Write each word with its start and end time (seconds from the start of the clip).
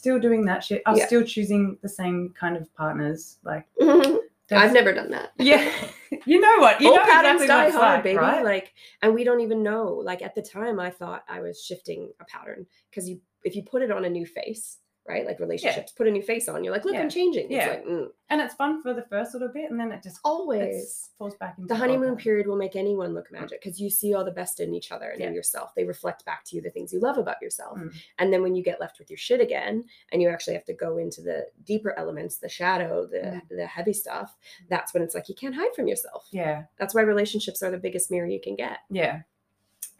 still 0.00 0.18
doing 0.18 0.44
that 0.46 0.64
shit. 0.64 0.82
I 0.86 0.90
was 0.90 1.00
Yeah. 1.00 1.06
still 1.06 1.22
choosing 1.24 1.78
the 1.82 1.88
same 1.88 2.32
kind 2.38 2.56
of 2.56 2.72
partners. 2.74 3.38
Like, 3.44 3.66
mm-hmm. 3.80 4.16
I've 4.52 4.72
never 4.72 4.92
done 4.92 5.10
that. 5.10 5.32
Yeah, 5.38 5.62
you 6.26 6.40
know 6.40 6.56
what? 6.58 6.80
You 6.80 6.88
Old 6.88 6.96
know 6.98 7.04
patterns 7.04 7.42
exactly 7.42 7.72
die 7.72 7.78
hard, 7.78 7.94
like, 7.98 8.02
baby. 8.04 8.16
right? 8.16 8.44
Like, 8.44 8.72
and 9.02 9.14
we 9.14 9.22
don't 9.22 9.40
even 9.42 9.62
know. 9.62 10.00
Like 10.04 10.22
at 10.22 10.34
the 10.34 10.42
time, 10.42 10.80
I 10.80 10.90
thought 10.90 11.22
I 11.28 11.40
was 11.40 11.62
shifting 11.62 12.10
a 12.18 12.24
pattern 12.24 12.66
because 12.90 13.08
you, 13.08 13.20
if 13.44 13.54
you 13.54 13.62
put 13.62 13.82
it 13.82 13.90
on 13.92 14.04
a 14.04 14.10
new 14.10 14.26
face, 14.26 14.78
right? 15.10 15.26
Like 15.26 15.40
relationships, 15.40 15.92
put 15.92 16.06
a 16.06 16.10
new 16.10 16.22
face 16.22 16.48
on. 16.48 16.62
You're 16.62 16.72
like, 16.72 16.84
look, 16.84 16.94
Yeah. 16.94 17.02
I'm 17.02 17.10
changing. 17.10 17.50
Yeah. 17.50 17.66
It's 17.66 17.86
like 17.86 17.86
mm. 17.86 18.06
and 18.30 18.40
it's 18.40 18.54
fun 18.54 18.80
for 18.82 18.94
the 18.94 19.02
first 19.02 19.34
little 19.34 19.48
bit, 19.48 19.70
and 19.70 19.78
then 19.78 19.90
it 19.92 20.02
just 20.02 20.20
always. 20.24 21.10
falls 21.18 21.34
back 21.36 21.56
into 21.58 21.68
The 21.68 21.76
honeymoon 21.76 22.16
period 22.16 22.46
will 22.46 22.56
make 22.56 22.76
anyone 22.76 23.12
look 23.12 23.30
magic 23.30 23.60
because 23.62 23.80
you 23.80 23.90
see 23.90 24.14
all 24.14 24.24
the 24.24 24.30
best 24.30 24.60
in 24.60 24.74
each 24.74 24.92
other 24.92 25.10
and 25.10 25.20
in 25.20 25.34
yourself. 25.34 25.74
They 25.74 25.84
reflect 25.84 26.24
back 26.24 26.44
to 26.46 26.56
you 26.56 26.62
the 26.62 26.70
things 26.70 26.92
you 26.92 27.00
love 27.00 27.18
about 27.18 27.42
yourself. 27.42 27.78
Mm. 27.78 27.94
And 28.18 28.32
then 28.32 28.42
when 28.42 28.54
you 28.54 28.62
get 28.62 28.80
left 28.80 28.98
with 28.98 29.10
your 29.10 29.18
shit 29.18 29.40
again 29.40 29.84
and 30.12 30.22
you 30.22 30.28
actually 30.28 30.54
have 30.54 30.64
to 30.66 30.74
go 30.74 30.98
into 30.98 31.20
the 31.20 31.46
deeper 31.64 31.92
elements, 31.98 32.38
the 32.38 32.48
shadow, 32.48 33.06
the 33.06 33.42
the 33.50 33.66
heavy 33.66 33.92
stuff, 33.92 34.36
that's 34.68 34.94
when 34.94 35.02
it's 35.02 35.14
like 35.14 35.28
you 35.28 35.34
can't 35.34 35.54
hide 35.54 35.74
from 35.74 35.88
yourself. 35.88 36.28
Yeah, 36.32 36.64
That's 36.78 36.94
why 36.94 37.02
relationships 37.02 37.62
are 37.62 37.70
the 37.70 37.78
biggest 37.78 38.10
mirror 38.10 38.26
you 38.26 38.40
can 38.40 38.56
get. 38.56 38.78
yeah, 38.90 39.22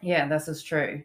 yeah. 0.01 0.27
This 0.27 0.47
is 0.47 0.63
true. 0.63 1.03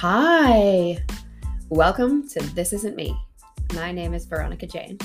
Hi. 0.00 1.04
Welcome 1.70 2.28
to 2.28 2.38
This 2.54 2.72
Isn't 2.72 2.94
Me. 2.94 3.18
My 3.74 3.90
name 3.90 4.14
is 4.14 4.26
Veronica 4.26 4.64
Jayne. 4.64 4.96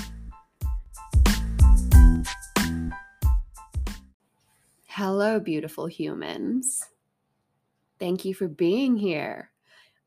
Hello, 4.85 5.39
beautiful 5.39 5.87
humans. 5.87 6.83
Thank 7.97 8.23
you 8.23 8.35
for 8.35 8.47
being 8.47 8.95
here. 8.95 9.49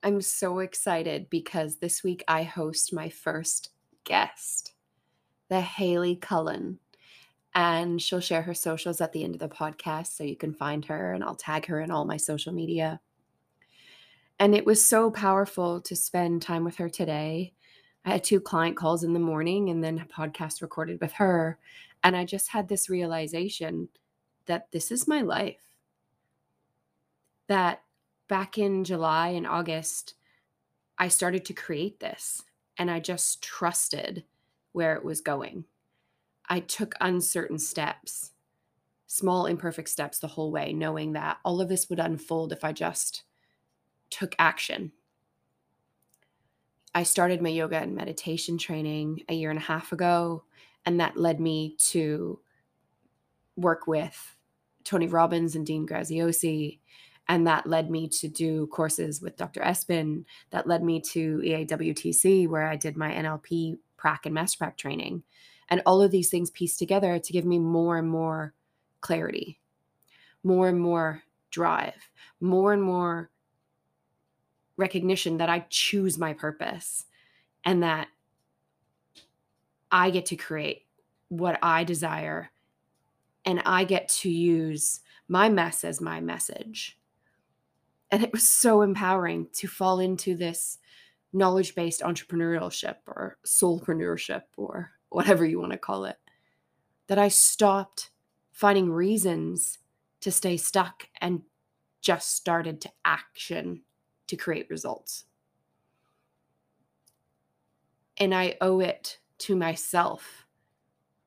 I'm 0.04 0.20
so 0.20 0.60
excited 0.60 1.30
because 1.30 1.78
this 1.78 2.04
week 2.04 2.22
I 2.28 2.44
host 2.44 2.92
my 2.92 3.08
first 3.08 3.70
guest, 4.04 4.74
the 5.48 5.62
Hayley 5.62 6.14
Cullen. 6.14 6.78
And 7.56 8.00
she'll 8.00 8.20
share 8.20 8.42
her 8.42 8.54
socials 8.54 9.00
at 9.00 9.12
the 9.12 9.24
end 9.24 9.34
of 9.34 9.40
the 9.40 9.48
podcast 9.48 10.16
so 10.16 10.22
you 10.22 10.36
can 10.36 10.54
find 10.54 10.84
her 10.84 11.12
and 11.12 11.24
I'll 11.24 11.34
tag 11.34 11.66
her 11.66 11.80
in 11.80 11.90
all 11.90 12.04
my 12.04 12.18
social 12.18 12.52
media. 12.52 13.00
And 14.38 14.54
it 14.54 14.66
was 14.66 14.84
so 14.84 15.10
powerful 15.10 15.80
to 15.82 15.96
spend 15.96 16.42
time 16.42 16.64
with 16.64 16.76
her 16.76 16.88
today. 16.88 17.52
I 18.04 18.10
had 18.10 18.24
two 18.24 18.40
client 18.40 18.76
calls 18.76 19.02
in 19.02 19.12
the 19.12 19.18
morning 19.18 19.70
and 19.70 19.82
then 19.82 19.98
a 19.98 20.04
podcast 20.04 20.62
recorded 20.62 21.00
with 21.00 21.12
her. 21.14 21.58
And 22.04 22.16
I 22.16 22.24
just 22.24 22.48
had 22.48 22.68
this 22.68 22.90
realization 22.90 23.88
that 24.46 24.70
this 24.70 24.92
is 24.92 25.08
my 25.08 25.22
life. 25.22 25.62
That 27.48 27.82
back 28.28 28.58
in 28.58 28.84
July 28.84 29.28
and 29.28 29.46
August, 29.46 30.14
I 30.98 31.08
started 31.08 31.44
to 31.46 31.54
create 31.54 32.00
this 32.00 32.42
and 32.78 32.90
I 32.90 33.00
just 33.00 33.42
trusted 33.42 34.24
where 34.72 34.94
it 34.94 35.04
was 35.04 35.20
going. 35.20 35.64
I 36.48 36.60
took 36.60 36.94
uncertain 37.00 37.58
steps, 37.58 38.32
small, 39.06 39.46
imperfect 39.46 39.88
steps 39.88 40.18
the 40.18 40.28
whole 40.28 40.52
way, 40.52 40.72
knowing 40.72 41.12
that 41.14 41.38
all 41.44 41.60
of 41.60 41.68
this 41.68 41.88
would 41.88 41.98
unfold 41.98 42.52
if 42.52 42.62
I 42.62 42.72
just 42.72 43.22
took 44.10 44.34
action. 44.38 44.92
I 46.94 47.02
started 47.02 47.42
my 47.42 47.50
yoga 47.50 47.78
and 47.78 47.94
meditation 47.94 48.56
training 48.56 49.22
a 49.28 49.34
year 49.34 49.50
and 49.50 49.58
a 49.58 49.62
half 49.62 49.92
ago, 49.92 50.44
and 50.86 51.00
that 51.00 51.16
led 51.16 51.40
me 51.40 51.76
to 51.90 52.40
work 53.56 53.86
with 53.86 54.36
Tony 54.84 55.06
Robbins 55.06 55.56
and 55.56 55.66
Dean 55.66 55.86
Graziosi. 55.86 56.78
And 57.28 57.46
that 57.46 57.66
led 57.66 57.90
me 57.90 58.08
to 58.20 58.28
do 58.28 58.68
courses 58.68 59.20
with 59.20 59.36
Dr. 59.36 59.60
Espin. 59.60 60.24
That 60.50 60.68
led 60.68 60.82
me 60.84 61.00
to 61.00 61.42
EAWTC, 61.44 62.48
where 62.48 62.68
I 62.68 62.76
did 62.76 62.96
my 62.96 63.10
NLP 63.12 63.78
prac 63.96 64.26
and 64.26 64.34
master 64.34 64.58
prac 64.58 64.78
training. 64.78 65.24
And 65.68 65.82
all 65.84 66.00
of 66.00 66.12
these 66.12 66.30
things 66.30 66.50
pieced 66.50 66.78
together 66.78 67.18
to 67.18 67.32
give 67.32 67.44
me 67.44 67.58
more 67.58 67.98
and 67.98 68.08
more 68.08 68.54
clarity, 69.00 69.58
more 70.44 70.68
and 70.68 70.80
more 70.80 71.24
drive, 71.50 71.94
more 72.40 72.72
and 72.72 72.82
more 72.82 73.30
recognition 74.76 75.38
that 75.38 75.48
I 75.48 75.66
choose 75.70 76.18
my 76.18 76.32
purpose 76.32 77.04
and 77.64 77.82
that 77.82 78.08
I 79.90 80.10
get 80.10 80.26
to 80.26 80.36
create 80.36 80.86
what 81.28 81.58
I 81.62 81.84
desire 81.84 82.50
and 83.44 83.62
I 83.64 83.84
get 83.84 84.08
to 84.08 84.30
use 84.30 85.00
my 85.28 85.48
mess 85.48 85.84
as 85.84 86.00
my 86.00 86.20
message. 86.20 86.98
And 88.10 88.22
it 88.22 88.32
was 88.32 88.48
so 88.48 88.82
empowering 88.82 89.48
to 89.54 89.68
fall 89.68 90.00
into 90.00 90.36
this 90.36 90.78
knowledge 91.32 91.74
based 91.74 92.02
entrepreneurship 92.02 92.96
or 93.06 93.38
soulpreneurship 93.44 94.42
or 94.56 94.90
whatever 95.08 95.44
you 95.44 95.60
want 95.60 95.72
to 95.72 95.78
call 95.78 96.04
it 96.04 96.18
that 97.06 97.18
I 97.18 97.28
stopped 97.28 98.10
finding 98.52 98.90
reasons 98.90 99.78
to 100.20 100.30
stay 100.30 100.56
stuck 100.56 101.08
and 101.20 101.42
just 102.00 102.34
started 102.34 102.80
to 102.80 102.90
action 103.04 103.82
to 104.28 104.36
create 104.36 104.70
results. 104.70 105.24
And 108.18 108.34
I 108.34 108.56
owe 108.60 108.80
it 108.80 109.18
to 109.38 109.56
myself 109.56 110.46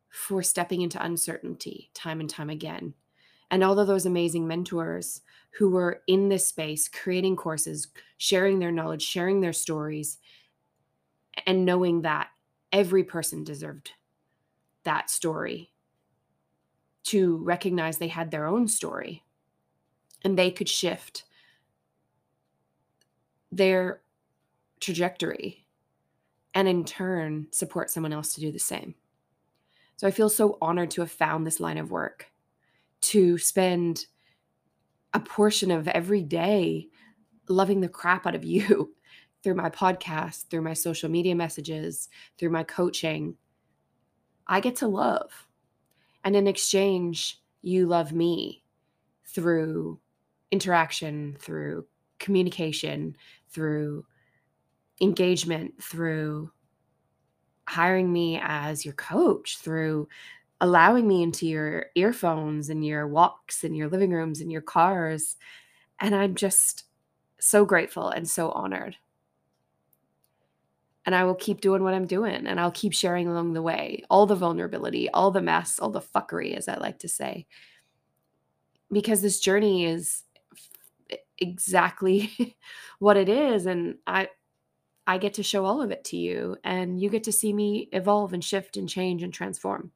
for 0.10 0.42
stepping 0.42 0.82
into 0.82 1.04
uncertainty 1.04 1.92
time 1.94 2.20
and 2.20 2.30
time 2.30 2.50
again. 2.50 2.94
And 3.52 3.64
all 3.64 3.80
of 3.80 3.88
those 3.88 4.06
amazing 4.06 4.48
mentors 4.48 5.22
who 5.58 5.70
were 5.70 6.02
in 6.08 6.30
this 6.30 6.48
space, 6.48 6.88
creating 6.88 7.36
courses, 7.36 7.88
sharing 8.18 8.60
their 8.60 8.72
knowledge, 8.72 9.02
sharing 9.02 9.42
their 9.42 9.54
stories, 9.54 10.18
and 11.46 11.66
knowing 11.66 12.02
that 12.02 12.30
every 12.72 13.04
person 13.04 13.44
deserved 13.44 13.92
that 14.84 15.10
story 15.10 15.72
to 17.04 17.38
recognize 17.38 17.98
they 17.98 18.08
had 18.08 18.30
their 18.30 18.46
own 18.46 18.68
story 18.68 19.24
and 20.24 20.38
they 20.38 20.52
could 20.52 20.70
shift 20.70 21.24
their 23.52 24.02
trajectory 24.80 25.66
and 26.54 26.68
in 26.68 26.86
turn 26.86 27.48
support 27.52 27.90
someone 27.90 28.14
else 28.14 28.34
to 28.34 28.42
do 28.42 28.52
the 28.52 28.60
same. 28.60 28.96
So 29.98 30.08
I 30.08 30.12
feel 30.12 30.30
so 30.30 30.58
honored 30.62 30.92
to 30.92 31.02
have 31.02 31.12
found 31.12 31.46
this 31.46 31.60
line 31.60 31.78
of 31.78 31.92
work, 31.92 32.32
to 33.02 33.38
spend 33.38 34.06
a 35.14 35.20
portion 35.20 35.72
of 35.72 35.88
every 35.88 36.24
day 36.24 36.88
loving 37.48 37.82
the 37.82 37.90
crap 37.90 38.26
out 38.26 38.36
of 38.36 38.46
you 38.46 38.94
through 39.44 39.56
my 39.56 39.70
podcast, 39.70 40.50
through 40.50 40.62
my 40.62 40.74
social 40.74 41.10
media 41.10 41.36
messages, 41.36 42.10
through 42.38 42.50
my 42.50 42.64
coaching. 42.64 43.36
I 44.48 44.60
get 44.60 44.78
to 44.78 44.88
love. 44.88 45.48
And 46.24 46.36
in 46.36 46.48
exchange, 46.48 47.42
you 47.62 47.88
love 47.88 48.12
me 48.12 48.64
through 49.26 50.00
interaction, 50.52 51.38
through 51.40 51.86
communication, 52.20 53.16
through 53.50 54.06
engagement, 55.02 55.82
through 55.82 56.52
hiring 57.68 58.12
me 58.12 58.40
as 58.42 58.84
your 58.86 58.96
coach, 58.96 59.58
through 59.60 60.08
allowing 60.62 61.08
me 61.08 61.24
into 61.24 61.48
your 61.48 61.86
earphones 61.96 62.70
and 62.70 62.86
your 62.86 63.08
walks 63.08 63.64
and 63.64 63.76
your 63.78 63.88
living 63.88 64.12
rooms 64.12 64.42
and 64.42 64.52
your 64.52 64.62
cars. 64.62 65.38
And 66.00 66.14
I'm 66.16 66.36
just 66.36 66.86
so 67.40 67.66
grateful 67.66 68.10
and 68.10 68.30
so 68.30 68.50
honored. 68.52 68.98
And 71.06 71.16
I 71.16 71.24
will 71.24 71.36
keep 71.36 71.62
doing 71.62 71.82
what 71.82 71.94
I'm 71.94 72.06
doing 72.06 72.46
and 72.46 72.60
I'll 72.60 72.72
keep 72.72 72.94
sharing 72.94 73.28
along 73.28 73.54
the 73.54 73.62
way 73.62 74.04
all 74.10 74.26
the 74.26 74.36
vulnerability, 74.36 75.10
all 75.10 75.32
the 75.32 75.42
mess, 75.42 75.80
all 75.80 75.90
the 75.90 76.02
fuckery, 76.02 76.56
as 76.56 76.68
I 76.68 76.76
like 76.76 77.00
to 77.00 77.08
say. 77.08 77.48
Because 78.92 79.22
this 79.22 79.40
journey 79.40 79.86
is 79.86 80.24
exactly 81.40 82.56
what 83.00 83.18
it 83.18 83.30
is. 83.30 83.66
And 83.66 83.98
I, 84.06 84.30
I 85.08 85.18
get 85.18 85.36
to 85.36 85.44
show 85.44 85.66
all 85.66 85.82
of 85.82 85.92
it 85.92 86.04
to 86.06 86.18
you, 86.18 86.58
and 86.64 87.02
you 87.02 87.10
get 87.10 87.24
to 87.24 87.32
see 87.32 87.52
me 87.54 87.90
evolve 87.92 88.34
and 88.34 88.44
shift 88.44 88.78
and 88.78 88.88
change 88.88 89.24
and 89.24 89.34
transform 89.34 89.92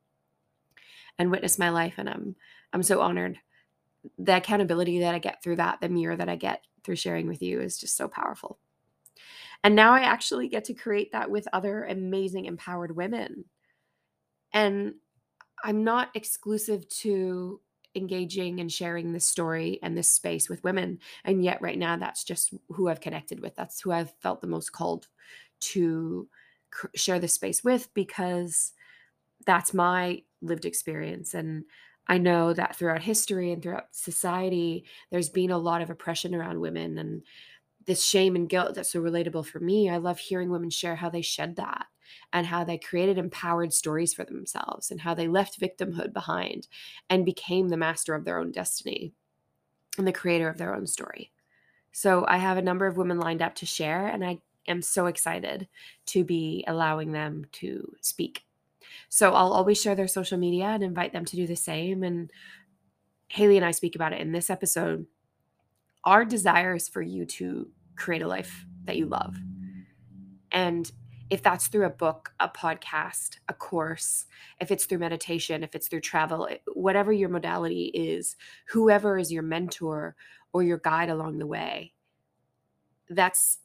and 1.20 1.30
witness 1.30 1.60
my 1.60 1.70
life. 1.70 1.96
And 1.98 2.10
I'm 2.10 2.36
I'm 2.74 2.84
so 2.84 3.02
honored. 3.02 3.38
The 4.18 4.38
accountability 4.38 5.00
that 5.00 5.16
I 5.16 5.20
get 5.20 5.44
through 5.44 5.58
that, 5.58 5.80
the 5.80 5.90
mirror 5.90 6.16
that 6.16 6.30
I 6.30 6.36
get 6.36 6.64
through 6.84 6.96
sharing 6.96 7.28
with 7.28 7.42
you 7.42 7.62
is 7.62 7.78
just 7.78 7.96
so 7.96 8.08
powerful. 8.08 8.58
And 9.64 9.76
now 9.76 9.94
I 9.94 10.02
actually 10.02 10.50
get 10.50 10.66
to 10.66 10.74
create 10.74 11.14
that 11.14 11.30
with 11.30 11.48
other 11.54 11.86
amazing 11.86 12.46
empowered 12.46 12.96
women. 12.96 13.46
And 14.52 14.96
I'm 15.64 15.84
not 15.84 16.10
exclusive 16.16 16.88
to 16.90 17.62
engaging 17.96 18.60
and 18.60 18.72
sharing 18.72 19.14
this 19.14 19.26
story 19.26 19.80
and 19.84 19.98
this 19.98 20.10
space 20.10 20.50
with 20.50 20.64
women. 20.64 21.00
And 21.24 21.44
yet, 21.44 21.62
right 21.62 21.78
now, 21.78 21.98
that's 21.98 22.24
just 22.24 22.54
who 22.70 22.90
I've 22.90 23.02
connected 23.02 23.40
with. 23.40 23.56
That's 23.56 23.82
who 23.82 23.92
I've 23.92 24.14
felt 24.22 24.42
the 24.42 24.48
most 24.48 24.72
called 24.72 25.08
to 25.60 26.28
share 26.96 27.20
this 27.20 27.34
space 27.34 27.64
with 27.64 27.94
because 27.94 28.72
that's 29.46 29.74
my 29.74 30.24
lived 30.42 30.66
experience. 30.66 31.34
And 31.34 31.66
I 32.08 32.18
know 32.18 32.54
that 32.54 32.76
throughout 32.76 33.02
history 33.02 33.52
and 33.52 33.62
throughout 33.62 33.88
society, 33.92 34.86
there's 35.12 35.30
been 35.30 35.52
a 35.52 35.58
lot 35.58 35.82
of 35.82 35.90
oppression 35.90 36.36
around 36.36 36.60
women 36.60 36.98
and 36.98 37.24
this 37.86 38.04
shame 38.04 38.36
and 38.36 38.50
guilt 38.50 38.76
that's 38.76 38.92
so 38.92 39.02
relatable 39.02 39.46
for 39.46 39.60
me. 39.60 39.90
I 39.90 39.98
love 39.98 40.20
hearing 40.20 40.50
women 40.50 40.70
share 40.70 40.96
how 40.96 41.10
they 41.10 41.22
shed 41.22 41.58
that 41.58 41.86
and 42.32 42.48
how 42.48 42.64
they 42.64 42.78
created 42.78 43.18
empowered 43.18 43.74
stories 43.74 44.14
for 44.14 44.24
themselves 44.24 44.92
and 44.92 45.02
how 45.02 45.14
they 45.14 45.28
left 45.28 45.60
victimhood 45.60 46.14
behind 46.14 46.68
and 47.10 47.26
became 47.26 47.70
the 47.70 47.78
master 47.78 48.16
of 48.16 48.26
their 48.26 48.40
own 48.40 48.52
destiny 48.52 49.14
and 49.98 50.08
the 50.08 50.14
creator 50.14 50.50
of 50.50 50.58
their 50.58 50.76
own 50.76 50.88
story. 50.88 51.32
So 51.92 52.26
I 52.28 52.38
have 52.38 52.58
a 52.58 52.62
number 52.62 52.88
of 52.88 52.98
women 52.98 53.20
lined 53.20 53.42
up 53.42 53.56
to 53.56 53.66
share, 53.68 54.08
and 54.08 54.26
I 54.26 54.40
am 54.68 54.82
so 54.82 55.06
excited 55.06 55.68
to 56.08 56.24
be 56.24 56.64
allowing 56.68 57.12
them 57.12 57.46
to 57.54 57.94
speak. 58.02 58.44
So 59.10 59.34
I'll 59.34 59.54
always 59.54 59.80
share 59.80 59.96
their 59.96 60.08
social 60.08 60.38
media 60.38 60.66
and 60.66 60.84
invite 60.84 61.14
them 61.14 61.26
to 61.26 61.36
do 61.36 61.46
the 61.46 61.56
same. 61.56 62.04
And 62.04 62.32
Hayley 63.28 63.58
and 63.58 63.66
I 63.66 63.72
speak 63.72 63.96
about 63.96 64.14
it 64.14 64.22
in 64.22 64.32
this 64.32 64.50
episode. 64.50 65.06
Our 66.04 66.26
desire 66.26 66.76
is 66.76 66.90
for 66.90 67.02
you 67.02 67.26
to 67.26 67.70
create 67.96 68.22
a 68.24 68.28
life 68.28 68.66
that 68.86 68.98
you 68.98 69.06
love. 69.06 69.38
And 70.52 70.92
if 71.34 71.42
that's 71.42 71.66
through 71.66 71.88
a 71.88 71.90
book, 71.90 72.32
a 72.40 72.48
podcast, 72.48 73.40
a 73.50 73.56
course, 73.56 74.26
if 74.60 74.70
it's 74.70 74.86
through 74.86 75.00
meditation, 75.00 75.64
if 75.64 75.74
it's 75.74 75.88
through 75.88 76.00
travel, 76.00 76.48
eh, 76.48 76.58
whatever 76.76 77.12
your 77.12 77.28
modality 77.28 77.86
is, 77.86 78.36
whoever 78.68 79.18
is 79.18 79.32
your 79.32 79.42
mentor 79.42 80.16
or 80.54 80.62
your 80.62 80.78
guide 80.78 81.10
along 81.10 81.40
the 81.40 81.48
way, 81.48 81.92
that's 83.10 83.58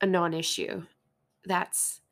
a 0.00 0.06
non 0.06 0.32
issue. 0.32 0.84
That's 1.44 2.02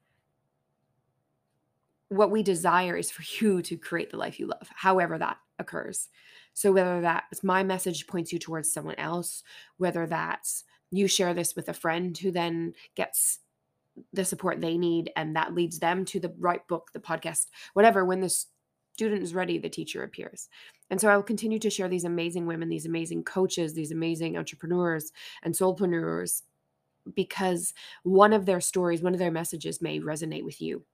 what 2.09 2.33
we 2.33 2.43
desire 2.43 2.97
is 2.97 3.13
for 3.13 3.23
you 3.45 3.63
to 3.63 3.77
create 3.77 4.11
the 4.11 4.17
life 4.17 4.41
you 4.41 4.49
love, 4.49 4.69
however 4.75 5.19
that 5.19 5.37
occurs. 5.61 6.09
So, 6.53 6.73
whether 6.73 7.01
that's 7.01 7.45
my 7.45 7.63
message 7.63 8.09
points 8.09 8.33
you 8.33 8.41
towards 8.41 8.73
someone 8.73 8.97
else, 8.97 9.45
whether 9.77 10.09
that's 10.09 10.65
you 10.91 11.07
share 11.09 11.35
this 11.35 11.55
with 11.55 11.69
a 11.69 11.75
friend 11.75 12.17
who 12.17 12.31
then 12.31 12.75
gets 12.95 13.39
the 14.13 14.25
support 14.25 14.61
they 14.61 14.79
need 14.79 15.11
and 15.17 15.37
that 15.37 15.55
leads 15.55 15.79
them 15.79 16.05
to 16.07 16.21
the 16.21 16.33
right 16.39 16.67
book, 16.69 16.91
the 16.93 17.01
podcast, 17.01 17.47
whatever, 17.75 18.05
when 18.05 18.21
the 18.21 18.35
student 18.95 19.23
is 19.23 19.35
ready, 19.35 19.59
the 19.59 19.69
teacher 19.69 20.03
appears. 20.03 20.49
And 20.91 21.01
so 21.01 21.09
I 21.09 21.17
will 21.17 21.23
continue 21.23 21.59
to 21.61 21.71
share 21.71 21.89
these 21.89 22.05
amazing 22.05 22.47
women, 22.47 22.69
these 22.69 22.87
amazing 22.87 23.25
coaches, 23.25 23.75
these 23.75 23.93
amazing 23.93 24.37
entrepreneurs 24.37 25.13
and 25.43 25.55
soulpreneurs 25.55 26.43
because 27.15 27.73
one 28.03 28.33
of 28.33 28.47
their 28.47 28.61
stories, 28.61 29.03
one 29.03 29.15
of 29.15 29.19
their 29.19 29.31
messages 29.31 29.81
may 29.81 30.01
resonate 30.01 30.45
with 30.45 30.61
you. 30.61 30.85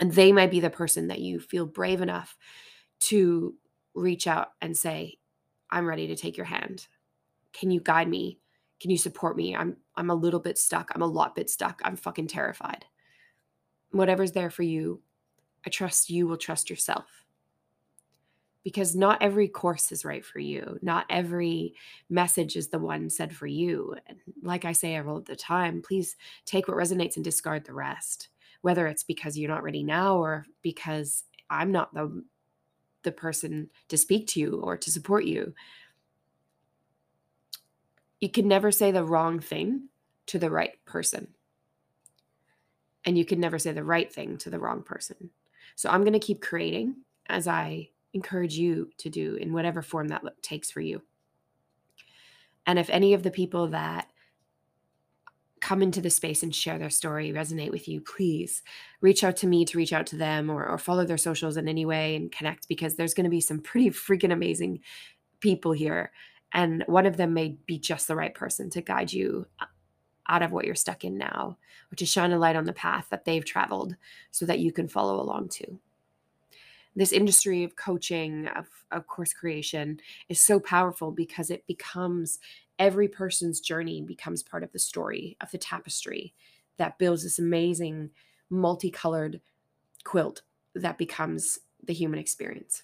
And 0.00 0.12
they 0.12 0.32
might 0.32 0.50
be 0.50 0.60
the 0.60 0.70
person 0.70 1.08
that 1.08 1.20
you 1.20 1.40
feel 1.40 1.66
brave 1.66 2.00
enough 2.00 2.36
to 3.00 3.54
reach 3.94 4.26
out 4.26 4.48
and 4.60 4.76
say, 4.76 5.18
I'm 5.70 5.86
ready 5.86 6.06
to 6.08 6.16
take 6.16 6.36
your 6.36 6.46
hand. 6.46 6.86
Can 7.52 7.70
you 7.70 7.80
guide 7.80 8.08
me? 8.08 8.38
Can 8.80 8.90
you 8.90 8.98
support 8.98 9.36
me? 9.36 9.56
I'm 9.56 9.76
I'm 9.96 10.10
a 10.10 10.14
little 10.14 10.40
bit 10.40 10.58
stuck. 10.58 10.90
I'm 10.94 11.02
a 11.02 11.06
lot 11.06 11.34
bit 11.34 11.48
stuck. 11.48 11.80
I'm 11.84 11.96
fucking 11.96 12.28
terrified. 12.28 12.84
Whatever's 13.90 14.32
there 14.32 14.50
for 14.50 14.62
you, 14.62 15.00
I 15.64 15.70
trust 15.70 16.10
you 16.10 16.26
will 16.26 16.36
trust 16.36 16.68
yourself. 16.68 17.06
Because 18.62 18.96
not 18.96 19.22
every 19.22 19.46
course 19.46 19.92
is 19.92 20.04
right 20.04 20.24
for 20.24 20.40
you. 20.40 20.78
Not 20.82 21.06
every 21.08 21.74
message 22.10 22.56
is 22.56 22.68
the 22.68 22.80
one 22.80 23.08
said 23.08 23.34
for 23.34 23.46
you. 23.46 23.94
And 24.08 24.18
like 24.42 24.64
I 24.64 24.72
say 24.72 24.98
all 24.98 25.20
the 25.20 25.36
time, 25.36 25.82
please 25.82 26.16
take 26.44 26.66
what 26.66 26.76
resonates 26.76 27.14
and 27.14 27.24
discard 27.24 27.64
the 27.64 27.72
rest. 27.72 28.28
Whether 28.62 28.88
it's 28.88 29.04
because 29.04 29.38
you're 29.38 29.48
not 29.48 29.62
ready 29.62 29.84
now 29.84 30.16
or 30.16 30.46
because 30.62 31.24
I'm 31.48 31.70
not 31.70 31.94
the 31.94 32.24
the 33.02 33.12
person 33.12 33.70
to 33.88 33.96
speak 33.96 34.26
to 34.26 34.40
you 34.40 34.60
or 34.64 34.76
to 34.76 34.90
support 34.90 35.24
you 35.24 35.54
you 38.20 38.30
can 38.30 38.48
never 38.48 38.70
say 38.70 38.90
the 38.90 39.04
wrong 39.04 39.40
thing 39.40 39.88
to 40.26 40.38
the 40.38 40.50
right 40.50 40.72
person. 40.84 41.28
And 43.04 43.16
you 43.16 43.24
can 43.24 43.38
never 43.38 43.58
say 43.58 43.72
the 43.72 43.84
right 43.84 44.12
thing 44.12 44.36
to 44.38 44.50
the 44.50 44.58
wrong 44.58 44.82
person. 44.82 45.30
So 45.76 45.90
I'm 45.90 46.02
going 46.02 46.12
to 46.12 46.18
keep 46.18 46.42
creating 46.42 46.96
as 47.28 47.46
I 47.46 47.90
encourage 48.14 48.54
you 48.54 48.90
to 48.98 49.10
do 49.10 49.36
in 49.36 49.52
whatever 49.52 49.82
form 49.82 50.08
that 50.08 50.22
takes 50.42 50.70
for 50.70 50.80
you. 50.80 51.02
And 52.66 52.78
if 52.78 52.90
any 52.90 53.14
of 53.14 53.22
the 53.22 53.30
people 53.30 53.68
that 53.68 54.08
come 55.60 55.82
into 55.82 56.00
the 56.00 56.10
space 56.10 56.42
and 56.42 56.54
share 56.54 56.78
their 56.78 56.90
story 56.90 57.32
resonate 57.32 57.70
with 57.70 57.88
you, 57.88 58.00
please 58.00 58.62
reach 59.00 59.22
out 59.22 59.36
to 59.36 59.46
me 59.46 59.64
to 59.64 59.78
reach 59.78 59.92
out 59.92 60.06
to 60.06 60.16
them 60.16 60.50
or, 60.50 60.66
or 60.66 60.78
follow 60.78 61.04
their 61.04 61.16
socials 61.16 61.56
in 61.56 61.68
any 61.68 61.84
way 61.84 62.16
and 62.16 62.32
connect 62.32 62.68
because 62.68 62.96
there's 62.96 63.14
going 63.14 63.24
to 63.24 63.30
be 63.30 63.40
some 63.40 63.60
pretty 63.60 63.90
freaking 63.90 64.32
amazing 64.32 64.80
people 65.40 65.72
here 65.72 66.10
and 66.52 66.84
one 66.86 67.06
of 67.06 67.16
them 67.16 67.34
may 67.34 67.56
be 67.66 67.78
just 67.78 68.08
the 68.08 68.16
right 68.16 68.34
person 68.34 68.70
to 68.70 68.80
guide 68.80 69.12
you 69.12 69.46
uh, 69.60 69.66
out 70.28 70.42
of 70.42 70.52
what 70.52 70.64
you're 70.64 70.74
stuck 70.74 71.04
in 71.04 71.18
now, 71.18 71.56
or 71.92 71.96
to 71.96 72.06
shine 72.06 72.32
a 72.32 72.38
light 72.38 72.56
on 72.56 72.64
the 72.64 72.72
path 72.72 73.06
that 73.10 73.24
they've 73.24 73.44
traveled 73.44 73.96
so 74.30 74.46
that 74.46 74.58
you 74.58 74.72
can 74.72 74.88
follow 74.88 75.20
along 75.20 75.48
too. 75.48 75.78
This 76.96 77.12
industry 77.12 77.62
of 77.62 77.76
coaching, 77.76 78.48
of, 78.56 78.66
of 78.90 79.06
course 79.06 79.32
creation, 79.32 80.00
is 80.28 80.40
so 80.40 80.58
powerful 80.58 81.12
because 81.12 81.50
it 81.50 81.66
becomes 81.66 82.38
every 82.78 83.06
person's 83.06 83.60
journey 83.60 84.00
becomes 84.02 84.42
part 84.42 84.62
of 84.62 84.72
the 84.72 84.78
story, 84.78 85.36
of 85.40 85.50
the 85.50 85.58
tapestry 85.58 86.32
that 86.78 86.98
builds 86.98 87.22
this 87.22 87.38
amazing 87.38 88.10
multicolored 88.50 89.40
quilt 90.04 90.42
that 90.74 90.98
becomes 90.98 91.58
the 91.84 91.92
human 91.92 92.18
experience. 92.18 92.82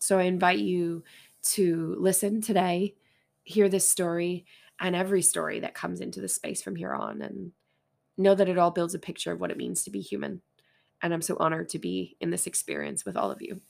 So 0.00 0.18
I 0.18 0.24
invite 0.24 0.58
you 0.58 1.04
to 1.42 1.96
listen 1.98 2.40
today, 2.40 2.94
hear 3.44 3.68
this 3.68 3.88
story, 3.88 4.46
and 4.80 4.96
every 4.96 5.22
story 5.22 5.60
that 5.60 5.74
comes 5.74 6.00
into 6.00 6.20
the 6.20 6.28
space 6.28 6.62
from 6.62 6.76
here 6.76 6.92
on, 6.92 7.22
and 7.22 7.52
know 8.16 8.34
that 8.34 8.48
it 8.48 8.58
all 8.58 8.70
builds 8.70 8.94
a 8.94 8.98
picture 8.98 9.32
of 9.32 9.40
what 9.40 9.50
it 9.50 9.56
means 9.56 9.84
to 9.84 9.90
be 9.90 10.00
human. 10.00 10.42
And 11.02 11.12
I'm 11.12 11.22
so 11.22 11.36
honored 11.40 11.68
to 11.70 11.78
be 11.78 12.16
in 12.20 12.30
this 12.30 12.46
experience 12.46 13.04
with 13.04 13.16
all 13.16 13.30
of 13.30 13.42
you. 13.42 13.60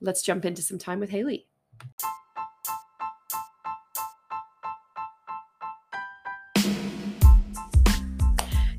Let's 0.00 0.22
jump 0.22 0.44
into 0.44 0.62
some 0.62 0.78
time 0.78 1.00
with 1.00 1.10
Hayley. 1.10 1.46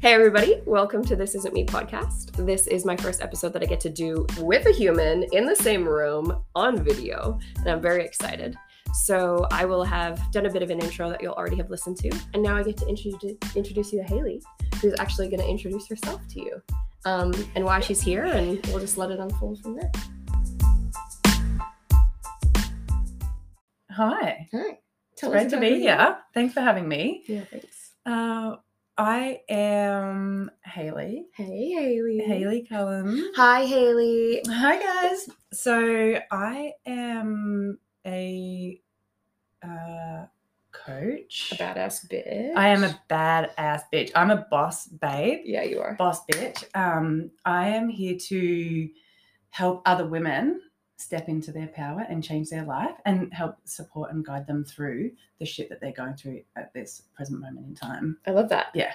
Hey, 0.02 0.14
everybody, 0.14 0.62
welcome 0.66 1.04
to 1.04 1.16
This 1.18 1.36
Isn't 1.36 1.54
Me 1.54 1.66
podcast. 1.66 2.32
This 2.46 2.68
is 2.68 2.86
my 2.86 2.96
first 2.96 3.22
episode 3.22 3.52
that 3.52 3.62
I 3.62 3.66
get 3.66 3.82
to 3.82 3.90
do 3.90 4.26
with 4.40 4.66
a 4.66 4.72
human 4.72 5.24
in 5.34 5.46
the 5.46 5.58
same 5.58 5.86
room 5.86 6.42
on 6.56 6.82
video, 6.82 7.38
and 7.58 7.68
I'm 7.68 7.82
very 7.82 8.06
excited. 8.06 8.56
So, 8.94 9.46
I 9.52 9.66
will 9.66 9.84
have 9.84 10.32
done 10.32 10.46
a 10.46 10.50
bit 10.50 10.64
of 10.64 10.70
an 10.70 10.80
intro 10.80 11.10
that 11.10 11.22
you'll 11.22 11.34
already 11.34 11.58
have 11.58 11.70
listened 11.70 11.98
to, 11.98 12.18
and 12.34 12.42
now 12.42 12.56
I 12.56 12.64
get 12.64 12.78
to 12.78 12.88
introduce, 12.88 13.36
introduce 13.58 13.92
you 13.92 14.02
to 14.02 14.08
Hayley, 14.08 14.42
who's 14.82 14.94
actually 15.00 15.28
going 15.28 15.42
to 15.42 15.50
introduce 15.50 15.90
herself 15.90 16.26
to 16.30 16.40
you 16.40 16.62
um, 17.04 17.34
and 17.56 17.66
why 17.66 17.82
she's 17.82 18.00
here, 18.00 18.24
and 18.24 18.66
we'll 18.68 18.80
just 18.80 18.98
let 18.98 19.12
it 19.12 19.20
unfold 19.20 19.62
from 19.62 19.76
there. 19.76 19.92
Hi. 23.92 24.48
Hi. 24.54 24.80
It's 25.12 25.24
great 25.28 25.50
to 25.50 25.60
be 25.60 25.82
here. 25.82 26.20
Thanks 26.34 26.54
for 26.54 26.62
having 26.62 26.88
me. 26.88 27.26
Yeah, 27.28 27.44
thanks. 27.52 27.92
Uh, 28.06 28.56
I 29.00 29.40
am 29.48 30.52
Hayley. 30.66 31.28
Hey, 31.34 31.72
Hayley. 31.72 32.20
Hayley 32.20 32.68
Cullen. 32.68 33.32
Hi, 33.34 33.64
Hayley. 33.64 34.42
Hi, 34.46 34.78
guys. 34.78 35.30
So 35.54 36.20
I 36.30 36.74
am 36.86 37.80
a 38.06 38.82
uh, 39.64 40.26
coach. 40.74 41.54
A 41.54 41.56
badass 41.56 42.10
bitch. 42.10 42.54
I 42.58 42.68
am 42.68 42.84
a 42.84 43.00
badass 43.10 43.84
bitch. 43.94 44.12
I'm 44.16 44.32
a 44.32 44.46
boss 44.52 44.88
babe. 44.88 45.44
Yeah, 45.46 45.64
you 45.64 45.80
are. 45.80 45.94
Boss 45.94 46.26
bitch. 46.26 46.66
Um, 46.76 47.32
I 47.46 47.70
am 47.70 47.88
here 47.88 48.18
to 48.18 48.90
help 49.52 49.82
other 49.86 50.08
women 50.08 50.60
step 51.00 51.30
into 51.30 51.52
their 51.52 51.68
power 51.68 52.06
and 52.10 52.22
change 52.24 52.50
their 52.50 52.66
life 52.66 52.96
and 53.06 53.34
help 53.34 53.56
support 53.64 54.12
and 54.12 54.26
guide 54.26 54.46
them 54.46 54.66
through 54.66 55.10
the 55.40 55.46
shit 55.46 55.70
that 55.70 55.80
they're 55.80 55.94
going 55.94 56.14
through 56.14 56.42
at 56.58 56.74
this 56.74 57.04
present 57.16 57.40
moment 57.40 57.66
in 57.66 57.74
time. 57.74 58.18
I 58.28 58.32
love 58.32 58.50
that. 58.50 58.68
Yeah. 58.74 58.94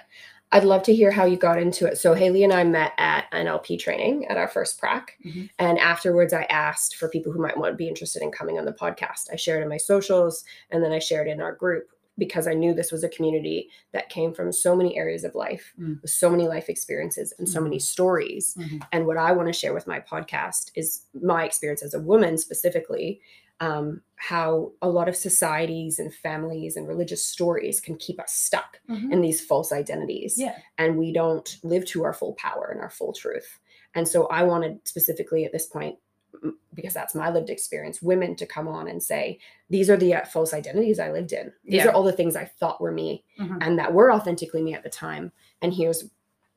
I'd 0.52 0.64
love 0.64 0.82
to 0.84 0.94
hear 0.94 1.10
how 1.10 1.24
you 1.24 1.38
got 1.38 1.58
into 1.58 1.86
it. 1.86 1.96
So 1.96 2.12
Hayley 2.12 2.44
and 2.44 2.52
I 2.52 2.62
met 2.62 2.92
at 2.98 3.24
NLP 3.32 3.78
training 3.78 4.26
at 4.26 4.36
our 4.36 4.48
first 4.48 4.78
prac. 4.78 5.16
Mhm. 5.24 5.48
And 5.58 5.78
afterwards 5.78 6.34
I 6.34 6.42
asked 6.44 6.96
for 6.96 7.08
people 7.08 7.32
who 7.32 7.40
might 7.40 7.56
want 7.56 7.72
to 7.72 7.76
be 7.76 7.88
interested 7.88 8.22
in 8.22 8.30
coming 8.30 8.58
on 8.58 8.66
the 8.66 8.72
podcast. 8.72 9.32
I 9.32 9.36
shared 9.36 9.62
in 9.62 9.68
my 9.70 9.78
socials 9.78 10.44
and 10.70 10.84
then 10.84 10.92
I 10.92 10.98
shared 10.98 11.26
in 11.26 11.40
our 11.40 11.52
group 11.52 11.88
because 12.16 12.46
I 12.46 12.54
knew 12.54 12.72
this 12.74 12.92
was 12.92 13.02
a 13.04 13.08
community 13.08 13.70
that 13.92 14.08
came 14.08 14.32
from 14.32 14.52
so 14.52 14.76
many 14.76 14.96
areas 14.96 15.24
of 15.24 15.34
life, 15.34 15.72
Mm. 15.78 16.00
with 16.02 16.10
so 16.10 16.30
many 16.30 16.46
life 16.46 16.68
experiences 16.68 17.32
and 17.38 17.48
so 17.48 17.60
many 17.60 17.78
stories. 17.78 18.54
Mhm. 18.54 18.86
And 18.92 19.06
what 19.06 19.16
I 19.16 19.32
want 19.32 19.48
to 19.48 19.52
share 19.52 19.74
with 19.74 19.86
my 19.86 20.00
podcast 20.00 20.70
is 20.76 21.06
my 21.12 21.44
experience 21.44 21.82
as 21.82 21.94
a 21.94 22.00
woman 22.00 22.38
specifically, 22.38 23.20
um, 23.60 24.02
how 24.16 24.72
a 24.82 24.88
lot 24.88 25.08
of 25.08 25.16
societies 25.16 25.98
and 25.98 26.12
families 26.12 26.76
and 26.76 26.88
religious 26.88 27.24
stories 27.24 27.80
can 27.80 27.96
keep 27.96 28.20
us 28.20 28.32
stuck 28.34 28.80
Mhm. 28.88 29.12
in 29.12 29.20
these 29.20 29.40
false 29.40 29.72
identities. 29.72 30.38
Yeah. 30.38 30.58
And 30.78 30.98
we 30.98 31.12
don't 31.12 31.58
live 31.62 31.84
to 31.86 32.04
our 32.04 32.12
full 32.12 32.34
power 32.34 32.68
and 32.72 32.80
our 32.80 32.90
full 32.90 33.12
truth. 33.12 33.58
And 33.94 34.08
so 34.08 34.26
I 34.26 34.42
wanted 34.42 34.80
specifically 34.86 35.44
at 35.44 35.52
this 35.52 35.66
point, 35.66 35.98
because 36.74 36.92
that's 36.94 37.14
my 37.14 37.30
lived 37.30 37.50
experience, 37.50 38.02
women 38.02 38.34
to 38.36 38.46
come 38.46 38.66
on 38.68 38.88
and 38.88 39.02
say, 39.02 39.38
these 39.70 39.88
are 39.88 39.96
the 39.96 40.14
uh, 40.14 40.24
false 40.24 40.52
identities 40.52 40.98
I 40.98 41.12
lived 41.12 41.32
in. 41.32 41.52
These 41.64 41.74
Yeah. 41.76 41.88
are 41.88 41.92
all 41.92 42.02
the 42.02 42.12
things 42.12 42.34
I 42.36 42.44
thought 42.44 42.80
were 42.80 42.92
me 42.92 43.24
Mhm. 43.38 43.58
and 43.60 43.78
that 43.78 43.92
were 43.94 44.12
authentically 44.12 44.62
me 44.62 44.74
at 44.74 44.82
the 44.82 44.90
time. 44.90 45.30
And 45.62 45.72
here's 45.72 46.04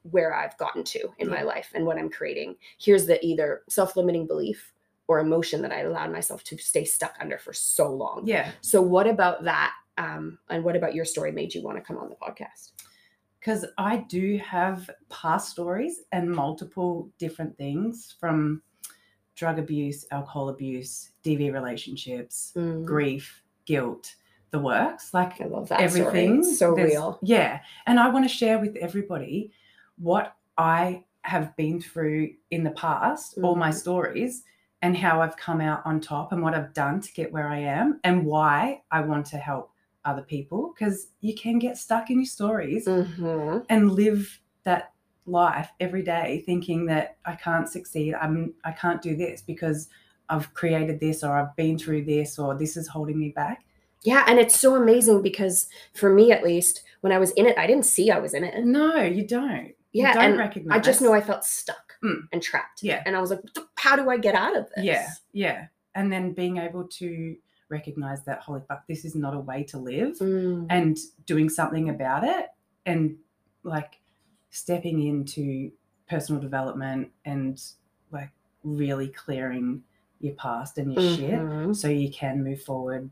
where 0.10 0.34
I've 0.34 0.57
gotten 0.57 0.84
to 0.86 1.10
in 1.19 1.29
my 1.29 1.41
life 1.41 1.72
and 1.75 1.86
what 1.86 1.98
I'm 1.98 2.10
creating. 2.10 2.55
Here's 2.79 3.05
the 3.05 3.24
either 3.25 3.63
self 3.69 3.96
limiting 3.96 4.25
belief 4.25 4.74
or 5.07 5.19
emotion 5.19 5.62
that 5.62 5.72
I 5.72 5.81
allowed 5.81 6.12
myself 6.12 6.43
to 6.46 6.57
stay 6.57 6.84
stuck 6.86 7.15
under 7.19 7.38
for 7.38 7.53
so 7.53 7.89
long. 7.93 8.24
Yeah. 8.25 8.51
So, 8.62 8.81
what 8.81 9.07
about 9.07 9.43
that? 9.43 9.74
Um, 9.98 10.38
and 10.50 10.63
what 10.63 10.75
about 10.75 10.93
your 10.96 11.05
story 11.05 11.31
made 11.31 11.53
you 11.55 11.63
want 11.63 11.77
to 11.77 11.81
come 11.84 11.98
on 11.98 12.10
the 12.10 12.15
podcast? 12.15 12.72
because 13.39 13.65
I 13.77 13.98
do 14.10 14.38
have 14.39 14.89
past 15.10 15.51
stories 15.51 16.01
and 16.12 16.29
multiple 16.29 17.10
different 17.17 17.55
things 17.57 18.13
from 18.19 18.62
drug 19.38 19.60
abuse, 19.60 20.06
alcohol 20.12 20.50
abuse, 20.50 21.12
DV 21.24 21.53
relationships, 21.53 22.51
Mm, 22.58 22.84
grief, 22.84 23.44
guilt, 23.65 24.15
the 24.51 24.60
works, 24.60 25.13
like 25.13 25.39
I 25.39 25.46
love 25.46 25.70
that. 25.70 25.79
everything. 25.79 26.44
So 26.44 26.74
There's- 26.75 26.91
real. 26.91 27.20
Yeah. 27.22 27.62
And 27.86 28.00
I 28.00 28.10
want 28.10 28.25
to 28.25 28.29
share 28.29 28.60
with 28.60 28.75
everybody 28.77 29.51
what 30.00 30.36
I 30.58 31.03
have 31.22 31.56
been 31.56 31.79
through 31.79 32.32
in 32.50 32.63
the 32.63 32.72
past, 32.72 33.38
all 33.44 33.56
my 33.56 33.70
Mhm. 33.70 33.74
stories, 33.75 34.44
and 34.82 34.96
how 34.98 35.22
I've 35.22 35.38
come 35.38 35.62
out 35.62 35.82
on 35.86 36.00
top 36.00 36.32
and 36.32 36.41
what 36.41 36.53
I've 36.56 36.74
done 36.74 37.01
to 37.01 37.13
get 37.13 37.32
where 37.32 37.48
I 37.50 37.60
am 37.60 38.00
and 38.03 38.25
why 38.25 38.82
I 38.91 39.01
want 39.01 39.25
to 39.27 39.38
help 39.38 39.72
other 40.06 40.22
people 40.22 40.74
because 40.74 41.10
you 41.20 41.36
can 41.36 41.60
get 41.60 41.77
stuck 41.77 42.10
in 42.10 42.17
your 42.20 42.25
stories 42.25 42.88
Mhm. 42.88 43.65
and 43.70 43.91
live 43.91 44.39
that 44.63 44.94
life 45.27 45.69
every 45.79 46.01
day 46.03 46.43
thinking 46.46 46.86
that 46.88 47.17
I 47.25 47.36
can't 47.36 47.67
succeed. 47.69 48.13
I'm 48.15 48.53
I 48.63 48.72
can't 48.72 49.01
do 49.01 49.15
this 49.15 49.41
because 49.41 49.89
I've 50.29 50.53
created 50.53 51.00
this 51.00 51.24
or 51.24 51.38
I've 51.38 51.55
been 51.55 51.77
through 51.77 52.05
this 52.05 52.38
or 52.39 52.55
this 52.57 52.75
is 52.77 52.88
holding 52.88 53.19
me 53.19 53.29
back. 53.29 53.63
Yeah, 54.03 54.24
and 54.27 54.39
it's 54.39 54.60
so 54.60 54.75
amazing 54.75 55.22
because 55.22 55.67
for 55.93 56.13
me, 56.13 56.31
at 56.31 56.43
least, 56.43 56.84
when 57.01 57.12
I 57.12 57.17
was 57.17 57.31
in 57.31 57.46
it, 57.48 57.57
I 57.57 57.65
didn't 57.67 57.86
see 57.86 58.12
I 58.12 58.19
was 58.19 58.34
in 58.34 58.43
it. 58.43 58.63
No, 58.63 58.98
you 59.01 59.25
don't. 59.25 59.74
Yeah, 59.91 60.10
you 60.10 60.13
don't 60.13 60.24
and 60.24 60.38
recognize. 60.38 60.77
I 60.77 60.81
just 60.81 61.01
know 61.01 61.13
I 61.13 61.22
felt 61.22 61.43
stuck 61.43 61.77
Mm. 62.03 62.27
and 62.31 62.43
trapped. 62.43 62.84
Yeah. 62.84 63.01
and 63.07 63.15
I 63.15 63.22
was 63.22 63.31
like, 63.31 63.39
"How 63.75 63.96
do 63.96 64.07
I 64.10 64.17
get 64.17 64.36
out 64.36 64.55
of 64.55 64.69
this?" 64.75 64.86
Yeah, 64.86 65.07
yeah. 65.34 65.65
And 65.96 66.13
then 66.13 66.34
being 66.34 66.57
able 66.57 66.88
to 67.00 67.36
recognize 67.69 68.24
that 68.25 68.39
holy 68.41 68.62
fuck, 68.67 68.86
this 68.88 69.03
is 69.03 69.15
not 69.15 69.34
a 69.34 69.39
way 69.39 69.63
to 69.63 69.79
live 69.79 70.17
Mm. 70.19 70.67
and 70.69 70.96
doing 71.25 71.50
something 71.50 71.89
about 71.89 72.24
it 72.24 72.46
and 72.86 73.17
like 73.63 74.00
stepping 74.50 75.01
into 75.06 75.72
personal 76.10 76.42
development 76.42 77.10
and 77.25 77.62
like 78.12 78.30
really 78.63 79.08
clearing 79.10 79.84
your 80.20 80.34
past 80.36 80.77
and 80.77 80.94
your 80.94 81.04
shit 81.16 81.39
Mhm. 81.39 81.75
so 81.75 81.88
you 81.88 82.10
can 82.10 82.44
move 82.44 82.62
forward 82.62 83.10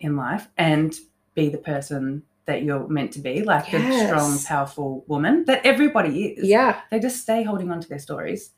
in 0.00 0.16
life 0.16 0.48
and 0.58 0.94
be 1.34 1.48
the 1.48 1.58
person 1.58 2.22
that 2.44 2.62
you're 2.62 2.86
meant 2.86 3.12
to 3.12 3.18
be 3.18 3.42
like 3.42 3.68
the 3.72 3.80
strong 4.06 4.38
powerful 4.46 5.04
woman 5.08 5.44
that 5.46 5.64
everybody 5.66 6.26
is 6.28 6.46
Yeah, 6.48 6.80
they 6.90 7.00
just 7.00 7.20
stay 7.22 7.42
holding 7.42 7.70
on 7.72 7.80
to 7.80 7.88
their 7.88 7.98
stories 7.98 8.50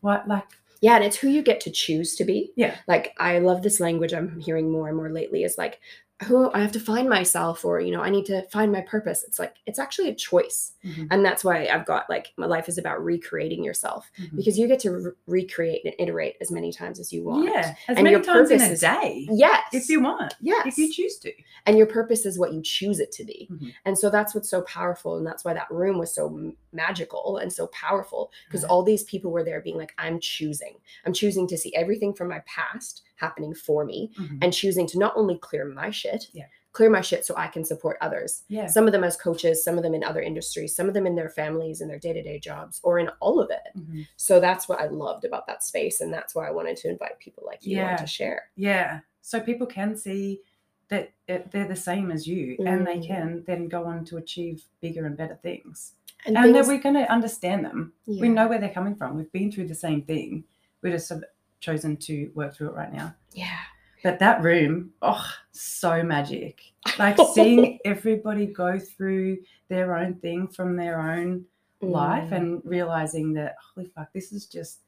what 0.00 0.26
like 0.26 0.44
yeah, 0.82 0.94
and 0.96 1.04
it's 1.04 1.16
who 1.18 1.28
you 1.28 1.42
get 1.42 1.60
to 1.60 1.70
choose 1.70 2.16
to 2.16 2.24
be. 2.24 2.52
Yeah. 2.56 2.74
like 2.88 3.12
I 3.18 3.38
love 3.40 3.62
this 3.62 3.80
language 3.80 4.14
I'm 4.14 4.40
hearing 4.40 4.70
more 4.72 4.88
and 4.88 4.96
more 4.96 5.10
lately. 5.10 5.44
Is 5.44 5.58
like, 5.58 5.78
who 6.24 6.50
I 6.52 6.60
have 6.60 6.72
to 6.72 6.80
find 6.80 7.08
myself, 7.08 7.64
or 7.64 7.80
you 7.80 7.90
know, 7.92 8.02
I 8.02 8.10
need 8.10 8.26
to 8.26 8.42
find 8.50 8.70
my 8.70 8.82
purpose. 8.82 9.24
It's 9.26 9.38
like 9.38 9.56
it's 9.66 9.78
actually 9.78 10.08
a 10.10 10.14
choice, 10.14 10.72
mhm, 10.84 11.08
and 11.10 11.24
that's 11.24 11.42
why 11.44 11.66
I've 11.66 11.86
got 11.86 12.10
like 12.10 12.32
my 12.36 12.46
life 12.46 12.68
is 12.68 12.76
about 12.78 13.02
recreating 13.02 13.64
yourself 13.64 14.10
mhm. 14.20 14.36
because 14.36 14.58
you 14.58 14.68
get 14.68 14.80
to 14.80 14.90
re- 14.90 15.12
recreate 15.26 15.84
and 15.84 15.94
iterate 15.98 16.36
as 16.40 16.50
many 16.50 16.72
times 16.72 17.00
as 17.00 17.12
you 17.12 17.24
want. 17.24 17.44
yeah 17.48 17.74
as 17.88 17.96
And 17.96 18.04
many 18.04 18.20
times 18.20 18.50
in 18.50 18.60
a 18.60 18.64
is- 18.64 18.80
day 18.80 19.26
Yes. 19.30 19.62
if 19.72 19.88
you 19.88 20.00
want 20.02 20.34
yes. 20.40 20.66
if 20.66 20.76
you 20.78 20.92
choose 20.92 21.18
to 21.20 21.32
and 21.66 21.78
your 21.78 21.86
purpose 21.86 22.26
is 22.26 22.38
what 22.38 22.52
you 22.52 22.60
choose 22.62 23.00
it 23.00 23.12
to 23.12 23.24
be 23.24 23.48
Mhm. 23.50 23.72
and 23.86 23.98
so 23.98 24.10
that's 24.10 24.34
what's 24.34 24.48
so 24.50 24.62
powerful 24.62 25.16
and 25.16 25.26
that's 25.26 25.44
why 25.44 25.54
that 25.54 25.70
room 25.70 25.98
was 25.98 26.14
so 26.14 26.52
magical 26.72 27.38
and 27.38 27.52
so 27.52 27.66
powerful 27.68 28.30
because 28.46 28.64
all 28.64 28.82
these 28.82 29.04
people 29.04 29.30
were 29.30 29.44
there 29.44 29.60
being 29.60 29.76
like 29.76 29.92
i'm 29.98 30.20
choosing 30.20 30.74
i'm 31.04 31.12
choosing 31.12 31.46
to 31.48 31.56
see 31.58 31.74
everything 31.74 32.12
from 32.14 32.28
my 32.28 32.40
past 32.46 33.02
happening 33.20 33.54
for 33.54 33.84
me 33.84 34.10
Mhm. 34.18 34.38
and 34.42 34.52
choosing 34.52 34.86
to 34.88 34.98
not 34.98 35.12
only 35.16 35.36
clear 35.38 35.64
my 35.66 35.90
shit 35.90 36.26
Yeah. 36.32 36.46
clear 36.72 36.88
my 36.90 37.00
shit 37.00 37.24
so 37.26 37.34
i 37.36 37.46
can 37.48 37.64
support 37.64 37.96
others 38.00 38.44
yeah 38.48 38.66
some 38.66 38.86
of 38.86 38.92
them 38.92 39.04
as 39.04 39.16
coaches 39.16 39.62
some 39.64 39.76
of 39.76 39.82
them 39.82 39.94
in 39.94 40.02
other 40.04 40.22
industries 40.22 40.74
some 40.74 40.88
of 40.88 40.94
them 40.94 41.06
in 41.06 41.14
their 41.16 41.28
families 41.28 41.80
and 41.80 41.90
their 41.90 41.98
day-to-day 41.98 42.38
jobs 42.38 42.80
or 42.82 42.98
in 42.98 43.08
all 43.20 43.40
of 43.40 43.50
it 43.50 43.66
Mhm. 43.78 44.06
so 44.16 44.40
that's 44.40 44.68
what 44.68 44.80
i 44.80 44.86
loved 44.86 45.24
about 45.24 45.46
that 45.48 45.62
space 45.64 46.00
and 46.00 46.12
that's 46.12 46.34
why 46.34 46.46
i 46.48 46.50
wanted 46.50 46.76
to 46.78 46.88
invite 46.88 47.18
people 47.18 47.42
like 47.46 47.64
you 47.66 47.78
on 47.78 47.84
Yeah. 47.90 47.96
to 47.96 48.06
share 48.06 48.50
Yeah. 48.56 49.00
So 49.22 49.38
people 49.40 49.66
can 49.66 49.96
see 49.96 50.40
that 50.88 51.12
it, 51.28 51.50
they're 51.52 51.68
the 51.68 51.76
same 51.76 52.10
as 52.10 52.26
you 52.26 52.56
and 52.66 52.86
they 52.86 52.98
Mm. 52.98 53.06
can 53.06 53.44
then 53.46 53.68
go 53.68 53.84
on 53.84 54.04
to 54.06 54.16
achieve 54.16 54.64
bigger 54.80 55.04
and 55.06 55.16
better 55.16 55.36
things. 55.36 55.94
and, 56.26 56.36
And, 56.36 56.54
that 56.54 56.66
we're 56.66 56.78
going 56.88 56.96
to 56.96 57.10
understand 57.10 57.64
them. 57.64 57.94
We 58.06 58.28
know 58.28 58.46
where 58.48 58.58
they're 58.58 58.68
coming 58.80 58.94
from. 58.94 59.16
We've 59.16 59.32
been 59.32 59.50
through 59.52 59.68
the 59.68 59.74
same 59.86 60.02
thing. 60.02 60.44
We're 60.82 60.92
just 60.92 61.08
have 61.08 61.22
chosen 61.60 61.96
to 61.98 62.30
work 62.34 62.54
through 62.54 62.68
it 62.70 62.74
right 62.74 62.92
now. 62.92 63.14
yeah 63.32 63.58
But 64.02 64.18
that 64.18 64.42
room, 64.42 64.90
oh, 65.02 65.24
so 65.52 66.02
magic. 66.02 66.62
Like 66.98 67.16
seeing 67.34 67.78
everybody 67.84 68.46
go 68.46 68.78
through 68.78 69.38
their 69.68 69.96
own 69.96 70.14
thing 70.14 70.48
from 70.48 70.76
their 70.76 71.00
own 71.00 71.44
life 71.82 72.30
Mm. 72.30 72.36
and 72.36 72.62
realizing 72.64 73.32
that, 73.34 73.56
holy 73.74 73.86
fuck, 73.94 74.12
this 74.12 74.32
is 74.32 74.46
just 74.46 74.80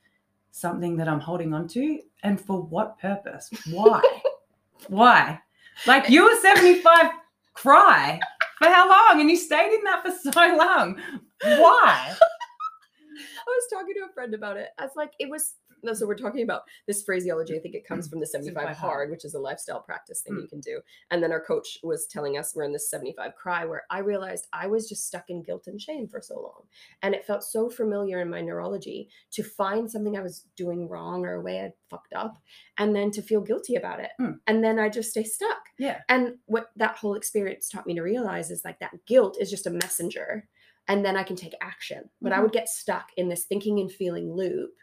something 0.50 0.96
that 0.96 1.08
I'm 1.08 1.20
holding 1.20 1.54
on 1.54 1.68
to. 1.68 1.98
And 2.22 2.40
for 2.40 2.62
what 2.62 2.98
purpose? 2.98 3.48
Why? 3.70 4.00
Why? 4.88 5.38
Like 5.86 6.08
you 6.10 6.24
were 6.24 6.36
75, 6.40 7.10
cry 7.54 8.20
for 8.58 8.68
how 8.68 8.88
long? 8.88 9.20
And 9.20 9.30
you 9.30 9.36
stayed 9.36 9.72
in 9.74 9.84
that 9.84 10.02
for 10.04 10.12
so 10.32 10.56
long. 10.56 10.96
Why? 11.42 12.14
I 12.18 13.46
was 13.46 13.64
talking 13.72 13.94
to 13.94 14.06
a 14.10 14.12
friend 14.12 14.34
about 14.34 14.56
it. 14.56 14.68
I 14.78 14.82
was 14.84 14.92
like, 14.96 15.12
it 15.18 15.28
was 15.30 15.54
no, 15.82 15.92
so 15.94 16.06
we're 16.06 16.14
talking 16.16 16.42
about 16.42 16.62
this 16.86 17.02
phraseology. 17.02 17.56
I 17.56 17.60
think 17.60 17.74
it 17.74 17.86
comes 17.86 18.08
from 18.08 18.20
the 18.20 18.26
75 18.26 18.54
75 18.62 18.76
hard, 18.76 18.90
hard. 18.92 19.10
which 19.10 19.24
is 19.24 19.34
a 19.34 19.38
lifestyle 19.38 19.80
practice 19.80 20.20
thing 20.22 20.34
Mm. 20.34 20.42
you 20.42 20.48
can 20.48 20.60
do. 20.60 20.80
And 21.10 21.22
then 21.22 21.32
our 21.32 21.40
coach 21.44 21.78
was 21.82 22.06
telling 22.06 22.38
us 22.38 22.54
we're 22.54 22.62
in 22.64 22.72
this 22.72 22.88
75 22.90 23.34
cry 23.34 23.64
where 23.64 23.84
I 23.90 23.98
realized 23.98 24.46
I 24.52 24.66
was 24.66 24.88
just 24.88 25.06
stuck 25.06 25.28
in 25.30 25.42
guilt 25.42 25.66
and 25.66 25.80
shame 25.80 26.08
for 26.08 26.20
so 26.20 26.34
long. 26.40 26.62
And 27.02 27.14
it 27.14 27.24
felt 27.26 27.42
so 27.42 27.68
familiar 27.68 28.20
in 28.20 28.30
my 28.30 28.40
neurology 28.40 29.08
to 29.32 29.42
find 29.42 29.90
something 29.90 30.16
I 30.16 30.22
was 30.22 30.46
doing 30.56 30.88
wrong 30.88 31.24
or 31.24 31.34
a 31.34 31.40
way 31.42 31.60
I 31.60 31.72
fucked 31.90 32.12
up 32.14 32.38
and 32.78 32.94
then 32.94 33.10
to 33.12 33.22
feel 33.22 33.40
guilty 33.40 33.74
about 33.76 34.00
it. 34.00 34.10
Mm. 34.20 34.38
And 34.46 34.62
then 34.64 34.78
I 34.78 34.88
just 34.88 35.10
stay 35.10 35.24
stuck. 35.24 35.62
Yeah. 35.78 36.00
And 36.08 36.38
what 36.46 36.70
that 36.76 36.96
whole 36.98 37.14
experience 37.14 37.68
taught 37.68 37.86
me 37.86 37.94
to 37.94 38.02
realize 38.02 38.50
is 38.50 38.64
like 38.64 38.78
that 38.80 38.92
guilt 39.06 39.36
is 39.40 39.50
just 39.50 39.66
a 39.66 39.70
messenger. 39.70 40.48
And 40.88 41.04
then 41.04 41.16
I 41.16 41.22
can 41.22 41.36
take 41.36 41.54
action. 41.60 42.10
But 42.20 42.32
I 42.32 42.38
Mhm. 42.38 42.42
would 42.42 42.52
get 42.52 42.68
stuck 42.68 43.10
in 43.16 43.28
this 43.28 43.44
thinking 43.44 43.78
and 43.78 43.90
feeling 43.92 44.32
loop. 44.32 44.74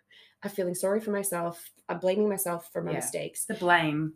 I'm 0.44 0.50
feeling 0.50 0.76
sorry 0.76 1.00
for 1.02 1.12
myself. 1.12 1.70
I'm 1.88 2.00
blaming 2.00 2.30
myself 2.30 2.72
for 2.72 2.82
my 2.82 2.92
Yeah. 2.92 2.98
mistakes. 2.98 3.46
The 3.46 3.56
blame. 3.56 4.14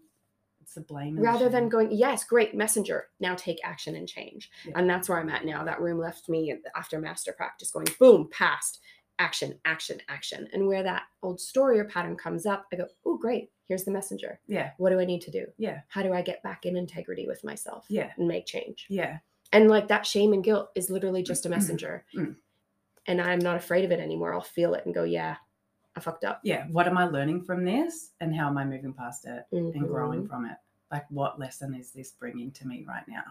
It's 0.62 0.76
the 0.76 0.82
blame. 0.82 1.18
the 1.18 1.22
Rather 1.22 1.50
than 1.50 1.68
going, 1.68 1.92
yes, 1.92 2.24
great, 2.24 2.56
messenger. 2.56 3.10
Now 3.20 3.36
take 3.36 3.60
action 3.66 3.96
and 3.96 4.08
change. 4.08 4.50
Yeah. 4.66 4.74
And 4.80 4.90
that's 4.90 5.10
where 5.10 5.20
I'm 5.20 5.30
at 5.30 5.44
now. 5.46 5.64
That 5.66 5.82
room 5.82 6.00
left 6.00 6.30
me 6.30 6.56
after 6.76 7.00
master 7.00 7.34
practice 7.34 7.70
going, 7.72 7.88
boom, 8.00 8.30
past, 8.32 8.80
action, 9.20 9.60
action, 9.66 10.00
action. 10.08 10.48
And 10.54 10.66
where 10.68 10.82
that 10.84 11.04
old 11.22 11.42
story 11.42 11.80
or 11.80 11.84
pattern 11.86 12.16
comes 12.16 12.46
up, 12.46 12.66
I 12.72 12.78
go, 12.78 12.88
oh, 13.06 13.18
great, 13.18 13.52
here's 13.68 13.84
the 13.84 13.92
messenger. 13.92 14.40
Yeah. 14.48 14.72
What 14.78 14.92
do 14.92 15.00
I 15.02 15.06
need 15.06 15.22
to 15.24 15.32
do? 15.32 15.48
Yeah. 15.58 15.82
How 15.90 16.02
do 16.02 16.14
I 16.14 16.22
get 16.22 16.42
back 16.44 16.66
in 16.66 16.78
integrity 16.78 17.28
with 17.28 17.44
myself 17.44 17.86
Yeah. 17.90 18.14
and 18.18 18.28
make 18.30 18.46
change? 18.46 18.86
Yeah. 18.90 19.20
And 19.52 19.70
like 19.70 19.90
that 19.90 20.08
shame 20.08 20.32
and 20.32 20.44
guilt 20.44 20.70
is 20.76 20.90
literally 20.90 21.24
just 21.24 21.46
a 21.46 21.50
messenger. 21.50 22.06
Mm. 22.16 22.38
And 23.06 23.22
I'm 23.22 23.40
not 23.40 23.58
afraid 23.58 23.84
of 23.84 23.92
it 23.92 24.00
anymore. 24.00 24.34
I'll 24.34 24.40
feel 24.42 24.74
it 24.76 24.86
and 24.86 24.96
go, 24.96 25.04
yeah, 25.04 25.36
I 25.96 26.00
fucked 26.00 26.24
up. 26.26 26.40
Yeah. 26.44 26.66
What 26.68 26.88
am 26.88 26.98
I 26.98 27.06
learning 27.06 27.44
from 27.44 27.64
this? 27.66 28.12
And 28.20 28.36
how 28.36 28.48
am 28.48 28.58
I 28.58 28.66
moving 28.66 28.94
past 28.94 29.26
it 29.26 29.46
and 29.52 29.74
Mhm. 29.74 29.88
growing 29.88 30.28
from 30.28 30.46
it? 30.46 30.58
Like, 30.92 31.06
what 31.12 31.40
lesson 31.40 31.74
is 31.76 31.92
this 31.92 32.12
bringing 32.12 32.52
to 32.52 32.68
me 32.68 32.84
right 32.88 33.08
now? 33.08 33.24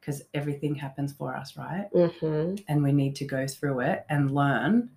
Because 0.00 0.22
everything 0.34 0.74
happens 0.74 1.12
for 1.12 1.34
us, 1.34 1.56
right? 1.56 1.88
Mhm. 1.92 2.62
and 2.68 2.82
we 2.82 2.92
need 2.92 3.14
to 3.16 3.24
go 3.24 3.46
through 3.46 3.80
it 3.80 4.04
and 4.08 4.30
learn 4.30 4.90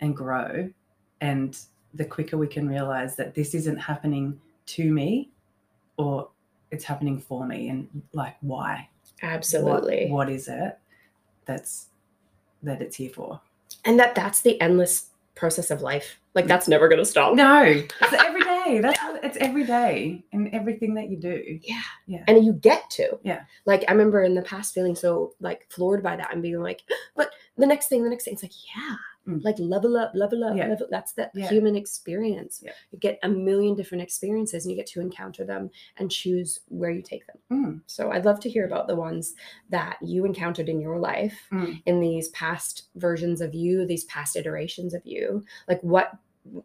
and 0.00 0.16
grow. 0.16 0.70
And 1.20 1.58
the 1.94 2.04
quicker 2.04 2.36
we 2.36 2.46
can 2.46 2.68
realize 2.68 3.16
that 3.16 3.34
this 3.34 3.54
isn't 3.54 3.78
happening 3.78 4.40
to 4.66 4.92
me 4.92 5.30
or 5.96 6.28
it's 6.70 6.84
happening 6.84 7.18
for 7.18 7.46
me, 7.46 7.68
and 7.70 8.02
like, 8.12 8.36
why? 8.40 8.88
What- 9.20 9.30
Absolutely. 9.32 10.10
what 10.10 10.28
is 10.28 10.46
it 10.48 10.78
that's 11.46 11.88
that 12.62 12.82
it's 12.82 12.96
here 12.96 13.10
for? 13.10 13.40
And 13.84 13.98
that 13.98 14.14
that's 14.14 14.42
the 14.42 14.60
endless 14.60 15.10
process 15.36 15.70
of 15.70 15.82
life. 15.82 16.18
Like 16.34 16.46
that's 16.46 16.66
never 16.66 16.88
going 16.88 16.98
to 16.98 17.04
stop. 17.04 17.34
No, 17.34 17.62
it's 17.64 18.12
every 18.12 18.42
day. 18.42 18.80
That's 18.82 18.98
it's 19.22 19.36
every 19.36 19.64
day 19.64 20.24
in 20.32 20.52
everything 20.52 20.94
that 20.94 21.08
you 21.08 21.16
do. 21.16 21.60
Yeah. 21.62 21.80
Yeah. 22.06 22.24
And 22.26 22.44
you 22.44 22.54
get 22.54 22.90
to. 22.90 23.18
Yeah. 23.22 23.42
Like 23.64 23.84
I 23.88 23.92
remember 23.92 24.22
in 24.22 24.34
the 24.34 24.42
past 24.42 24.74
feeling 24.74 24.96
so 24.96 25.34
like 25.40 25.66
floored 25.70 26.02
by 26.02 26.16
that 26.16 26.32
and 26.32 26.42
being 26.42 26.60
like, 26.60 26.82
but 27.16 27.30
the 27.56 27.66
next 27.66 27.88
thing, 27.88 28.02
the 28.02 28.10
next 28.10 28.24
thing, 28.24 28.34
it's 28.34 28.42
like, 28.42 28.52
yeah, 28.74 28.96
Mm. 29.26 29.42
like 29.44 29.58
level 29.58 29.96
up 29.96 30.12
level 30.14 30.44
up 30.44 30.56
Yeah. 30.56 30.68
level 30.68 30.86
that's 30.90 31.12
the 31.12 31.30
Yeah. 31.34 31.48
human 31.48 31.74
experience 31.74 32.60
Yeah. 32.64 32.72
you 32.92 32.98
get 32.98 33.18
a 33.22 33.28
million 33.28 33.74
different 33.74 34.02
experiences 34.02 34.64
and 34.64 34.70
you 34.70 34.76
get 34.76 34.86
to 34.88 35.00
encounter 35.00 35.44
them 35.44 35.70
and 35.96 36.10
choose 36.10 36.60
where 36.68 36.90
you 36.90 37.02
take 37.02 37.26
them 37.26 37.38
Mm, 37.50 37.80
so 37.86 38.10
i'd 38.12 38.24
love 38.24 38.38
to 38.40 38.48
hear 38.50 38.64
about 38.66 38.86
the 38.86 38.94
ones 38.96 39.34
that 39.70 39.96
you 40.00 40.24
encountered 40.24 40.68
in 40.68 40.80
your 40.80 40.98
life 40.98 41.36
mm. 41.52 41.82
in 41.86 42.00
these 42.00 42.28
past 42.28 42.88
versions 42.94 43.40
of 43.40 43.54
you 43.54 43.84
these 43.86 44.04
past 44.04 44.36
iterations 44.36 44.94
of 44.94 45.02
you 45.04 45.44
like 45.68 45.80
what 45.82 46.12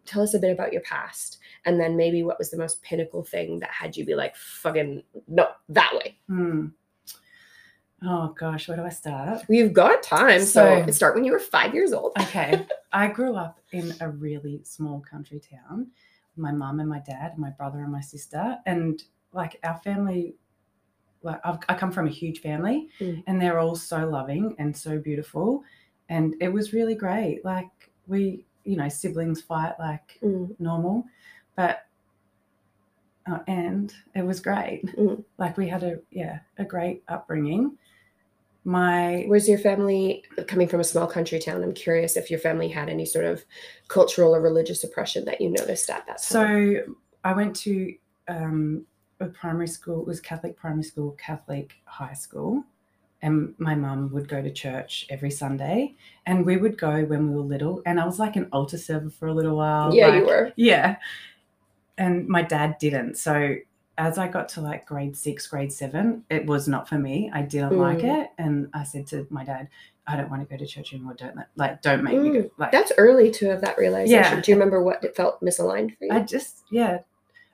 tell 0.04 0.22
us 0.22 0.32
a 0.34 0.38
bit 0.38 0.52
about 0.52 0.72
your 0.72 0.82
past 0.82 1.38
and 1.66 1.80
then 1.80 1.96
maybe 1.96 2.22
what 2.22 2.38
was 2.38 2.50
the 2.52 2.56
most 2.56 2.80
pinnacle 2.82 3.24
thing 3.24 3.58
that 3.58 3.70
had 3.70 3.96
you 3.96 4.04
be 4.04 4.14
like 4.14 4.36
fucking 4.36 5.02
no 5.26 5.48
that 5.68 5.92
way 5.94 6.16
Mm. 6.30 6.72
Oh 8.04 8.34
gosh, 8.38 8.68
where 8.68 8.76
do 8.76 8.84
I 8.84 8.88
start? 8.88 9.42
We've 9.48 9.72
got 9.72 10.02
time, 10.02 10.40
so, 10.42 10.84
So- 10.86 10.90
start 10.92 11.14
when 11.14 11.24
you 11.24 11.32
were 11.32 11.38
five 11.38 11.72
years 11.74 11.92
old. 11.92 12.12
Okay, 12.20 12.66
I 12.92 13.06
grew 13.08 13.36
up 13.36 13.60
in 13.70 13.94
a 14.00 14.08
really 14.08 14.60
small 14.64 15.00
country 15.00 15.40
town. 15.40 15.88
My 16.36 16.50
mum 16.52 16.80
and 16.80 16.88
my 16.88 16.98
dad, 17.00 17.38
my 17.38 17.50
brother 17.50 17.80
and 17.82 17.92
my 17.92 18.00
sister, 18.00 18.58
and 18.66 19.02
like 19.32 19.58
our 19.64 19.78
family. 19.78 20.34
Like 21.24 21.40
I've, 21.44 21.58
I 21.68 21.74
come 21.74 21.92
from 21.92 22.08
a 22.08 22.10
huge 22.10 22.40
family, 22.40 22.88
Mm. 22.98 23.22
and 23.28 23.40
they're 23.40 23.60
all 23.60 23.76
so 23.76 24.08
loving 24.08 24.56
and 24.58 24.76
so 24.76 24.98
beautiful, 24.98 25.62
and 26.08 26.34
it 26.40 26.52
was 26.52 26.72
really 26.72 26.96
great. 26.96 27.44
Like 27.44 27.70
we, 28.08 28.44
you 28.64 28.76
know, 28.76 28.88
siblings 28.88 29.40
fight 29.40 29.74
like 29.78 30.18
Mm, 30.22 30.58
normal, 30.58 31.04
but 31.54 31.86
uh, 33.30 33.38
and 33.46 33.94
it 34.16 34.26
was 34.26 34.40
great. 34.40 34.84
Mm. 34.96 35.22
Like 35.38 35.56
we 35.56 35.68
had 35.68 35.84
a 35.84 36.00
yeah 36.10 36.40
a 36.58 36.64
great 36.64 37.04
upbringing. 37.06 37.78
My 38.64 39.26
Was 39.28 39.48
your 39.48 39.58
family 39.58 40.24
coming 40.46 40.68
from 40.68 40.80
a 40.80 40.84
small 40.84 41.06
country 41.06 41.38
town? 41.38 41.62
I'm 41.62 41.74
curious 41.74 42.16
if 42.16 42.30
your 42.30 42.38
family 42.38 42.68
had 42.68 42.88
any 42.88 43.04
sort 43.04 43.24
of 43.24 43.44
cultural 43.88 44.34
or 44.34 44.40
religious 44.40 44.84
oppression 44.84 45.24
that 45.24 45.40
you 45.40 45.50
noticed 45.50 45.90
at 45.90 46.06
that 46.06 46.22
time. 46.22 46.78
so 46.84 46.94
I 47.24 47.32
went 47.32 47.56
to 47.56 47.94
um, 48.28 48.86
a 49.20 49.26
primary 49.26 49.68
school. 49.68 50.00
It 50.00 50.06
was 50.06 50.20
Catholic 50.20 50.56
primary 50.56 50.84
school, 50.84 51.12
Catholic 51.12 51.74
high 51.84 52.14
school, 52.14 52.64
and 53.22 53.54
my 53.58 53.74
mum 53.74 54.10
would 54.12 54.28
go 54.28 54.42
to 54.42 54.50
church 54.50 55.06
every 55.10 55.30
Sunday, 55.30 55.94
and 56.26 56.44
we 56.44 56.56
would 56.56 56.78
go 56.78 57.04
when 57.04 57.30
we 57.30 57.36
were 57.36 57.42
little. 57.42 57.82
And 57.86 58.00
I 58.00 58.04
was 58.04 58.18
like 58.18 58.36
an 58.36 58.48
altar 58.52 58.78
server 58.78 59.10
for 59.10 59.28
a 59.28 59.34
little 59.34 59.56
while. 59.56 59.94
yeah, 59.94 60.16
you 60.16 60.26
were. 60.26 60.52
Yeah. 60.56 60.96
And 61.98 62.26
my 62.26 62.42
dad 62.42 62.78
didn't. 62.78 63.16
So 63.16 63.56
as 64.02 64.18
I 64.18 64.26
got 64.26 64.48
to 64.50 64.60
like 64.60 64.84
grade 64.84 65.16
six, 65.16 65.46
grade 65.46 65.72
seven, 65.72 66.24
it 66.28 66.44
was 66.46 66.66
not 66.66 66.88
for 66.88 66.98
me. 66.98 67.30
I 67.32 67.42
didn't 67.42 67.78
like 67.78 67.98
Mm. 67.98 68.22
it. 68.24 68.30
And 68.36 68.68
I 68.74 68.82
said 68.82 69.06
to 69.08 69.26
my 69.30 69.44
dad, 69.44 69.68
I 70.08 70.16
don't 70.16 70.28
want 70.28 70.42
to 70.42 70.48
go 70.52 70.56
to 70.58 70.66
church 70.66 70.92
anymore. 70.92 71.14
Don't 71.14 71.36
let, 71.36 71.48
like, 71.54 71.82
don't 71.82 72.02
make 72.02 72.18
me 72.20 72.30
go. 72.30 72.50
Like, 72.58 72.72
That's 72.72 72.90
early 72.98 73.30
to 73.30 73.46
have 73.50 73.60
that 73.60 73.78
realization. 73.78 74.34
Yeah. 74.38 74.40
Do 74.40 74.50
you 74.50 74.56
remember 74.56 74.82
what 74.82 75.04
it 75.04 75.14
felt 75.14 75.40
misaligned 75.40 75.96
for 75.96 76.06
you? 76.06 76.12
I 76.12 76.18
just, 76.20 76.64
yeah, 76.72 76.98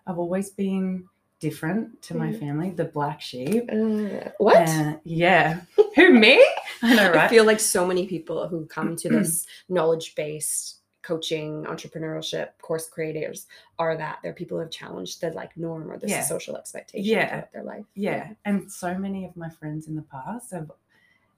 I've 0.06 0.18
always 0.18 0.48
been 0.48 1.04
different 1.40 2.00
to 2.02 2.16
my 2.16 2.28
Mm. 2.32 2.40
family, 2.40 2.70
the 2.70 2.86
black 2.86 3.20
sheep. 3.20 3.68
Uh, 3.70 4.30
what? 4.38 4.56
Uh, 4.68 4.96
yeah. 5.04 5.60
Who, 5.96 6.12
me? 6.14 6.42
I 6.82 6.94
know, 6.94 7.12
I 7.12 7.28
feel 7.28 7.44
like 7.44 7.60
so 7.60 7.86
many 7.86 8.06
people 8.06 8.48
who 8.48 8.64
come 8.66 8.96
to 8.96 9.08
this 9.10 9.46
knowledge 9.68 10.14
based 10.14 10.77
coaching, 11.08 11.64
entrepreneurship, 11.64 12.48
course 12.60 12.86
creators 12.88 13.46
are 13.78 13.96
that. 13.96 14.18
They're 14.22 14.34
people 14.34 14.56
who 14.58 14.62
have 14.62 14.70
challenged 14.70 15.20
the 15.22 15.30
like 15.30 15.56
norm 15.56 15.90
or 15.90 15.98
the 15.98 16.08
Yeah. 16.08 16.22
social 16.22 16.54
expectation 16.56 17.10
Yeah. 17.10 17.28
throughout 17.28 17.52
their 17.52 17.62
life. 17.64 17.86
yeah. 17.94 18.34
And 18.44 18.70
so 18.70 18.98
many 18.98 19.24
of 19.24 19.34
my 19.36 19.48
friends 19.48 19.88
in 19.88 19.94
the 19.96 20.02
past 20.02 20.50
have, 20.52 20.70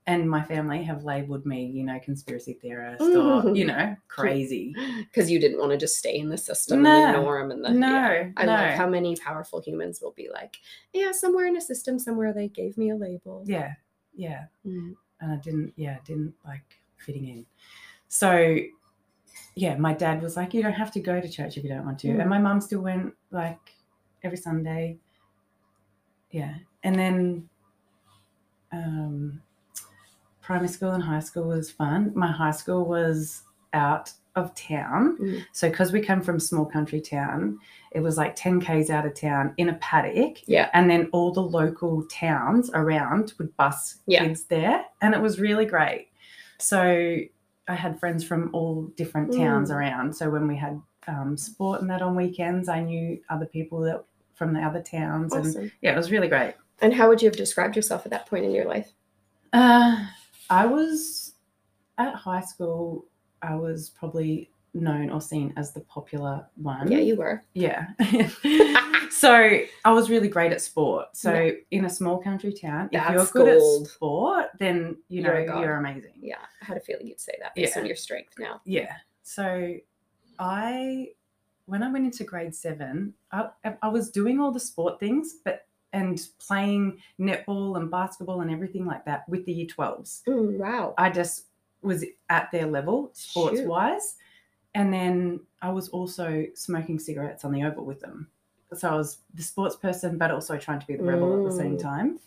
and 0.06 0.28
my 0.28 0.42
family 0.42 0.82
have 0.82 1.04
labeled 1.04 1.46
me, 1.46 1.66
you 1.66 1.84
know, 1.84 2.00
conspiracy 2.00 2.54
theorist 2.54 3.00
or, 3.02 3.54
you 3.54 3.64
know, 3.64 3.94
crazy. 4.08 4.74
Because 5.04 5.30
you 5.30 5.38
didn't 5.38 5.60
want 5.60 5.70
to 5.70 5.78
just 5.78 5.96
stay 5.98 6.16
in 6.18 6.28
the 6.30 6.38
system 6.38 6.82
No. 6.82 6.90
and 6.90 7.14
the 7.14 7.20
norm 7.22 7.50
and 7.52 7.64
the 7.64 7.70
No, 7.70 7.88
yeah. 7.88 8.30
I 8.36 8.44
love 8.46 8.70
no. 8.70 8.76
how 8.76 8.88
many 8.88 9.14
powerful 9.16 9.60
humans 9.62 10.00
will 10.02 10.12
be 10.22 10.28
like, 10.32 10.56
yeah, 10.92 11.12
somewhere 11.12 11.46
in 11.46 11.56
a 11.56 11.60
system, 11.60 11.98
somewhere 12.00 12.32
they 12.32 12.48
gave 12.48 12.76
me 12.76 12.90
a 12.90 12.96
label. 12.96 13.44
Yeah. 13.46 13.74
Yeah. 14.16 14.46
Mm. 14.66 14.96
and 15.20 15.32
I 15.32 15.36
didn't, 15.36 15.74
yeah, 15.76 15.98
didn't 16.04 16.34
like 16.44 16.68
fitting 16.96 17.26
in. 17.28 17.46
So, 18.08 18.56
yeah, 19.60 19.76
my 19.76 19.92
dad 19.92 20.22
was 20.22 20.36
like, 20.36 20.54
you 20.54 20.62
don't 20.62 20.72
have 20.72 20.90
to 20.92 21.00
go 21.00 21.20
to 21.20 21.28
church 21.28 21.58
if 21.58 21.64
you 21.64 21.68
don't 21.68 21.84
want 21.84 21.98
to. 22.00 22.08
Mm. 22.08 22.20
And 22.20 22.30
my 22.30 22.38
mum 22.38 22.62
still 22.62 22.80
went 22.80 23.12
like 23.30 23.58
every 24.22 24.38
Sunday. 24.38 24.96
Yeah. 26.30 26.54
And 26.82 26.94
then 26.98 27.48
um, 28.72 29.42
primary 30.40 30.68
school 30.68 30.92
and 30.92 31.02
high 31.02 31.20
school 31.20 31.48
was 31.48 31.70
fun. 31.70 32.12
My 32.14 32.32
high 32.32 32.52
school 32.52 32.86
was 32.86 33.42
out 33.74 34.10
of 34.34 34.54
town. 34.54 35.18
Mm. 35.20 35.44
So, 35.52 35.68
because 35.68 35.92
we 35.92 36.00
come 36.00 36.22
from 36.22 36.36
a 36.36 36.40
small 36.40 36.64
country 36.64 37.00
town, 37.02 37.58
it 37.92 38.00
was 38.00 38.16
like 38.16 38.34
10 38.36 38.60
Ks 38.62 38.88
out 38.88 39.04
of 39.04 39.14
town 39.14 39.52
in 39.58 39.68
a 39.68 39.74
paddock 39.74 40.38
Yeah. 40.46 40.70
and 40.72 40.88
then 40.88 41.10
all 41.12 41.32
the 41.32 41.42
local 41.42 42.04
towns 42.04 42.70
around 42.72 43.34
would 43.38 43.54
bus 43.58 43.96
Yeah. 44.06 44.24
kids 44.24 44.44
there 44.44 44.84
and 45.02 45.12
it 45.12 45.20
was 45.20 45.40
really 45.40 45.66
great 45.66 46.06
so 46.58 47.16
i 47.68 47.74
had 47.74 47.98
friends 47.98 48.22
from 48.24 48.50
all 48.52 48.82
different 48.96 49.32
towns 49.32 49.70
Mm. 49.70 49.74
around 49.76 50.16
so 50.16 50.30
when 50.30 50.46
we 50.48 50.56
had 50.56 50.80
um, 51.08 51.36
sport 51.36 51.80
and 51.80 51.90
that 51.90 52.02
on 52.02 52.14
weekends 52.14 52.68
i 52.68 52.80
knew 52.80 53.18
other 53.30 53.46
people 53.46 53.80
that 53.80 54.04
from 54.34 54.52
the 54.52 54.60
other 54.60 54.82
towns 54.82 55.32
and 55.34 55.70
yeah 55.82 55.92
it 55.92 55.96
was 55.96 56.10
really 56.10 56.28
great 56.28 56.54
And 56.82 56.94
how 56.94 57.08
would 57.08 57.20
you 57.22 57.28
have 57.28 57.36
described 57.36 57.76
yourself 57.76 58.04
at 58.06 58.10
that 58.12 58.26
point 58.26 58.44
in 58.44 58.52
your 58.52 58.66
life? 58.66 58.92
uh, 59.52 60.06
i 60.50 60.66
was 60.66 61.34
at 61.98 62.14
high 62.14 62.40
school 62.42 63.06
i 63.42 63.54
was 63.54 63.90
probably 63.90 64.49
known 64.74 65.10
or 65.10 65.20
seen 65.20 65.52
as 65.56 65.72
the 65.72 65.80
popular 65.80 66.46
one 66.56 66.90
Yeah, 66.90 66.98
you 66.98 67.16
were. 67.16 67.42
Yeah. 67.54 67.88
so 69.10 69.60
I 69.84 69.92
was 69.92 70.08
really 70.10 70.28
great 70.28 70.52
at 70.52 70.60
sport. 70.60 71.08
So 71.16 71.32
Yeah. 71.34 71.52
in 71.70 71.84
a 71.84 71.90
small 71.90 72.18
country 72.18 72.52
town, 72.52 72.88
if 72.92 73.10
you're 73.10 73.26
good 73.26 73.58
gold. 73.58 73.86
at 73.86 73.92
sport, 73.92 74.46
then 74.58 74.96
you 75.08 75.22
know 75.22 75.32
You're 75.32 75.60
you're 75.60 75.76
amazing. 75.76 76.14
Yeah, 76.20 76.36
I 76.62 76.64
had 76.64 76.76
a 76.76 76.80
feeling 76.80 77.06
you'd 77.06 77.20
say 77.20 77.32
that 77.40 77.54
based 77.54 77.74
Yeah. 77.74 77.80
on 77.82 77.86
your 77.86 77.96
strength 77.96 78.34
now. 78.38 78.60
Yeah. 78.64 78.94
So 79.22 79.74
I 80.38 81.08
when 81.66 81.82
I 81.82 81.90
went 81.90 82.04
into 82.04 82.24
grade 82.24 82.54
seven, 82.54 83.14
I, 83.30 83.50
I 83.82 83.88
was 83.88 84.10
doing 84.10 84.40
all 84.40 84.50
the 84.50 84.58
sport 84.60 84.98
things, 84.98 85.36
but 85.44 85.66
and 85.92 86.20
playing 86.38 86.98
netball 87.20 87.76
and 87.76 87.90
basketball 87.90 88.40
and 88.40 88.50
everything 88.50 88.86
like 88.86 89.04
that 89.04 89.28
with 89.28 89.44
the 89.44 89.52
year 89.52 89.66
12s. 89.66 90.22
Mm, 90.28 90.56
wow. 90.58 90.94
I 90.98 91.10
just 91.10 91.46
was 91.82 92.04
at 92.28 92.50
their 92.52 92.66
level 92.66 93.10
sports 93.12 93.58
Shoot. 93.58 93.66
wise. 93.68 94.14
And 94.74 94.92
then 94.92 95.40
I 95.62 95.70
was 95.70 95.88
also 95.88 96.46
smoking 96.54 96.98
cigarettes 96.98 97.44
on 97.44 97.52
the 97.52 97.64
oval 97.64 97.84
with 97.84 98.00
them. 98.00 98.28
So 98.74 98.88
I 98.88 98.94
was 98.94 99.18
the 99.34 99.42
sports 99.42 99.74
person, 99.76 100.16
but 100.16 100.30
also 100.30 100.56
trying 100.56 100.78
to 100.80 100.86
be 100.86 100.96
the 100.96 101.02
rebel 101.02 101.36
at 101.38 101.44
the 101.44 101.56
same 101.56 101.76
Mm. 101.76 101.82
time. 101.82 102.18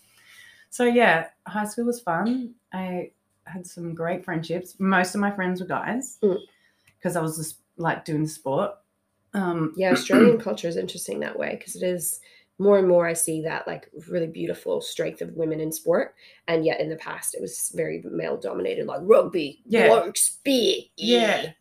So 0.70 0.84
yeah, 0.86 1.28
high 1.48 1.66
school 1.66 1.86
was 1.86 2.02
fun. 2.02 2.54
I 2.74 3.12
had 3.46 3.66
some 3.66 3.94
great 3.94 4.26
friendships. 4.26 4.76
Most 4.80 5.16
of 5.16 5.22
my 5.22 5.32
friends 5.32 5.62
were 5.62 5.68
guys 5.68 6.18
Mm. 6.22 6.40
because 6.98 7.16
I 7.16 7.22
was 7.22 7.38
just 7.38 7.58
like 7.78 8.04
doing 8.06 8.28
sport. 8.28 8.72
Um, 9.34 9.74
Yeah, 9.78 9.92
Australian 9.94 10.38
culture 10.48 10.68
is 10.68 10.76
interesting 10.78 11.20
that 11.22 11.38
way 11.40 11.56
because 11.58 11.76
it 11.76 11.84
is 11.84 12.20
more 12.60 12.78
and 12.78 12.88
more 12.88 13.08
I 13.08 13.14
see 13.14 13.42
that 13.44 13.66
like 13.68 13.90
really 14.10 14.28
beautiful 14.28 14.80
strength 14.82 15.22
of 15.22 15.34
women 15.36 15.60
in 15.60 15.72
sport. 15.72 16.14
And 16.48 16.66
yet 16.66 16.80
in 16.82 16.90
the 16.90 16.96
past 16.98 17.36
it 17.36 17.42
was 17.42 17.72
very 17.74 18.04
male 18.06 18.38
dominated, 18.38 18.86
like 18.86 19.00
rugby, 19.04 19.62
Yeah. 19.66 19.88
blokes, 19.88 20.38
beer. 20.44 20.82
yeah, 20.98 21.44
yeah, 21.44 21.52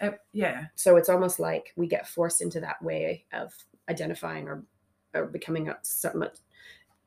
uh, 0.00 0.10
yeah, 0.32 0.66
So 0.76 0.96
it's 0.96 1.08
almost 1.08 1.38
like 1.38 1.72
we 1.76 1.86
get 1.86 2.08
forced 2.08 2.40
into 2.40 2.60
that 2.60 2.82
way 2.82 3.24
of 3.32 3.52
identifying 3.88 4.48
or 4.48 4.64
or 5.14 5.26
becoming 5.26 5.68
a 5.68 5.76
somewhat 5.82 6.38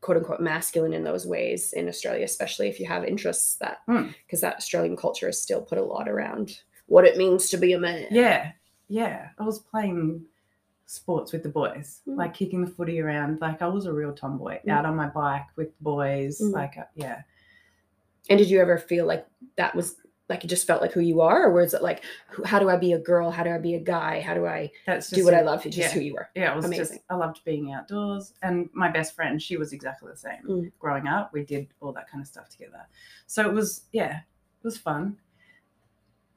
quote 0.02 0.18
unquote 0.18 0.40
masculine 0.42 0.94
in 0.94 1.04
those 1.04 1.26
ways 1.26 1.74
in 1.74 1.88
Australia, 1.88 2.24
especially 2.24 2.68
if 2.70 2.80
you 2.80 2.86
have 2.86 3.04
interests 3.04 3.56
that 3.56 3.80
Hmm. 3.88 4.10
because 4.26 4.42
that 4.42 4.58
Australian 4.58 4.96
culture 4.96 5.28
is 5.30 5.42
still 5.42 5.62
put 5.62 5.80
a 5.80 5.84
lot 5.84 6.08
around 6.08 6.60
what 6.86 7.06
it 7.06 7.18
means 7.18 7.50
to 7.50 7.58
be 7.58 7.74
a 7.74 7.80
man. 7.80 8.06
yeah, 8.12 8.52
yeah. 8.90 9.30
I 9.40 9.44
was 9.44 9.58
playing 9.58 10.24
sports 10.86 11.34
with 11.34 11.42
the 11.42 11.50
boys, 11.50 12.02
Mm. 12.08 12.18
like 12.18 12.36
kicking 12.36 12.62
the 12.64 12.70
footy 12.70 13.02
around. 13.02 13.42
Like 13.42 13.64
I 13.64 13.68
was 13.68 13.88
a 13.88 13.94
real 13.94 14.14
tomboy, 14.14 14.60
Mm. 14.64 14.70
out 14.70 14.86
on 14.86 14.96
my 14.96 15.08
bike 15.08 15.48
with 15.56 15.72
boys. 15.82 16.40
Mm. 16.40 16.52
Like 16.52 16.78
uh, 16.78 16.84
yeah, 16.94 17.24
And 18.30 18.38
did 18.38 18.52
you 18.52 18.62
ever 18.62 18.78
feel 18.78 19.08
like 19.08 19.26
that 19.58 19.74
was 19.76 19.96
like 20.28 20.44
it 20.44 20.48
just 20.48 20.66
felt 20.66 20.82
like 20.82 20.92
who 20.92 21.02
you 21.02 21.22
are, 21.22 21.44
or 21.46 21.52
was 21.54 21.74
it 21.74 21.84
like, 21.84 22.04
how 22.46 22.58
do 22.60 22.70
I 22.70 22.78
be 22.78 22.94
a 22.94 22.98
girl? 23.00 23.30
How 23.30 23.44
do 23.44 23.52
I 23.52 23.58
be 23.60 23.76
a 23.76 23.80
guy? 23.80 24.22
How 24.22 24.34
do 24.34 24.46
I 24.46 24.72
that's 24.86 25.10
do 25.10 25.24
what 25.24 25.34
I 25.36 25.42
love? 25.42 25.64
Just 25.64 25.78
yeah. 25.78 25.90
who 25.92 26.00
you 26.00 26.14
were. 26.14 26.30
Yeah, 26.36 26.52
it 26.52 26.56
was 26.56 26.66
Amazing. 26.66 26.86
just 26.98 27.00
I 27.10 27.16
loved 27.16 27.42
being 27.46 27.72
outdoors, 27.74 28.34
and 28.42 28.70
my 28.74 28.90
best 28.90 29.16
friend, 29.16 29.42
she 29.42 29.58
was 29.58 29.72
exactly 29.72 30.12
the 30.12 30.18
same. 30.18 30.42
Mm. 30.48 30.72
Growing 30.80 31.08
up, 31.08 31.32
we 31.32 31.44
did 31.44 31.68
all 31.80 31.92
that 31.94 32.10
kind 32.10 32.22
of 32.22 32.28
stuff 32.28 32.50
together, 32.50 32.88
so 33.28 33.46
it 33.48 33.54
was 33.54 33.84
yeah, 33.92 34.18
it 34.18 34.64
was 34.64 34.78
fun. 34.78 35.18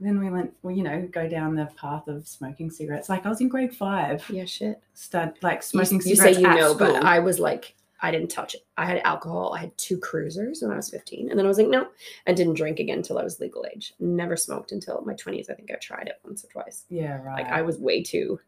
Then 0.01 0.20
we 0.20 0.31
went, 0.31 0.53
well, 0.62 0.72
you 0.77 0.85
know, 0.85 1.09
go 1.11 1.29
down 1.29 1.57
the 1.57 1.66
path 1.77 2.07
of 2.07 2.29
smoking 2.29 2.70
cigarettes. 2.70 3.09
Like 3.09 3.27
I 3.27 3.31
was 3.31 3.40
in 3.40 3.48
grade 3.48 3.74
five, 3.74 4.24
Yeah, 4.31 4.44
shit. 4.44 4.81
start 4.94 5.42
like 5.42 5.59
You, 5.59 5.85
smoking 5.85 5.96
you 6.09 6.14
cigarettes 6.14 6.37
say 6.37 6.42
you 6.42 6.46
at 6.46 6.55
know, 6.57 6.74
school. 6.74 6.92
but 6.92 7.05
I 7.05 7.18
was 7.18 7.40
like 7.40 7.74
I 8.01 8.11
didn't 8.13 8.29
touch 8.31 8.55
it. 8.55 8.65
I 8.77 8.87
had 8.87 8.99
alcohol. 8.99 9.53
I 9.55 9.59
had 9.61 9.77
two 9.77 9.99
cruisers 9.99 10.63
when 10.63 10.71
I 10.71 10.77
was 10.77 10.89
15. 10.91 11.31
And 11.31 11.39
then 11.39 11.45
I 11.47 11.49
was 11.49 11.59
like, 11.59 11.69
no, 11.69 11.89
and 12.27 12.37
didn't 12.37 12.55
drink 12.55 12.79
again 12.79 12.99
until 12.99 13.19
I 13.19 13.25
was 13.25 13.41
legal 13.41 13.67
age. 13.75 13.93
Never 13.99 14.37
smoked 14.37 14.71
until 14.73 15.03
my 15.05 15.15
20s. 15.15 15.51
I 15.51 15.55
think 15.55 15.71
I 15.73 15.77
tried 15.77 16.07
it 16.07 16.21
once 16.25 16.45
or 16.45 16.49
twice. 16.49 16.85
Yeah, 16.89 17.21
right. 17.23 17.43
Like 17.43 17.53
I 17.53 17.63
was 17.63 17.79
way 17.79 18.03
too, 18.03 18.39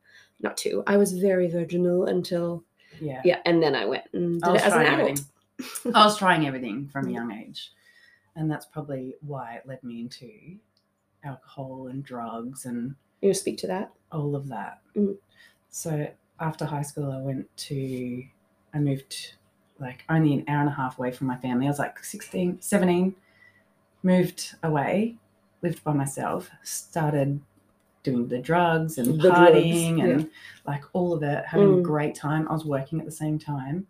not 0.41 0.57
too, 0.57 0.85
I 0.87 0.97
was 0.97 1.13
very 1.19 1.49
virginal 1.49 2.05
until, 2.07 2.63
yeah. 3.01 3.23
yeah. 3.25 3.41
And 3.45 3.61
then 3.63 3.75
I 3.75 3.87
went 3.87 4.05
and 4.13 4.41
did 4.41 4.55
it 4.55 4.63
as 4.63 4.73
an 4.73 4.83
adult. 4.87 5.21
I 5.95 6.05
was 6.05 6.17
trying 6.17 6.47
everything 6.47 6.89
from 6.89 7.07
a 7.07 7.09
Mm. 7.11 7.15
young 7.15 7.33
age. 7.33 7.73
And 8.37 8.49
that's 8.51 8.67
probably 8.67 9.17
why 9.21 9.55
it 9.55 9.67
led 9.67 9.83
me 9.83 10.01
into 10.01 10.31
alcohol 11.25 11.89
and 11.89 12.03
drugs 12.05 12.65
and 12.65 12.95
You 13.21 13.35
speak 13.35 13.59
to 13.59 13.67
that? 13.67 13.91
all 14.13 14.35
of 14.37 14.49
that. 14.49 14.81
Mm. 14.97 15.17
So 15.69 16.09
after 16.39 16.65
high 16.65 16.83
school, 16.83 17.11
I 17.13 17.19
went 17.21 17.55
to, 17.69 18.25
I 18.75 18.79
moved 18.79 19.35
like 19.81 20.05
only 20.09 20.35
an 20.35 20.45
hour 20.49 20.61
and 20.61 20.69
a 20.69 20.73
half 20.73 20.99
away 20.99 21.11
from 21.11 21.27
my 21.27 21.37
family. 21.37 21.67
I 21.67 21.71
was 21.71 21.79
like 21.79 22.05
16, 22.05 22.59
17, 22.61 23.15
moved 24.03 24.55
away, 24.63 25.17
lived 25.63 25.83
by 25.85 25.93
myself, 25.93 26.51
started 26.63 27.41
doing 28.03 28.29
the 28.29 28.39
drugs 28.39 28.99
and 28.99 29.09
The 29.15 29.19
drugs, 29.19 29.39
partying 29.57 29.99
yeah. 29.99 30.05
and 30.05 30.31
like 30.67 30.83
all 30.93 31.13
of 31.13 31.23
it, 31.23 31.45
having 31.47 31.67
a 31.75 31.77
Mm. 31.79 31.83
great 31.83 32.15
time. 32.15 32.49
I 32.49 32.53
was 32.53 32.65
working 32.65 32.99
at 32.99 33.05
the 33.05 33.13
same 33.13 33.39
time. 33.39 33.87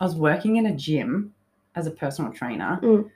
I 0.00 0.04
was 0.04 0.14
working 0.16 0.56
in 0.56 0.66
a 0.66 0.74
gym 0.74 1.34
as 1.74 1.86
a 1.86 1.90
personal 1.90 2.32
trainer, 2.32 2.78
Mm. 2.82 3.10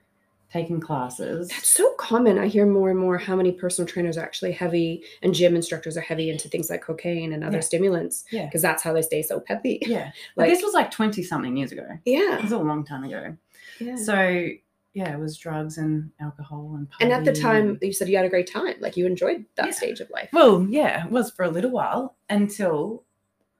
Taking 0.52 0.80
classes. 0.80 1.48
That's 1.48 1.66
so 1.68 1.92
common. 1.94 2.38
I 2.38 2.46
hear 2.46 2.64
more 2.66 2.90
and 2.90 2.98
more 2.98 3.18
how 3.18 3.35
many 3.35 3.50
personal 3.52 3.88
trainers 3.88 4.16
are 4.16 4.22
actually 4.22 4.52
heavy 4.52 5.02
and 5.22 5.35
gym 5.35 5.57
instructors 5.57 5.96
are 5.96 6.00
heavy 6.02 6.30
into 6.30 6.48
things 6.48 6.70
like 6.70 6.83
cocaine 6.83 7.33
and 7.33 7.42
other 7.42 7.57
Yeah. 7.57 7.61
stimulants 7.62 8.24
Yeah. 8.30 8.44
because 8.46 8.62
that's 8.62 8.83
how 8.83 8.92
they 8.92 9.02
stay 9.02 9.22
so 9.22 9.40
peppy. 9.40 9.80
Yeah. 9.83 10.12
But 10.37 10.42
Like- 10.46 10.50
this 10.50 10.62
was 10.62 10.74
like 10.74 10.90
20 10.92 11.22
something 11.24 11.57
years 11.57 11.72
ago. 11.72 11.87
Yeah. 12.04 12.37
It 12.38 12.42
was 12.42 12.52
a 12.52 12.59
long 12.59 12.85
time 12.85 13.02
ago. 13.04 13.37
yeah. 13.80 13.96
So 13.96 14.48
yeah, 14.92 15.12
it 15.12 15.18
was 15.18 15.37
drugs 15.37 15.76
and 15.76 16.12
alcohol 16.20 16.74
and 16.76 16.87
and 17.00 17.12
at 17.12 17.24
the 17.24 17.33
time, 17.33 17.78
you 17.83 17.92
said 17.92 18.09
you 18.09 18.16
had 18.16 18.24
a 18.26 18.28
great 18.28 18.46
time. 18.48 18.76
Like 18.78 18.96
you 18.96 19.07
enjoyed 19.07 19.44
that 19.57 19.66
Yeah. 19.66 19.72
stage 19.72 19.98
of 19.98 20.09
life. 20.11 20.28
well, 20.33 20.64
yeah, 20.70 21.04
it 21.07 21.11
was 21.11 21.33
for 21.33 21.44
a 21.44 21.50
little 21.50 21.72
while 21.72 22.14
until 22.30 23.02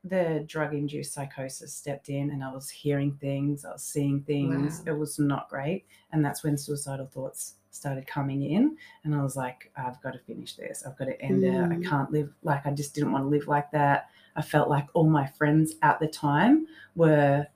the 0.05 0.45
drug-induced 0.47 1.12
psychosis 1.12 1.75
stepped 1.75 2.09
in, 2.11 2.31
and 2.31 2.45
I 2.45 2.53
was 2.53 2.69
hearing 2.69 3.12
things, 3.21 3.64
I 3.64 3.73
was 3.73 3.83
seeing 3.83 4.21
things. 4.23 4.83
Wow. 4.87 4.93
It 4.93 4.99
was 4.99 5.19
not 5.19 5.49
great, 5.49 5.87
and 6.12 6.25
that's 6.25 6.45
when 6.45 6.57
suicidal 6.59 7.07
thoughts 7.07 7.55
started 7.71 8.07
coming 8.07 8.43
in, 8.43 8.77
and 9.05 9.14
I 9.14 9.23
was 9.23 9.35
like, 9.37 9.73
I've 9.77 10.01
got 10.03 10.12
to 10.12 10.19
finish 10.21 10.55
this. 10.55 10.85
I've 10.87 10.97
got 10.99 11.07
to 11.07 11.21
end 11.21 11.43
it. 11.43 11.55
I 11.55 11.69
Mm. 11.77 11.88
can't 11.88 12.12
live 12.12 12.33
like 12.43 12.67
I 12.67 12.71
just 12.71 12.95
didn't 12.95 13.12
want 13.12 13.25
to 13.25 13.29
live 13.29 13.49
like 13.49 13.71
that. 13.73 14.11
I 14.37 14.43
felt 14.43 14.69
like 14.69 14.87
all 14.95 15.09
my 15.09 15.27
friends 15.27 15.75
at 15.83 15.99
the 16.01 16.07
time 16.09 16.67
were 16.95 17.47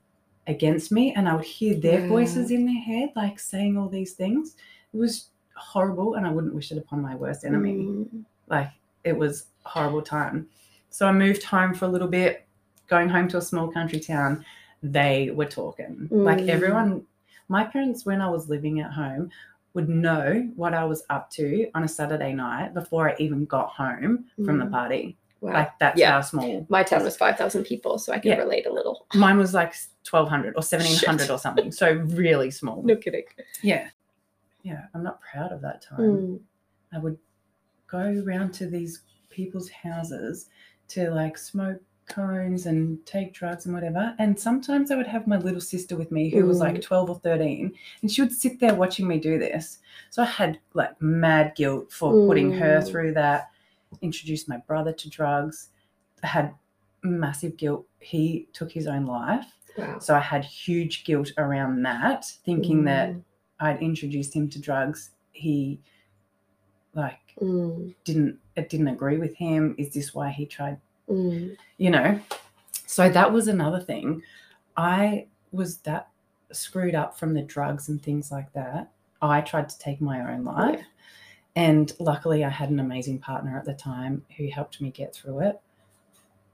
against 0.47 0.91
me 0.91 1.13
and 1.13 1.29
I 1.29 1.35
would 1.35 1.45
hear 1.45 1.75
their 1.75 2.01
Wow. 2.01 2.07
voices 2.07 2.51
in 2.51 2.65
their 2.65 2.81
head, 2.81 3.09
like 3.15 3.39
saying 3.39 3.77
all 3.77 3.87
these 3.87 4.13
things. 4.13 4.55
It 4.93 4.97
was 4.97 5.29
horrible 5.55 6.15
and 6.15 6.25
I 6.25 6.31
wouldn't 6.31 6.55
wish 6.55 6.71
it 6.71 6.77
upon 6.77 7.01
my 7.01 7.15
worst 7.15 7.45
enemy. 7.45 7.75
Mm. 7.75 8.25
Like 8.47 8.69
it 9.03 9.15
was 9.17 9.47
a 9.65 9.69
horrible 9.69 10.01
time. 10.01 10.49
So 10.89 11.07
I 11.07 11.11
moved 11.11 11.43
home 11.43 11.73
for 11.73 11.85
a 11.85 11.87
little 11.87 12.07
bit, 12.07 12.45
going 12.87 13.09
home 13.09 13.27
to 13.29 13.37
a 13.37 13.41
small 13.41 13.69
country 13.71 13.99
town. 13.99 14.45
They 14.81 15.31
were 15.31 15.45
talking. 15.45 16.07
Like 16.11 16.39
Mm. 16.39 16.47
everyone, 16.49 17.05
my 17.47 17.63
parents, 17.65 18.05
when 18.05 18.21
I 18.21 18.29
was 18.29 18.49
living 18.49 18.79
at 18.79 18.91
home, 18.91 19.29
would 19.73 19.87
know 19.89 20.49
what 20.55 20.73
I 20.73 20.83
was 20.85 21.03
up 21.09 21.29
to 21.31 21.69
on 21.75 21.83
a 21.83 21.87
Saturday 21.87 22.33
night 22.33 22.73
before 22.73 23.09
I 23.09 23.15
even 23.19 23.45
got 23.45 23.69
home 23.69 24.25
from 24.43 24.57
the 24.57 24.65
Mm. 24.65 24.71
party. 24.71 25.17
Wow. 25.41 25.53
Like 25.53 25.77
that's 25.79 25.99
Yeah. 25.99 26.11
how 26.11 26.21
small. 26.21 26.65
My 26.69 26.83
town 26.83 27.03
was 27.03 27.15
5,000 27.15 27.63
people, 27.63 27.97
so 27.99 28.11
I 28.11 28.19
can 28.19 28.31
Yeah. 28.31 28.37
relate 28.39 28.65
a 28.65 28.73
little. 28.73 29.05
Mine 29.13 29.37
was 29.37 29.53
like 29.53 29.73
1200 30.03 30.55
or 30.57 30.61
1700 30.63 31.23
Shit. 31.25 31.29
or 31.31 31.37
something. 31.37 31.71
So 31.71 31.93
really 31.93 32.51
small. 32.51 32.81
No 32.83 32.95
kidding. 32.95 33.23
Yeah. 33.61 33.89
Yeah. 34.63 34.87
I'm 34.93 35.03
not 35.03 35.21
proud 35.21 35.51
of 35.51 35.61
that 35.61 35.81
time. 35.81 35.99
Mm. 35.99 36.39
I 36.91 36.97
would 36.97 37.17
go 37.87 38.21
around 38.25 38.53
to 38.55 38.65
these 38.67 39.01
people's 39.29 39.69
houses 39.69 40.49
to 40.89 41.09
like 41.11 41.37
smoke 41.37 41.81
cones 42.07 42.65
and 42.65 43.05
take 43.05 43.33
drugs 43.33 43.65
and 43.65 43.75
whatever. 43.75 44.15
And 44.17 44.37
sometimes 44.39 44.89
I 44.89 44.95
would 44.95 45.05
have 45.07 45.27
my 45.27 45.37
little 45.37 45.61
sister 45.61 45.95
with 45.95 46.11
me 46.11 46.29
who 46.29 46.45
was 46.45 46.59
like 46.59 46.75
Mm. 46.75 46.81
12 46.81 47.09
or 47.11 47.19
13, 47.19 47.71
and 48.01 48.11
she 48.11 48.21
would 48.21 48.31
sit 48.33 48.59
there 48.59 48.73
watching 48.73 49.07
me 49.07 49.19
do 49.19 49.37
this. 49.37 49.79
So 50.09 50.23
I 50.23 50.25
had 50.25 50.59
like 50.73 50.99
mad 51.01 51.53
guilt 51.55 51.91
for 51.91 52.11
putting 52.27 52.51
her 52.53 52.79
Mm. 52.79 52.87
through 52.87 53.13
that, 53.13 53.51
introduced 54.01 54.49
my 54.49 54.57
brother 54.57 54.91
to 54.93 55.09
drugs. 55.09 55.69
I 56.23 56.27
had 56.27 56.53
massive 57.03 57.57
guilt. 57.57 57.85
He 57.99 58.47
took 58.53 58.71
his 58.71 58.87
own 58.87 59.05
life. 59.05 59.45
Wow. 59.77 59.99
So 59.99 60.15
I 60.15 60.19
had 60.19 60.43
huge 60.43 61.03
guilt 61.05 61.31
around 61.37 61.83
that, 61.83 62.25
thinking 62.43 62.83
that 62.85 63.11
Mm. 63.11 63.23
I'd 63.59 63.81
introduced 63.81 64.35
him 64.35 64.49
to 64.49 64.59
drugs. 64.59 65.11
He 65.31 65.79
like 66.95 67.35
Mm. 67.39 67.93
didn't 68.03 68.39
it 68.59 68.69
didn't 68.69 68.87
agree 68.89 69.17
with 69.17 69.35
him. 69.35 69.75
Is 69.77 69.91
this 69.93 70.13
why 70.13 70.29
he 70.29 70.45
tried? 70.45 70.77
Mm. 71.09 71.57
You 71.77 71.89
know. 71.89 72.19
So 72.85 73.09
that 73.09 73.31
was 73.31 73.47
another 73.47 73.79
thing. 73.79 74.21
I 74.77 75.27
was 75.51 75.77
that 75.79 76.09
screwed 76.51 76.95
up 76.95 77.17
from 77.17 77.33
the 77.33 77.41
drugs 77.41 77.89
and 77.89 78.01
things 78.01 78.31
like 78.31 78.51
that. 78.53 78.91
I 79.21 79.41
tried 79.41 79.69
to 79.69 79.79
take 79.79 80.01
my 80.01 80.31
own 80.33 80.43
life. 80.43 80.81
And 81.55 81.91
luckily 81.99 82.45
I 82.45 82.49
had 82.49 82.69
an 82.69 82.79
amazing 82.79 83.19
partner 83.19 83.57
at 83.57 83.65
the 83.65 83.73
time 83.73 84.23
who 84.37 84.47
helped 84.49 84.79
me 84.81 84.91
get 84.91 85.13
through 85.13 85.39
it. 85.41 85.59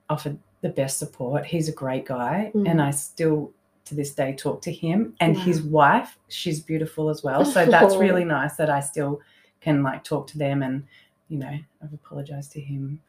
Offered 0.09 0.37
the 0.61 0.69
best 0.69 0.97
support. 0.97 1.45
He's 1.45 1.69
a 1.69 1.73
great 1.73 2.05
guy 2.05 2.51
Mm. 2.55 2.69
and 2.69 2.81
I 2.81 2.91
still 2.91 3.51
to 3.85 3.93
this 3.93 4.15
day 4.15 4.33
talk 4.33 4.63
to 4.63 4.71
him 4.71 5.13
and 5.19 5.35
Wow. 5.35 5.43
his 5.43 5.61
wife, 5.61 6.17
she's 6.27 6.59
beautiful 6.59 7.07
as 7.09 7.23
well. 7.23 7.45
So 7.45 7.65
that's 7.67 7.95
really 8.05 8.25
nice 8.25 8.55
that 8.55 8.69
I 8.69 8.79
still 8.79 9.21
can 9.61 9.83
like 9.83 10.03
talk 10.03 10.25
to 10.27 10.37
them 10.39 10.63
and 10.63 10.83
you 11.27 11.37
know, 11.39 11.57
I've 11.83 11.93
apologized 11.93 12.51
to 12.53 12.61
him 12.61 13.01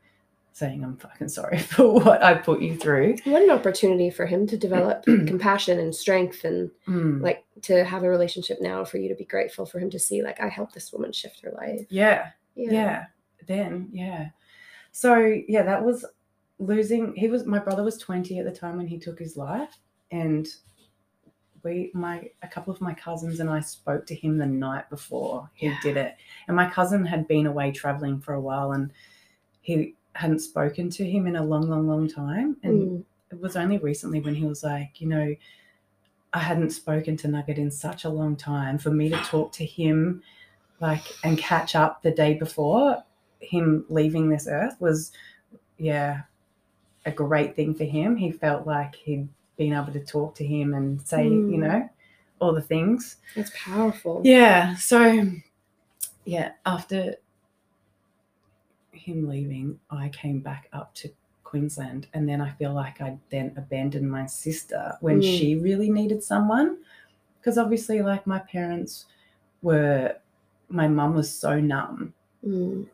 saying 0.52 0.82
I'm 0.82 0.96
fucking 0.96 1.28
sorry 1.28 1.58
for 1.74 1.92
what 2.00 2.22
I 2.22 2.34
put 2.34 2.62
you 2.62 2.76
through. 2.76 3.16
What 3.24 3.42
an 3.42 3.50
opportunity 3.50 4.08
for 4.10 4.24
him 4.24 4.46
to 4.46 4.56
develop 4.56 5.04
compassion 5.26 5.78
and 5.78 5.94
strength 5.94 6.44
and 6.44 6.70
Mm. 6.88 7.20
like 7.20 7.44
to 7.62 7.84
have 7.84 8.04
a 8.04 8.08
relationship 8.08 8.58
now 8.60 8.84
for 8.84 8.96
you 8.98 9.08
to 9.08 9.14
be 9.14 9.24
grateful 9.24 9.66
for 9.66 9.78
him 9.80 9.90
to 9.90 9.98
see 9.98 10.22
like 10.22 10.40
I 10.40 10.48
helped 10.48 10.72
this 10.74 10.92
woman 10.92 11.12
shift 11.12 11.40
her 11.42 11.50
life. 11.52 11.86
yeah. 12.54 12.72
yeah 12.72 13.04
then 13.46 13.88
yeah 13.92 14.28
so 14.92 15.40
yeah 15.46 15.62
that 15.62 15.84
was 15.84 16.04
losing 16.58 17.14
he 17.16 17.28
was 17.28 17.44
my 17.44 17.58
brother 17.58 17.82
was 17.82 17.98
20 17.98 18.38
at 18.38 18.44
the 18.46 18.50
time 18.50 18.76
when 18.78 18.86
he 18.86 18.98
took 18.98 19.18
his 19.18 19.36
life 19.36 19.76
and 20.10 20.48
we 21.66 21.90
my 21.94 22.30
a 22.42 22.48
couple 22.48 22.72
of 22.72 22.80
my 22.80 22.94
cousins 22.94 23.40
and 23.40 23.50
i 23.50 23.60
spoke 23.60 24.06
to 24.06 24.14
him 24.14 24.38
the 24.38 24.46
night 24.46 24.88
before 24.88 25.50
he 25.54 25.66
Yeah. 25.66 25.78
did 25.82 25.96
it 25.96 26.16
and 26.46 26.56
my 26.56 26.70
cousin 26.70 27.04
had 27.04 27.26
been 27.26 27.46
away 27.46 27.72
traveling 27.72 28.20
for 28.20 28.34
a 28.34 28.40
while 28.40 28.72
and 28.72 28.92
he 29.62 29.94
hadn't 30.14 30.38
spoken 30.38 30.88
to 30.90 31.04
him 31.04 31.26
in 31.26 31.36
a 31.36 31.44
long 31.44 31.68
long 31.68 31.86
long 31.88 32.08
time 32.08 32.56
and 32.62 32.88
Mm. 32.88 33.04
it 33.32 33.40
was 33.40 33.56
only 33.56 33.78
recently 33.78 34.20
when 34.20 34.34
he 34.36 34.44
was 34.46 34.62
like, 34.62 35.00
you 35.00 35.08
know, 35.08 35.34
I 36.32 36.38
hadn't 36.38 36.70
spoken 36.70 37.16
to 37.18 37.28
Nugget 37.28 37.58
in 37.58 37.70
such 37.70 38.04
a 38.04 38.08
long 38.08 38.36
time. 38.36 38.78
For 38.78 38.90
me 38.90 39.08
to 39.08 39.16
talk 39.24 39.50
to 39.52 39.64
him, 39.64 40.22
like, 40.80 41.02
and 41.24 41.36
catch 41.36 41.74
up 41.74 42.02
the 42.02 42.12
day 42.12 42.34
before 42.34 43.02
him 43.40 43.84
leaving 43.88 44.28
this 44.28 44.46
earth 44.46 44.76
was, 44.80 45.10
yeah, 45.78 46.22
a 47.04 47.10
great 47.10 47.56
thing 47.56 47.74
for 47.74 47.84
him. 47.84 48.16
He 48.16 48.30
felt 48.30 48.66
like 48.66 48.94
he'd 48.94 49.28
been 49.56 49.72
able 49.72 49.92
to 49.92 50.00
talk 50.04 50.34
to 50.36 50.44
him 50.46 50.74
and 50.74 51.00
say, 51.02 51.24
you 51.24 51.30
Mm. 51.30 51.58
know, 51.60 51.90
all 52.40 52.52
the 52.54 52.60
things. 52.62 53.16
It's 53.34 53.50
powerful. 53.54 54.20
Yeah. 54.24 54.74
So, 54.76 55.30
yeah, 56.24 56.52
after 56.66 57.16
him 58.92 59.28
leaving, 59.28 59.78
I 59.90 60.08
came 60.10 60.40
back 60.40 60.68
up 60.72 60.94
to 60.96 61.10
Queensland. 61.44 62.08
And 62.12 62.28
then 62.28 62.40
I 62.40 62.50
feel 62.50 62.72
like 62.74 63.00
I 63.00 63.18
then 63.30 63.52
abandoned 63.56 64.10
my 64.10 64.26
sister 64.26 64.96
when 65.00 65.20
Mm. 65.20 65.38
she 65.38 65.56
really 65.56 65.90
needed 65.90 66.22
someone. 66.22 66.78
Because 67.38 67.56
obviously, 67.58 68.02
like, 68.02 68.26
my 68.26 68.40
parents 68.40 69.06
were, 69.62 70.16
my 70.68 70.88
mum 70.88 71.14
was 71.14 71.32
so 71.32 71.60
numb, 71.60 72.12
Mm. 72.44 72.88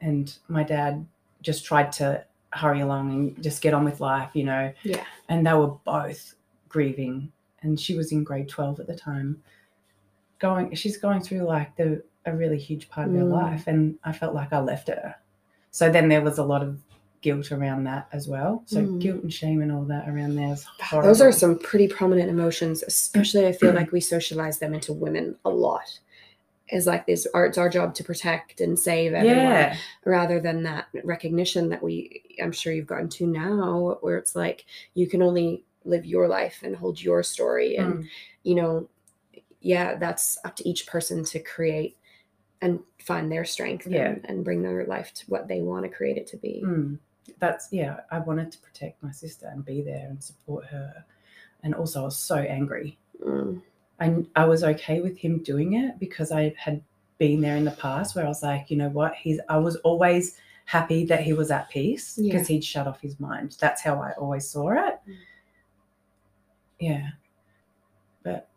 and 0.00 0.38
my 0.48 0.62
dad 0.62 1.04
just 1.42 1.64
tried 1.64 1.90
to 1.92 2.24
hurry 2.56 2.80
along 2.80 3.10
and 3.10 3.42
just 3.42 3.62
get 3.62 3.74
on 3.74 3.84
with 3.84 4.00
life, 4.00 4.30
you 4.34 4.44
know 4.44 4.72
Yeah. 4.82 5.04
and 5.28 5.46
they 5.46 5.52
were 5.52 5.74
both 5.84 6.34
grieving 6.68 7.30
and 7.62 7.78
she 7.80 7.96
was 7.96 8.12
in 8.12 8.24
grade 8.24 8.48
12 8.48 8.80
at 8.80 8.86
the 8.86 8.96
time 8.96 9.42
going 10.38 10.74
she's 10.74 10.96
going 10.96 11.20
through 11.20 11.40
like 11.42 11.74
the 11.76 12.02
a 12.26 12.32
really 12.34 12.58
huge 12.58 12.88
part 12.88 13.08
of 13.08 13.14
her 13.14 13.20
Mm. 13.20 13.32
life 13.32 13.66
and 13.66 13.96
i 14.04 14.12
felt 14.12 14.34
like 14.34 14.52
i 14.52 14.58
left 14.60 14.88
her 14.88 15.14
so 15.70 15.90
then 15.90 16.08
there 16.08 16.20
was 16.22 16.38
a 16.38 16.44
lot 16.44 16.62
of 16.62 16.80
guilt 17.22 17.50
around 17.52 17.84
that 17.84 18.08
as 18.12 18.28
well 18.28 18.62
so 18.66 18.80
Mm. 18.82 19.00
guilt 19.00 19.22
and 19.22 19.32
shame 19.32 19.62
and 19.62 19.72
all 19.72 19.84
that 19.84 20.08
around 20.08 20.34
there 20.36 20.52
is 20.52 20.66
Those 20.92 21.20
are 21.22 21.32
some 21.32 21.58
pretty 21.58 21.88
prominent 21.88 22.28
emotions, 22.28 22.82
especially 22.86 23.46
I 23.46 23.52
feel 23.52 23.72
like 23.80 23.90
we 23.92 24.00
socialize 24.00 24.58
them 24.58 24.74
into 24.74 24.92
women 24.92 25.36
a 25.44 25.50
lot. 25.50 25.98
Is 26.72 26.86
like 26.86 27.06
this 27.06 27.26
our, 27.32 27.46
it's 27.46 27.58
our 27.58 27.68
job 27.68 27.94
to 27.94 28.02
protect 28.04 28.60
and 28.60 28.76
save 28.78 29.12
everyone 29.14 29.36
yeah 29.38 29.76
rather 30.04 30.40
than 30.40 30.64
that 30.64 30.86
recognition 31.04 31.68
that 31.68 31.80
we 31.82 32.22
I'm 32.42 32.50
sure 32.52 32.72
you've 32.72 32.88
gotten 32.88 33.08
to 33.10 33.26
now 33.26 33.98
where 34.00 34.16
it's 34.18 34.34
like 34.34 34.64
you 34.94 35.06
can 35.06 35.22
only 35.22 35.62
live 35.84 36.04
your 36.04 36.26
life 36.26 36.60
and 36.64 36.74
hold 36.74 37.00
your 37.00 37.22
story 37.22 37.76
and 37.76 37.94
Mm. 37.94 38.08
you 38.42 38.54
know 38.56 38.88
yeah 39.60 39.94
that's 39.94 40.38
up 40.44 40.56
to 40.56 40.68
each 40.68 40.86
person 40.88 41.24
to 41.26 41.38
create 41.38 41.96
and 42.60 42.80
find 42.98 43.30
their 43.30 43.44
strength 43.44 43.86
Yeah. 43.86 44.08
and, 44.08 44.24
and 44.28 44.44
bring 44.44 44.62
their 44.62 44.84
life 44.86 45.14
to 45.14 45.26
what 45.26 45.46
they 45.46 45.60
want 45.60 45.84
to 45.84 45.88
create 45.88 46.16
it 46.16 46.26
to 46.28 46.36
be 46.36 46.62
Mm. 46.64 46.98
That's 47.38 47.68
yeah. 47.72 48.00
I 48.10 48.18
wanted 48.20 48.50
to 48.52 48.58
protect 48.58 49.02
my 49.02 49.10
sister 49.12 49.46
and 49.46 49.64
be 49.64 49.82
there 49.82 50.06
and 50.08 50.22
support 50.22 50.64
her, 50.66 51.04
and 51.62 51.74
also 51.74 52.00
I 52.00 52.04
was 52.04 52.16
so 52.16 52.36
angry. 52.36 52.98
Mm. 53.20 53.62
I 54.00 54.14
I 54.34 54.44
was 54.44 54.62
okay 54.64 55.00
with 55.00 55.16
him 55.16 55.42
doing 55.42 55.74
it 55.74 55.98
because 55.98 56.32
I 56.32 56.54
had 56.58 56.82
been 57.18 57.40
there 57.40 57.56
in 57.56 57.64
the 57.64 57.70
past 57.72 58.14
where 58.14 58.24
I 58.24 58.28
was 58.28 58.42
like, 58.42 58.70
you 58.70 58.76
know 58.76 58.90
what, 58.90 59.14
he's. 59.14 59.40
I 59.48 59.56
was 59.58 59.76
always 59.76 60.36
happy 60.66 61.04
that 61.06 61.22
he 61.22 61.32
was 61.32 61.50
at 61.50 61.70
peace 61.70 62.18
Yeah. 62.18 62.32
because 62.32 62.48
he'd 62.48 62.64
shut 62.64 62.86
off 62.86 63.00
his 63.00 63.18
mind. 63.20 63.56
That's 63.60 63.80
how 63.82 64.00
I 64.02 64.12
always 64.18 64.48
saw 64.48 64.70
it. 64.72 64.98
Mm. 65.08 65.14
Yeah, 66.78 67.08
but 68.22 68.48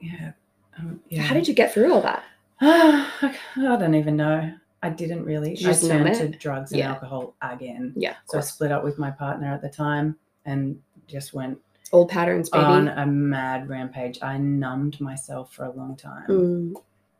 yeah, 0.00 0.32
um, 0.78 1.00
yeah. 1.08 1.22
how 1.22 1.34
did 1.34 1.48
you 1.48 1.54
get 1.54 1.72
through 1.72 1.92
all 1.92 2.02
that 2.02 2.22
I 2.60 3.32
don't 3.56 3.94
even 3.94 4.16
know. 4.16 4.52
I 4.82 4.90
didn't 4.90 5.24
really. 5.24 5.56
You 5.56 5.68
I 5.68 5.72
just 5.72 5.86
turned 5.86 6.14
to 6.16 6.28
drugs 6.28 6.72
and 6.72 6.80
Yeah. 6.80 6.90
alcohol 6.92 7.34
again. 7.40 7.92
yeah 7.96 8.14
So 8.26 8.38
I 8.38 8.42
split 8.42 8.70
up 8.72 8.84
with 8.84 8.98
my 8.98 9.10
partner 9.10 9.52
at 9.52 9.62
the 9.62 9.68
time 9.68 10.16
and 10.44 10.78
just 11.06 11.32
went 11.34 11.58
old 11.92 12.10
patterns 12.10 12.50
baby 12.50 12.64
on 12.64 12.88
a 12.88 13.06
mad 13.06 13.68
rampage. 13.68 14.18
I 14.22 14.38
numbed 14.38 15.00
myself 15.00 15.52
for 15.52 15.64
a 15.64 15.72
long 15.72 15.96
time. 15.96 16.26
Mm. 16.28 16.74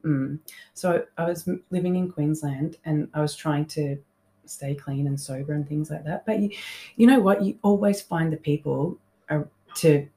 Mm. 0.04 0.38
So 0.74 1.04
I 1.16 1.24
was 1.24 1.48
living 1.70 1.96
in 1.96 2.10
Queensland 2.10 2.76
and 2.84 3.08
I 3.14 3.20
was 3.20 3.34
trying 3.34 3.66
to 3.66 3.98
stay 4.44 4.74
clean 4.74 5.06
and 5.06 5.20
sober 5.20 5.52
and 5.52 5.68
things 5.68 5.90
like 5.90 6.04
that. 6.04 6.24
But 6.26 6.40
you, 6.40 6.50
you 6.96 7.06
know 7.06 7.20
what? 7.20 7.42
You 7.42 7.58
always 7.62 8.00
find 8.00 8.32
the 8.32 8.36
people 8.36 8.98
uh, 9.28 9.42
to 9.76 10.08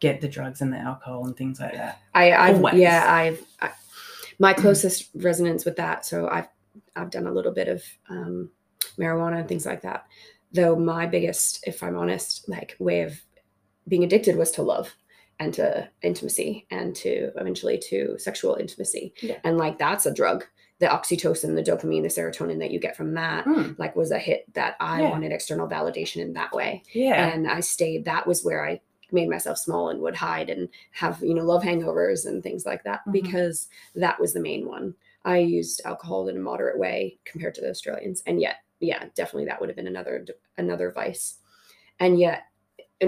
get 0.00 0.20
the 0.20 0.28
drugs 0.28 0.60
and 0.60 0.72
the 0.72 0.78
alcohol 0.78 1.26
and 1.26 1.36
things 1.36 1.60
like 1.60 1.74
that. 1.74 2.00
I, 2.14 2.32
I've 2.32 2.56
Always. 2.56 2.74
yeah, 2.74 3.04
I've 3.08 3.44
I, 3.60 3.70
my 4.38 4.52
closest 4.52 5.10
resonance 5.14 5.64
with 5.64 5.76
that. 5.76 6.04
So 6.04 6.28
I've 6.28 6.48
I've 6.96 7.10
done 7.10 7.26
a 7.26 7.32
little 7.32 7.52
bit 7.52 7.68
of 7.68 7.84
um, 8.08 8.50
marijuana 8.98 9.40
and 9.40 9.48
things 9.48 9.66
like 9.66 9.82
that. 9.82 10.06
Though 10.52 10.76
my 10.76 11.06
biggest, 11.06 11.64
if 11.66 11.82
I'm 11.82 11.96
honest, 11.96 12.48
like 12.48 12.76
way 12.78 13.02
of 13.02 13.20
being 13.88 14.04
addicted 14.04 14.36
was 14.36 14.50
to 14.52 14.62
love 14.62 14.94
and 15.40 15.52
to 15.54 15.88
intimacy 16.02 16.66
and 16.70 16.94
to 16.96 17.30
eventually 17.36 17.78
to 17.78 18.16
sexual 18.18 18.54
intimacy. 18.56 19.12
Yeah. 19.20 19.38
And 19.44 19.58
like 19.58 19.78
that's 19.78 20.06
a 20.06 20.14
drug. 20.14 20.44
The 20.78 20.86
oxytocin, 20.86 21.54
the 21.54 21.62
dopamine, 21.62 22.02
the 22.02 22.08
serotonin 22.08 22.58
that 22.58 22.70
you 22.72 22.80
get 22.80 22.96
from 22.96 23.14
that, 23.14 23.44
Mm. 23.44 23.78
like 23.78 23.94
was 23.96 24.10
a 24.10 24.18
hit 24.18 24.52
that 24.54 24.76
I 24.80 25.02
Yeah. 25.02 25.10
wanted 25.10 25.32
external 25.32 25.68
validation 25.68 26.22
in 26.22 26.32
that 26.34 26.52
way 26.52 26.82
Yeah. 26.92 27.28
and 27.32 27.48
I 27.48 27.60
stayed. 27.60 28.04
That 28.04 28.26
was 28.26 28.44
where 28.44 28.64
I 28.64 28.80
made 29.10 29.28
myself 29.28 29.58
small 29.58 29.90
and 29.90 30.00
would 30.00 30.16
hide 30.16 30.48
and 30.50 30.68
have 30.92 31.22
you 31.22 31.34
know 31.34 31.44
love 31.44 31.62
hangovers 31.62 32.26
and 32.26 32.42
things 32.42 32.64
like 32.66 32.82
that 32.84 33.00
Mhm. 33.06 33.12
because 33.12 33.68
that 33.94 34.18
was 34.20 34.32
the 34.32 34.40
main 34.40 34.66
one. 34.66 34.94
I 35.24 35.38
used 35.38 35.82
alcohol 35.84 36.28
in 36.28 36.36
a 36.36 36.40
moderate 36.40 36.78
way 36.78 37.18
compared 37.24 37.54
to 37.56 37.60
the 37.60 37.70
Australians, 37.70 38.22
and 38.26 38.40
yet, 38.40 38.56
yeah, 38.80 39.04
definitely 39.14 39.44
that 39.46 39.60
would 39.60 39.68
have 39.68 39.76
been 39.76 39.86
another 39.86 40.24
another 40.58 40.90
vice. 40.90 41.38
And 42.00 42.18
yet, 42.18 42.44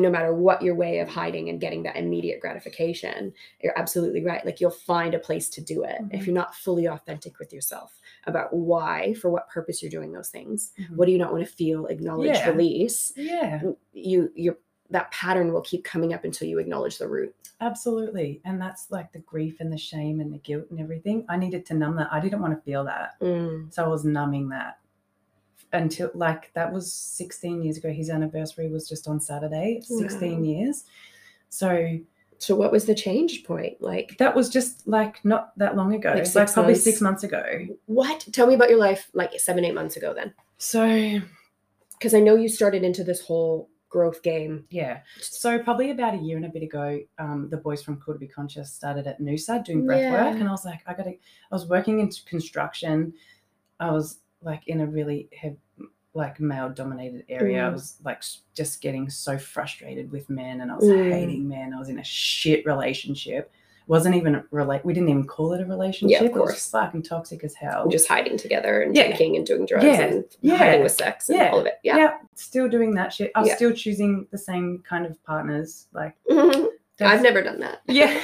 no 0.02 0.11
matter 0.11 0.35
what 0.35 0.62
your 0.62 0.74
way 0.74 0.98
of 1.00 1.09
hiding 1.09 1.48
and 1.48 1.61
getting 1.61 1.83
that 1.85 1.96
immediate 1.96 2.40
gratification, 2.40 3.33
you're 3.62 3.78
absolutely 3.78 4.24
right. 4.24 4.44
Like 4.44 4.61
you'll 4.61 4.70
find 4.70 5.14
a 5.14 5.18
place 5.18 5.48
to 5.50 5.61
do 5.61 5.83
it 5.85 5.96
if 6.11 6.22
Mhm. 6.22 6.26
you're 6.26 6.35
not 6.35 6.54
fully 6.54 6.87
authentic 6.87 7.38
with 7.38 7.52
yourself 7.52 8.00
about 8.26 8.52
why, 8.52 9.14
for 9.14 9.30
what 9.30 9.48
purpose 9.48 9.83
you're 9.83 9.90
doing 9.90 10.12
those 10.12 10.28
things. 10.30 10.72
Mhm. 10.78 10.96
What 10.96 11.07
do 11.07 11.12
you 11.12 11.18
not 11.18 11.33
want 11.33 11.44
to 11.46 11.52
feel, 11.52 11.87
acknowledge, 11.87 12.28
Yeah. 12.37 12.50
release? 12.50 13.12
yeah. 13.16 13.62
you 13.92 14.30
your 14.35 14.59
that 14.90 15.11
pattern 15.12 15.52
will 15.52 15.62
keep 15.62 15.83
coming 15.83 16.12
up 16.12 16.24
until 16.24 16.46
you 16.46 16.59
acknowledge 16.59 16.98
the 16.98 17.09
root. 17.09 17.35
Absolutely. 17.61 18.40
And 18.44 18.61
that's 18.61 18.90
like 18.90 19.12
the 19.12 19.18
grief 19.20 19.57
and 19.61 19.72
the 19.72 19.78
shame 19.78 20.20
and 20.20 20.33
the 20.33 20.38
guilt 20.38 20.66
and 20.70 20.78
everything. 20.78 21.24
I 21.28 21.37
needed 21.38 21.64
to 21.66 21.74
numb 21.74 21.96
that. 21.96 22.12
I 22.12 22.20
didn't 22.20 22.40
want 22.42 22.54
to 22.54 22.61
feel 22.61 22.85
that. 22.85 23.14
So 23.72 23.83
I 23.85 23.88
was 23.88 24.04
numbing 24.04 24.50
that 24.50 24.78
until 25.74 26.10
like 26.14 26.52
that 26.54 26.72
was 26.72 26.92
16 26.92 27.62
years 27.62 27.76
ago. 27.78 27.90
His 27.90 28.08
anniversary 28.10 28.68
was 28.68 28.88
just 28.88 29.08
on 29.08 29.20
Saturday, 29.20 29.80
16 29.82 30.38
Wow. 30.38 30.42
years. 30.44 30.84
So 31.50 31.98
So 32.38 32.56
what 32.56 32.72
was 32.72 32.84
the 32.87 32.94
change 32.94 33.44
point? 33.44 33.80
Like 33.80 34.16
that 34.18 34.34
was 34.34 34.48
just 34.50 34.87
like 34.88 35.24
not 35.24 35.56
that 35.58 35.76
long 35.76 35.94
ago. 35.94 36.12
Like 36.14 36.34
Like, 36.34 36.52
probably 36.52 36.72
months? 36.72 36.84
six 36.84 37.00
months 37.00 37.22
ago. 37.24 37.66
what? 37.87 38.26
Tell 38.32 38.46
me 38.46 38.54
about 38.54 38.70
your 38.70 38.78
life 38.78 39.08
like 39.14 39.38
seven, 39.40 39.64
eight 39.64 39.74
months 39.74 39.96
ago 39.96 40.12
then. 40.14 40.34
So 40.58 41.20
Because 41.98 42.14
I 42.14 42.20
know 42.20 42.37
you 42.37 42.48
started 42.48 42.82
into 42.82 43.04
this 43.04 43.20
whole 43.20 43.68
growth 43.88 44.22
game. 44.24 44.64
yeah. 44.70 44.98
So 45.20 45.58
probably 45.60 45.90
about 45.92 46.14
a 46.14 46.18
year 46.18 46.37
and 46.37 46.44
a 46.46 46.48
bit 46.48 46.64
ago, 46.64 46.98
um, 47.20 47.48
the 47.50 47.56
boys 47.56 47.80
from 47.82 48.00
Cool 48.00 48.14
to 48.14 48.18
Be 48.20 48.26
Conscious 48.26 48.72
started 48.72 49.06
at 49.06 49.20
Noosa 49.20 49.64
doing 49.64 49.87
breath 49.87 50.10
work. 50.10 50.40
And 50.40 50.48
I 50.48 50.50
was 50.50 50.64
like, 50.64 50.82
I 50.87 50.94
gotta 50.94 51.10
I 51.10 51.52
was 51.52 51.66
working 51.68 52.00
in 52.00 52.10
construction. 52.26 53.14
I 53.78 53.92
was 53.92 54.18
like 54.44 54.66
in 54.68 54.80
a 54.80 54.87
really 54.87 55.28
like 56.14 56.38
male 56.38 56.68
dominated 56.68 57.24
area. 57.28 57.66
I 57.66 57.70
Mm. 57.70 57.72
was 57.72 57.96
like 58.04 58.22
just 58.54 58.80
getting 58.80 59.11
so 59.11 59.37
frustrated 59.37 60.12
with 60.12 60.30
men 60.30 60.61
and 60.61 60.70
I 60.70 60.76
was 60.76 60.85
Mm. 60.85 61.11
hating 61.12 61.48
men. 61.48 61.74
I 61.74 61.78
was 61.78 61.88
in 61.88 61.98
a 61.98 62.04
shit 62.04 62.64
relationship. 62.64 63.50
Wasn't 63.87 64.14
even 64.14 64.42
relate 64.50 64.85
we 64.85 64.94
didn't 64.94 65.09
even 65.11 65.26
call 65.26 65.52
it 65.54 65.61
a 65.61 65.66
relationship. 65.66 66.22
It 66.22 66.33
was 66.33 66.40
course. 66.40 66.70
fucking 66.70 67.02
toxic 67.02 67.42
as 67.44 67.54
hell. 67.54 67.88
Just 67.88 68.07
hiding 68.09 68.37
together 68.38 68.80
and 68.80 68.96
Yeah. 68.96 69.09
drinking 69.09 69.37
and 69.37 69.44
doing 69.44 69.66
drugs 69.66 69.85
Yeah. 69.85 70.00
and 70.02 70.24
Yeah. 70.40 70.57
hiding 70.57 70.83
with 70.85 70.92
sex 70.92 71.28
and 71.28 71.38
Yeah. 71.38 71.50
all 71.50 71.59
of 71.61 71.66
it. 71.66 71.74
Yeah. 71.83 71.96
yeah. 71.96 72.18
still 72.37 72.68
doing 72.68 72.94
that 72.94 73.12
shit. 73.12 73.30
I 73.35 73.40
was 73.40 73.48
Yeah. 73.48 73.57
still 73.57 73.72
choosing 73.72 74.26
the 74.30 74.38
same 74.38 74.83
kind 74.88 75.04
of 75.07 75.22
partners. 75.24 75.87
Like 75.92 76.14
I've 76.30 76.68
that's- 76.98 77.16
I've 77.18 77.22
never 77.22 77.42
done 77.42 77.61
that. 77.61 77.80
Yeah. 77.88 78.18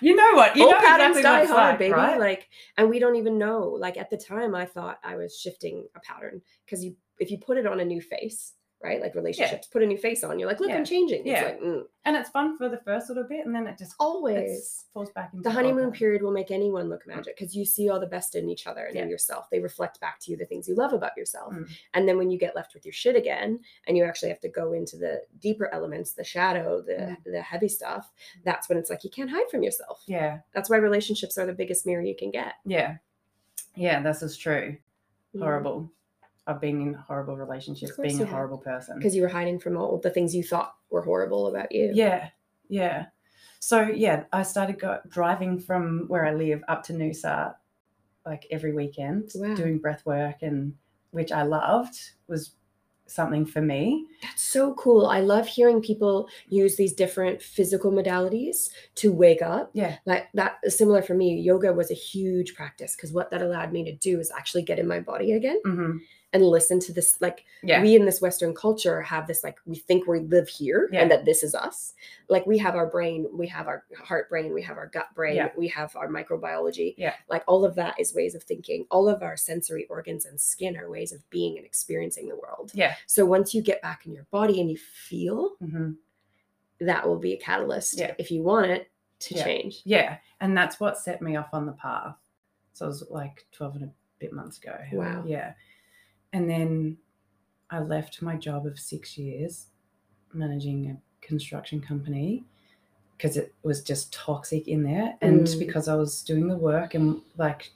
you 0.00 0.14
know 0.14 0.32
what? 0.34 0.56
You 0.56 0.64
Old 0.64 0.72
know 0.72 0.78
patterns 0.80 1.16
exactly 1.16 1.46
die 1.48 1.52
hard, 1.52 1.70
like, 1.72 1.78
baby. 1.78 1.92
right? 1.92 2.18
Like, 2.20 2.48
and 2.76 2.88
we 2.90 2.98
don't 2.98 3.16
even 3.16 3.38
know. 3.38 3.76
Like 3.78 3.96
at 3.96 4.10
the 4.10 4.16
time, 4.16 4.54
I 4.54 4.66
thought 4.66 4.98
I 5.04 5.16
was 5.16 5.38
shifting 5.38 5.86
a 5.96 6.00
pattern 6.00 6.42
because 6.64 6.84
you, 6.84 6.96
if 7.18 7.30
you 7.30 7.38
put 7.38 7.56
it 7.58 7.66
on 7.66 7.80
a 7.80 7.84
new 7.84 8.00
face, 8.00 8.52
right? 8.82 9.00
Like 9.00 9.14
relationships, 9.14 9.66
put 9.66 9.82
a 9.82 9.86
new 9.86 9.98
face 9.98 10.24
on. 10.24 10.38
You're 10.38 10.48
like, 10.48 10.58
look, 10.60 10.70
Yeah. 10.70 10.76
I'm 10.76 10.84
changing. 10.84 11.26
Yeah. 11.26 11.42
It's 11.44 11.44
like 11.50 11.60
mm, 11.60 11.82
and 12.04 12.16
it's 12.16 12.30
fun 12.30 12.56
for 12.56 12.68
the 12.68 12.78
first 12.78 13.08
little 13.08 13.24
bit 13.24 13.44
and 13.44 13.54
then 13.54 13.66
it 13.66 13.76
just 13.78 13.94
always. 14.00 14.86
falls 14.94 15.10
back 15.10 15.30
into 15.32 15.42
The 15.42 15.50
honeymoon 15.50 15.92
period 15.92 16.22
will 16.22 16.32
make 16.32 16.50
anyone 16.50 16.88
look 16.88 17.06
magic 17.06 17.36
because 17.38 17.54
you 17.54 17.64
see 17.64 17.90
all 17.90 18.00
the 18.00 18.06
best 18.06 18.34
in 18.34 18.48
each 18.48 18.66
other 18.66 18.84
and 18.86 18.96
in 18.96 19.08
yourself. 19.10 19.50
They 19.50 19.60
reflect 19.60 20.00
back 20.00 20.18
to 20.20 20.30
you 20.30 20.36
the 20.36 20.46
things 20.46 20.66
you 20.68 20.74
love 20.74 20.92
about 20.92 21.16
yourself. 21.16 21.52
Mm. 21.52 21.70
And 21.94 22.08
then 22.08 22.16
when 22.18 22.30
you 22.30 22.38
get 22.38 22.56
left 22.56 22.74
with 22.74 22.84
your 22.86 22.92
shit 22.94 23.16
again, 23.16 23.60
and 23.86 23.96
you 23.96 24.04
actually 24.04 24.30
have 24.30 24.40
to 24.40 24.48
go 24.48 24.72
into 24.72 24.96
the 24.96 25.22
deeper 25.40 25.68
elements, 25.72 26.12
the 26.12 26.24
shadow, 26.24 26.80
the 26.80 26.92
Mm. 26.92 27.16
the 27.24 27.42
heavy 27.42 27.68
stuff, 27.68 28.10
that's 28.44 28.68
when 28.68 28.78
it's 28.78 28.90
like 28.90 29.04
you 29.04 29.10
can't 29.10 29.30
hide 29.30 29.48
from 29.50 29.62
yourself. 29.62 30.02
Yeah. 30.06 30.38
That's 30.54 30.68
why 30.70 30.76
relationships 30.78 31.36
are 31.38 31.46
the 31.46 31.52
biggest 31.52 31.86
mirror 31.86 32.02
you 32.02 32.16
can 32.16 32.30
get. 32.30 32.54
Yeah. 32.64 32.96
Yeah, 33.76 34.02
this 34.02 34.22
is 34.22 34.36
true. 34.36 34.76
Mm. 35.34 35.40
Horrible. 35.42 35.92
I've 36.46 36.60
been 36.60 36.80
in 36.80 36.94
horrible 36.94 37.36
relationships, 37.36 37.92
being 38.00 38.16
a 38.16 38.18
have. 38.20 38.28
horrible 38.28 38.58
person. 38.58 38.98
because 38.98 39.14
you 39.14 39.22
were 39.22 39.28
hiding 39.28 39.58
from 39.60 39.76
all 39.76 39.98
the 39.98 40.10
things 40.10 40.34
you 40.34 40.42
thought 40.42 40.74
were 40.90 41.02
horrible 41.02 41.46
about 41.46 41.70
you. 41.72 41.90
Yeah, 41.94 42.30
yeah. 42.68 43.06
So 43.60 43.82
yeah, 43.82 44.24
I 44.32 44.42
started 44.42 44.80
go- 44.80 45.00
driving 45.08 45.58
from 45.60 46.06
where 46.08 46.24
I 46.24 46.32
live 46.32 46.62
up 46.66 46.82
to 46.84 46.92
Noosa, 46.94 47.54
like 48.26 48.46
every 48.50 48.72
weekend, 48.72 49.30
Wow. 49.34 49.54
doing 49.54 49.78
breath 49.78 50.04
work, 50.06 50.36
and 50.42 50.74
which 51.10 51.30
I 51.30 51.42
loved 51.42 51.96
was 52.26 52.52
something 53.06 53.44
for 53.44 53.60
me. 53.60 54.06
That's 54.22 54.40
so 54.40 54.72
cool. 54.74 55.06
I 55.06 55.18
love 55.20 55.46
hearing 55.46 55.82
people 55.82 56.28
use 56.48 56.76
these 56.76 56.92
different 56.92 57.42
physical 57.42 57.90
modalities 57.90 58.70
to 58.96 59.12
wake 59.12 59.42
up. 59.42 59.70
Yeah, 59.74 59.96
Like 60.06 60.28
that 60.34 60.58
similar 60.72 61.02
for 61.02 61.14
me. 61.14 61.34
Yoga 61.40 61.72
was 61.72 61.90
a 61.90 61.94
huge 61.94 62.54
practice 62.54 62.94
because 62.94 63.12
what 63.12 63.30
that 63.32 63.42
allowed 63.42 63.72
me 63.72 63.84
to 63.84 63.94
do 63.96 64.20
is 64.20 64.30
actually 64.30 64.62
get 64.62 64.78
in 64.78 64.86
my 64.86 65.00
body 65.00 65.32
again 65.32 65.58
hmm 65.64 65.96
and 66.32 66.44
listen 66.44 66.78
to 66.80 66.92
this. 66.92 67.20
Like 67.20 67.44
yeah, 67.62 67.82
we 67.82 67.96
in 67.96 68.04
this 68.04 68.20
Western 68.20 68.54
culture 68.54 69.02
have 69.02 69.26
this 69.26 69.42
like 69.42 69.58
we 69.66 69.76
think 69.76 70.06
we 70.06 70.20
live 70.20 70.48
here 70.48 70.88
Yeah. 70.92 71.00
and 71.02 71.10
that 71.10 71.24
this 71.24 71.42
is 71.42 71.54
us. 71.54 71.94
Like 72.28 72.46
we 72.46 72.56
have 72.58 72.76
our 72.76 72.86
brain, 72.86 73.26
we 73.32 73.46
have 73.48 73.66
our 73.66 73.84
heart 74.02 74.28
brain, 74.28 74.54
we 74.54 74.62
have 74.62 74.76
our 74.78 74.86
gut 74.86 75.08
brain, 75.14 75.36
Yeah. 75.36 75.48
we 75.56 75.66
have 75.68 75.94
our 75.96 76.08
microbiology. 76.08 76.94
Yeah. 76.96 77.14
Like 77.28 77.42
all 77.48 77.64
of 77.64 77.74
that 77.74 77.98
is 77.98 78.14
ways 78.14 78.34
of 78.34 78.44
thinking. 78.44 78.86
All 78.90 79.08
of 79.08 79.22
our 79.22 79.36
sensory 79.36 79.86
organs 79.88 80.24
and 80.26 80.40
skin 80.40 80.76
are 80.76 80.88
ways 80.90 81.12
of 81.12 81.28
being 81.30 81.56
and 81.56 81.66
experiencing 81.66 82.28
the 82.28 82.36
world. 82.36 82.70
yeah. 82.74 82.94
So 83.06 83.26
once 83.26 83.52
you 83.54 83.62
get 83.62 83.82
back 83.82 84.06
in 84.06 84.12
your 84.12 84.26
body 84.30 84.60
and 84.60 84.70
you 84.70 84.76
feel, 84.78 85.56
hmm 85.58 85.92
that 86.82 87.06
will 87.06 87.18
be 87.18 87.34
a 87.34 87.36
catalyst 87.36 87.98
Yeah. 87.98 88.14
if 88.18 88.30
you 88.30 88.42
want 88.42 88.70
it 88.70 88.90
to 89.18 89.34
change. 89.34 89.82
Yeah, 89.84 90.16
and 90.40 90.56
that's 90.56 90.80
what 90.80 90.96
set 90.96 91.20
me 91.20 91.36
off 91.36 91.50
on 91.52 91.66
the 91.66 91.72
path. 91.72 92.16
So 92.72 92.86
it 92.86 92.88
was 92.88 93.04
like 93.10 93.44
12 93.52 93.74
and 93.76 93.84
a 93.84 93.90
bit 94.18 94.32
months 94.32 94.56
ago. 94.56 94.78
Wow. 94.92 95.22
Yeah. 95.26 95.52
And 96.32 96.48
then 96.48 96.96
I 97.70 97.80
left 97.80 98.22
my 98.22 98.36
job 98.36 98.66
of 98.66 98.78
six 98.78 99.16
years 99.18 99.66
managing 100.32 100.90
a 100.90 101.26
construction 101.26 101.80
company 101.80 102.44
because 103.16 103.36
it 103.36 103.52
was 103.62 103.82
just 103.82 104.12
toxic 104.12 104.68
in 104.68 104.82
there. 104.82 105.16
And 105.20 105.46
Mm. 105.46 105.58
because 105.58 105.88
I 105.88 105.94
was 105.94 106.22
doing 106.22 106.48
the 106.48 106.56
work 106.56 106.94
and 106.94 107.20
like 107.36 107.70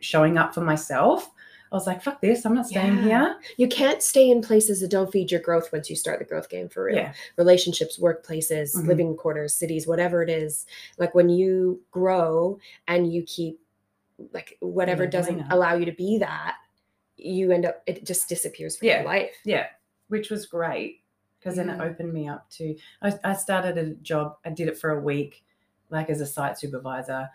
showing 0.00 0.38
up 0.38 0.54
for 0.54 0.60
myself, 0.60 1.30
I 1.72 1.74
was 1.76 1.86
like, 1.88 2.02
fuck 2.02 2.20
this, 2.20 2.44
I'm 2.46 2.54
not 2.54 2.68
staying 2.68 2.98
Yeah. 2.98 3.02
here. 3.02 3.36
You 3.56 3.66
can't 3.66 4.00
stay 4.00 4.30
in 4.30 4.40
places 4.42 4.80
that 4.80 4.90
don't 4.90 5.10
feed 5.10 5.32
your 5.32 5.40
growth 5.40 5.72
once 5.72 5.90
you 5.90 5.96
start 5.96 6.20
the 6.20 6.24
growth 6.24 6.48
game 6.48 6.68
for 6.68 6.84
real. 6.84 6.96
Yeah. 6.96 7.14
Relationships, 7.36 7.98
workplaces, 7.98 8.76
Mhm. 8.76 8.86
living 8.86 9.16
quarters, 9.16 9.54
cities, 9.54 9.86
whatever 9.86 10.22
it 10.22 10.30
is. 10.30 10.66
Like 10.98 11.14
when 11.16 11.28
you 11.28 11.82
grow 11.90 12.60
and 12.86 13.12
you 13.12 13.24
keep 13.24 13.58
like 14.32 14.56
whatever 14.60 15.02
Yeah, 15.04 15.10
doesn't 15.10 15.40
allow 15.50 15.74
you 15.74 15.84
to 15.86 15.92
be 15.92 16.18
that, 16.18 16.56
you 17.16 17.52
end 17.52 17.64
up 17.66 17.82
it 17.86 18.04
just 18.04 18.28
disappears 18.28 18.76
from 18.76 18.88
Yeah. 18.88 18.96
your 18.98 19.06
life. 19.06 19.34
Yeah, 19.44 19.66
which 20.08 20.30
was 20.30 20.46
great 20.46 21.00
because 21.38 21.56
then 21.56 21.68
it 21.70 21.80
opened 21.80 22.12
me 22.12 22.26
up 22.28 22.48
to. 22.50 22.74
I, 23.02 23.12
I 23.22 23.34
started 23.34 23.76
a 23.78 23.94
job. 23.96 24.36
I 24.44 24.50
did 24.50 24.68
it 24.68 24.78
for 24.78 24.90
a 24.90 25.00
week, 25.00 25.44
like 25.90 26.10
as 26.10 26.20
a 26.20 26.26
site 26.26 26.58
supervisor. 26.58 27.28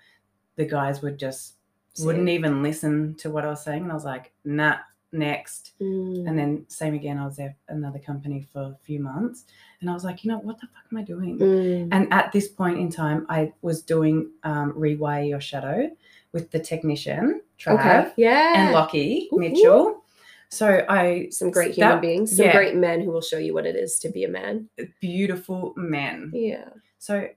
The 0.56 0.66
guys 0.66 1.02
would 1.02 1.18
just 1.18 1.56
wouldn't 2.00 2.30
even 2.30 2.62
listen 2.64 3.16
to 3.16 3.30
what 3.30 3.46
I 3.46 3.50
was 3.50 3.64
saying, 3.64 3.84
and 3.84 3.92
I 3.92 3.96
was 3.96 4.06
like, 4.06 4.34
"Nah, 4.44 4.78
next." 5.12 5.74
Mm. 5.82 6.28
And 6.28 6.38
then 6.38 6.66
same 6.68 6.94
again. 6.94 7.18
I 7.18 7.26
was 7.26 7.38
there 7.38 7.56
another 7.70 8.00
company 8.00 8.46
for 8.52 8.62
a 8.62 8.78
few 8.84 9.00
months, 9.00 9.46
and 9.80 9.90
I 9.90 9.94
was 9.94 10.04
like, 10.04 10.24
"You 10.24 10.32
know 10.32 10.40
what 10.40 10.60
the 10.60 10.68
fuck 10.68 10.84
am 10.92 10.98
I 10.98 11.04
doing?" 11.04 11.38
Mm. 11.40 11.90
And 11.92 12.12
at 12.12 12.32
this 12.32 12.48
point 12.48 12.78
in 12.80 12.90
time, 12.92 13.26
I 13.30 13.54
was 13.62 13.82
doing 13.82 14.32
um, 14.44 14.74
rewire 14.74 15.28
your 15.30 15.42
shadow 15.42 15.90
with 16.34 16.52
the 16.52 16.60
technician 16.60 17.42
Trav 17.60 17.80
okay. 17.80 18.12
Yeah. 18.18 18.54
and 18.56 18.74
Lockie 18.74 19.30
Ooh. 19.34 19.40
Mitchell. 19.40 20.04
So 20.50 20.84
I 20.90 21.28
some 21.32 21.52
great 21.52 21.76
that- 21.76 21.86
human 21.86 22.02
beings, 22.02 22.36
some 22.36 22.46
yeah. 22.48 22.54
great 22.54 22.76
men 22.76 23.02
who 23.02 23.12
will 23.12 23.22
show 23.22 23.38
you 23.38 23.54
what 23.54 23.66
it 23.66 23.76
is 23.76 24.00
to 24.00 24.10
be 24.10 24.24
a 24.24 24.30
man. 24.30 24.70
beautiful 25.00 25.74
men. 25.78 26.32
Yeah. 26.34 26.70
So 26.98 27.28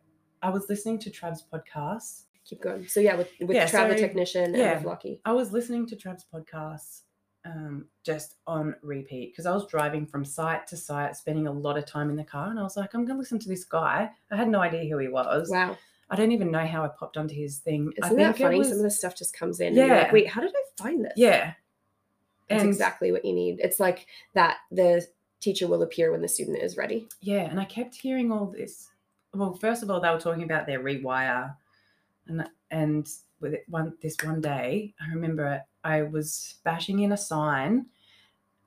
I 0.42 0.50
was 0.50 0.68
listening 0.68 0.98
to 1.00 1.11
Trav's 1.11 1.44
podcast. 1.52 2.22
Keep 2.44 2.62
going. 2.62 2.88
So 2.88 3.00
yeah, 3.00 3.14
with 3.16 3.31
with 3.40 3.55
Yeah, 3.57 3.68
Trav 3.68 3.88
the 3.90 3.96
technician 3.96 4.55
yeah. 4.55 4.72
and 4.72 4.81
with 4.81 4.87
Lockie. 4.87 5.20
I 5.24 5.33
was 5.33 5.52
listening 5.52 5.87
to 5.88 5.96
Trav's 5.96 6.24
podcast 6.33 7.02
um, 7.44 7.87
just 8.05 8.37
on 8.46 8.74
repeat 8.83 9.33
because 9.33 9.46
I 9.46 9.52
was 9.52 9.66
driving 9.66 10.07
from 10.07 10.24
site 10.24 10.66
to 10.68 10.76
site, 10.76 11.16
spending 11.16 11.46
a 11.46 11.52
lot 11.52 11.76
of 11.78 11.87
time 11.87 12.11
in 12.11 12.16
the 12.16 12.24
car, 12.24 12.48
and 12.50 12.59
I 12.59 12.62
was 12.62 12.76
like, 12.76 12.94
I'm 12.94 13.05
going 13.05 13.16
to 13.16 13.20
listen 13.20 13.38
to 13.40 13.48
this 13.48 13.64
guy. 13.64 14.11
I 14.31 14.37
had 14.37 14.48
no 14.48 14.61
idea 14.61 14.90
who 14.90 14.98
he 14.98 15.09
was. 15.09 15.50
Wow. 15.50 15.76
I 16.12 16.16
don't 16.16 16.31
even 16.33 16.51
know 16.51 16.66
how 16.66 16.85
I 16.85 16.88
popped 16.88 17.16
onto 17.16 17.35
his 17.35 17.59
thing. 17.59 17.92
Isn't 18.05 18.16
that 18.18 18.37
funny? 18.38 18.59
was- 18.59 18.68
Some 18.68 18.79
of 18.79 18.85
this 18.85 18.98
stuff 18.98 19.16
just 19.16 19.35
comes 19.37 19.61
in. 19.61 19.75
you're 19.75 19.88
like, 19.88 20.07
Yeah. 20.09 20.12
Wait, 20.12 20.29
how 20.29 20.40
did 20.42 20.51
I 20.55 20.83
find 20.83 21.05
this? 21.05 21.14
yeah, 21.16 21.55
That's 22.48 22.62
and 22.62 22.68
exactly 22.70 23.11
what 23.12 23.25
you 23.25 23.33
need. 23.33 23.59
It's 23.61 23.81
like 23.81 24.07
that 24.35 24.59
the 24.70 25.07
teacher 25.40 25.66
will 25.66 25.83
appear 25.83 26.12
when 26.12 26.20
the 26.22 26.29
student 26.29 26.59
is 26.59 26.77
ready. 26.77 27.09
yeah, 27.20 27.48
and 27.51 27.59
I 27.59 27.64
kept 27.64 27.94
hearing 27.96 28.31
all 28.31 28.46
this. 28.46 28.90
Well, 29.35 29.55
first 29.55 29.83
of 29.83 29.90
all, 29.90 30.01
they 30.01 30.11
were 30.11 30.20
talking 30.20 30.42
about 30.44 30.66
their 30.66 30.81
rewire, 30.81 31.57
and 32.27 32.46
and 32.70 33.09
with 33.40 33.55
it 33.55 33.64
one 33.68 33.94
this 34.03 34.16
one 34.22 34.40
day, 34.42 34.94
I 35.01 35.09
remember 35.12 35.62
I 35.83 36.03
was 36.03 36.57
bashing 36.64 37.01
in 37.01 37.12
a 37.12 37.16
sign 37.16 37.87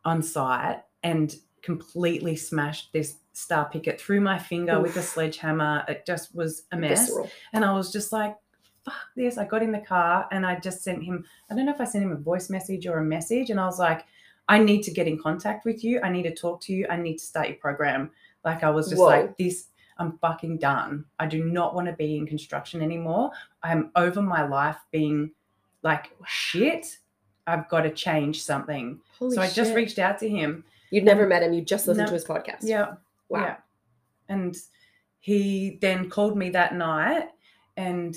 on 0.04 0.22
site 0.24 0.82
and 1.04 1.36
completely 1.62 2.36
smashed 2.36 2.92
this 2.94 3.16
star 3.36 3.70
picket 3.70 4.00
through 4.00 4.22
my 4.22 4.38
finger 4.40 4.80
with 4.80 4.96
a 4.98 5.02
sledgehammer. 5.02 5.84
It 5.88 6.06
just 6.06 6.34
was 6.36 6.64
a 6.72 6.78
mess, 6.78 7.08
Visceral. 7.08 7.30
and 7.54 7.64
I 7.66 7.74
was 7.74 7.92
just 7.92 8.12
like. 8.12 8.36
Fuck 8.84 8.94
this. 9.16 9.40
I 9.40 9.46
got 9.46 9.64
in 9.64 9.72
the 9.72 9.80
car 9.80 10.28
and 10.32 10.46
I 10.46 10.60
just 10.60 10.84
sent 10.84 11.04
him, 11.04 11.26
I 11.50 11.56
don't 11.56 11.66
know 11.66 11.72
if 11.74 11.82
I 11.82 11.86
sent 11.86 12.04
him 12.04 12.12
a 12.12 12.16
voice 12.18 12.52
message 12.52 12.86
or 12.86 13.00
a 13.00 13.04
message. 13.04 13.50
And 13.50 13.60
I 13.60 13.66
was 13.66 13.80
like, 13.80 14.06
I 14.48 14.60
need 14.60 14.84
to 14.84 14.92
get 14.92 15.08
in 15.08 15.18
contact 15.18 15.66
with 15.66 15.84
you. 15.84 16.00
I 16.04 16.10
need 16.12 16.22
to 16.22 16.36
talk 16.36 16.62
to 16.66 16.72
you. 16.72 16.86
I 16.88 16.96
need 16.96 17.18
to 17.18 17.26
start 17.26 17.48
your 17.48 17.58
program. 17.58 18.12
Like 18.44 18.64
I 18.64 18.70
was 18.70 18.90
just 18.90 19.00
Whoa. 19.02 19.08
like, 19.08 19.38
this, 19.38 19.70
I'm 19.98 20.20
fucking 20.20 20.60
done. 20.60 21.06
I 21.18 21.26
do 21.26 21.44
not 21.44 21.74
want 21.74 21.88
to 21.88 21.94
be 21.94 22.16
in 22.16 22.28
construction 22.28 22.84
anymore. 22.84 23.32
I'm 23.64 23.90
over 23.96 24.22
my 24.22 24.46
life 24.48 24.78
being 24.92 25.32
like 25.82 26.12
shit. 26.28 27.00
I've 27.48 27.68
got 27.70 27.82
to 27.82 27.90
change 27.90 28.44
something. 28.44 29.00
Holy 29.18 29.36
so 29.36 29.42
I 29.42 29.50
just 29.50 29.74
reached 29.74 29.98
out 29.98 30.20
to 30.20 30.30
him. 30.30 30.64
You'd 30.92 31.06
never 31.06 31.26
met 31.26 31.42
him. 31.42 31.54
You 31.54 31.62
just 31.64 31.88
listened 31.88 32.06
No. 32.06 32.10
to 32.10 32.14
his 32.14 32.24
podcast. 32.26 32.58
Yeah. 32.62 32.98
Wow. 33.30 33.42
Yeah. 33.42 33.56
And 34.30 34.56
he 35.20 35.78
then 35.82 36.10
called 36.10 36.38
me 36.38 36.50
that 36.52 36.76
night 36.76 37.30
and 37.78 38.16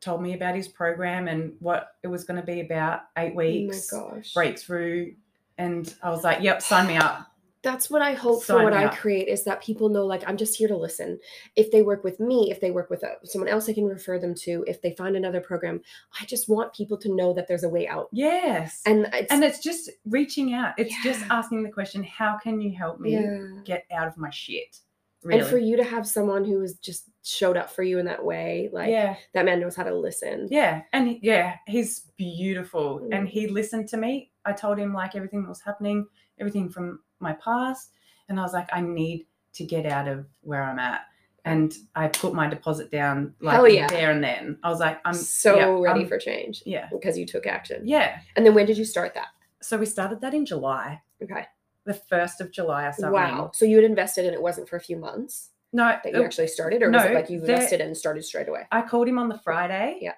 told 0.00 0.22
me 0.22 0.34
about 0.34 0.54
his 0.54 0.68
program 0.68 1.28
and 1.28 1.52
what 1.60 1.88
it 2.02 2.08
was 2.08 2.24
going 2.24 2.40
to 2.40 2.46
be 2.46 2.60
about 2.60 3.02
eight 3.18 3.32
Oh 3.32 3.36
weeks 3.36 3.90
gosh. 3.90 4.32
breakthrough. 4.34 5.14
And 5.58 5.92
I 6.02 6.10
was 6.10 6.22
like, 6.22 6.42
yep, 6.42 6.62
sign 6.62 6.86
me 6.86 6.96
up. 6.96 7.26
That's 7.66 7.90
what 7.90 8.00
I 8.00 8.12
hope 8.14 8.44
for 8.44 8.62
what 8.62 8.72
I 8.72 8.84
up. 8.84 8.96
create 8.96 9.26
is 9.26 9.42
that 9.42 9.60
people 9.60 9.88
know 9.88 10.06
like 10.06 10.22
I'm 10.28 10.36
just 10.36 10.56
here 10.56 10.68
to 10.68 10.76
listen. 10.76 11.18
If 11.56 11.72
they 11.72 11.82
work 11.82 12.04
with 12.04 12.20
me, 12.20 12.50
if 12.52 12.60
they 12.60 12.70
work 12.70 12.90
with 12.90 13.02
uh 13.02 13.16
someone 13.24 13.48
else 13.48 13.68
I 13.68 13.72
can 13.72 13.86
refer 13.86 14.20
them 14.20 14.34
to, 14.44 14.64
if 14.68 14.80
they 14.82 14.92
find 14.92 15.16
another 15.16 15.40
program, 15.40 15.80
I 16.20 16.24
just 16.26 16.48
want 16.48 16.72
people 16.74 16.96
to 16.98 17.12
know 17.12 17.32
that 17.34 17.48
there's 17.48 17.64
a 17.64 17.68
way 17.68 17.88
out. 17.88 18.08
Yes. 18.12 18.82
And 18.86 19.08
it's 19.12 19.32
and 19.32 19.42
it's 19.42 19.58
just 19.58 19.90
reaching 20.04 20.54
out. 20.54 20.74
It's 20.78 20.94
just 21.02 21.24
asking 21.30 21.64
the 21.64 21.70
question, 21.70 22.04
how 22.04 22.38
can 22.38 22.60
you 22.60 22.72
help 22.76 23.00
me 23.00 23.14
yeah. 23.14 23.40
get 23.64 23.84
out 23.90 24.06
of 24.06 24.16
my 24.16 24.30
shit? 24.30 24.78
Really? 25.24 25.40
And 25.40 25.48
for 25.48 25.58
you 25.58 25.76
to 25.76 25.82
have 25.82 26.06
someone 26.06 26.44
who 26.44 26.60
has 26.60 26.74
just 26.74 27.10
showed 27.24 27.56
up 27.56 27.68
for 27.70 27.82
you 27.82 27.98
in 27.98 28.06
that 28.06 28.24
way, 28.24 28.70
like 28.72 28.90
yeah. 28.90 29.16
that 29.34 29.44
man 29.44 29.58
knows 29.58 29.74
how 29.74 29.82
to 29.82 29.92
listen. 29.92 30.46
Yeah. 30.52 30.82
And 30.92 31.18
yeah, 31.20 31.56
he's 31.66 32.00
beautiful. 32.16 32.98
And 33.10 33.26
Mm. 33.26 33.30
he 33.30 33.48
listened 33.48 33.88
to 33.88 33.96
me. 33.96 34.30
I 34.44 34.52
told 34.52 34.78
him 34.78 34.94
like 34.94 35.16
everything 35.16 35.42
that 35.42 35.48
was 35.48 35.62
happening, 35.62 36.06
everything 36.38 36.68
from 36.68 37.00
my 37.20 37.32
past. 37.34 37.92
And 38.28 38.38
I 38.38 38.42
was 38.42 38.52
like, 38.52 38.68
I 38.72 38.80
need 38.80 39.26
to 39.54 39.64
get 39.64 39.86
out 39.86 40.08
of 40.08 40.26
where 40.42 40.62
I'm 40.62 40.78
at. 40.78 41.02
And 41.44 41.72
I 41.94 42.08
put 42.08 42.34
my 42.34 42.48
deposit 42.48 42.90
down 42.90 43.34
like 43.40 43.72
yeah. 43.72 43.86
there 43.86 44.10
and 44.10 44.22
then. 44.22 44.58
I 44.64 44.68
was 44.68 44.80
like, 44.80 44.98
I'm 45.04 45.14
so 45.14 45.56
yeah, 45.56 45.66
ready 45.80 46.00
I'm- 46.00 46.08
for 46.08 46.18
change 46.18 46.62
Yeah. 46.66 46.88
because 46.90 47.16
you 47.16 47.24
took 47.24 47.46
action. 47.46 47.82
Yeah. 47.86 48.18
And 48.34 48.44
then 48.44 48.52
when 48.54 48.66
did 48.66 48.76
you 48.76 48.84
start 48.84 49.14
that? 49.14 49.28
So 49.62 49.76
we 49.78 49.86
started 49.86 50.20
that 50.22 50.34
in 50.34 50.44
July, 50.44 51.00
Okay. 51.22 51.46
the 51.84 51.94
first 51.94 52.40
of 52.40 52.50
July 52.50 52.86
or 52.86 52.92
something. 52.92 53.12
Wow. 53.12 53.52
So 53.54 53.64
you 53.64 53.76
had 53.76 53.84
invested 53.84 54.24
and 54.26 54.34
it 54.34 54.42
wasn't 54.42 54.68
for 54.68 54.74
a 54.76 54.80
few 54.80 54.96
months 54.96 55.50
No, 55.72 55.84
that 56.02 56.12
you 56.12 56.20
it- 56.20 56.24
actually 56.24 56.48
started, 56.48 56.82
or 56.82 56.90
was 56.90 57.04
it 57.04 57.14
like 57.14 57.30
you 57.30 57.38
invested 57.38 57.80
and 57.80 57.96
started 57.96 58.24
straight 58.24 58.48
away? 58.48 58.66
I 58.72 58.82
called 58.82 59.06
him 59.08 59.18
on 59.18 59.28
the 59.28 59.38
Friday. 59.38 59.98
Yeah. 60.00 60.14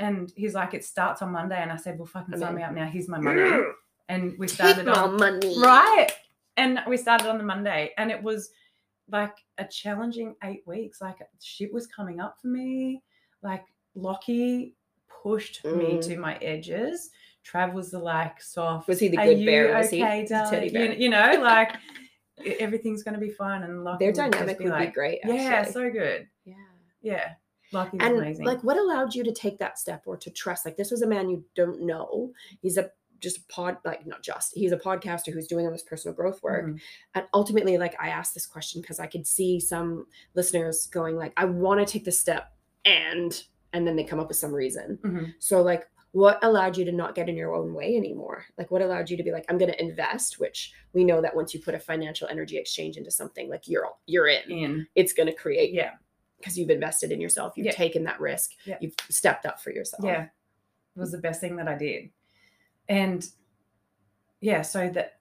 And 0.00 0.32
he's 0.36 0.54
like, 0.54 0.74
it 0.74 0.84
starts 0.84 1.22
on 1.22 1.30
Monday. 1.32 1.56
And 1.60 1.70
I 1.72 1.76
said, 1.76 1.98
well, 1.98 2.06
fucking 2.06 2.36
sign 2.38 2.54
me 2.56 2.62
up 2.62 2.72
now. 2.72 2.86
Here's 2.86 3.08
my 3.08 3.18
money. 3.18 3.42
And 4.08 4.38
we 4.38 4.46
Take 4.46 4.54
started 4.56 4.86
my 4.86 4.92
on 4.94 5.16
money. 5.16 5.54
right. 5.60 6.08
And 6.56 6.80
we 6.88 6.96
started 6.96 7.28
on 7.28 7.38
the 7.38 7.44
Monday. 7.44 7.92
And 7.98 8.10
it 8.10 8.22
was 8.22 8.50
like 9.10 9.36
a 9.58 9.64
challenging 9.66 10.34
eight 10.44 10.62
weeks. 10.66 11.00
Like 11.00 11.16
shit 11.42 11.72
was 11.72 11.86
coming 11.86 12.20
up 12.20 12.36
for 12.40 12.48
me. 12.48 13.02
Like 13.42 13.64
Lockie 13.94 14.74
pushed 15.22 15.64
me 15.64 15.94
Mm. 15.94 16.06
to 16.06 16.16
my 16.18 16.36
edges. 16.36 17.10
Trav 17.44 17.72
was 17.72 17.90
the 17.90 17.98
like 17.98 18.40
soft. 18.42 18.88
Was 18.88 18.98
he 19.00 19.08
the 19.08 19.18
"Are 19.18 19.24
good 19.26 19.38
you 19.40 19.46
bear? 19.46 19.74
Was 19.76 19.90
he 19.90 20.02
okay, 20.02 20.22
the 20.22 20.28
teddy 20.28 20.70
darling?" 20.70 20.72
bear? 20.72 20.92
You, 20.94 20.98
you 21.04 21.08
know, 21.10 21.40
like 21.42 21.72
everything's 22.60 23.02
gonna 23.02 23.18
be 23.18 23.30
fine. 23.30 23.62
And 23.62 23.84
Lockie 23.84 24.04
Their 24.04 24.24
would 24.24 24.32
dynamic 24.32 24.58
be 24.58 24.64
would 24.64 24.72
like, 24.72 24.88
be 24.90 24.92
great. 24.94 25.20
Yeah, 25.24 25.64
so 25.64 25.90
good. 25.90 26.28
yeah. 26.44 26.54
Yeah. 27.02 27.30
Lockie 27.72 27.98
was 27.98 28.06
and 28.06 28.16
amazing. 28.18 28.46
like 28.46 28.62
what 28.64 28.76
allowed 28.78 29.14
you 29.14 29.22
to 29.24 29.32
take 29.32 29.58
that 29.58 29.78
step 29.78 30.02
or 30.06 30.16
to 30.16 30.30
trust 30.30 30.64
like 30.64 30.76
this 30.78 30.90
was 30.90 31.02
a 31.02 31.06
man 31.06 31.28
you 31.28 31.44
don't 31.54 31.82
know 31.82 32.32
he's 32.62 32.78
a 32.78 32.90
just 33.20 33.38
a 33.38 33.42
pod 33.48 33.76
like 33.84 34.06
not 34.06 34.22
just 34.22 34.54
he's 34.54 34.72
a 34.72 34.76
podcaster 34.76 35.32
who's 35.32 35.46
doing 35.46 35.66
all 35.66 35.72
this 35.72 35.82
personal 35.82 36.14
growth 36.14 36.42
work 36.42 36.66
Mhm. 36.66 36.80
and 37.14 37.24
ultimately 37.34 37.76
like 37.78 37.94
i 38.00 38.08
asked 38.08 38.34
this 38.34 38.46
question 38.46 38.80
because 38.80 39.00
i 39.00 39.06
could 39.06 39.26
see 39.26 39.58
some 39.60 40.06
listeners 40.34 40.86
going 40.86 41.16
like 41.16 41.32
i 41.36 41.44
want 41.44 41.80
to 41.80 41.90
take 41.90 42.04
the 42.04 42.12
step 42.12 42.52
and 42.84 43.44
and 43.72 43.86
then 43.86 43.96
they 43.96 44.04
come 44.04 44.20
up 44.20 44.28
with 44.28 44.36
some 44.36 44.52
reason 44.54 44.98
Mhm. 45.02 45.34
so 45.38 45.62
like 45.62 45.88
what 46.12 46.42
allowed 46.42 46.76
you 46.76 46.84
to 46.86 46.92
not 46.92 47.14
get 47.14 47.28
in 47.28 47.36
your 47.36 47.54
own 47.54 47.74
way 47.74 47.94
anymore 47.96 48.44
like 48.56 48.70
what 48.70 48.80
allowed 48.82 49.10
you 49.10 49.16
to 49.16 49.22
be 49.22 49.30
like 49.32 49.44
i'm 49.48 49.58
going 49.58 49.70
to 49.70 49.82
invest 49.82 50.38
which 50.40 50.72
we 50.92 51.04
know 51.04 51.20
that 51.20 51.36
once 51.36 51.52
you 51.52 51.60
put 51.60 51.74
a 51.74 51.78
financial 51.78 52.26
energy 52.28 52.56
exchange 52.56 52.96
into 52.96 53.10
something 53.10 53.50
like 53.50 53.68
you're 53.68 53.88
you're 54.06 54.26
in 54.28 54.50
In. 54.50 54.86
it's 54.94 55.12
going 55.12 55.26
to 55.28 55.34
create 55.34 55.72
Yeah. 55.74 55.92
because 56.38 56.56
you've 56.58 56.70
invested 56.70 57.12
in 57.12 57.20
yourself 57.20 57.54
you've 57.56 57.66
Yeah. 57.66 57.72
taken 57.72 58.04
that 58.04 58.20
risk 58.20 58.52
Yeah. 58.64 58.78
you've 58.80 58.94
stepped 59.10 59.44
up 59.44 59.60
for 59.60 59.70
yourself 59.70 60.02
Yeah. 60.04 60.28
It 60.96 61.00
was 61.00 61.12
the 61.12 61.18
best 61.18 61.40
thing 61.40 61.54
that 61.56 61.68
I 61.68 61.76
did. 61.76 62.10
And 62.88 63.26
yeah, 64.40 64.62
so 64.62 64.88
that 64.90 65.20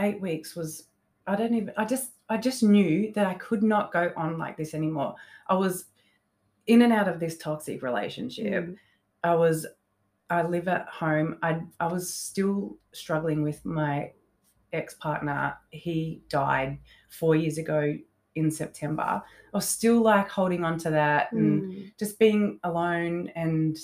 eight 0.00 0.20
weeks 0.20 0.56
was 0.56 0.88
I 1.26 1.36
don't 1.36 1.54
even 1.54 1.72
I 1.76 1.84
just 1.84 2.12
I 2.28 2.36
just 2.36 2.62
knew 2.62 3.12
that 3.12 3.26
I 3.26 3.34
could 3.34 3.62
not 3.62 3.92
go 3.92 4.12
on 4.16 4.38
like 4.38 4.56
this 4.56 4.74
anymore. 4.74 5.14
I 5.48 5.54
was 5.54 5.86
in 6.66 6.82
and 6.82 6.92
out 6.92 7.08
of 7.08 7.20
this 7.20 7.36
toxic 7.38 7.82
relationship. 7.82 8.64
Mm. 8.66 8.76
I 9.22 9.34
was 9.34 9.66
I 10.30 10.42
live 10.42 10.68
at 10.68 10.88
home. 10.88 11.38
I 11.42 11.60
I 11.80 11.86
was 11.86 12.12
still 12.12 12.76
struggling 12.92 13.42
with 13.42 13.64
my 13.64 14.12
ex-partner. 14.72 15.56
He 15.70 16.22
died 16.28 16.78
4 17.10 17.36
years 17.36 17.58
ago 17.58 17.96
in 18.34 18.50
September. 18.50 19.02
I 19.02 19.22
was 19.52 19.68
still 19.68 20.00
like 20.02 20.28
holding 20.28 20.64
on 20.64 20.78
to 20.78 20.90
that 20.90 21.30
and 21.32 21.62
Mm. 21.62 21.92
just 21.98 22.18
being 22.18 22.58
alone 22.64 23.28
and 23.36 23.76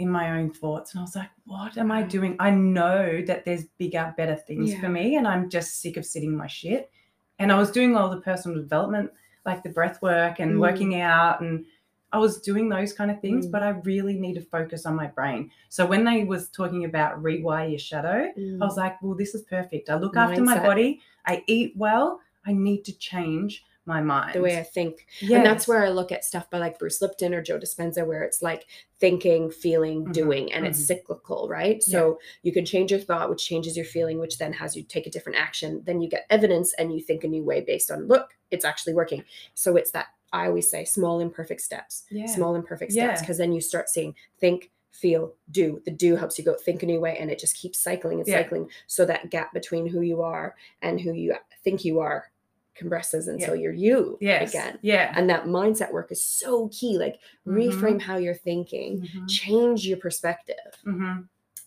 in 0.00 0.10
my 0.10 0.38
own 0.38 0.50
thoughts. 0.50 0.92
And 0.92 1.00
I 1.00 1.02
was 1.02 1.14
like, 1.14 1.30
what 1.44 1.76
am 1.76 1.92
I 1.92 2.02
doing? 2.02 2.36
I 2.40 2.50
know 2.50 3.22
that 3.26 3.44
there's 3.44 3.64
bigger, 3.78 4.14
better 4.16 4.34
things 4.36 4.72
Yeah. 4.72 4.80
for 4.80 4.88
me. 4.88 5.16
And 5.16 5.28
I'm 5.28 5.50
just 5.50 5.80
sick 5.80 5.96
of 5.96 6.06
sitting 6.06 6.34
my 6.36 6.46
shit. 6.46 6.90
And 7.38 7.52
I 7.52 7.58
was 7.58 7.70
doing 7.70 7.96
all 7.96 8.08
the 8.10 8.20
personal 8.20 8.56
development, 8.60 9.10
like 9.44 9.62
the 9.62 9.68
breath 9.68 10.00
work 10.02 10.40
and 10.40 10.56
Mm. 10.56 10.60
working 10.60 11.00
out. 11.00 11.40
And 11.40 11.66
I 12.12 12.18
was 12.18 12.40
doing 12.40 12.68
those 12.68 12.92
kind 12.92 13.10
of 13.10 13.20
things, 13.20 13.46
Mm. 13.46 13.50
but 13.52 13.62
I 13.62 13.68
really 13.70 14.18
need 14.18 14.34
to 14.34 14.40
focus 14.40 14.84
on 14.86 14.96
my 14.96 15.06
brain. 15.06 15.50
So 15.68 15.86
when 15.86 16.04
they 16.04 16.24
was 16.24 16.48
talking 16.48 16.84
about 16.84 17.22
rewire 17.22 17.70
your 17.70 17.78
shadow, 17.78 18.32
I 18.36 18.64
was 18.64 18.76
like, 18.76 19.00
well, 19.02 19.14
this 19.14 19.34
is 19.34 19.42
perfect. 19.42 19.90
I 19.90 19.96
look 19.96 20.16
after 20.16 20.42
my 20.42 20.58
body, 20.58 21.00
I 21.26 21.44
eat 21.46 21.74
well, 21.76 22.20
I 22.46 22.52
need 22.52 22.84
to 22.86 22.92
change 22.98 23.64
my 23.86 24.00
mind. 24.00 24.34
the 24.34 24.40
way 24.42 24.58
I 24.58 24.62
think. 24.62 25.06
yes. 25.20 25.32
And 25.38 25.44
that's 25.46 25.66
where 25.66 25.84
I 25.84 25.88
look 25.88 26.12
at 26.12 26.24
stuff 26.24 26.48
by 26.50 26.58
like 26.58 26.78
Bruce 26.78 27.00
Lipton 27.02 27.34
or 27.34 27.42
Joe 27.42 27.58
Dispenza, 27.58 28.06
where 28.06 28.22
it's 28.22 28.42
like 28.42 28.66
thinking, 28.98 29.50
feeling, 29.50 30.04
Mhm, 30.04 30.12
doing, 30.12 30.52
and 30.52 30.66
it's 30.66 30.78
mhm. 30.80 30.86
cyclical, 30.86 31.48
right? 31.48 31.82
So 31.82 32.18
you 32.42 32.52
can 32.52 32.64
change 32.64 32.90
your 32.90 33.00
thought, 33.00 33.30
which 33.30 33.44
changes 33.44 33.76
your 33.76 33.86
feeling, 33.86 34.18
which 34.20 34.38
then 34.38 34.52
has 34.52 34.76
you 34.76 34.82
take 34.82 35.06
a 35.06 35.10
different 35.10 35.38
action. 35.38 35.82
Then 35.86 36.00
you 36.00 36.08
get 36.08 36.26
evidence 36.30 36.72
and 36.74 36.92
you 36.92 37.00
think 37.00 37.24
a 37.24 37.28
new 37.28 37.42
way 37.42 37.62
based 37.62 37.90
on, 37.90 38.06
look, 38.06 38.36
it's 38.50 38.64
actually 38.64 38.94
working. 38.94 39.24
So 39.54 39.76
it's 39.76 39.90
that 39.92 40.06
I 40.32 40.46
always 40.46 40.70
say 40.70 40.84
small 40.84 41.18
imperfect 41.20 41.60
steps, 41.60 42.04
yeah. 42.10 42.26
small 42.26 42.54
imperfect 42.54 42.92
steps, 42.92 43.18
Yeah. 43.18 43.20
because 43.20 43.38
then 43.38 43.52
you 43.52 43.60
start 43.60 43.88
seeing 43.88 44.14
think, 44.38 44.70
feel, 44.92 45.34
do. 45.50 45.80
The 45.84 45.90
do 45.90 46.16
helps 46.16 46.38
you 46.38 46.44
go 46.44 46.54
think 46.54 46.82
a 46.82 46.86
new 46.86 47.00
way, 47.00 47.16
and 47.18 47.30
it 47.30 47.38
just 47.38 47.56
keeps 47.56 47.78
cycling 47.78 48.18
and 48.20 48.28
Yeah. 48.28 48.42
cycling. 48.42 48.68
So 48.86 49.04
that 49.06 49.30
gap 49.30 49.52
between 49.54 49.86
who 49.86 50.02
you 50.02 50.20
are 50.22 50.54
and 50.82 51.00
who 51.00 51.12
you 51.12 51.34
think 51.64 51.84
you 51.84 51.98
are 52.00 52.30
compresses 52.74 53.28
until 53.28 53.54
you're 53.56 53.72
you 53.72 54.16
yes. 54.20 54.50
again. 54.50 54.78
Yeah. 54.82 55.12
And 55.16 55.28
that 55.28 55.44
mindset 55.44 55.92
work 55.92 56.10
is 56.12 56.24
so 56.24 56.68
key. 56.68 56.96
Like 56.98 57.18
Mhm. 57.46 57.72
reframe 57.72 58.00
how 58.00 58.16
you're 58.16 58.34
thinking, 58.34 59.02
Mhm. 59.02 59.28
change 59.28 59.86
your 59.86 59.98
perspective. 59.98 60.56
hmm 60.84 61.20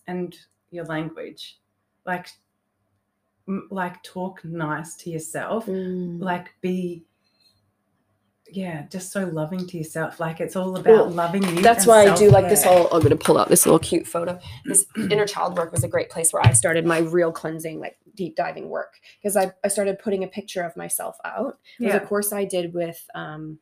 And 0.06 0.36
your 0.70 0.84
language, 0.86 1.60
like, 2.04 2.28
m- 3.48 3.68
like 3.70 4.02
talk 4.02 4.44
nice 4.44 4.96
to 4.96 5.10
yourself. 5.10 5.66
Mm. 5.66 6.20
Like 6.20 6.48
be, 6.60 7.04
yeah, 8.50 8.86
just 8.88 9.10
so 9.12 9.24
loving 9.26 9.66
to 9.66 9.78
yourself. 9.78 10.20
Like 10.20 10.40
it's 10.40 10.56
all 10.56 10.76
about 10.76 10.86
Well, 10.92 11.10
loving 11.10 11.42
you. 11.42 11.62
That's 11.62 11.86
why 11.86 12.06
I 12.06 12.14
do 12.14 12.28
like 12.30 12.48
this 12.48 12.62
self-care. 12.62 12.86
whole. 12.88 12.96
I'm 12.96 13.02
going 13.02 13.16
to 13.16 13.24
pull 13.24 13.38
out 13.38 13.48
this 13.48 13.66
little 13.66 13.78
cute 13.78 14.06
photo. 14.06 14.38
This 14.64 14.86
inner 14.96 15.26
child 15.26 15.56
work 15.56 15.72
was 15.72 15.82
a 15.84 15.88
great 15.88 16.10
place 16.10 16.32
where 16.32 16.44
I 16.46 16.52
started 16.52 16.84
my 16.86 16.98
real 16.98 17.32
cleansing, 17.32 17.80
like 17.80 17.96
deep 18.14 18.36
diving 18.36 18.68
work, 18.68 18.94
because 19.20 19.36
I, 19.36 19.52
I 19.64 19.68
started 19.68 19.98
putting 19.98 20.24
a 20.24 20.28
picture 20.28 20.62
of 20.62 20.76
myself 20.76 21.16
out. 21.24 21.58
It 21.80 21.84
was 21.84 21.94
Yeah. 21.94 22.02
a 22.02 22.06
course 22.06 22.32
I 22.32 22.44
did 22.44 22.72
with 22.74 23.04
um, 23.14 23.58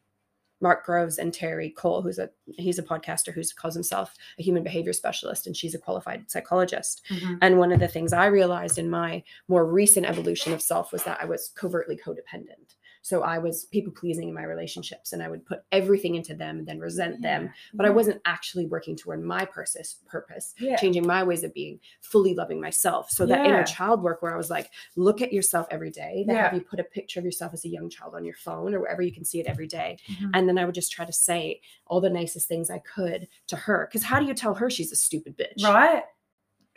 Mark 0.61 0.84
Groves 0.86 1.18
and 1.18 1.32
Terri 1.32 1.74
Cole, 1.74 2.03
who's 2.03 2.18
a 2.18 2.30
he's 2.46 2.78
a 2.78 2.82
podcaster 2.84 3.32
who 3.32 3.42
calls 3.57 3.74
himself 3.74 4.14
a 4.38 4.42
human 4.42 4.62
behavior 4.62 4.92
specialist, 4.92 5.46
and 5.46 5.57
she's 5.57 5.74
a 5.74 5.78
qualified 5.78 6.30
psychologist. 6.30 7.03
Mhm. 7.11 7.38
And 7.42 7.59
one 7.59 7.72
of 7.72 7.80
the 7.80 7.88
things 7.88 8.12
I 8.12 8.26
realized 8.26 8.78
in 8.78 8.88
my 8.88 9.24
more 9.48 9.66
recent 9.66 10.07
evolution 10.07 10.53
of 10.53 10.62
self 10.62 10.92
was 10.92 11.03
that 11.05 11.18
I 11.20 11.24
was 11.24 11.53
covertly 11.57 11.96
codependent. 11.96 12.76
So 13.03 13.22
I 13.22 13.38
was 13.38 13.64
people 13.66 13.92
pleasing 13.92 14.28
in 14.28 14.34
my 14.34 14.44
relationships 14.44 15.12
and 15.12 15.22
I 15.22 15.28
would 15.28 15.44
put 15.44 15.64
everything 15.72 16.14
into 16.14 16.34
them 16.34 16.59
and 16.59 16.66
then 16.66 16.78
resent 16.78 17.20
them. 17.20 17.44
Yeah. 17.44 17.50
But 17.74 17.86
I 17.86 17.90
wasn't 17.90 18.22
actually 18.24 18.66
working 18.66 18.96
toward 18.96 19.22
my 19.22 19.44
purpose, 19.44 19.96
purpose, 20.07 20.55
Yeah. 20.59 20.76
changing 20.76 21.07
my 21.07 21.22
ways 21.24 21.42
of 21.42 21.53
being, 21.53 21.80
fully 22.00 22.34
loving 22.34 22.61
myself. 22.61 23.11
So 23.11 23.26
that 23.26 23.44
inner 23.44 23.59
Yeah. 23.59 23.64
child 23.64 24.03
work 24.03 24.22
where 24.22 24.32
I 24.32 24.36
was 24.36 24.50
like, 24.50 24.70
look 24.96 25.20
at 25.20 25.32
yourself 25.32 25.66
every 25.70 25.90
day. 25.90 26.24
Then 26.26 26.36
have 26.36 26.55
you 26.55 26.61
put 26.61 26.80
a 26.80 26.84
picture 26.84 27.18
of 27.18 27.24
yourself 27.26 27.53
as 27.53 27.64
a 27.64 27.68
young 27.68 27.90
child 27.90 28.14
on 28.14 28.24
your 28.24 28.36
phone 28.36 28.72
or 28.74 28.80
wherever 28.80 29.03
you 29.03 29.12
can 29.12 29.24
see 29.24 29.40
it 29.40 29.46
every 29.46 29.66
day. 29.66 29.98
Mhm. 30.07 30.30
And 30.34 30.48
then 30.48 30.57
I 30.57 30.64
would 30.64 30.74
just 30.74 30.92
try 30.92 31.05
to 31.05 31.12
say 31.12 31.61
all 31.86 32.00
the 32.00 32.09
nicest 32.11 32.46
things 32.48 32.70
I 32.70 32.78
could 32.78 33.26
to 33.48 33.57
her. 33.57 33.86
Because 33.90 34.05
how 34.05 34.20
do 34.20 34.26
you 34.26 34.34
tell 34.34 34.55
her 34.55 34.70
she's 34.70 34.92
a 34.92 34.96
stupid 34.96 35.36
bitch? 35.36 35.62
Right? 35.64 36.05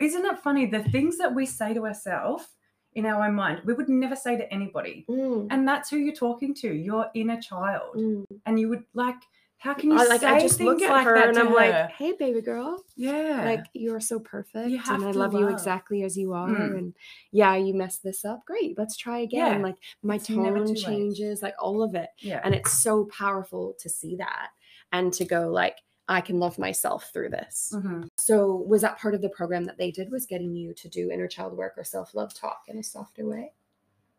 Isn't 0.00 0.26
it 0.26 0.38
funny? 0.40 0.66
The 0.66 0.82
things 0.82 1.18
that 1.18 1.34
we 1.34 1.46
say 1.46 1.72
to 1.72 1.86
ourselves 1.86 2.46
in 2.96 3.06
our 3.06 3.24
own 3.24 3.34
mind, 3.34 3.60
we 3.64 3.72
would 3.74 3.88
never 3.88 4.16
say 4.16 4.36
to 4.36 4.52
anybody. 4.52 5.04
Mm, 5.08 5.46
And 5.50 5.66
that's 5.68 5.88
who 5.90 5.96
you're 5.98 6.14
talking 6.14 6.52
to, 6.62 6.72
your 6.74 7.06
inner 7.14 7.40
child. 7.40 7.94
mm. 7.96 8.24
And 8.46 8.58
you 8.58 8.68
would 8.70 8.84
like, 8.94 9.16
how 9.58 9.72
can 9.74 9.90
you 9.90 9.98
I 9.98 10.04
like 10.04 10.20
say 10.20 10.26
I 10.26 10.40
just 10.40 10.58
things 10.58 10.68
look 10.68 10.82
at 10.82 10.90
like 10.90 11.04
her 11.06 11.14
that 11.16 11.28
and 11.30 11.38
I'm 11.38 11.46
her? 11.48 11.54
like, 11.54 11.90
hey 11.92 12.12
baby 12.12 12.42
girl. 12.42 12.84
yeah. 12.94 13.42
Like 13.44 13.64
you 13.72 13.94
are 13.94 14.00
so 14.00 14.18
perfect. 14.20 14.68
and 14.68 15.04
I 15.04 15.12
to 15.12 15.18
love 15.18 15.32
you 15.32 15.48
exactly 15.48 16.02
as 16.04 16.16
you 16.16 16.34
are. 16.34 16.48
Mm. 16.48 16.78
And 16.78 16.94
yeah, 17.32 17.54
you 17.56 17.72
messed 17.74 18.02
this 18.02 18.24
up. 18.24 18.44
Great. 18.46 18.76
Let's 18.78 18.96
try 18.96 19.18
again. 19.20 19.60
Yeah, 19.60 19.62
Like 19.68 19.76
my 20.02 20.16
it's 20.16 20.26
tone 20.28 20.54
too 20.54 20.72
late. 20.74 20.76
changes, 20.84 21.42
like 21.42 21.54
all 21.58 21.82
of 21.82 21.94
it. 21.94 22.10
yeah. 22.20 22.40
And 22.44 22.54
it's 22.54 22.72
so 22.72 23.06
powerful 23.06 23.74
to 23.80 23.88
see 23.88 24.16
that 24.16 24.48
and 24.92 25.12
to 25.14 25.24
go 25.24 25.48
like, 25.48 25.76
I 26.08 26.20
can 26.20 26.38
love 26.38 26.58
myself 26.58 27.10
through 27.12 27.30
this. 27.30 27.72
Mhm. 27.74 28.08
So 28.16 28.54
was 28.54 28.82
that 28.82 28.98
part 28.98 29.14
of 29.14 29.22
the 29.22 29.28
program 29.28 29.64
that 29.64 29.76
they 29.76 29.90
did 29.90 30.10
was 30.10 30.24
getting 30.26 30.54
you 30.54 30.72
to 30.74 30.88
do 30.88 31.10
inner 31.10 31.26
child 31.26 31.56
work 31.56 31.74
or 31.76 31.84
self-love 31.84 32.32
talk 32.32 32.62
in 32.68 32.78
a 32.78 32.82
softer 32.82 33.26
way? 33.26 33.52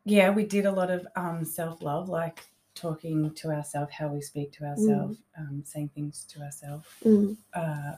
Yeah, 0.04 0.30
we 0.30 0.46
did 0.46 0.66
a 0.66 0.72
lot 0.72 0.90
of 0.92 1.08
um, 1.16 1.44
self 1.46 1.82
love, 1.82 2.10
like 2.10 2.46
talking 2.76 3.34
to 3.36 3.50
ourselves, 3.52 3.92
how 3.94 4.08
we 4.10 4.22
speak 4.22 4.52
to 4.54 4.66
ourselves, 4.66 5.18
um, 5.38 5.64
saying 5.66 5.90
things 5.96 6.26
to 6.30 6.42
ourselves. 6.42 6.86
Mm. 7.04 7.38
Uh, 7.54 7.94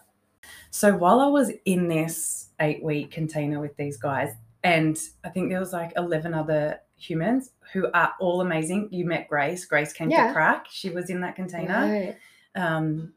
so 0.72 0.96
while 0.96 1.20
I 1.20 1.28
was 1.28 1.52
in 1.66 1.88
this 1.88 2.50
eight 2.60 2.82
week 2.84 3.12
container 3.12 3.60
with 3.60 3.76
these 3.76 3.98
guys, 3.98 4.34
and 4.64 4.98
I 5.24 5.30
think 5.30 5.50
there 5.50 5.60
was 5.60 5.74
like 5.74 5.94
11 5.98 6.34
other 6.34 6.80
humans 6.96 7.52
who 7.74 7.88
are 7.94 8.14
all 8.20 8.42
amazing. 8.42 8.90
You 8.92 9.06
met 9.06 9.28
Grace. 9.28 9.66
Grace 9.66 9.94
came 9.94 10.10
Yeah. 10.10 10.28
to 10.28 10.34
crack. 10.34 10.68
She 10.70 10.90
was 10.90 11.10
in 11.10 11.22
that 11.22 11.36
container. 11.36 11.74
Right. 11.74 12.18
Um, 12.56 13.14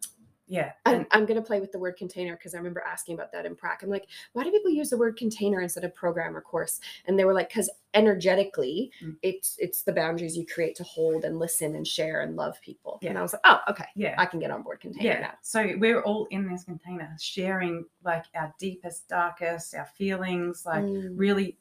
yeah. 0.52 0.72
I'm, 0.84 1.06
I'm 1.12 1.24
going 1.24 1.40
to 1.40 1.46
play 1.46 1.60
with 1.60 1.72
the 1.72 1.78
word 1.78 1.96
container 1.96 2.36
because 2.36 2.54
I 2.54 2.58
remember 2.58 2.82
asking 2.86 3.14
about 3.14 3.32
that 3.32 3.46
in 3.46 3.56
prac. 3.56 3.82
I'm 3.82 3.88
like, 3.88 4.06
why 4.34 4.44
do 4.44 4.50
people 4.50 4.70
use 4.70 4.90
the 4.90 4.98
word 4.98 5.16
container 5.16 5.62
instead 5.62 5.82
of 5.82 5.94
program 5.94 6.36
or 6.36 6.42
course? 6.42 6.78
And 7.06 7.18
they 7.18 7.24
were 7.24 7.32
like, 7.32 7.48
because 7.48 7.70
energetically, 7.94 8.90
Mm. 9.02 9.16
it's 9.22 9.56
it's 9.58 9.82
the 9.82 9.92
boundaries 9.92 10.36
you 10.36 10.44
create 10.46 10.74
to 10.76 10.82
hold 10.84 11.24
and 11.24 11.38
listen 11.38 11.74
and 11.74 11.86
share 11.86 12.20
and 12.20 12.36
love 12.36 12.60
people. 12.60 12.98
And 13.02 13.16
I 13.18 13.22
was 13.22 13.32
like, 13.32 13.40
oh, 13.44 13.60
okay, 13.70 13.86
yeah. 13.96 14.14
I 14.18 14.26
can 14.26 14.40
get 14.40 14.50
on 14.50 14.62
board 14.62 14.80
container 14.80 15.08
yeah. 15.14 15.20
now. 15.20 15.32
So 15.42 15.72
we're 15.78 16.02
all 16.02 16.26
in 16.30 16.46
this 16.46 16.64
container, 16.64 17.16
sharing 17.18 17.86
like 18.04 18.24
our 18.34 18.52
deepest, 18.58 19.08
darkest, 19.08 19.74
our 19.74 19.86
feelings, 19.86 20.64
like 20.66 20.84
Mm. 20.84 21.12
really 21.16 21.56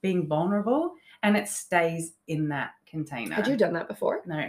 being 0.00 0.26
vulnerable, 0.26 0.94
and 1.22 1.36
it 1.36 1.46
stays 1.46 2.14
in 2.26 2.48
that 2.48 2.70
container. 2.86 3.34
Had 3.34 3.48
you 3.48 3.56
done 3.56 3.74
that 3.74 3.86
before? 3.86 4.22
No. 4.24 4.48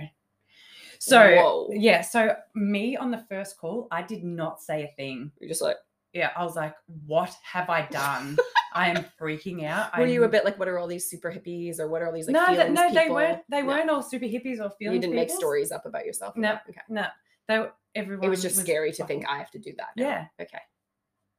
So 1.04 1.36
Whoa. 1.36 1.70
yeah, 1.72 2.02
so 2.02 2.36
me 2.54 2.96
on 2.96 3.10
the 3.10 3.26
first 3.28 3.58
call, 3.58 3.88
I 3.90 4.04
did 4.04 4.24
not 4.24 4.62
say 4.62 4.84
a 4.84 4.88
thing. 4.96 5.32
You're 5.40 5.50
just 5.50 5.62
like, 5.62 5.78
Yeah, 6.14 6.30
I 6.38 6.44
was 6.44 6.56
like, 6.56 6.76
"What 7.08 7.36
have 7.44 7.70
I 7.72 7.88
done? 7.88 8.38
I 8.76 8.90
am 8.90 9.06
freaking 9.20 9.66
out." 9.66 9.98
were 9.98 10.06
you 10.06 10.20
a 10.22 10.24
I'm- 10.26 10.32
bit 10.32 10.46
like, 10.46 10.60
what 10.60 10.68
are 10.68 10.78
all 10.78 10.88
these 10.88 11.10
super 11.10 11.32
hippies 11.32 11.80
or 11.80 11.88
what 11.88 12.04
are 12.04 12.06
all 12.08 12.14
these 12.14 12.28
like 12.28 12.34
no, 12.36 12.46
th- 12.56 12.70
no, 12.72 12.94
they 12.94 13.10
weren't. 13.10 13.42
They 13.50 13.62
No. 13.64 13.68
weren't 13.70 13.90
all 13.90 14.04
super 14.04 14.26
hippies 14.26 14.60
or 14.64 14.70
feelings. 14.78 14.96
You 14.96 15.02
didn't 15.02 15.16
make 15.16 15.32
stories 15.32 15.72
up 15.72 15.86
about 15.88 16.06
yourself. 16.06 16.36
No. 16.38 16.60
Okay. 16.70 16.82
No, 16.88 17.06
they 17.48 17.58
were- 17.60 17.72
everyone. 17.96 18.26
It 18.26 18.30
was 18.30 18.42
just 18.44 18.58
scary 18.58 18.92
to 18.94 19.04
think 19.06 19.26
I 19.28 19.38
have 19.40 19.50
to 19.52 19.60
do 19.60 19.74
that. 19.78 19.88
now." 19.98 20.04
Yeah, 20.08 20.26
Okay. 20.40 20.60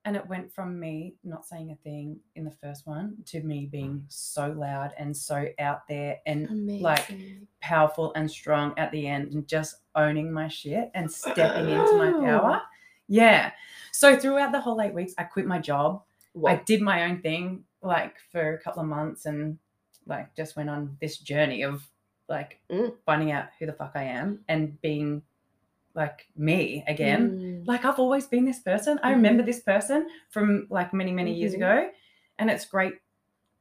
And 0.04 0.16
it 0.16 0.26
went 0.26 0.52
from 0.52 0.78
me 0.80 1.14
not 1.22 1.46
saying 1.46 1.70
a 1.70 1.76
thing 1.76 2.18
in 2.34 2.44
the 2.44 2.50
first 2.50 2.86
one 2.86 3.16
to 3.26 3.40
me 3.42 3.66
being 3.70 4.04
so 4.08 4.48
loud 4.56 4.92
and 4.98 5.16
so 5.16 5.46
out 5.58 5.86
there 5.88 6.18
and 6.26 6.48
like 6.82 7.14
powerful 7.60 8.12
and 8.16 8.30
strong 8.30 8.74
at 8.76 8.90
the 8.92 9.06
end 9.06 9.32
and 9.32 9.46
just 9.46 9.76
owning 9.94 10.32
my 10.32 10.48
shit 10.48 10.90
and 10.94 11.10
stepping 11.10 11.68
into 11.68 11.96
my 11.98 12.10
power. 12.26 12.62
Yeah. 13.08 13.52
So 13.92 14.16
throughout 14.16 14.52
the 14.52 14.60
whole 14.60 14.80
eight 14.80 14.94
weeks, 14.94 15.14
I 15.18 15.24
quit 15.24 15.46
my 15.46 15.58
job. 15.58 16.02
I 16.46 16.56
did 16.56 16.80
my 16.80 17.04
own 17.04 17.20
thing 17.20 17.64
like 17.82 18.16
for 18.30 18.54
a 18.54 18.58
couple 18.58 18.82
of 18.82 18.88
months 18.88 19.26
and 19.26 19.58
like 20.06 20.34
just 20.34 20.56
went 20.56 20.70
on 20.70 20.96
this 21.00 21.18
journey 21.18 21.62
of 21.62 21.86
like 22.28 22.58
Mm. 22.70 22.94
finding 23.04 23.30
out 23.32 23.46
who 23.58 23.66
the 23.66 23.72
fuck 23.72 23.92
I 23.94 24.04
am 24.04 24.40
and 24.48 24.80
being 24.80 25.22
like 25.94 26.26
me 26.36 26.84
again. 26.88 27.30
Mm. 27.30 27.66
Like 27.66 27.84
I've 27.84 27.98
always 27.98 28.26
been 28.26 28.44
this 28.44 28.60
person. 28.60 28.98
I 29.02 29.10
remember 29.12 29.42
this 29.42 29.60
person 29.60 30.06
from 30.30 30.66
like 30.70 30.92
many, 30.94 31.12
many 31.12 31.34
years 31.34 31.52
Mhm. 31.52 31.56
ago. 31.56 31.90
And 32.38 32.50
it's 32.50 32.64
great 32.64 32.94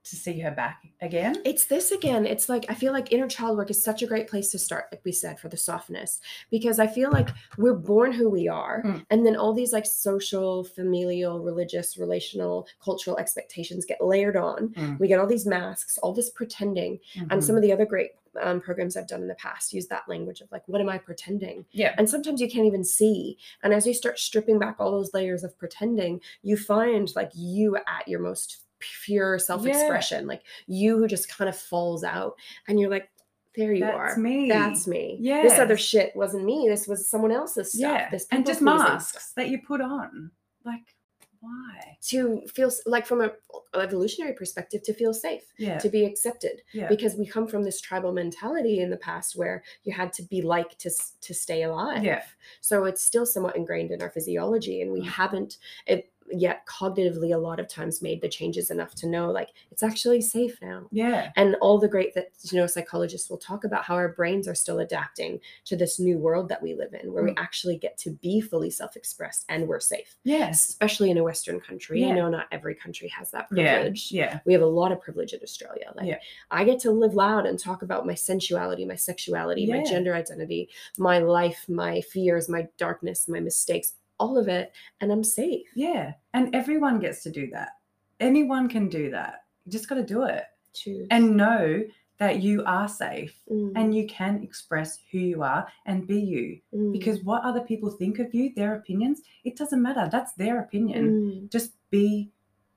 to 0.03 0.15
see 0.15 0.39
her 0.39 0.51
back 0.51 0.83
again. 1.01 1.35
It's 1.45 1.65
this 1.65 1.91
again. 1.91 2.25
It's 2.25 2.49
like 2.49 2.65
I 2.69 2.73
feel 2.73 2.91
like 2.91 3.11
inner 3.11 3.27
child 3.27 3.57
work 3.57 3.69
is 3.69 3.81
such 3.83 4.01
a 4.01 4.07
great 4.07 4.27
place 4.27 4.49
to 4.51 4.57
start, 4.59 4.85
like 4.91 5.01
we 5.05 5.11
said, 5.11 5.39
for 5.39 5.47
the 5.47 5.57
softness, 5.57 6.19
because 6.49 6.79
I 6.79 6.87
feel 6.87 7.11
like 7.11 7.29
we're 7.57 7.75
born 7.75 8.11
who 8.11 8.29
we 8.29 8.47
are, 8.47 8.81
Mm. 8.83 9.05
and 9.11 9.25
then 9.25 9.35
all 9.35 9.53
these 9.53 9.73
like 9.73 9.85
social, 9.85 10.63
familial, 10.63 11.39
religious, 11.39 11.97
relational, 11.97 12.67
cultural 12.83 13.17
expectations 13.17 13.85
get 13.85 14.03
layered 14.03 14.35
on. 14.35 14.69
Mm. 14.69 14.99
We 14.99 15.07
get 15.07 15.19
all 15.19 15.27
these 15.27 15.45
masks, 15.45 15.97
all 15.99 16.13
this 16.13 16.29
pretending, 16.31 16.99
and 17.15 17.29
Mhm. 17.31 17.43
some 17.43 17.55
of 17.55 17.61
the 17.61 17.71
other 17.71 17.85
great 17.85 18.11
um, 18.41 18.61
programs 18.61 18.95
I've 18.95 19.07
done 19.09 19.21
in 19.21 19.27
the 19.27 19.35
past 19.35 19.73
use 19.73 19.87
that 19.87 20.07
language 20.07 20.39
of 20.39 20.49
like, 20.53 20.63
what 20.65 20.79
am 20.79 20.87
I 20.87 20.97
pretending? 20.97 21.65
yeah. 21.73 21.93
And 21.97 22.09
sometimes 22.09 22.39
you 22.39 22.49
can't 22.49 22.65
even 22.65 22.85
see. 22.85 23.37
And 23.61 23.73
as 23.73 23.85
you 23.85 23.93
start 23.93 24.19
stripping 24.19 24.57
back 24.57 24.77
all 24.79 24.89
those 24.89 25.13
layers 25.13 25.43
of 25.43 25.57
pretending, 25.57 26.21
you 26.41 26.55
find 26.55 27.13
like 27.13 27.31
you 27.35 27.75
at 27.75 28.07
your 28.07 28.21
most 28.21 28.61
pure 29.05 29.39
self 29.39 29.65
expression, 29.65 30.27
like 30.27 30.41
you 30.67 30.97
who 30.97 31.07
just 31.07 31.29
kind 31.29 31.49
of 31.49 31.55
falls 31.57 32.03
out. 32.03 32.35
And 32.67 32.79
you're 32.79 32.89
like, 32.89 33.09
there 33.55 33.73
you 33.73 33.85
are. 33.85 34.07
That's 34.07 34.17
are. 34.17 34.21
me. 34.21 34.49
That's 34.49 34.87
me. 34.87 35.17
Yeah. 35.19 35.41
This 35.43 35.59
other 35.59 35.77
shit 35.77 36.15
wasn't 36.15 36.45
me. 36.45 36.67
This 36.69 36.87
was 36.87 37.07
someone 37.09 37.31
else's 37.31 37.69
stuff. 37.73 37.81
Yeah. 37.81 38.09
This 38.09 38.25
and 38.31 38.45
just 38.45 38.61
masks 38.61 39.11
stuff. 39.11 39.31
that 39.35 39.49
you 39.49 39.59
put 39.65 39.81
on. 39.81 40.31
Like 40.63 40.95
Why? 41.41 41.97
to 42.03 42.41
feel 42.53 42.71
like 42.85 43.05
from 43.05 43.21
a 43.21 43.31
evolutionary 43.75 44.33
perspective 44.33 44.83
to 44.83 44.93
feel 44.93 45.13
safe 45.13 45.43
Yeah. 45.57 45.79
to 45.79 45.89
be 45.89 46.05
accepted 46.05 46.61
yeah. 46.73 46.87
because 46.87 47.15
we 47.15 47.25
come 47.25 47.47
from 47.47 47.63
this 47.63 47.81
tribal 47.81 48.11
mentality 48.11 48.79
in 48.81 48.89
the 48.89 48.97
past 48.97 49.35
where 49.35 49.63
you 49.83 49.91
had 49.93 50.13
to 50.13 50.23
be 50.23 50.41
like 50.41 50.77
to 50.79 50.91
to 51.21 51.33
stay 51.33 51.63
alive 51.63 52.03
Yeah. 52.03 52.21
so 52.61 52.85
it's 52.85 53.01
still 53.01 53.25
somewhat 53.25 53.55
ingrained 53.55 53.91
in 53.91 54.01
our 54.01 54.09
physiology 54.09 54.81
and 54.81 54.91
we 54.91 55.01
Mm. 55.01 55.07
haven't 55.07 55.57
it, 55.87 56.11
yet 56.33 56.65
cognitively 56.65 57.33
a 57.33 57.37
lot 57.37 57.59
of 57.59 57.67
times 57.67 58.01
made 58.01 58.21
the 58.21 58.29
changes 58.29 58.71
enough 58.71 58.93
to 58.95 59.07
know 59.07 59.29
like 59.31 59.49
it's 59.71 59.83
actually 59.83 60.21
safe 60.21 60.57
now 60.61 60.87
yeah. 60.91 61.31
and 61.35 61.55
all 61.61 61.77
the 61.79 61.87
great 61.87 62.13
that 62.13 62.29
you 62.51 62.57
know 62.57 62.67
psychologists 62.67 63.29
will 63.29 63.37
talk 63.37 63.63
about 63.63 63.83
how 63.83 63.95
our 63.95 64.09
brains 64.09 64.47
are 64.47 64.55
still 64.55 64.79
adapting 64.79 65.39
to 65.65 65.75
this 65.75 65.99
new 65.99 66.17
world 66.17 66.49
that 66.49 66.61
we 66.61 66.73
live 66.73 66.93
in 66.93 67.11
where 67.13 67.23
we 67.23 67.31
Mm. 67.31 67.35
actually 67.37 67.77
get 67.77 67.97
to 67.99 68.11
be 68.11 68.41
fully 68.41 68.69
self-expressed 68.69 69.45
and 69.49 69.67
we're 69.67 69.79
safe 69.79 70.15
Yes. 70.23 70.69
especially 70.69 71.09
in 71.11 71.17
a 71.17 71.23
western 71.23 71.59
country 71.59 72.01
Yeah. 72.01 72.13
know 72.15 72.29
not 72.29 72.47
every 72.51 72.75
country 72.75 73.07
has 73.09 73.31
that 73.31 73.49
privilege 73.49 74.11
Yeah. 74.11 74.39
we 74.45 74.53
have 74.53 74.61
a 74.61 74.65
lot 74.65 74.91
of 74.91 75.01
privilege 75.01 75.33
in 75.33 75.39
australia 75.41 75.91
like 75.95 76.07
Yeah. 76.07 76.19
i 76.49 76.63
get 76.63 76.79
to 76.79 76.91
live 76.91 77.13
loud 77.13 77.45
and 77.45 77.57
talk 77.59 77.81
about 77.83 78.05
my 78.05 78.13
sensuality 78.15 78.85
my 78.85 78.95
sexuality 78.95 79.65
my 79.67 79.83
gender 79.83 80.13
identity 80.15 80.69
my 80.97 81.19
life 81.19 81.65
my 81.67 82.01
fears 82.01 82.49
my 82.49 82.67
darkness 82.77 83.27
my 83.27 83.39
mistakes 83.39 83.93
all 84.21 84.37
of 84.37 84.47
it 84.47 84.71
and 84.99 85.11
i'm 85.11 85.23
safe 85.23 85.67
Yeah. 85.75 86.13
And 86.33 86.55
everyone 86.55 86.97
gets 86.99 87.19
to 87.23 87.31
do 87.39 87.45
that. 87.55 87.71
Anyone 88.19 88.69
can 88.69 88.87
do 88.87 89.11
that. 89.17 89.33
You 89.65 89.71
just 89.77 89.89
got 89.89 89.95
to 89.95 90.03
do 90.15 90.23
it 90.23 90.43
Choose. 90.73 91.07
and 91.11 91.35
know 91.35 91.83
that 92.19 92.35
you 92.45 92.63
are 92.65 92.87
safe 92.87 93.33
Mm, 93.51 93.71
and 93.77 93.87
you 93.97 94.05
can 94.07 94.33
express 94.47 94.89
who 95.11 95.17
you 95.31 95.39
are 95.43 95.63
and 95.87 96.07
be 96.07 96.19
you. 96.33 96.45
mm, 96.73 96.91
Because 96.97 97.17
what 97.29 97.43
other 97.43 97.61
people 97.71 97.89
think 97.91 98.19
of 98.19 98.33
you, 98.37 98.45
their 98.55 98.75
opinions, 98.75 99.17
it 99.43 99.57
doesn't 99.57 99.81
matter. 99.87 100.07
That's 100.09 100.33
their 100.33 100.55
opinion. 100.65 101.03
mm, 101.09 101.51
Just 101.51 101.71
be 101.89 102.31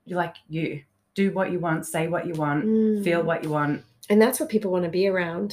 like 0.07 0.35
you. 0.49 0.69
Do 1.13 1.31
what 1.37 1.51
you 1.51 1.59
want, 1.59 1.85
say 1.85 2.07
what 2.13 2.25
you 2.27 2.33
want, 2.33 2.63
feel 3.05 3.21
mm. 3.21 3.25
what 3.29 3.43
you 3.43 3.51
want. 3.59 3.83
and 4.09 4.19
that's 4.21 4.39
what 4.39 4.49
people 4.49 4.71
want 4.71 4.83
to 4.89 4.91
be 4.99 5.07
around 5.07 5.49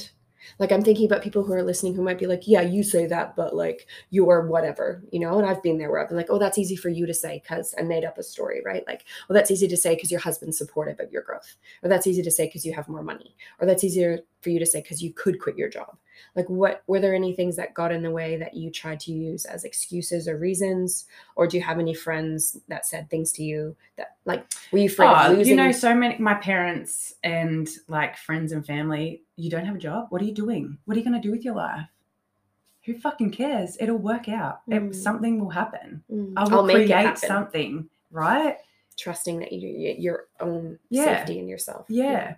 like 0.59 0.71
i'm 0.71 0.81
thinking 0.81 1.05
about 1.05 1.23
people 1.23 1.43
who 1.43 1.53
are 1.53 1.63
listening 1.63 1.95
who 1.95 2.01
might 2.01 2.19
be 2.19 2.27
like 2.27 2.47
yeah 2.47 2.61
you 2.61 2.83
say 2.83 3.05
that 3.05 3.35
but 3.35 3.55
like 3.55 3.87
you're 4.09 4.47
whatever 4.47 5.03
you 5.11 5.19
know? 5.19 5.37
And 5.37 5.47
i've 5.47 5.63
been 5.63 5.77
there 5.77 5.91
where 5.91 6.01
i've 6.01 6.09
been 6.09 6.17
like 6.17 6.29
oh 6.29 6.39
that's 6.39 6.57
easy 6.57 6.75
for 6.75 6.89
you 6.89 7.05
to 7.05 7.13
say 7.13 7.41
because 7.43 7.73
i 7.77 7.81
made 7.81 8.05
up 8.05 8.17
a 8.17 8.23
story 8.23 8.61
right? 8.65 8.83
Like 8.87 9.05
well 9.27 9.35
that's 9.35 9.51
easy 9.51 9.67
to 9.67 9.77
say 9.77 9.95
because 9.95 10.11
your 10.11 10.19
husband's 10.19 10.57
supportive 10.57 10.99
of 10.99 11.11
your 11.11 11.21
growth 11.21 11.55
or 11.81 11.89
that's 11.89 12.07
easy 12.07 12.21
to 12.21 12.31
say 12.31 12.45
because 12.45 12.65
you 12.65 12.73
have 12.73 12.89
more 12.89 13.03
money 13.03 13.35
or 13.59 13.67
that's 13.67 13.83
easier 13.83 14.19
for 14.43 14.49
you 14.49 14.59
to 14.59 14.65
say 14.65 14.81
because 14.81 15.01
you 15.01 15.13
could 15.13 15.39
quit 15.39 15.57
your 15.57 15.69
job 15.69 15.97
like 16.35 16.47
what 16.49 16.83
were 16.87 16.99
there 16.99 17.15
any 17.15 17.33
things 17.33 17.55
that 17.55 17.73
got 17.73 17.91
in 17.91 18.03
the 18.03 18.11
way 18.11 18.35
that 18.37 18.53
you 18.53 18.69
tried 18.69 18.99
to 18.99 19.11
use 19.11 19.45
as 19.45 19.63
excuses 19.63 20.27
or 20.27 20.37
reasons 20.37 21.05
or 21.35 21.47
do 21.47 21.57
you 21.57 21.63
have 21.63 21.79
any 21.79 21.93
friends 21.93 22.57
that 22.67 22.85
said 22.85 23.09
things 23.09 23.31
to 23.31 23.43
you 23.43 23.75
that 23.97 24.17
like 24.25 24.45
were 24.71 24.79
you 24.79 24.85
afraid 24.85 25.07
Oh, 25.07 25.31
of 25.31 25.37
losing 25.37 25.57
you 25.57 25.63
know, 25.63 25.71
so 25.71 25.95
many 25.95 26.17
my 26.19 26.35
parents 26.35 27.15
and 27.23 27.67
like 27.87 28.17
friends 28.17 28.51
and 28.51 28.65
family, 28.65 29.23
you 29.35 29.49
don't 29.49 29.65
have 29.65 29.75
a 29.75 29.79
job. 29.79 30.07
What 30.09 30.21
are 30.21 30.25
you 30.25 30.33
doing? 30.33 30.77
What 30.85 30.95
are 30.95 30.99
you 30.99 31.05
going 31.05 31.19
to 31.19 31.25
do 31.27 31.31
with 31.31 31.43
your 31.43 31.55
life? 31.55 31.87
Who 32.85 32.99
fucking 32.99 33.31
cares? 33.31 33.77
It'll 33.79 33.97
work 33.97 34.27
out. 34.29 34.61
It- 34.67 34.81
Mm. 34.81 34.95
something 34.95 35.39
will 35.39 35.49
happen. 35.49 36.03
Mm, 36.11 36.33
I 36.37 36.43
will 36.43 36.59
I'll 36.59 36.69
it 36.69 36.73
create 36.87 37.17
something, 37.17 37.89
right? 38.11 38.57
trusting 38.95 39.39
that 39.39 39.51
you 39.51 39.95
your 39.97 40.27
own 40.39 40.77
Yeah. 40.89 41.17
safety 41.17 41.39
in 41.39 41.47
yourself. 41.47 41.87
Yeah. 41.89 42.35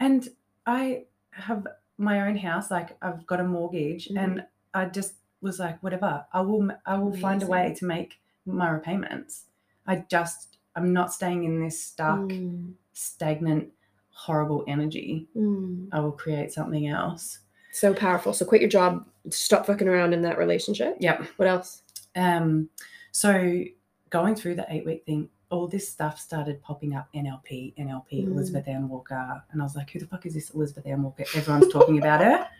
And 0.00 0.28
I 0.66 1.04
have 1.32 1.66
my 1.98 2.26
own 2.28 2.36
house, 2.36 2.70
like 2.70 2.96
I've 3.02 3.26
got 3.26 3.40
a 3.40 3.44
mortgage 3.44 4.08
Mhm. 4.08 4.22
and 4.22 4.46
I 4.74 4.86
just 4.86 5.14
was 5.40 5.58
like, 5.58 5.82
whatever, 5.82 6.24
I 6.32 6.40
will, 6.40 6.70
I 6.86 6.96
will 6.98 7.12
find 7.16 7.42
a 7.42 7.46
way 7.46 7.74
to 7.78 7.84
make 7.84 8.20
my 8.46 8.70
repayments. 8.70 9.44
I 9.86 10.04
just, 10.08 10.56
I'm 10.76 10.92
not 10.92 11.12
staying 11.12 11.44
in 11.44 11.60
this 11.60 11.82
stuck, 11.82 12.18
Mm, 12.20 12.74
stagnant, 12.92 13.72
horrible 14.10 14.64
energy. 14.68 15.28
mm. 15.36 15.88
I 15.92 16.00
will 16.00 16.12
create 16.12 16.52
something 16.52 16.86
else. 16.86 17.40
So 17.72 17.92
powerful. 17.94 18.32
So 18.32 18.44
quit 18.44 18.60
your 18.60 18.70
job. 18.70 19.06
Stop 19.30 19.66
fucking 19.66 19.88
around 19.88 20.12
in 20.12 20.22
that 20.22 20.38
relationship. 20.38 20.96
Yep. 21.00 21.22
What 21.36 21.48
else? 21.48 21.82
Um, 22.14 22.68
so 23.10 23.64
going 24.10 24.34
through 24.34 24.56
the 24.56 24.66
eight 24.68 24.84
week 24.84 25.04
thing, 25.06 25.28
all 25.52 25.68
this 25.68 25.88
stuff 25.88 26.18
started 26.18 26.60
popping 26.62 26.94
up 26.94 27.08
NLP, 27.14 27.74
NLP, 27.78 28.24
Mm. 28.24 28.32
Elizabeth 28.32 28.66
Ann 28.66 28.88
Walker. 28.88 29.42
And 29.52 29.60
I 29.60 29.64
was 29.64 29.76
like, 29.76 29.90
who 29.90 29.98
the 30.00 30.06
fuck 30.06 30.24
is 30.26 30.34
this 30.34 30.50
Elizabeth 30.50 30.86
Ann 30.86 31.02
Walker? 31.02 31.24
Everyone's 31.34 31.72
talking 31.72 31.98
about 31.98 32.20
her. 32.22 32.46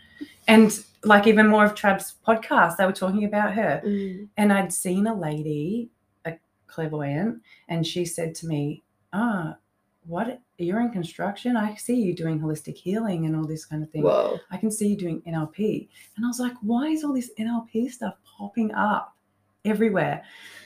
And 0.47 0.79
like 1.05 1.27
even 1.27 1.49
more 1.49 1.65
of 1.65 1.75
Trav's 1.75 2.15
podcast, 2.27 2.77
they 2.77 2.87
were 2.87 2.93
talking 2.93 3.25
about 3.25 3.55
her. 3.55 3.81
Mm, 3.85 4.29
And 4.37 4.53
I'd 4.53 4.73
seen 4.73 5.07
a 5.09 5.15
lady, 5.15 5.91
a 6.25 6.35
clairvoyant, 6.69 7.43
and 7.69 7.85
she 7.85 8.05
said 8.05 8.35
to 8.37 8.47
me, 8.47 8.85
Ah, 9.13 9.57
what 10.07 10.41
you're 10.59 10.81
in 10.81 10.91
construction? 10.91 11.57
I 11.57 11.75
see 11.77 11.95
you 12.01 12.15
doing 12.15 12.39
holistic 12.41 12.77
healing 12.77 13.27
and 13.27 13.35
all 13.37 13.47
this 13.47 13.65
kind 13.65 13.83
of 13.83 13.91
thing. 13.91 14.03
Whoa. 14.03 14.39
I 14.51 14.57
can 14.59 14.71
see 14.71 14.89
you 14.89 14.97
doing 14.97 15.23
NLP. 15.27 15.89
And 16.17 16.25
I 16.25 16.29
was 16.29 16.39
like, 16.41 16.55
why 16.61 16.87
is 16.89 17.03
all 17.05 17.15
this 17.15 17.31
NLP 17.39 17.91
stuff 17.91 18.15
popping 18.39 18.73
up 18.75 19.12
everywhere? 19.65 20.23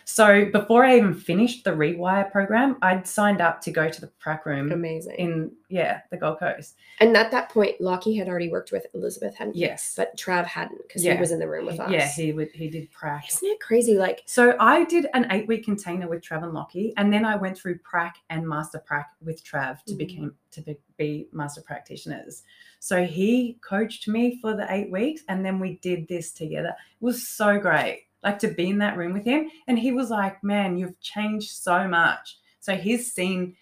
So 0.09 0.45
before 0.53 0.85
I 0.85 0.99
even 0.99 1.15
finished 1.15 1.65
the 1.65 1.73
Rewire 1.73 2.31
program, 2.31 2.77
I'd 2.81 3.09
signed 3.09 3.41
up 3.41 3.61
to 3.63 3.73
go 3.73 3.89
to 3.89 4.01
the 4.01 4.07
prac 4.07 4.47
room 4.47 4.71
Amazing. 4.71 5.17
in, 5.17 5.51
yeah, 5.69 6.03
the 6.13 6.17
Gold 6.17 6.39
Coast. 6.39 6.77
and 7.01 7.17
at 7.17 7.33
that 7.33 7.49
point, 7.49 7.81
Lockie 7.81 8.15
had 8.15 8.29
already 8.29 8.49
worked 8.49 8.71
with 8.71 8.87
Elizabeth, 8.95 9.35
hadn't 9.35 9.55
he? 9.55 9.63
Yes. 9.63 9.95
But 9.97 10.17
Trav 10.17 10.45
hadn't 10.45 10.81
because 10.87 11.05
Yeah. 11.05 11.15
he 11.15 11.21
was 11.21 11.33
in 11.33 11.41
the 11.41 11.49
room 11.49 11.67
with 11.67 11.81
us. 11.81 11.91
Yeah, 11.91 12.07
he 12.09 12.33
would, 12.33 12.53
he 12.53 12.71
did 12.71 12.89
prac. 12.93 13.29
Isn't 13.33 13.49
it 13.49 13.59
crazy? 13.59 13.99
Like, 13.99 14.23
So 14.27 14.55
I 14.61 14.85
did 14.85 15.09
an 15.13 15.27
eight 15.33 15.49
week 15.49 15.65
container 15.65 16.09
with 16.09 16.23
Trav 16.23 16.45
and 16.45 16.53
Lockie, 16.55 16.95
and 16.97 17.13
then 17.13 17.25
I 17.25 17.35
went 17.35 17.59
through 17.59 17.79
prac 17.81 18.19
and 18.31 18.49
master 18.49 18.79
prac 18.79 19.09
with 19.25 19.43
Trav 19.45 19.83
to 19.87 19.95
Mm. 19.95 19.99
become 19.99 20.35
to 20.53 20.61
be, 20.63 20.77
be 20.97 21.29
master 21.33 21.61
practitioners. 21.61 22.45
So 22.79 23.05
he 23.05 23.59
coached 23.61 24.07
me 24.09 24.39
for 24.41 24.55
the 24.57 24.67
eight 24.73 24.91
weeks, 24.93 25.23
and 25.29 25.45
then 25.45 25.59
we 25.59 25.79
did 25.83 26.07
this 26.07 26.31
together. 26.31 26.69
It 26.69 27.05
was 27.05 27.29
so 27.29 27.59
great, 27.59 28.06
like 28.23 28.39
to 28.41 28.49
be 28.49 28.71
in 28.71 28.79
that 28.79 28.97
room 28.97 29.13
with 29.13 29.25
him, 29.25 29.51
and 29.67 29.79
he 29.79 29.93
was 29.93 30.11
like, 30.11 30.43
"Man, 30.43 30.77
you've 30.77 30.99
changed 31.01 31.51
so 31.51 31.87
much." 31.89 32.39
So 32.61 32.77
he's 32.77 33.13
seen 33.13 33.57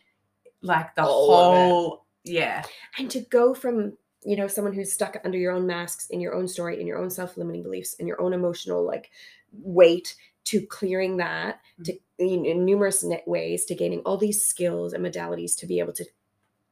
like 0.62 0.94
the 0.94 1.04
All 1.04 1.54
whole, 1.54 2.06
yeah, 2.24 2.64
and 2.98 3.10
to 3.10 3.20
go 3.20 3.54
from 3.54 3.96
you 4.24 4.36
know 4.36 4.48
someone 4.48 4.72
who's 4.72 4.92
stuck 4.92 5.16
under 5.24 5.38
your 5.38 5.52
own 5.52 5.66
masks 5.66 6.08
in 6.08 6.20
your 6.20 6.34
own 6.34 6.48
story 6.48 6.80
in 6.80 6.86
your 6.86 6.98
own 6.98 7.10
self-limiting 7.10 7.62
beliefs 7.62 7.94
in 7.94 8.06
your 8.06 8.20
own 8.20 8.32
emotional 8.32 8.84
like 8.84 9.10
weight 9.52 10.16
to 10.44 10.64
clearing 10.66 11.18
that 11.18 11.60
mm. 11.80 11.84
to 11.84 11.98
in, 12.18 12.44
in 12.44 12.64
numerous 12.64 13.04
ways 13.26 13.64
to 13.66 13.74
gaining 13.74 14.00
all 14.00 14.16
these 14.16 14.44
skills 14.44 14.92
and 14.92 15.04
modalities 15.04 15.56
to 15.56 15.66
be 15.66 15.78
able 15.78 15.92
to 15.92 16.04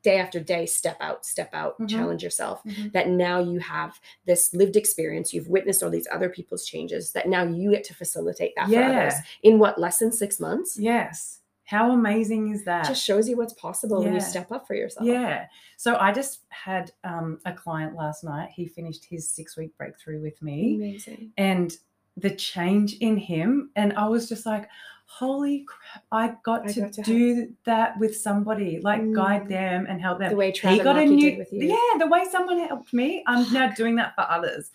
day 0.02 0.18
after 0.18 0.40
day 0.40 0.66
step 0.66 0.96
out 1.00 1.24
step 1.24 1.50
out 1.52 1.78
Mhm. 1.78 1.88
challenge 1.88 2.22
yourself 2.22 2.62
Mhm. 2.64 2.92
that 2.92 3.08
now 3.08 3.38
you 3.40 3.58
have 3.60 4.00
this 4.26 4.52
lived 4.54 4.76
experience 4.76 5.32
you've 5.32 5.48
witnessed 5.48 5.82
all 5.82 5.90
these 5.90 6.08
other 6.10 6.28
people's 6.28 6.64
changes 6.66 7.12
that 7.12 7.28
now 7.28 7.44
you 7.44 7.70
get 7.70 7.84
to 7.84 7.94
facilitate 7.94 8.52
that 8.56 8.68
for 8.68 8.72
others 8.82 9.14
in 9.42 9.58
what 9.58 9.78
less 9.78 9.98
than 9.98 10.12
six 10.12 10.38
months 10.40 10.78
yes. 10.78 11.38
How 11.64 11.92
amazing 11.92 12.52
is 12.52 12.64
that? 12.64 12.86
just 12.86 13.02
shows 13.02 13.28
you 13.28 13.36
what's 13.36 13.54
possible 13.54 14.02
when 14.02 14.12
you 14.14 14.20
step 14.20 14.52
up 14.52 14.66
for 14.66 14.74
yourself 14.74 15.06
Yeah. 15.06 15.46
So 15.78 15.96
I 15.96 16.12
just 16.12 16.40
had 16.50 16.92
um, 17.02 17.40
a 17.46 17.52
client 17.52 17.94
last 17.96 18.24
night. 18.24 18.50
He 18.50 18.66
finished 18.66 19.04
his 19.06 19.26
six 19.28 19.56
week 19.56 19.76
breakthrough 19.78 20.20
with 20.20 20.42
me 20.42 20.74
amazing 20.74 21.32
and 21.38 21.74
the 22.16 22.30
change 22.30 22.94
in 22.98 23.16
him. 23.16 23.70
And 23.74 23.94
I 23.94 24.06
was 24.06 24.28
just 24.28 24.44
like, 24.44 24.68
holy 25.06 25.64
crap, 25.66 26.04
I 26.10 26.34
got 26.42 26.68
I 26.68 26.72
to 26.72 26.80
got 26.82 26.92
to 26.94 27.02
do 27.02 27.52
that 27.64 27.98
with 27.98 28.16
somebody, 28.16 28.80
like 28.82 29.12
guide 29.12 29.42
Mm. 29.44 29.48
them 29.48 29.86
and 29.88 30.00
help 30.00 30.18
them. 30.18 30.30
the 30.30 30.36
way 30.36 30.52
Trav 30.52 30.70
he 30.70 30.74
and 30.80 30.84
got 30.84 30.98
a 30.98 31.04
new, 31.04 31.36
with 31.38 31.52
you 31.52 31.68
yeah, 31.68 31.98
the 31.98 32.06
way 32.06 32.24
someone 32.30 32.58
helped 32.60 32.92
me. 32.94 33.22
I'm 33.26 33.50
now 33.52 33.70
doing 33.70 33.96
that 33.96 34.14
for 34.14 34.22
others. 34.22 34.70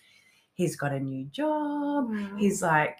He's 0.53 0.75
got 0.75 0.91
a 0.91 0.99
new 0.99 1.25
job. 1.25 2.09
Wow. 2.09 2.29
He's 2.37 2.61
like 2.61 2.99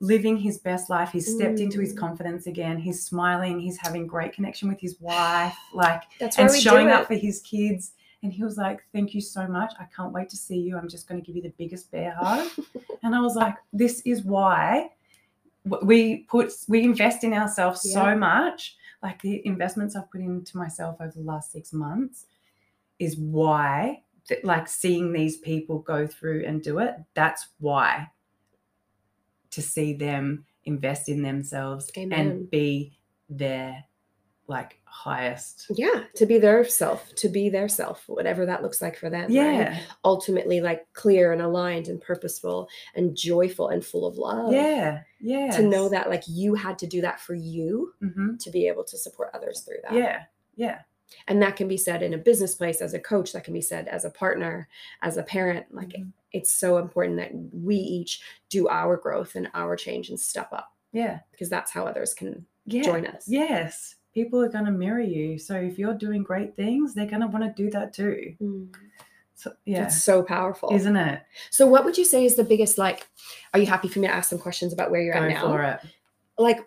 living 0.00 0.36
his 0.36 0.58
best 0.58 0.90
life. 0.90 1.10
He's 1.12 1.32
stepped 1.32 1.60
into 1.60 1.78
his 1.80 1.94
Mm. 1.94 1.98
confidence 1.98 2.46
again. 2.48 2.78
He's 2.78 3.04
smiling. 3.04 3.60
He's 3.60 3.78
having 3.78 4.06
great 4.06 4.32
connection 4.32 4.68
with 4.68 4.80
his 4.80 5.00
wife. 5.00 5.56
Like, 5.74 6.02
That's 6.18 6.38
and 6.38 6.52
showing 6.54 6.88
up 6.88 7.06
for 7.06 7.14
his 7.14 7.40
kids. 7.42 7.92
And 8.24 8.32
he 8.32 8.42
was 8.44 8.56
like, 8.56 8.84
Thank 8.92 9.14
you 9.14 9.20
so 9.20 9.46
much. 9.46 9.72
I 9.80 9.86
can't 9.96 10.12
wait 10.12 10.28
to 10.30 10.36
see 10.36 10.58
you. 10.58 10.76
I'm 10.76 10.88
just 10.88 11.08
going 11.08 11.20
to 11.20 11.24
give 11.26 11.34
you 11.36 11.42
the 11.42 11.54
biggest 11.58 11.90
bear 11.92 12.12
hug. 12.18 12.48
and 13.04 13.14
I 13.14 13.20
was 13.20 13.36
like, 13.36 13.56
This 13.72 14.00
is 14.02 14.22
why 14.22 14.90
we 15.64 16.24
put, 16.28 16.52
we 16.68 16.82
invest 16.82 17.24
in 17.24 17.32
ourselves 17.32 17.82
Yeah. 17.84 18.12
so 18.12 18.18
much. 18.18 18.76
Like 19.02 19.20
the 19.22 19.44
investments 19.46 19.96
I've 19.96 20.10
put 20.10 20.20
into 20.20 20.56
myself 20.56 20.96
over 21.00 21.12
the 21.14 21.22
last 21.22 21.52
six 21.52 21.72
months 21.72 22.26
is 22.98 23.16
why, 23.16 24.02
that, 24.28 24.44
like 24.44 24.68
seeing 24.68 25.12
these 25.12 25.38
people 25.38 25.80
go 25.80 26.06
through 26.06 26.44
and 26.46 26.62
do 26.62 26.78
it, 26.78 26.94
that's 27.14 27.48
why 27.58 28.08
to 29.50 29.60
see 29.60 29.92
them 29.92 30.44
invest 30.64 31.08
in 31.08 31.22
themselves 31.22 31.90
Amen. 31.96 32.18
and 32.18 32.50
be 32.50 32.96
their 33.28 33.84
like 34.52 34.78
highest. 34.84 35.66
Yeah, 35.70 36.04
to 36.14 36.26
be 36.26 36.38
their 36.38 36.64
self, 36.64 37.14
to 37.16 37.28
be 37.28 37.48
their 37.48 37.68
self, 37.68 38.04
whatever 38.06 38.46
that 38.46 38.62
looks 38.62 38.80
like 38.82 38.96
for 38.96 39.10
them. 39.10 39.22
right? 39.22 39.30
Yeah. 39.32 39.80
Ultimately, 40.04 40.60
like 40.60 40.86
clear 40.92 41.32
and 41.32 41.42
aligned 41.42 41.88
and 41.88 42.00
purposeful 42.00 42.68
and 42.94 43.16
joyful 43.16 43.68
and 43.68 43.84
full 43.84 44.06
of 44.06 44.16
love. 44.18 44.52
Yeah. 44.52 45.00
Yeah. 45.20 45.50
To 45.52 45.62
know 45.62 45.88
that 45.88 46.08
like 46.10 46.24
you 46.28 46.54
had 46.54 46.78
to 46.80 46.86
do 46.86 47.00
that 47.00 47.20
for 47.20 47.34
you 47.34 47.92
hmm 48.00 48.36
to 48.36 48.50
be 48.50 48.66
able 48.68 48.84
to 48.84 48.96
support 48.98 49.30
others 49.34 49.60
through 49.60 49.78
that. 49.84 49.94
Yeah. 49.94 50.22
Yeah. 50.54 50.80
And 51.28 51.42
that 51.42 51.56
can 51.56 51.68
be 51.68 51.76
said 51.76 52.02
in 52.02 52.14
a 52.14 52.18
business 52.18 52.54
place 52.54 52.80
as 52.80 52.94
a 52.94 52.98
coach, 53.00 53.32
that 53.32 53.44
can 53.44 53.54
be 53.54 53.60
said 53.60 53.88
as 53.88 54.04
a 54.04 54.10
partner, 54.10 54.68
as 55.02 55.16
a 55.16 55.22
parent. 55.22 55.66
Like 55.74 55.90
Mhm. 55.90 56.12
it's 56.32 56.52
so 56.52 56.78
important 56.78 57.16
that 57.18 57.32
we 57.52 57.76
each 57.76 58.22
do 58.48 58.68
our 58.68 58.96
growth 58.96 59.34
and 59.34 59.48
our 59.54 59.76
change 59.76 60.08
and 60.10 60.18
step 60.20 60.48
up 60.52 60.68
Yeah. 60.92 61.20
because 61.30 61.48
that's 61.50 61.70
how 61.70 61.86
others 61.86 62.14
can 62.14 62.46
Yeah. 62.66 62.82
join 62.82 63.06
us. 63.06 63.26
Yes. 63.26 63.96
People 64.14 64.40
are 64.42 64.48
going 64.48 64.66
to 64.66 64.70
mirror 64.70 65.00
you. 65.00 65.38
So 65.38 65.54
if 65.56 65.78
you're 65.78 65.94
doing 65.94 66.22
great 66.22 66.54
things, 66.54 66.94
they're 66.94 67.06
going 67.06 67.22
to 67.22 67.26
want 67.28 67.44
to 67.44 67.62
do 67.62 67.70
that 67.70 67.92
too. 67.94 68.34
Mm. 68.40 68.74
So, 69.34 69.52
yeah. 69.64 69.86
It's 69.86 70.02
so 70.02 70.22
powerful. 70.22 70.72
Isn't 70.72 70.94
it? 70.96 71.22
So, 71.50 71.66
what 71.66 71.84
would 71.84 71.98
you 71.98 72.04
say 72.04 72.24
is 72.24 72.36
the 72.36 72.44
biggest 72.44 72.78
like? 72.78 73.08
Are 73.52 73.58
you 73.58 73.66
happy 73.66 73.88
for 73.88 73.98
me 73.98 74.06
to 74.06 74.12
ask 74.14 74.30
some 74.30 74.38
questions 74.38 74.72
about 74.72 74.90
where 74.90 75.00
you're 75.02 75.14
Go 75.14 75.22
at 75.22 75.28
now? 75.30 75.40
for 75.48 75.62
it. 75.64 75.80
Like, 76.38 76.60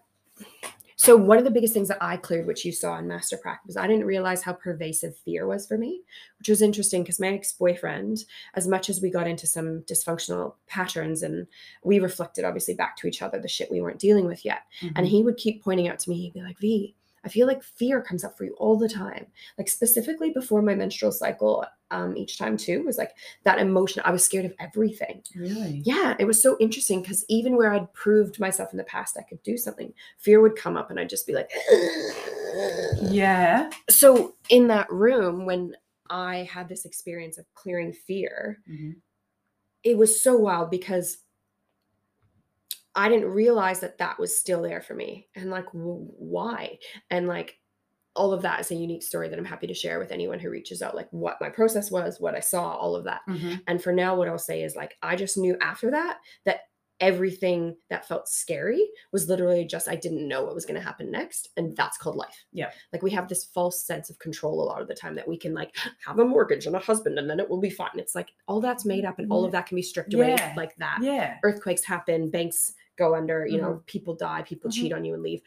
so 0.98 1.16
one 1.16 1.38
of 1.38 1.44
the 1.44 1.52
biggest 1.52 1.74
things 1.74 1.88
that 1.90 2.00
I 2.02 2.18
cleared, 2.18 2.48
which 2.48 2.66
you 2.66 2.72
saw 2.72 2.98
in 2.98 3.08
Master 3.08 3.38
Practice, 3.38 3.68
was 3.68 3.78
I 3.78 3.88
didn't 3.88 4.06
realize 4.06 4.42
how 4.42 4.54
pervasive 4.54 5.16
fear 5.24 5.46
was 5.46 5.68
for 5.68 5.78
me, 5.78 6.02
which 6.40 6.50
was 6.50 6.62
interesting 6.62 7.04
because 7.04 7.20
my 7.20 7.28
ex 7.28 7.54
boyfriend, 7.54 8.26
as 8.56 8.68
much 8.68 8.90
as 8.90 9.02
we 9.02 9.10
got 9.10 9.28
into 9.28 9.46
some 9.48 9.82
dysfunctional 9.84 10.56
patterns 10.68 11.22
and 11.24 11.48
we 11.84 12.00
reflected 12.00 12.44
obviously 12.44 12.74
back 12.74 12.98
to 12.98 13.08
each 13.08 13.22
other 13.22 13.40
the 13.40 13.48
shit 13.48 13.72
we 13.72 13.82
weren't 13.82 14.00
dealing 14.00 14.26
with 14.26 14.44
yet, 14.44 14.64
and 14.82 15.06
Mhm. 15.06 15.10
he 15.10 15.24
would 15.24 15.38
keep 15.38 15.64
pointing 15.64 15.88
out 15.88 16.00
to 16.00 16.10
me, 16.10 16.18
he'd 16.18 16.34
be 16.34 16.42
like, 16.42 16.58
V, 16.60 16.96
I 17.26 17.30
feel 17.30 17.48
like 17.48 17.64
fear 17.64 18.02
comes 18.02 18.24
up 18.24 18.38
for 18.38 18.44
you 18.46 18.54
all 18.60 18.78
the 18.78 18.88
time. 18.88 19.26
Like 19.58 19.68
specifically 19.68 20.30
before 20.30 20.62
my 20.62 20.76
menstrual 20.76 21.12
cycle, 21.12 21.66
um, 21.92 22.16
each 22.16 22.38
time 22.38 22.56
too, 22.56 22.84
was 22.84 22.98
like 23.00 23.12
that 23.44 23.58
emotion. 23.60 24.04
I 24.06 24.12
was 24.12 24.24
scared 24.24 24.46
of 24.46 24.54
everything. 24.60 25.24
really? 25.36 25.82
Yeah, 25.84 26.16
it 26.20 26.26
was 26.26 26.42
so 26.42 26.56
interesting 26.60 27.02
because 27.02 27.26
even 27.28 27.56
where 27.58 27.74
I'd 27.74 27.92
proved 27.94 28.40
myself 28.40 28.72
in 28.72 28.78
the 28.78 28.84
past 28.84 29.18
I 29.18 29.24
could 29.24 29.42
do 29.44 29.58
something, 29.58 29.92
fear 30.20 30.40
would 30.42 30.56
come 30.56 30.78
up 30.78 30.92
and 30.92 31.00
I'd 31.00 31.10
just 31.10 31.26
be 31.28 31.34
like, 31.34 31.50
Yeah. 33.02 33.70
so 33.90 34.36
in 34.50 34.68
that 34.68 34.92
room 34.92 35.46
when 35.46 35.76
I 36.10 36.48
had 36.52 36.70
this 36.70 36.86
experience 36.86 37.38
of 37.38 37.46
clearing 37.56 37.92
fear, 37.92 38.60
Mhm. 38.70 38.96
it 39.84 39.98
was 39.98 40.22
so 40.22 40.38
wild 40.38 40.70
because 40.70 41.18
I 42.96 43.10
didn't 43.10 43.30
realize 43.30 43.82
that 43.82 43.98
that 43.98 44.18
was 44.20 44.38
still 44.38 44.62
there 44.62 44.82
for 44.82 44.94
me. 44.94 45.28
And 45.36 45.50
like, 45.50 45.66
w- 45.68 46.08
why? 46.18 46.80
And 47.10 47.28
like, 47.28 47.58
all 48.16 48.32
of 48.32 48.44
that 48.44 48.62
is 48.62 48.72
a 48.72 48.76
unique 48.76 49.04
story 49.04 49.28
that 49.28 49.38
I'm 49.38 49.44
happy 49.44 49.68
to 49.68 49.74
share 49.74 50.00
with 50.00 50.12
anyone 50.14 50.40
who 50.40 50.50
reaches 50.50 50.82
out, 50.82 50.96
like 50.96 51.10
what 51.12 51.36
my 51.42 51.50
process 51.50 51.92
was, 51.92 52.18
what 52.22 52.34
I 52.34 52.40
saw, 52.40 52.74
all 52.74 52.96
of 52.96 53.04
that. 53.04 53.20
Mhm. 53.28 53.62
And 53.68 53.84
for 53.84 53.92
now, 53.92 54.16
what 54.16 54.30
I'll 54.30 54.38
say 54.38 54.64
is 54.64 54.74
like, 54.78 54.96
I 55.02 55.18
just 55.18 55.38
knew 55.38 55.58
after 55.60 55.92
that 55.92 56.20
that 56.46 56.62
everything 57.02 57.76
that 57.90 58.08
felt 58.08 58.28
scary 58.30 58.88
was 59.12 59.28
literally 59.28 59.66
just 59.66 59.90
I 59.90 59.98
didn't 59.98 60.28
know 60.28 60.46
what 60.46 60.56
was 60.56 60.66
going 60.66 60.80
to 60.80 60.86
happen 60.86 61.12
next. 61.12 61.50
And 61.58 61.76
that's 61.76 61.98
called 61.98 62.16
life. 62.16 62.46
Yeah. 62.54 62.72
Like 62.94 63.02
we 63.04 63.12
have 63.12 63.28
this 63.28 63.44
false 63.44 63.84
sense 63.86 64.10
of 64.10 64.18
control 64.20 64.62
a 64.62 64.64
lot 64.64 64.82
of 64.82 64.88
the 64.88 64.96
time 64.96 65.16
that 65.16 65.28
we 65.28 65.38
can 65.38 65.54
like 65.54 65.76
have 66.06 66.20
a 66.20 66.24
mortgage 66.26 66.66
and 66.68 66.76
a 66.76 66.80
husband 66.80 67.20
and 67.20 67.30
then 67.30 67.42
it 67.42 67.50
will 67.50 67.60
be 67.60 67.70
fine. 67.70 67.90
It's 67.96 68.16
like 68.16 68.30
all 68.48 68.62
that's 68.62 68.86
made 68.86 69.04
up 69.04 69.20
and 69.20 69.30
all 69.30 69.44
of 69.44 69.52
that 69.52 69.66
can 69.68 69.76
be 69.76 69.82
stripped 69.82 70.14
away 70.14 70.36
Yeah. 70.38 70.54
like 70.56 70.74
that. 70.78 71.00
Yeah. 71.02 71.36
Earthquakes 71.44 71.84
happen, 71.84 72.30
banks 72.30 72.74
go 72.98 73.16
under, 73.16 73.46
you 73.46 73.58
Mm-hmm. 73.58 73.66
know, 73.66 73.84
people 73.86 74.16
die, 74.16 74.42
people 74.44 74.70
Mhm. 74.70 74.74
cheat 74.74 74.94
on 74.94 75.06
you 75.06 75.14
and 75.14 75.24
leave. 75.24 75.42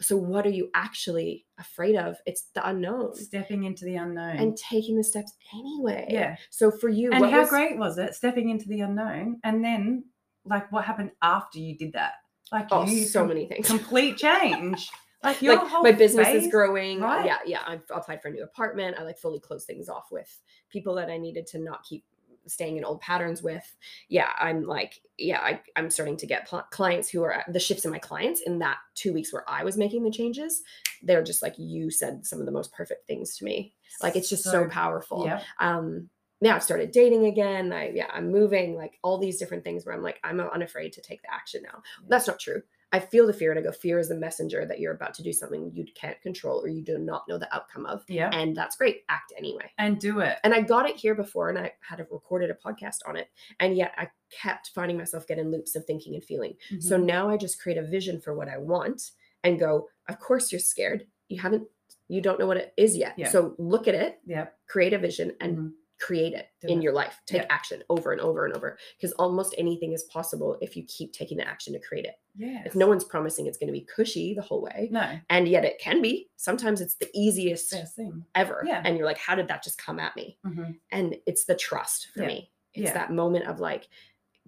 So 0.00 0.16
what 0.16 0.46
are 0.46 0.50
you 0.50 0.70
actually 0.74 1.46
afraid 1.58 1.94
of? 1.96 2.16
It's 2.24 2.44
the 2.54 2.66
unknown. 2.66 3.14
Stepping 3.16 3.64
into 3.64 3.84
the 3.84 3.96
unknown. 3.96 4.36
And 4.38 4.56
taking 4.56 4.96
the 4.96 5.04
steps 5.04 5.32
anyway. 5.52 6.06
yeah. 6.08 6.36
So 6.48 6.70
for 6.70 6.88
you, 6.88 7.10
And 7.12 7.24
how 7.26 7.40
was- 7.40 7.50
great 7.50 7.76
was 7.76 7.98
it 7.98 8.14
stepping 8.14 8.48
into 8.48 8.66
the 8.68 8.80
unknown? 8.80 9.40
And 9.44 9.62
then, 9.62 10.04
like, 10.46 10.72
what 10.72 10.84
happened 10.84 11.10
after 11.20 11.58
you 11.58 11.76
did 11.76 11.92
that? 11.92 12.14
Like, 12.50 12.68
Oh, 12.70 12.86
you 12.86 13.04
so 13.04 13.20
com- 13.20 13.28
many 13.28 13.46
things. 13.46 13.66
complete 13.66 14.16
change. 14.16 14.90
Like 15.22 15.42
your 15.42 15.56
like 15.56 15.68
whole 15.68 15.82
my 15.82 15.92
business 15.92 16.28
is 16.28 16.50
growing. 16.50 16.98
right? 16.98 17.26
Yeah, 17.26 17.36
yeah. 17.44 17.60
I've 17.66 17.82
applied 17.90 18.22
for 18.22 18.28
a 18.28 18.30
new 18.30 18.42
apartment. 18.42 18.96
I 18.98 19.02
like 19.02 19.18
fully 19.18 19.38
closed 19.38 19.66
things 19.66 19.86
off 19.86 20.10
with 20.10 20.40
people 20.70 20.94
that 20.94 21.10
I 21.10 21.18
needed 21.18 21.46
to 21.48 21.58
not 21.58 21.84
keep 21.84 22.06
staying 22.46 22.76
in 22.76 22.84
old 22.84 23.00
patterns 23.00 23.42
with. 23.42 23.64
Yeah, 24.08 24.28
I'm 24.38 24.64
like, 24.64 25.00
yeah, 25.18 25.40
I, 25.40 25.60
I'm 25.76 25.90
starting 25.90 26.16
to 26.18 26.26
get 26.26 26.48
pl- 26.48 26.66
clients 26.70 27.08
who 27.08 27.22
are 27.22 27.44
the 27.48 27.60
shifts 27.60 27.84
in 27.84 27.90
my 27.90 27.98
clients 27.98 28.42
in 28.42 28.58
that 28.60 28.78
two 28.94 29.12
weeks 29.12 29.32
where 29.32 29.48
I 29.48 29.64
was 29.64 29.76
making 29.76 30.02
the 30.04 30.10
changes. 30.10 30.62
They're 31.02 31.22
just 31.22 31.42
like 31.42 31.54
you 31.58 31.90
said 31.90 32.26
some 32.26 32.40
of 32.40 32.46
the 32.46 32.52
most 32.52 32.72
perfect 32.72 33.06
things 33.06 33.36
to 33.36 33.44
me. 33.44 33.74
Like 34.02 34.16
it's 34.16 34.28
just 34.28 34.44
so, 34.44 34.68
powerful. 34.68 35.24
Yeah. 35.26 35.42
Um, 35.58 36.08
yeah, 36.40 36.56
I've 36.56 36.62
started 36.62 36.90
dating 36.90 37.26
again. 37.26 37.72
I 37.72 37.90
yeah, 37.90 38.08
I'm 38.12 38.30
moving. 38.30 38.74
Like 38.74 38.98
all 39.02 39.18
these 39.18 39.38
different 39.38 39.62
things 39.62 39.84
where 39.84 39.94
I'm 39.94 40.02
like, 40.02 40.18
I'm 40.24 40.40
unafraid 40.40 40.92
to 40.94 41.02
take 41.02 41.20
the 41.22 41.32
action 41.32 41.62
now. 41.62 41.82
That's 42.08 42.26
not 42.26 42.40
true. 42.40 42.62
I 42.92 42.98
feel 42.98 43.26
the 43.26 43.32
fear 43.32 43.50
and 43.52 43.58
I 43.60 43.62
go, 43.62 43.70
fear 43.70 43.98
is 44.00 44.08
the 44.08 44.16
messenger 44.16 44.66
that 44.66 44.80
you're 44.80 44.94
about 44.94 45.14
to 45.14 45.22
do 45.22 45.32
something 45.32 45.70
you 45.72 45.84
can't 45.94 46.20
control 46.22 46.60
or 46.60 46.68
you 46.68 46.82
do 46.82 46.98
not 46.98 47.22
know 47.28 47.38
the 47.38 47.52
outcome 47.54 47.86
of. 47.86 48.02
Yeah. 48.08 48.30
And 48.32 48.56
that's 48.56 48.74
great. 48.76 49.02
Act 49.08 49.32
anyway. 49.38 49.70
And 49.78 49.98
do 50.00 50.18
it. 50.20 50.38
And 50.42 50.52
I 50.52 50.60
got 50.62 50.88
it 50.88 50.96
here 50.96 51.14
before 51.14 51.50
and 51.50 51.58
I 51.58 51.72
had 51.88 52.00
a, 52.00 52.06
recorded 52.10 52.50
a 52.50 52.54
podcast 52.54 52.96
on 53.06 53.16
it. 53.16 53.28
And 53.60 53.76
yet 53.76 53.92
I 53.96 54.08
kept 54.30 54.70
finding 54.74 54.96
myself 54.98 55.26
getting 55.28 55.50
loops 55.52 55.76
of 55.76 55.84
thinking 55.84 56.14
and 56.14 56.24
feeling. 56.24 56.54
So 56.80 56.98
Mhm. 56.98 57.04
now 57.04 57.30
I 57.30 57.36
just 57.36 57.60
create 57.62 57.78
a 57.78 57.82
vision 57.86 58.20
for 58.20 58.34
what 58.34 58.48
I 58.48 58.58
want 58.58 59.12
and 59.44 59.58
go, 59.58 59.88
of 60.08 60.18
course 60.18 60.50
you're 60.50 60.58
scared. 60.58 61.06
You 61.28 61.40
haven't, 61.40 61.68
you 62.08 62.20
don't 62.20 62.40
know 62.40 62.46
what 62.46 62.56
it 62.56 62.74
is 62.76 62.96
yet. 62.96 63.14
Yeah. 63.16 63.28
So 63.28 63.54
look 63.58 63.86
at 63.86 63.94
it, 63.94 64.18
yeah. 64.26 64.48
create 64.66 64.92
a 64.94 64.98
vision 64.98 65.36
and 65.40 65.56
Mhm. 65.56 65.72
Create 66.00 66.32
it 66.32 66.48
Do 66.62 66.68
in 66.68 66.78
it. 66.78 66.82
your 66.82 66.92
life. 66.92 67.20
Take 67.26 67.42
Yeah. 67.42 67.46
action 67.50 67.82
over 67.90 68.12
and 68.12 68.20
over 68.20 68.44
and 68.46 68.54
over 68.54 68.78
because 68.96 69.12
almost 69.12 69.54
anything 69.58 69.92
is 69.92 70.04
possible 70.04 70.56
if 70.60 70.76
you 70.76 70.84
keep 70.84 71.12
taking 71.12 71.36
the 71.38 71.46
action 71.46 71.72
to 71.74 71.78
create 71.78 72.06
it. 72.06 72.14
yeah 72.36 72.62
If 72.64 72.74
no 72.74 72.86
one's 72.88 73.04
promising 73.04 73.46
it's 73.46 73.58
going 73.58 73.66
to 73.68 73.72
be 73.72 73.86
cushy 73.94 74.34
the 74.34 74.42
whole 74.42 74.62
way, 74.62 74.88
No. 74.90 75.18
and 75.28 75.46
yet 75.46 75.64
it 75.64 75.78
can 75.78 76.00
be. 76.00 76.30
Sometimes 76.36 76.80
it's 76.80 76.94
the 76.96 77.10
easiest 77.14 77.70
Best 77.70 77.96
thing. 77.96 78.24
ever. 78.34 78.62
Yeah. 78.66 78.82
And 78.84 78.96
you're 78.96 79.06
like, 79.06 79.18
how 79.18 79.34
did 79.34 79.48
that 79.48 79.62
just 79.62 79.78
come 79.78 79.98
at 80.00 80.16
me? 80.16 80.38
Mhm. 80.46 80.78
And 80.90 81.16
it's 81.26 81.44
the 81.44 81.54
trust 81.56 82.08
for 82.14 82.22
Yeah. 82.22 82.28
me. 82.28 82.52
It's 82.72 82.84
Yeah. 82.84 82.94
that 82.94 83.12
moment 83.12 83.46
of 83.46 83.58
like 83.60 83.88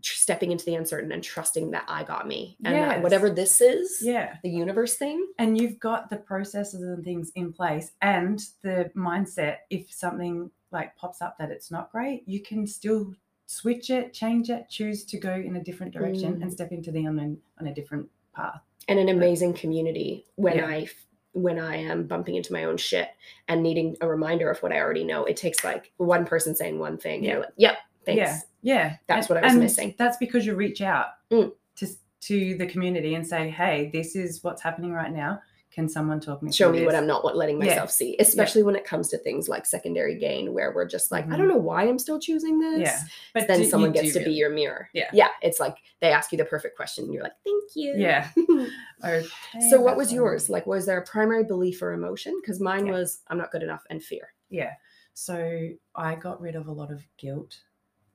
stepping 0.02 0.50
into 0.52 0.64
the 0.64 0.74
uncertain 0.74 1.12
and 1.12 1.22
trusting 1.22 1.70
that 1.72 1.84
I 1.88 2.04
got 2.04 2.26
me 2.26 2.56
and 2.64 2.74
that 2.74 3.02
whatever 3.02 3.30
this 3.30 3.60
is, 3.60 4.00
Yeah. 4.02 4.36
the 4.42 4.50
universe 4.50 4.96
thing. 4.96 5.26
And 5.38 5.60
you've 5.60 5.78
got 5.78 6.10
the 6.10 6.16
processes 6.16 6.82
and 6.82 7.04
things 7.04 7.30
in 7.34 7.52
place 7.52 7.92
and 8.00 8.38
the 8.62 8.90
mindset. 8.96 9.58
If 9.70 9.92
something 9.92 10.50
like 10.70 10.96
pops 10.96 11.20
up 11.22 11.36
that 11.38 11.50
it's 11.50 11.70
not 11.70 11.92
great, 11.92 12.26
you 12.26 12.40
can 12.40 12.66
still 12.66 13.14
switch 13.46 13.90
it, 13.90 14.12
change 14.12 14.48
it, 14.50 14.68
choose 14.70 15.04
to 15.04 15.18
go 15.18 15.34
in 15.34 15.56
a 15.56 15.62
different 15.62 15.92
direction 15.92 16.36
Mm. 16.36 16.42
and 16.42 16.52
step 16.52 16.72
into 16.72 16.90
the 16.90 17.04
unknown 17.04 17.38
on 17.60 17.66
a 17.66 17.74
different 17.74 18.08
path. 18.34 18.60
and 18.88 18.98
an 18.98 19.08
amazing 19.08 19.52
community 19.54 20.26
when 20.34 20.56
Yeah. 20.56 20.66
I 20.66 20.88
when 21.34 21.58
I 21.58 21.76
am 21.76 22.06
bumping 22.06 22.34
into 22.34 22.52
my 22.52 22.64
own 22.64 22.76
shit 22.76 23.08
and 23.48 23.62
needing 23.62 23.96
a 24.02 24.06
reminder 24.08 24.50
of 24.50 24.62
what 24.62 24.70
I 24.70 24.78
already 24.80 25.02
know. 25.04 25.24
It 25.24 25.36
takes 25.38 25.64
like 25.64 25.90
one 25.96 26.26
person 26.26 26.54
saying 26.54 26.78
one 26.78 26.98
thing. 26.98 27.24
Yeah. 27.24 27.38
Like, 27.38 27.48
yep, 27.56 27.76
thanks. 28.04 28.18
Yeah. 28.18 28.38
Yeah. 28.62 28.96
That's 29.08 29.28
And- 29.28 29.36
what 29.36 29.44
I 29.44 29.48
was 29.48 29.56
missing. 29.56 29.94
That's 29.98 30.16
because 30.16 30.46
you 30.46 30.54
reach 30.54 30.80
out 30.80 31.06
Mm. 31.30 31.52
to 31.76 31.86
to 32.22 32.54
the 32.56 32.66
community 32.66 33.14
and 33.16 33.26
say, 33.26 33.50
"Hey, 33.50 33.90
this 33.92 34.14
is 34.14 34.44
what's 34.44 34.62
happening 34.62 34.92
right 34.92 35.10
now. 35.12 35.40
Can 35.72 35.88
someone 35.88 36.20
talk 36.20 36.42
me 36.42 36.52
Show 36.52 36.70
me 36.70 36.84
what? 36.84 36.94
I'm 36.94 37.06
not 37.06 37.24
what 37.24 37.34
letting 37.34 37.58
Yeah. 37.60 37.68
myself 37.70 37.90
see, 37.90 38.14
especially 38.20 38.62
when 38.62 38.76
it 38.76 38.84
comes 38.84 39.08
to 39.08 39.16
things 39.18 39.48
like 39.48 39.64
secondary 39.64 40.16
gain, 40.18 40.52
where 40.52 40.70
we're 40.72 40.86
just 40.86 41.10
like, 41.10 41.24
I 41.32 41.36
don't 41.38 41.48
know 41.48 41.56
why 41.56 41.84
I'm 41.84 41.98
still 41.98 42.20
choosing 42.20 42.60
this. 42.60 42.80
Yeah. 42.82 42.98
But 43.32 43.48
then 43.48 43.60
do- 43.60 43.64
someone 43.64 43.90
gets 43.90 44.12
to 44.12 44.20
be 44.22 44.32
your 44.34 44.50
mirror. 44.50 44.90
Yeah. 44.92 45.08
Yeah. 45.14 45.28
It's 45.42 45.58
like 45.58 45.78
they 46.00 46.12
ask 46.12 46.30
you 46.30 46.36
the 46.38 46.44
perfect 46.44 46.76
question 46.76 47.06
and 47.06 47.14
you're 47.14 47.22
like, 47.22 47.32
thank 47.44 47.64
you. 47.74 47.94
Yeah. 47.96 48.28
Okay. 49.04 49.26
so 49.70 49.80
what 49.80 49.96
was 49.96 50.12
yours? 50.12 50.48
Like, 50.48 50.66
was 50.66 50.86
there 50.86 50.98
a 50.98 51.04
primary 51.04 51.42
belief 51.44 51.82
or 51.82 51.92
emotion? 51.92 52.38
Because 52.40 52.60
mine 52.60 52.86
Yeah. 52.86 52.92
was 52.92 53.22
I'm 53.28 53.38
not 53.38 53.50
good 53.50 53.62
enough 53.64 53.82
and 53.90 54.00
fear. 54.04 54.32
Yeah. 54.50 54.74
So 55.14 55.70
I 55.96 56.14
got 56.14 56.40
rid 56.40 56.54
of 56.54 56.68
a 56.68 56.72
lot 56.72 56.92
of 56.92 57.02
guilt 57.16 57.58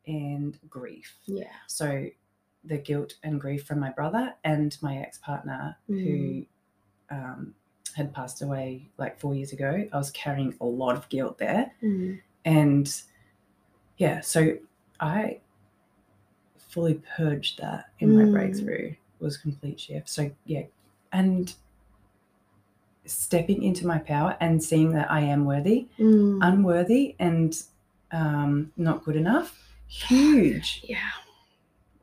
and 0.08 0.58
grief. 0.70 1.16
Yeah. 1.26 1.52
So 1.68 2.08
the 2.64 2.78
guilt 2.78 3.14
and 3.24 3.40
grief 3.40 3.66
from 3.66 3.80
my 3.80 3.92
brother 3.92 4.34
and 4.44 4.76
my 4.82 4.98
ex 4.98 5.18
partner 5.20 5.78
who 5.88 6.46
um, 7.10 7.54
had 7.96 8.14
passed 8.14 8.42
away 8.42 8.90
like 8.98 9.20
four 9.20 9.36
years 9.36 9.54
ago. 9.54 9.88
I 9.92 9.98
was 9.98 10.12
carrying 10.12 10.56
a 10.62 10.66
lot 10.66 10.96
of 10.98 11.08
guilt 11.10 11.38
there. 11.38 11.72
And 12.46 13.02
yeah, 13.98 14.22
so 14.22 14.58
I 15.00 15.40
fully 16.58 17.02
purged 17.16 17.60
that 17.60 17.90
in 18.00 18.16
my 18.16 18.24
Mm. 18.24 18.32
breakthrough 18.32 18.94
was 19.20 19.38
complete 19.38 19.80
shift. 19.80 20.10
So 20.10 20.30
yeah, 20.46 20.64
and 21.12 21.54
stepping 23.06 23.64
into 23.64 23.88
my 23.88 23.98
power 24.00 24.36
and 24.40 24.62
seeing 24.64 24.92
that 24.92 25.10
I 25.10 25.22
am 25.22 25.46
worthy, 25.46 25.88
Mm. 25.98 26.40
unworthy, 26.42 27.16
and 27.20 27.58
um, 28.12 28.72
not 28.78 29.04
good 29.04 29.16
enough. 29.16 29.67
Huge. 29.88 30.82
yeah. 30.88 30.98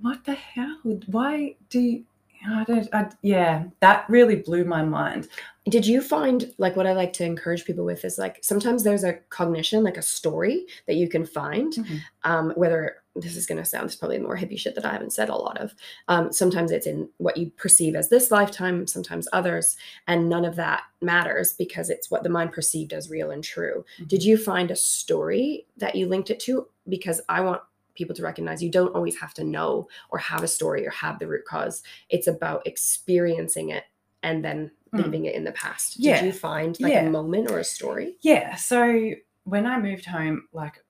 What 0.00 0.24
the 0.24 0.34
hell? 0.34 0.76
Why 1.06 1.56
do 1.70 1.80
you, 1.80 2.04
I 2.46 2.64
don't. 2.64 2.88
I, 2.92 3.08
yeah, 3.22 3.64
that 3.80 4.04
really 4.10 4.36
blew 4.36 4.64
my 4.64 4.82
mind. 4.82 5.28
Did 5.66 5.86
you 5.86 6.02
find 6.02 6.52
like 6.58 6.76
what 6.76 6.86
I 6.86 6.92
like 6.92 7.14
to 7.14 7.24
encourage 7.24 7.64
people 7.64 7.86
with 7.86 8.04
is 8.04 8.18
like 8.18 8.38
sometimes 8.42 8.82
there's 8.82 9.04
a 9.04 9.14
cognition, 9.30 9.82
like 9.82 9.96
a 9.96 10.02
story 10.02 10.66
that 10.86 10.96
you 10.96 11.08
can 11.08 11.24
find, 11.24 11.72
Mhm. 11.72 12.00
um, 12.24 12.50
whether 12.54 12.96
this 13.16 13.34
is 13.36 13.46
going 13.46 13.56
to 13.58 13.64
sound, 13.64 13.86
it's 13.86 13.96
probably 13.96 14.18
more 14.18 14.36
hippie 14.36 14.58
shit 14.58 14.74
that 14.74 14.84
I 14.84 14.92
haven't 14.92 15.12
said 15.14 15.30
a 15.30 15.36
lot 15.36 15.56
of. 15.58 15.72
Um, 16.08 16.32
sometimes 16.32 16.70
it's 16.70 16.86
in 16.86 17.08
what 17.16 17.36
you 17.38 17.50
perceive 17.56 17.94
as 17.94 18.10
this 18.10 18.30
lifetime, 18.30 18.86
sometimes 18.88 19.26
others, 19.32 19.76
and 20.06 20.28
none 20.28 20.44
of 20.44 20.56
that 20.56 20.82
matters 21.00 21.54
because 21.54 21.88
it's 21.88 22.10
what 22.10 22.24
the 22.24 22.28
mind 22.28 22.52
perceived 22.52 22.92
as 22.92 23.08
real 23.08 23.30
and 23.30 23.42
true. 23.44 23.86
Did 24.06 24.22
you 24.22 24.36
find 24.36 24.70
a 24.70 24.76
story 24.76 25.66
that 25.78 25.94
you 25.94 26.08
linked 26.08 26.28
it 26.30 26.40
to? 26.40 26.66
Because 26.88 27.20
I 27.28 27.40
want 27.40 27.62
people 27.94 28.14
to 28.14 28.22
recognize 28.22 28.62
you 28.62 28.70
don't 28.70 28.94
always 28.94 29.16
have 29.18 29.34
to 29.34 29.44
know 29.44 29.88
or 30.10 30.18
have 30.18 30.42
a 30.42 30.48
story 30.48 30.86
or 30.86 30.90
have 30.90 31.18
the 31.18 31.26
root 31.26 31.44
cause. 31.44 31.82
It's 32.08 32.26
about 32.26 32.66
experiencing 32.66 33.70
it 33.70 33.84
and 34.22 34.44
then 34.44 34.70
Mm. 34.92 35.02
leaving 35.04 35.24
it 35.24 35.34
in 35.34 35.42
the 35.44 35.52
past. 35.52 35.98
Yeah. 35.98 36.20
Did 36.20 36.26
you 36.26 36.32
find 36.32 36.78
like 36.80 36.92
Yeah. 36.92 37.06
a 37.06 37.10
moment 37.10 37.50
or 37.50 37.58
a 37.58 37.64
story? 37.64 38.16
Yeah. 38.20 38.54
So 38.54 39.10
when 39.42 39.66
I 39.66 39.78
moved 39.80 40.06
home, 40.06 40.48
like 40.52 40.84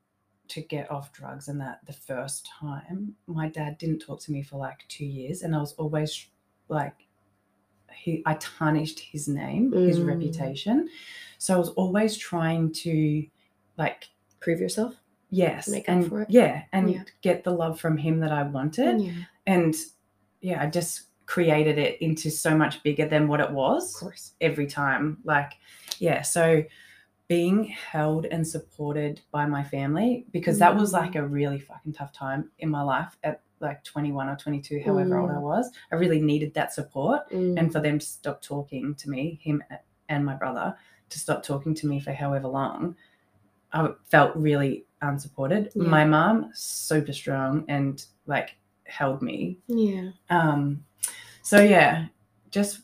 to 0.49 0.61
get 0.61 0.91
off 0.91 1.11
drugs 1.13 1.49
and 1.49 1.59
that 1.63 1.81
the 1.87 1.95
first 1.95 2.47
time, 2.47 3.17
my 3.27 3.49
dad 3.49 3.79
didn't 3.79 4.01
talk 4.01 4.21
to 4.21 4.33
me 4.33 4.43
for 4.43 4.59
like 4.59 4.87
two 4.89 5.07
years, 5.07 5.41
and 5.43 5.57
I 5.57 5.59
was 5.59 5.73
always 5.75 6.27
like, 6.69 7.07
he 7.93 8.23
I 8.27 8.35
tarnished 8.35 9.01
his 9.01 9.27
name, 9.27 9.73
his 9.73 9.99
Mm. 10.01 10.07
reputation. 10.09 10.89
So 11.39 11.55
I 11.55 11.59
was 11.59 11.71
always 11.71 12.17
trying 12.17 12.73
to 12.85 13.27
like 13.79 14.09
Prove 14.41 14.61
yourself? 14.61 14.95
Yes 15.31 15.69
Make 15.69 15.89
up 15.89 15.95
and 15.95 16.09
for 16.09 16.23
it? 16.23 16.31
yeah 16.31 16.63
and 16.73 16.91
Yeah. 16.91 17.03
get 17.23 17.45
the 17.45 17.51
love 17.53 17.81
from 17.81 17.97
him 17.97 18.21
that 18.21 18.33
I 18.33 18.43
wanted. 18.43 19.01
Yeah. 19.01 19.13
And 19.47 19.75
yeah, 20.41 20.63
I 20.63 20.67
just 20.67 21.09
created 21.27 21.79
it 21.79 22.01
into 22.03 22.31
so 22.31 22.57
much 22.57 22.83
bigger 22.83 23.07
than 23.09 23.29
what 23.29 23.41
it 23.41 23.49
Of 23.49 23.55
was 23.55 23.97
course. 23.97 24.33
every 24.41 24.67
time. 24.67 25.19
Like, 25.25 25.53
yeah, 25.99 26.23
so 26.23 26.63
being 27.29 27.65
held 27.65 28.27
and 28.27 28.47
supported 28.47 29.23
by 29.33 29.47
my 29.47 29.65
family, 29.65 30.27
because 30.31 30.59
that 30.59 30.77
was 30.77 30.91
Mm. 30.91 30.99
like 31.01 31.15
a 31.17 31.27
really 31.27 31.59
fucking 31.59 31.95
tough 31.95 32.13
time 32.13 32.51
in 32.59 32.69
my 32.69 32.83
life 32.83 33.17
at 33.25 33.41
like 33.61 33.83
21 33.85 34.29
or 34.29 34.37
22, 34.37 34.83
however 34.85 35.19
old 35.19 35.31
I 35.31 35.35
Mm. 35.37 35.41
was. 35.43 35.71
I 35.91 35.95
really 35.95 36.21
needed 36.21 36.53
that 36.55 36.75
support. 36.75 37.31
Mm. 37.31 37.59
And 37.59 37.73
for 37.73 37.81
them 37.81 37.99
to 37.99 38.05
stop 38.05 38.43
talking 38.43 38.95
to 38.97 39.09
me, 39.09 39.41
him 39.43 39.65
and 40.11 40.27
my 40.27 40.35
brother, 40.35 40.77
to 41.09 41.19
stop 41.19 41.43
talking 41.43 41.73
to 41.77 41.87
me 41.87 41.99
for 42.01 42.13
however 42.13 42.49
long, 42.49 42.95
I 43.75 43.89
felt 44.05 44.35
really 44.37 44.87
unsupported. 45.03 45.71
Yeah. 45.75 45.89
My 45.89 46.05
mom, 46.07 46.51
super 46.55 47.13
strong 47.13 47.65
and 47.69 48.03
like 48.27 48.57
held 48.87 49.21
me 49.23 49.59
yeah. 49.67 50.11
um 50.31 50.85
so 51.43 51.61
yeah 51.63 52.07
just 52.51 52.81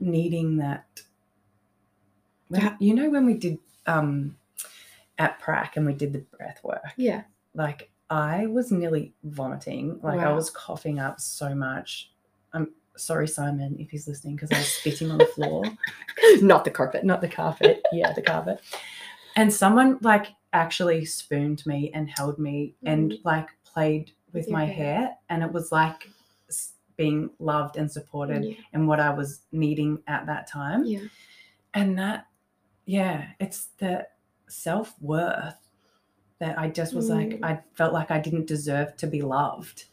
needing 0.00 0.56
that 0.56 1.02
when- 2.48 2.62
Yeah. 2.62 2.76
you 2.80 2.94
know 2.94 3.10
when 3.10 3.26
we 3.26 3.34
did 3.34 3.58
um 3.86 4.36
at 5.18 5.38
prac 5.38 5.76
and 5.76 5.86
we 5.86 5.92
did 5.92 6.12
the 6.14 6.20
breath 6.20 6.60
work 6.64 6.82
Yeah. 6.96 7.22
like 7.54 7.90
i 8.08 8.46
was 8.46 8.72
nearly 8.72 9.14
vomiting 9.24 10.00
like 10.02 10.20
i 10.20 10.32
was 10.32 10.48
coughing 10.50 10.98
up 10.98 11.20
so 11.20 11.54
much 11.54 12.12
i'm 12.54 12.72
sorry 12.96 13.28
simon 13.28 13.76
if 13.78 13.90
he's 13.90 14.08
listening 14.08 14.36
because 14.36 14.50
i 14.52 14.58
was 14.58 14.68
spitting 14.68 15.10
on 15.10 15.18
the 15.18 15.26
floor 15.26 15.64
Not 16.40 16.64
the 16.64 16.70
carpet. 16.70 17.04
not 17.04 17.20
the 17.20 17.28
carpet 17.28 17.82
yeah 17.92 18.12
the 18.14 18.22
carpet 18.22 18.60
and 19.36 19.52
someone 19.52 19.98
like 20.02 20.28
actually 20.52 21.04
spooned 21.04 21.64
me 21.66 21.90
and 21.94 22.08
held 22.10 22.38
me 22.38 22.74
and 22.84 23.12
Mm. 23.12 23.24
like 23.24 23.48
played 23.64 24.12
With 24.32 24.46
with 24.46 24.50
my 24.50 24.64
hair. 24.64 24.74
hair 25.00 25.16
and 25.28 25.42
it 25.42 25.52
was 25.52 25.70
like 25.70 26.08
being 26.96 27.30
loved 27.38 27.76
and 27.76 27.90
supported 27.92 28.42
Yeah. 28.44 28.54
and 28.72 28.88
what 28.88 29.00
i 29.00 29.10
was 29.10 29.42
needing 29.52 30.02
at 30.06 30.24
that 30.26 30.46
time 30.46 30.84
Yeah. 30.84 31.00
and 31.74 31.98
that 31.98 32.26
yeah 32.86 33.28
it's 33.38 33.66
the 33.78 34.06
self-worth 34.48 35.54
that 36.38 36.58
i 36.58 36.68
just 36.68 36.94
was 36.94 37.08
like 37.10 37.28
Mm. 37.40 37.44
i 37.44 37.60
felt 37.74 37.92
like 37.92 38.10
i 38.10 38.18
didn't 38.18 38.46
deserve 38.46 38.96
to 38.96 39.06
be 39.06 39.20
loved 39.22 39.84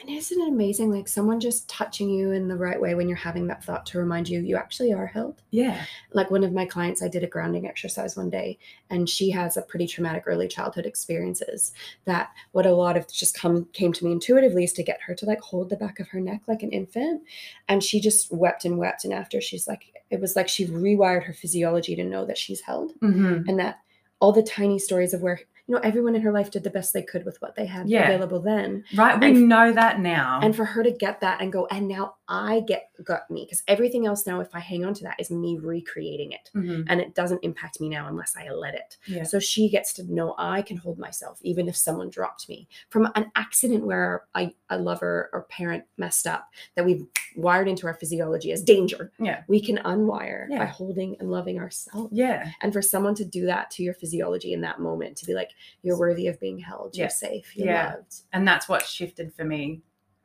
And 0.00 0.10
isn't 0.10 0.40
it 0.40 0.48
amazing? 0.48 0.92
Like 0.92 1.08
someone 1.08 1.40
just 1.40 1.68
touching 1.68 2.08
you 2.08 2.30
in 2.30 2.46
the 2.46 2.56
right 2.56 2.80
way 2.80 2.94
when 2.94 3.08
you're 3.08 3.16
having 3.16 3.46
that 3.48 3.64
thought 3.64 3.84
to 3.86 3.98
remind 3.98 4.28
you 4.28 4.40
you 4.40 4.56
actually 4.56 4.92
are 4.92 5.06
held. 5.06 5.42
yeah 5.50 5.84
Like 6.12 6.30
one 6.30 6.44
of 6.44 6.52
my 6.52 6.66
clients, 6.66 7.02
I 7.02 7.08
did 7.08 7.24
a 7.24 7.28
grounding 7.28 7.66
exercise 7.66 8.16
one 8.16 8.30
day, 8.30 8.58
and 8.90 9.08
she 9.08 9.30
has 9.30 9.56
a 9.56 9.62
pretty 9.62 9.86
traumatic 9.86 10.24
early 10.26 10.46
childhood 10.46 10.86
experiences. 10.86 11.72
That 12.04 12.30
what 12.52 12.66
a 12.66 12.72
lot 12.72 12.96
of 12.96 13.10
just 13.12 13.36
come 13.36 13.66
came 13.72 13.92
to 13.94 14.04
me 14.04 14.12
intuitively 14.12 14.64
is 14.64 14.72
to 14.74 14.82
get 14.82 15.00
her 15.02 15.14
to 15.16 15.26
like 15.26 15.40
hold 15.40 15.68
the 15.68 15.76
back 15.76 15.98
of 15.98 16.08
her 16.08 16.20
neck 16.20 16.42
like 16.46 16.62
an 16.62 16.70
infant, 16.70 17.22
and 17.68 17.82
she 17.82 18.00
just 18.00 18.32
wept 18.32 18.64
and 18.64 18.78
wept. 18.78 19.04
And 19.04 19.12
after 19.12 19.40
she's 19.40 19.66
like, 19.66 19.92
it 20.10 20.20
was 20.20 20.36
like 20.36 20.48
she 20.48 20.66
rewired 20.66 21.24
her 21.24 21.32
physiology 21.32 21.96
to 21.96 22.04
know 22.04 22.24
that 22.24 22.38
she's 22.38 22.60
held, 22.60 22.92
mm-hmm. 23.00 23.48
and 23.48 23.58
that 23.58 23.80
all 24.20 24.32
the 24.32 24.42
tiny 24.42 24.78
stories 24.78 25.12
of 25.14 25.22
where 25.22 25.40
you 25.68 25.74
know 25.74 25.80
everyone 25.84 26.14
in 26.16 26.22
her 26.22 26.32
life 26.32 26.50
did 26.50 26.64
the 26.64 26.70
best 26.70 26.92
they 26.94 27.02
could 27.02 27.24
with 27.26 27.40
what 27.42 27.54
they 27.54 27.66
had 27.66 27.88
Yeah. 27.88 28.08
available 28.08 28.40
then. 28.40 28.84
Right 28.96 29.20
we 29.20 29.26
And 29.26 29.48
know 29.48 29.70
that 29.72 30.00
now. 30.00 30.40
and 30.42 30.56
for 30.56 30.64
her 30.64 30.82
to 30.82 30.90
get 30.90 31.20
that 31.20 31.40
and 31.42 31.52
go 31.52 31.66
and 31.70 31.86
now 31.86 32.14
i 32.26 32.60
get 32.66 32.90
got 33.04 33.30
me 33.30 33.44
because 33.44 33.62
everything 33.68 34.06
else 34.06 34.26
now 34.26 34.40
if 34.40 34.48
i 34.54 34.60
hang 34.60 34.84
on 34.84 34.92
to 34.94 35.04
that 35.04 35.16
is 35.18 35.30
me 35.30 35.58
recreating 35.58 36.32
it. 36.32 36.50
Mhm. 36.54 36.86
and 36.88 37.00
it 37.00 37.14
doesn't 37.14 37.44
impact 37.44 37.80
me 37.80 37.88
now 37.88 38.08
unless 38.08 38.34
i 38.36 38.48
let 38.50 38.74
it. 38.74 38.96
Yeah. 39.06 39.22
So 39.24 39.38
she 39.38 39.68
gets 39.68 39.92
to 39.94 40.02
know 40.12 40.34
i 40.38 40.62
can 40.62 40.78
hold 40.78 40.98
myself 40.98 41.38
even 41.42 41.68
if 41.68 41.76
someone 41.76 42.08
dropped 42.10 42.48
me. 42.48 42.66
From 42.88 43.10
an 43.14 43.30
accident 43.36 43.84
where 43.84 44.24
I, 44.34 44.54
a 44.70 44.78
lover 44.78 45.28
or 45.32 45.42
parent 45.50 45.84
messed 45.98 46.26
up 46.26 46.48
that 46.76 46.84
we've 46.86 47.04
wired 47.36 47.68
into 47.68 47.86
our 47.86 47.94
physiology 47.94 48.52
as 48.52 48.62
danger. 48.62 49.12
Yeah. 49.20 49.42
We 49.48 49.60
can 49.60 49.76
unwire 49.78 50.48
by 50.48 50.64
holding 50.64 51.16
and 51.20 51.30
loving 51.30 51.58
ourselves 51.58 52.08
yeah. 52.12 52.50
And 52.62 52.72
for 52.72 52.80
someone 52.82 53.14
to 53.16 53.24
do 53.24 53.46
that 53.46 53.70
to 53.72 53.82
your 53.82 53.94
physiology 53.94 54.52
in 54.52 54.60
that 54.62 54.80
moment 54.80 55.16
to 55.18 55.26
be 55.26 55.34
like 55.34 55.50
you're 55.82 55.98
worthy 55.98 56.26
of 56.28 56.38
being 56.40 56.58
held 56.58 56.96
you're 56.96 57.06
Yeah. 57.06 57.08
safe 57.08 57.56
you're 57.56 57.68
Yeah. 57.68 57.94
loved. 57.94 58.14
And 58.32 58.46
that's 58.46 58.68
what 58.68 58.84
shifted 58.86 59.32
for 59.34 59.44
me. 59.44 59.82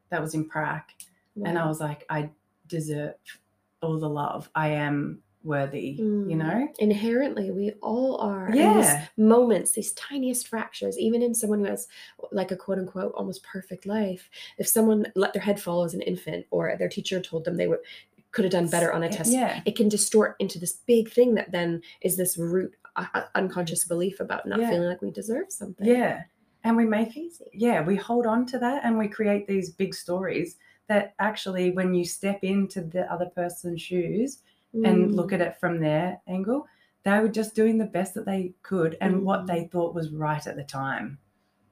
That 0.09 0.21
was 0.21 0.33
in 0.35 0.47
prac 0.47 0.91
and 1.45 1.57
i 1.57 1.65
was 1.65 1.79
like 1.79 2.05
i 2.11 2.29
deserve 2.67 3.15
all 3.81 3.99
the 3.99 4.07
love. 4.09 4.49
I 4.55 4.69
am 4.69 5.21
worthy 5.43 5.97
you 5.99 6.03
Mm. 6.25 6.37
know? 6.37 6.67
Inherently 6.79 7.51
we 7.51 7.71
all 7.81 8.17
are 8.17 8.45
and 8.45 8.53
these 8.53 8.85
yeah. 8.85 9.07
moments 9.17 9.71
these 9.73 9.91
tiniest 9.93 10.47
fractures. 10.47 10.97
Even 10.97 11.21
in 11.21 11.33
someone 11.33 11.59
who 11.59 11.65
has 11.65 11.87
like 12.31 12.51
a 12.51 12.55
quote 12.55 12.77
unquote 12.79 13.13
almost 13.15 13.43
perfect 13.43 13.85
life 13.85 14.29
if 14.57 14.67
someone 14.67 15.11
let 15.15 15.33
their 15.33 15.41
head 15.41 15.59
fall 15.59 15.83
as 15.83 15.93
an 15.93 16.01
infant 16.01 16.45
or 16.51 16.73
their 16.77 16.87
teacher 16.87 17.19
told 17.19 17.43
them 17.43 17.57
they 17.57 17.67
would 17.67 17.79
could 18.31 18.45
have 18.45 18.51
done 18.53 18.67
better 18.69 18.91
on 18.93 19.03
a 19.03 19.09
test 19.09 19.31
yeah. 19.31 19.61
it 19.65 19.75
can 19.75 19.89
distort 19.89 20.35
into 20.39 20.57
this 20.57 20.73
big 20.87 21.11
thing 21.11 21.35
that 21.35 21.51
then 21.51 21.81
is 22.01 22.15
this 22.17 22.37
root 22.37 22.73
unconscious 23.35 23.85
belief 23.85 24.19
about 24.19 24.45
not 24.45 24.59
Yeah. 24.59 24.69
feeling 24.69 24.87
like 24.89 25.01
we 25.01 25.11
deserve 25.11 25.51
something 25.51 25.85
yeah 25.87 26.23
and 26.63 26.77
we 26.77 26.85
make 26.85 27.13
crazy 27.13 27.45
yeah 27.53 27.81
we 27.83 27.95
hold 27.95 28.25
on 28.25 28.45
to 28.47 28.59
that 28.59 28.83
and 28.85 28.97
we 28.97 29.07
create 29.07 29.47
these 29.47 29.71
big 29.71 29.93
stories 29.93 30.57
that 30.87 31.13
actually 31.19 31.71
when 31.71 31.93
you 31.93 32.05
step 32.05 32.39
into 32.43 32.81
the 32.81 33.11
other 33.11 33.27
person's 33.27 33.81
shoes 33.81 34.39
and 34.73 35.09
Mm. 35.11 35.15
look 35.15 35.31
at 35.33 35.41
it 35.41 35.55
from 35.59 35.79
their 35.79 36.19
angle 36.27 36.67
they 37.03 37.19
were 37.19 37.27
just 37.27 37.53
doing 37.55 37.77
the 37.77 37.85
best 37.85 38.13
that 38.13 38.25
they 38.25 38.53
could 38.63 38.97
and 39.01 39.23
what 39.23 39.41
Mm. 39.41 39.47
they 39.47 39.63
thought 39.71 39.93
was 39.95 40.09
right 40.11 40.45
at 40.47 40.55
the 40.55 40.63
time 40.63 41.19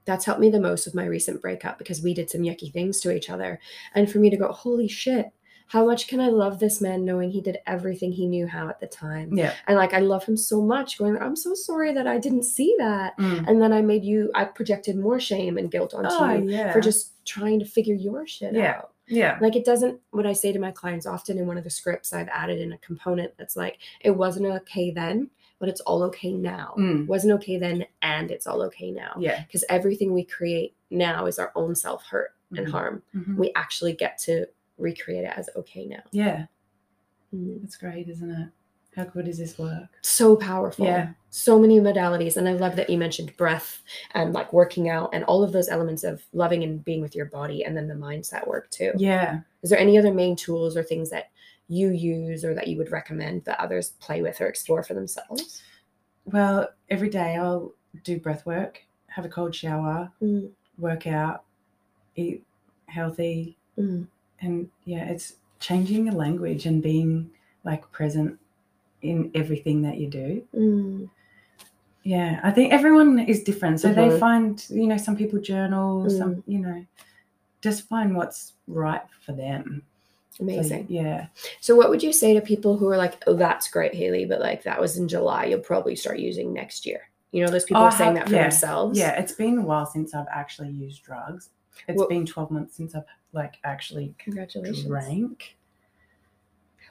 that's 0.04 0.24
helped 0.24 0.40
me 0.40 0.50
the 0.50 0.60
most 0.60 0.84
with 0.84 0.94
my 0.96 1.04
recent 1.06 1.40
breakup 1.40 1.78
because 1.78 2.02
we 2.02 2.12
did 2.14 2.28
some 2.28 2.42
yucky 2.42 2.72
things 2.72 2.98
to 3.00 3.14
each 3.14 3.30
other. 3.30 3.60
And 3.94 4.10
for 4.10 4.18
me 4.18 4.30
to 4.30 4.36
go, 4.36 4.50
holy 4.50 4.88
shit, 4.88 5.30
how 5.72 5.86
much 5.86 6.06
can 6.06 6.20
I 6.20 6.28
love 6.28 6.58
this 6.58 6.80
man 6.82 7.04
knowing 7.06 7.30
he 7.30 7.40
did 7.40 7.58
everything 7.66 8.12
he 8.12 8.26
knew 8.26 8.46
how 8.46 8.68
at 8.68 8.78
the 8.80 8.86
time? 8.86 9.28
yeah 9.36 9.54
And 9.66 9.76
like, 9.78 9.94
I 9.94 10.00
love 10.00 10.24
him 10.24 10.36
so 10.36 10.60
much, 10.60 10.98
going, 10.98 11.16
I'm 11.16 11.36
so 11.36 11.54
sorry 11.54 11.94
that 11.94 12.06
I 12.06 12.18
didn't 12.18 12.42
see 12.44 12.74
that. 12.78 13.16
Mm. 13.18 13.48
And 13.48 13.62
then 13.62 13.72
I 13.72 13.80
made 13.80 14.04
you, 14.04 14.30
I 14.34 14.44
projected 14.44 14.96
more 14.98 15.18
shame 15.18 15.56
and 15.56 15.70
guilt 15.70 15.94
onto 15.94 16.08
oh 16.12 16.32
you 16.34 16.50
yeah 16.50 16.72
for 16.72 16.80
just 16.80 17.24
trying 17.24 17.58
to 17.60 17.64
figure 17.64 17.94
your 17.94 18.26
shit 18.26 18.52
Yeah. 18.54 18.74
out. 18.78 18.92
yeah 19.06 19.38
Like, 19.40 19.56
it 19.56 19.64
doesn't, 19.64 19.98
what 20.10 20.26
I 20.26 20.34
say 20.34 20.52
to 20.52 20.58
my 20.58 20.72
clients 20.72 21.06
often 21.06 21.38
in 21.38 21.46
one 21.46 21.56
of 21.56 21.64
the 21.64 21.70
scripts, 21.70 22.12
I've 22.12 22.28
added 22.28 22.60
in 22.60 22.72
a 22.74 22.78
component 22.78 23.30
that's 23.38 23.56
like, 23.56 23.78
it 24.00 24.10
wasn't 24.10 24.46
okay 24.58 24.90
then, 24.90 25.30
but 25.58 25.68
it's 25.70 25.80
all 25.88 26.02
okay 26.02 26.32
now. 26.34 26.74
Mm. 26.78 27.06
Wasn't 27.06 27.32
okay 27.38 27.56
then, 27.56 27.86
and 28.02 28.30
it's 28.30 28.46
all 28.46 28.60
okay 28.68 28.90
now 28.90 29.12
yeah 29.18 29.42
because 29.46 29.64
everything 29.70 30.12
we 30.12 30.24
create 30.24 30.74
now 30.90 31.24
is 31.26 31.38
our 31.38 31.50
own 31.54 31.74
self 31.76 32.04
hurt 32.12 32.32
and 32.56 32.66
Mhm. 32.66 32.70
harm. 32.70 33.02
Mhm. 33.14 33.36
We 33.36 33.52
actually 33.54 33.94
get 33.94 34.18
to 34.26 34.46
recreate 34.82 35.24
it 35.24 35.32
as 35.36 35.48
okay 35.56 35.86
now. 35.86 36.02
yeah 36.12 36.46
Mm. 37.34 37.64
it's 37.64 37.76
great 37.78 38.08
isn't 38.08 38.30
it 38.30 38.48
how 38.94 39.04
good 39.04 39.26
is 39.26 39.38
this 39.38 39.56
work 39.58 39.88
So 40.02 40.36
powerful. 40.36 40.84
Yeah. 40.84 41.12
So 41.30 41.58
many 41.58 41.80
modalities. 41.80 42.36
And 42.36 42.46
I 42.46 42.52
love 42.52 42.76
that 42.76 42.90
you 42.90 42.98
mentioned 42.98 43.34
breath 43.38 43.80
and 44.12 44.34
like 44.34 44.52
working 44.52 44.90
out 44.90 45.08
and 45.14 45.24
all 45.24 45.42
of 45.42 45.50
those 45.50 45.70
elements 45.70 46.04
of 46.04 46.22
loving 46.34 46.62
and 46.62 46.84
being 46.84 47.00
with 47.00 47.14
your 47.16 47.24
body 47.24 47.64
and 47.64 47.74
then 47.74 47.88
the 47.88 47.94
mindset 47.94 48.46
work 48.46 48.68
too. 48.70 48.92
yeah 48.98 49.40
Is 49.62 49.70
there 49.70 49.78
any 49.78 49.96
other 49.96 50.12
main 50.12 50.36
tools 50.36 50.76
or 50.76 50.82
things 50.82 51.08
that 51.08 51.30
you 51.68 51.88
use 51.88 52.44
or 52.44 52.52
that 52.52 52.68
you 52.68 52.76
would 52.76 52.92
recommend 52.92 53.46
that 53.46 53.58
others 53.58 53.92
play 53.98 54.20
with 54.20 54.38
or 54.42 54.46
explore 54.48 54.82
for 54.82 54.92
themselves? 54.92 55.62
Well, 56.26 56.68
every 56.90 57.08
day 57.08 57.36
I'll 57.36 57.72
do 58.04 58.20
breath 58.20 58.44
work, 58.44 58.82
have 59.06 59.24
a 59.24 59.30
cold 59.30 59.54
shower, 59.54 60.12
Mm. 60.20 60.50
work 60.76 61.06
out, 61.06 61.44
eat 62.14 62.44
healthy, 62.88 63.56
Mm. 63.78 64.06
And 64.42 64.68
yeah, 64.84 65.04
it's 65.04 65.34
changing 65.60 66.04
the 66.04 66.12
language 66.12 66.66
and 66.66 66.82
being 66.82 67.30
like 67.64 67.90
present 67.92 68.38
in 69.00 69.30
everything 69.34 69.82
that 69.82 69.96
you 69.98 70.08
do. 70.08 70.42
Mm. 70.54 71.10
Yeah, 72.02 72.40
I 72.42 72.50
think 72.50 72.72
everyone 72.72 73.20
is 73.20 73.44
different. 73.44 73.80
So 73.80 73.92
they 73.92 74.08
Mhm. 74.08 74.18
find, 74.18 74.66
you 74.70 74.88
know, 74.88 74.96
some 74.96 75.16
people 75.16 75.38
journal, 75.40 76.04
Mm. 76.04 76.18
some, 76.18 76.44
you 76.48 76.58
know, 76.58 76.84
just 77.60 77.88
find 77.88 78.16
what's 78.16 78.54
right 78.66 79.02
for 79.24 79.32
them. 79.32 79.82
So, 80.32 80.44
Amazing. 80.44 80.86
yeah. 80.88 81.26
So, 81.60 81.76
what 81.76 81.90
would 81.90 82.02
you 82.02 82.12
say 82.12 82.34
to 82.34 82.40
people 82.40 82.76
who 82.76 82.88
are 82.88 82.96
like, 82.96 83.22
"Oh, 83.26 83.34
that's 83.34 83.68
great, 83.70 83.94
Hayley," 83.94 84.24
but 84.24 84.40
like 84.40 84.62
that 84.64 84.80
was 84.80 84.96
in 84.96 85.06
July. 85.06 85.44
You'll 85.44 85.60
probably 85.60 85.94
start 85.94 86.18
using 86.18 86.52
next 86.52 86.86
year. 86.86 87.02
You 87.32 87.44
know, 87.44 87.50
those 87.52 87.64
people 87.64 87.82
Oh, 87.82 87.86
are 87.86 87.92
saying 87.92 88.14
that 88.14 88.28
for 88.28 88.34
yeah, 88.34 88.42
themselves. 88.44 88.98
Yeah, 88.98 89.12
it's 89.20 89.32
been 89.34 89.58
a 89.58 89.62
while 89.62 89.86
since 89.86 90.14
I've 90.14 90.26
actually 90.30 90.70
used 90.70 91.02
drugs. 91.04 91.50
It's 91.86 91.98
Well- 91.98 92.08
been 92.08 92.26
12 92.26 92.50
months 92.50 92.74
since 92.74 92.94
I've 92.94 93.04
like 93.32 93.54
actually 93.64 94.14
Congratulations. 94.18 94.84
drank. 94.84 95.56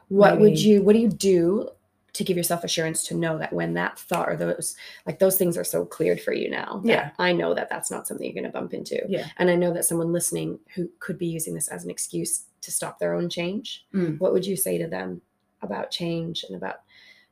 What 0.07 0.39
would 0.39 0.59
you? 0.59 0.81
What 0.81 0.93
do 0.93 0.99
you 0.99 1.09
do 1.09 1.69
to 2.13 2.23
give 2.25 2.35
yourself 2.35 2.65
assurance 2.65 3.05
to 3.07 3.15
know 3.15 3.37
that 3.37 3.53
when 3.53 3.73
that 3.75 3.97
thought 3.97 4.27
or 4.27 4.35
those 4.35 4.75
like 5.05 5.19
those 5.19 5.37
things 5.37 5.55
are 5.55 5.63
so 5.63 5.85
cleared 5.85 6.19
for 6.19 6.33
you 6.33 6.49
now? 6.49 6.81
Yeah. 6.83 7.11
I 7.17 7.31
know 7.31 7.53
that 7.53 7.69
that's 7.69 7.89
not 7.89 8.07
something 8.07 8.25
you're 8.25 8.33
going 8.33 8.51
to 8.51 8.59
bump 8.59 8.73
into. 8.73 9.01
Yeah. 9.07 9.29
And 9.37 9.49
I 9.49 9.55
know 9.55 9.73
that 9.73 9.85
someone 9.85 10.11
listening 10.11 10.59
who 10.75 10.89
could 10.99 11.17
be 11.17 11.27
using 11.27 11.53
this 11.53 11.69
as 11.69 11.85
an 11.85 11.89
excuse 11.89 12.45
to 12.59 12.71
stop 12.71 12.99
their 12.99 13.13
own 13.13 13.29
change. 13.29 13.85
Mm. 13.93 14.19
What 14.19 14.33
would 14.33 14.45
you 14.45 14.57
say 14.57 14.77
to 14.77 14.87
them 14.87 15.21
about 15.61 15.91
change 15.91 16.43
and 16.43 16.57
about 16.57 16.81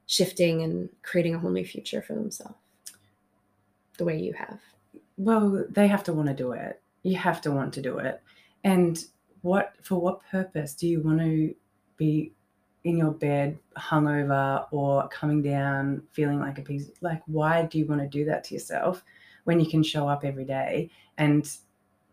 shifting 0.05 0.61
and 0.63 0.87
creating 1.01 1.35
a 1.35 1.39
whole 1.39 1.51
new 1.51 1.65
future 1.65 2.01
for 2.01 2.13
themselves? 2.13 2.55
The 3.97 4.05
way 4.05 4.17
you 4.17 4.31
have. 4.33 4.59
Well, 5.17 5.65
they 5.69 5.87
have 5.87 6.05
to 6.05 6.13
want 6.13 6.29
to 6.29 6.33
do 6.33 6.53
it. 6.53 6.81
You 7.03 7.17
have 7.17 7.41
to 7.41 7.51
want 7.51 7.73
to 7.73 7.81
do 7.81 7.97
it. 7.97 8.21
And 8.63 8.97
what 9.41 9.73
for 9.81 9.95
what 10.01 10.21
purpose 10.29 10.73
do 10.75 10.87
you 10.87 11.01
want 11.01 11.19
to 11.19 11.55
be 11.97 12.33
in 12.83 12.97
your 12.97 13.11
bed 13.11 13.57
hungover 13.77 14.65
or 14.71 15.07
coming 15.09 15.41
down 15.41 16.01
feeling 16.11 16.39
like 16.39 16.57
a 16.57 16.61
piece 16.61 16.89
like 17.01 17.21
why 17.25 17.63
do 17.65 17.77
you 17.77 17.85
want 17.85 17.99
to 18.01 18.07
do 18.07 18.23
that 18.25 18.43
to 18.45 18.53
yourself 18.53 19.03
when 19.43 19.59
you 19.59 19.69
can 19.69 19.83
show 19.83 20.07
up 20.07 20.23
every 20.23 20.45
day 20.45 20.89
and 21.17 21.57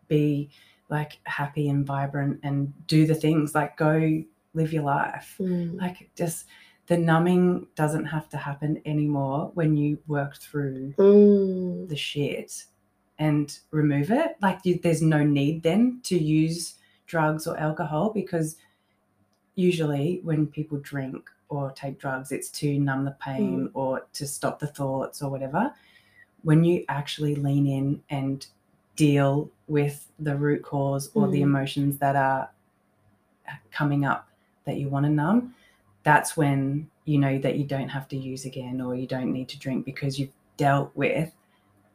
be 0.08 0.48
like 0.88 1.18
happy 1.24 1.68
and 1.68 1.86
vibrant 1.86 2.38
and 2.42 2.72
do 2.88 3.06
the 3.06 3.14
things 3.14 3.54
like 3.54 3.76
go 3.76 4.22
live 4.54 4.72
your 4.72 4.82
life 4.84 5.36
Mm. 5.40 5.80
like 5.80 6.10
just 6.16 6.46
the 6.88 6.96
numbing 6.96 7.66
doesn't 7.76 8.04
have 8.06 8.28
to 8.30 8.36
happen 8.36 8.80
anymore 8.86 9.50
when 9.54 9.76
you 9.76 9.98
work 10.08 10.36
through 10.36 10.94
Mm. 10.98 11.88
the 11.88 11.96
shit 11.96 12.64
and 13.18 13.58
remove 13.70 14.10
it. 14.10 14.36
Like 14.42 14.60
you, 14.64 14.78
there's 14.82 15.02
no 15.02 15.22
need 15.24 15.62
then 15.62 16.00
to 16.04 16.18
use 16.18 16.74
drugs 17.06 17.46
or 17.46 17.56
alcohol 17.58 18.10
because 18.10 18.56
usually 19.54 20.20
when 20.22 20.46
people 20.46 20.78
drink 20.78 21.30
or 21.48 21.70
take 21.72 21.98
drugs, 21.98 22.32
it's 22.32 22.50
to 22.50 22.78
numb 22.78 23.04
the 23.04 23.16
pain 23.22 23.70
or 23.74 24.06
to 24.14 24.26
stop 24.26 24.58
the 24.58 24.66
thoughts 24.66 25.22
or 25.22 25.30
whatever. 25.30 25.72
When 26.42 26.64
you 26.64 26.84
actually 26.88 27.34
lean 27.36 27.66
in 27.66 28.02
and 28.10 28.46
deal 28.96 29.50
with 29.68 30.08
the 30.18 30.36
root 30.36 30.62
cause 30.62 31.10
or 31.14 31.28
the 31.28 31.40
Mm. 31.40 31.44
emotions 31.44 31.98
that 31.98 32.16
are 32.16 32.50
coming 33.70 34.04
up 34.04 34.28
that 34.64 34.76
you 34.76 34.88
want 34.88 35.06
to 35.06 35.10
numb, 35.10 35.54
that's 36.02 36.36
when 36.36 36.88
you 37.04 37.18
know 37.18 37.38
that 37.38 37.56
you 37.56 37.64
don't 37.64 37.88
have 37.88 38.08
to 38.08 38.16
use 38.16 38.44
again 38.44 38.80
or 38.80 38.94
you 38.96 39.06
don't 39.06 39.32
need 39.32 39.48
to 39.48 39.58
drink 39.58 39.84
because 39.84 40.18
you've 40.18 40.32
dealt 40.56 40.90
with 40.96 41.32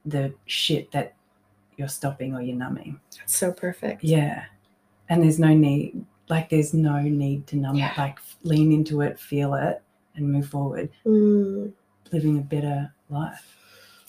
the 0.05 0.33
shit 0.45 0.91
that 0.91 1.13
you're 1.77 1.87
stopping 1.87 2.33
or 2.35 2.41
you're 2.41 2.55
numbing. 2.55 2.99
That's 3.17 3.35
so 3.35 3.51
perfect. 3.51 4.03
Yeah. 4.03 4.45
And 5.09 5.23
there's 5.23 5.39
no 5.39 5.53
need, 5.53 6.05
like, 6.29 6.49
there's 6.49 6.73
no 6.73 7.01
need 7.01 7.47
to 7.47 7.57
numb 7.57 7.75
Yeah. 7.75 7.91
it. 7.91 7.97
Like, 7.97 8.19
lean 8.43 8.71
into 8.71 9.01
it, 9.01 9.19
feel 9.19 9.53
it, 9.55 9.81
and 10.15 10.31
move 10.31 10.47
forward, 10.47 10.89
Mm. 11.05 11.73
living 12.11 12.37
a 12.37 12.41
better 12.41 12.93
life. 13.09 13.57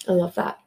I 0.09 0.12
love 0.12 0.34
that. 0.34 0.59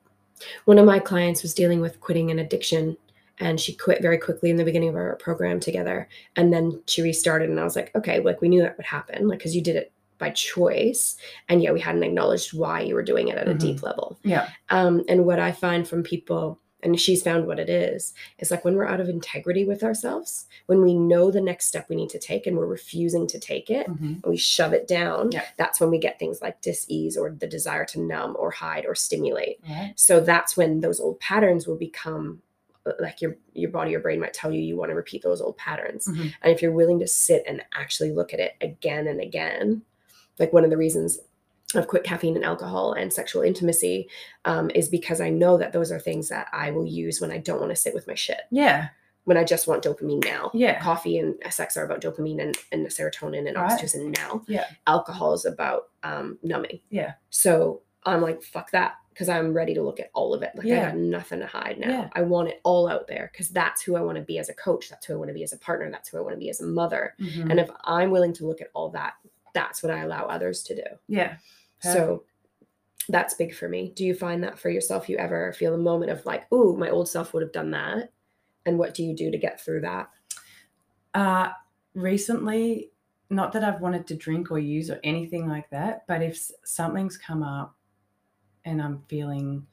One 0.65 0.77
of 0.77 0.85
my 0.85 0.99
clients 0.99 1.41
was 1.41 1.53
dealing 1.53 1.81
with 1.81 1.99
quitting 2.01 2.31
an 2.31 2.39
addiction 2.39 2.97
and 3.39 3.59
she 3.59 3.73
quit 3.73 4.01
very 4.01 4.17
quickly 4.17 4.49
in 4.49 4.55
the 4.55 4.63
beginning 4.63 4.89
of 4.89 4.95
our 4.95 5.15
program 5.17 5.59
together. 5.59 6.07
And 6.37 6.53
then 6.53 6.81
she 6.87 7.01
restarted 7.01 7.49
and 7.49 7.59
I 7.59 7.63
was 7.65 7.75
like, 7.75 7.93
okay, 7.95 8.21
like 8.21 8.39
we 8.41 8.47
knew 8.47 8.61
that 8.61 8.77
would 8.77 8.85
happen, 8.85 9.27
like 9.27 9.39
because 9.39 9.55
you 9.55 9.61
did 9.61 9.75
it 9.75 9.91
by 10.17 10.29
choice. 10.31 11.15
And 11.49 11.61
yet 11.61 11.73
we 11.73 11.79
hadn't 11.79 12.03
acknowledged 12.03 12.53
why 12.53 12.81
you 12.81 12.95
were 12.95 13.03
doing 13.03 13.27
it 13.27 13.37
at 13.37 13.47
a 13.47 13.53
Mhm. 13.53 13.59
deep 13.59 13.83
level. 13.83 14.17
Yeah. 14.23 14.49
Um, 14.69 15.03
and 15.07 15.25
what 15.25 15.39
I 15.39 15.51
find 15.51 15.87
from 15.87 16.03
people, 16.03 16.59
and 16.83 16.99
she's 16.99 17.23
found 17.23 17.47
what 17.47 17.59
it 17.59 17.69
is, 17.69 18.13
is 18.39 18.51
like 18.51 18.63
when 18.63 18.75
we're 18.75 18.85
out 18.85 18.99
of 19.01 19.09
integrity 19.09 19.65
with 19.65 19.83
ourselves, 19.83 20.45
when 20.67 20.81
we 20.83 20.93
know 20.93 21.31
the 21.31 21.41
next 21.41 21.65
step 21.65 21.87
we 21.89 21.95
need 21.95 22.09
to 22.11 22.19
take 22.19 22.45
and 22.45 22.55
we're 22.57 22.67
refusing 22.67 23.25
to 23.27 23.39
take 23.39 23.69
it, 23.71 23.87
Mhm. 23.87 24.23
and 24.23 24.25
we 24.25 24.37
shove 24.37 24.71
it 24.71 24.87
down, 24.87 25.31
Yeah. 25.31 25.45
that's 25.57 25.79
when 25.79 25.89
we 25.89 25.97
get 25.97 26.19
things 26.19 26.41
like 26.41 26.61
dis-ease 26.61 27.17
or 27.17 27.31
the 27.31 27.47
desire 27.47 27.85
to 27.85 27.99
numb 27.99 28.35
or 28.37 28.51
hide 28.51 28.85
or 28.85 28.93
stimulate. 28.93 29.59
Right. 29.67 29.93
So 29.95 30.19
that's 30.19 30.55
when 30.55 30.81
those 30.81 30.99
old 30.99 31.19
patterns 31.19 31.67
will 31.67 31.77
become 31.77 32.41
uh, 32.87 32.91
like 32.99 33.19
your 33.19 33.35
your 33.53 33.71
body 33.71 33.89
your 33.89 33.99
brain 33.99 34.19
might 34.19 34.31
tell 34.35 34.53
you 34.53 34.61
you 34.61 34.77
want 34.77 34.91
to 34.91 34.95
repeat 34.95 35.23
those 35.23 35.41
old 35.41 35.57
patterns. 35.57 36.07
Mhm. 36.07 36.31
And 36.43 36.53
if 36.53 36.61
you're 36.61 36.71
willing 36.71 36.99
to 36.99 37.07
sit 37.07 37.41
and 37.47 37.63
actually 37.73 38.11
look 38.11 38.31
at 38.31 38.39
it 38.39 38.53
again 38.61 39.07
and 39.07 39.19
again, 39.19 39.81
like 40.39 40.53
one 40.53 40.63
of 40.63 40.69
the 40.69 40.77
reasons 40.77 41.19
I've 41.73 41.87
quit 41.87 42.03
caffeine 42.03 42.35
and 42.35 42.45
alcohol 42.45 42.93
and 42.93 43.11
sexual 43.11 43.41
intimacy 43.41 44.07
um, 44.45 44.69
is 44.75 44.87
because 44.87 45.19
I 45.19 45.29
know 45.29 45.57
that 45.57 45.73
those 45.73 45.91
are 45.91 45.99
things 45.99 46.29
that 46.29 46.47
I 46.53 46.71
will 46.71 46.85
use 46.85 47.19
when 47.19 47.31
I 47.31 47.37
don't 47.39 47.59
want 47.59 47.71
to 47.71 47.75
sit 47.75 47.93
with 47.93 48.07
my 48.07 48.13
shit, 48.13 48.41
Yeah. 48.51 48.89
when 49.25 49.35
I 49.35 49.43
just 49.43 49.67
want 49.67 49.83
dopamine 49.83 50.23
now. 50.23 50.51
Yeah. 50.53 50.79
Coffee 50.79 51.17
and 51.17 51.35
sex 51.49 51.75
are 51.75 51.83
about 51.83 52.01
dopamine 52.01 52.41
and, 52.41 52.55
and 52.71 52.85
serotonin 52.87 53.47
and 53.47 53.57
Right. 53.57 53.71
oxytocin 53.71 54.15
now. 54.15 54.43
Yeah. 54.47 54.65
Alcohol 54.87 55.33
is 55.33 55.43
about 55.45 55.89
um, 56.03 56.37
numbing. 56.43 56.79
Yeah. 56.91 57.13
So 57.29 57.81
I'm 58.05 58.21
like, 58.21 58.43
fuck 58.43 58.71
that. 58.71 58.93
Because 59.09 59.27
I'm 59.29 59.53
ready 59.53 59.73
to 59.73 59.81
look 59.81 59.99
at 60.01 60.11
all 60.13 60.33
of 60.33 60.43
it. 60.43 60.51
Like 60.55 60.65
I 60.67 60.69
Yeah. 60.69 60.85
got 60.89 60.97
nothing 60.97 61.39
to 61.39 61.47
hide 61.47 61.79
now. 61.79 61.89
Yeah. 61.89 62.09
I 62.13 62.21
want 62.21 62.49
it 62.49 62.59
all 62.63 62.87
out 62.87 63.07
there 63.07 63.29
because 63.31 63.49
that's 63.49 63.81
who 63.81 63.95
I 63.95 64.01
want 64.01 64.17
to 64.17 64.23
be 64.23 64.37
as 64.37 64.49
a 64.49 64.53
coach. 64.53 64.89
That's 64.89 65.05
who 65.05 65.13
I 65.13 65.15
want 65.17 65.29
to 65.29 65.33
be 65.33 65.43
as 65.43 65.53
a 65.53 65.57
partner. 65.57 65.89
That's 65.89 66.09
who 66.09 66.17
I 66.17 66.21
want 66.21 66.33
to 66.35 66.39
be 66.39 66.49
as 66.49 66.59
a 66.61 66.65
mother. 66.67 67.15
Mhm. 67.19 67.49
And 67.49 67.59
if 67.59 67.69
I'm 67.85 68.11
willing 68.11 68.33
to 68.33 68.45
look 68.45 68.61
at 68.61 68.69
all 68.73 68.89
that, 68.89 69.13
that's 69.55 69.81
what 69.81 69.91
I 69.91 70.01
allow 70.01 70.25
others 70.25 70.61
to 70.63 70.75
do. 70.75 70.83
yeah. 71.81 71.93
So 71.93 72.23
that's 73.09 73.33
big 73.35 73.53
for 73.53 73.67
me. 73.67 73.91
Do 73.95 74.05
you 74.05 74.13
find 74.13 74.43
that 74.43 74.59
for 74.59 74.69
yourself? 74.69 75.09
You 75.09 75.17
ever 75.17 75.53
feel 75.53 75.73
a 75.73 75.77
moment 75.79 76.11
of 76.11 76.25
like, 76.25 76.51
ooh, 76.51 76.75
my 76.77 76.89
old 76.89 77.09
self 77.09 77.33
would 77.33 77.43
have 77.43 77.51
done 77.51 77.71
that? 77.71 78.11
And 78.65 78.77
what 78.77 78.93
do 78.93 79.03
you 79.03 79.15
do 79.15 79.31
to 79.31 79.37
get 79.37 79.61
through 79.61 79.81
that? 79.81 80.09
Uh, 81.13 81.49
recently, 81.93 82.91
not 83.29 83.51
that 83.53 83.63
I've 83.63 83.81
wanted 83.81 84.07
to 84.07 84.15
drink 84.15 84.51
or 84.51 84.59
use 84.59 84.89
or 84.89 84.99
anything 85.03 85.47
like 85.47 85.69
that, 85.69 86.05
but 86.07 86.21
if 86.21 86.49
something's 86.63 87.17
come 87.17 87.43
up 87.43 87.75
and 88.65 88.81
I'm 88.81 89.03
feeling 89.07 89.65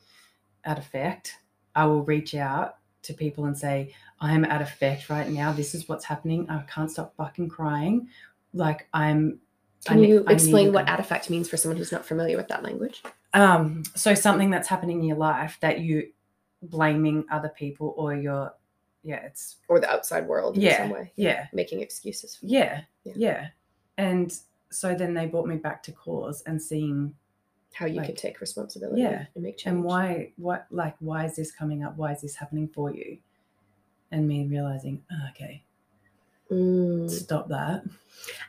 at 0.65 0.79
effect, 0.79 1.35
I 1.75 1.87
will 1.87 2.05
reach 2.05 2.35
out 2.35 2.77
to 3.03 3.15
people 3.15 3.47
and 3.47 3.57
say, 3.57 3.95
I'm 4.21 4.45
at 4.45 4.63
effect 4.63 5.11
right 5.11 5.29
now. 5.29 5.53
This 5.53 5.75
is 5.75 5.89
what's 5.89 6.05
happening. 6.05 6.49
I 6.49 6.63
can't 6.63 6.91
stop 6.91 7.15
fucking 7.17 7.49
crying. 7.49 8.09
Like 8.53 8.89
I'm. 8.93 9.41
Can 9.85 10.03
you 10.05 10.25
explain 10.29 10.73
what 10.73 10.87
go." 10.87 10.93
at 10.93 11.01
effect 11.01 11.29
means 11.31 11.49
for 11.49 11.57
someone 11.57 11.77
who's 11.77 11.93
not 11.93 12.05
familiar 12.05 12.37
with 12.37 12.49
that 12.49 12.63
language? 12.63 13.03
Um, 13.35 13.83
so 13.95 14.15
something 14.15 14.51
that's 14.51 14.69
happening 14.69 14.99
in 15.01 15.05
your 15.05 15.17
life 15.17 15.59
that 15.61 15.81
you 15.81 16.13
blaming 16.63 17.25
other 17.31 17.49
people 17.49 17.95
or 17.97 18.15
you're, 18.15 18.53
yeah, 19.03 19.17
it's 19.25 19.57
Or 19.69 19.81
the 19.81 19.91
outside 19.91 20.29
world 20.29 20.57
in 20.57 20.63
Yeah, 20.63 20.77
some 20.79 20.91
way? 20.91 21.13
yeah. 21.17 21.47
Making 21.53 21.81
excuses. 21.81 22.37
For 22.37 22.47
yeah, 22.47 22.83
Yeah. 23.05 23.13
yeah. 23.17 23.49
And 23.99 24.33
so 24.71 24.95
then 24.95 25.15
they 25.15 25.27
brought 25.27 25.47
me 25.47 25.57
back 25.57 25.83
to 25.85 25.93
cause 25.93 26.43
and 26.47 26.61
seeing 26.63 27.15
How 27.75 27.87
you 27.87 28.01
can 28.01 28.11
Like, 28.11 28.17
take 28.17 28.41
responsibility 28.41 29.01
yeah, 29.03 29.27
and 29.35 29.43
make 29.43 29.57
change. 29.59 29.73
and 29.75 29.83
why 29.85 30.33
what 30.37 30.67
like 30.71 30.95
why 31.01 31.25
is 31.25 31.35
this 31.37 31.51
coming 31.51 31.83
up? 31.83 31.97
Why 31.97 32.13
is 32.13 32.21
this 32.21 32.37
happening 32.37 32.69
for 32.69 32.93
you? 32.95 33.19
And 34.13 34.29
me 34.29 34.45
realizing, 34.47 35.03
oh, 35.11 35.29
okay, 35.31 35.65
Mm. 36.51 37.09
stop 37.11 37.49
that. 37.49 37.83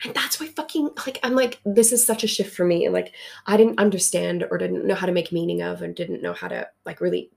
And 0.03 0.13
that's 0.13 0.39
why 0.39 0.47
fucking 0.47 0.89
like 1.05 1.19
I'm 1.23 1.33
like 1.35 1.59
this 1.65 1.91
is 1.91 2.05
such 2.05 2.23
a 2.23 2.27
shift 2.27 2.55
for 2.55 2.65
me 2.65 2.85
and 2.85 2.93
like 2.93 3.13
I 3.47 3.57
didn't 3.57 3.79
understand 3.79 4.45
or 4.51 4.57
didn't 4.57 4.85
know 4.85 4.95
how 4.95 5.05
to 5.07 5.11
make 5.13 5.31
meaning 5.31 5.61
of 5.61 5.81
and 5.81 5.95
didn't 5.95 6.21
know 6.21 6.33
how 6.33 6.47
to 6.49 6.67
like 6.85 7.01
really 7.01 7.31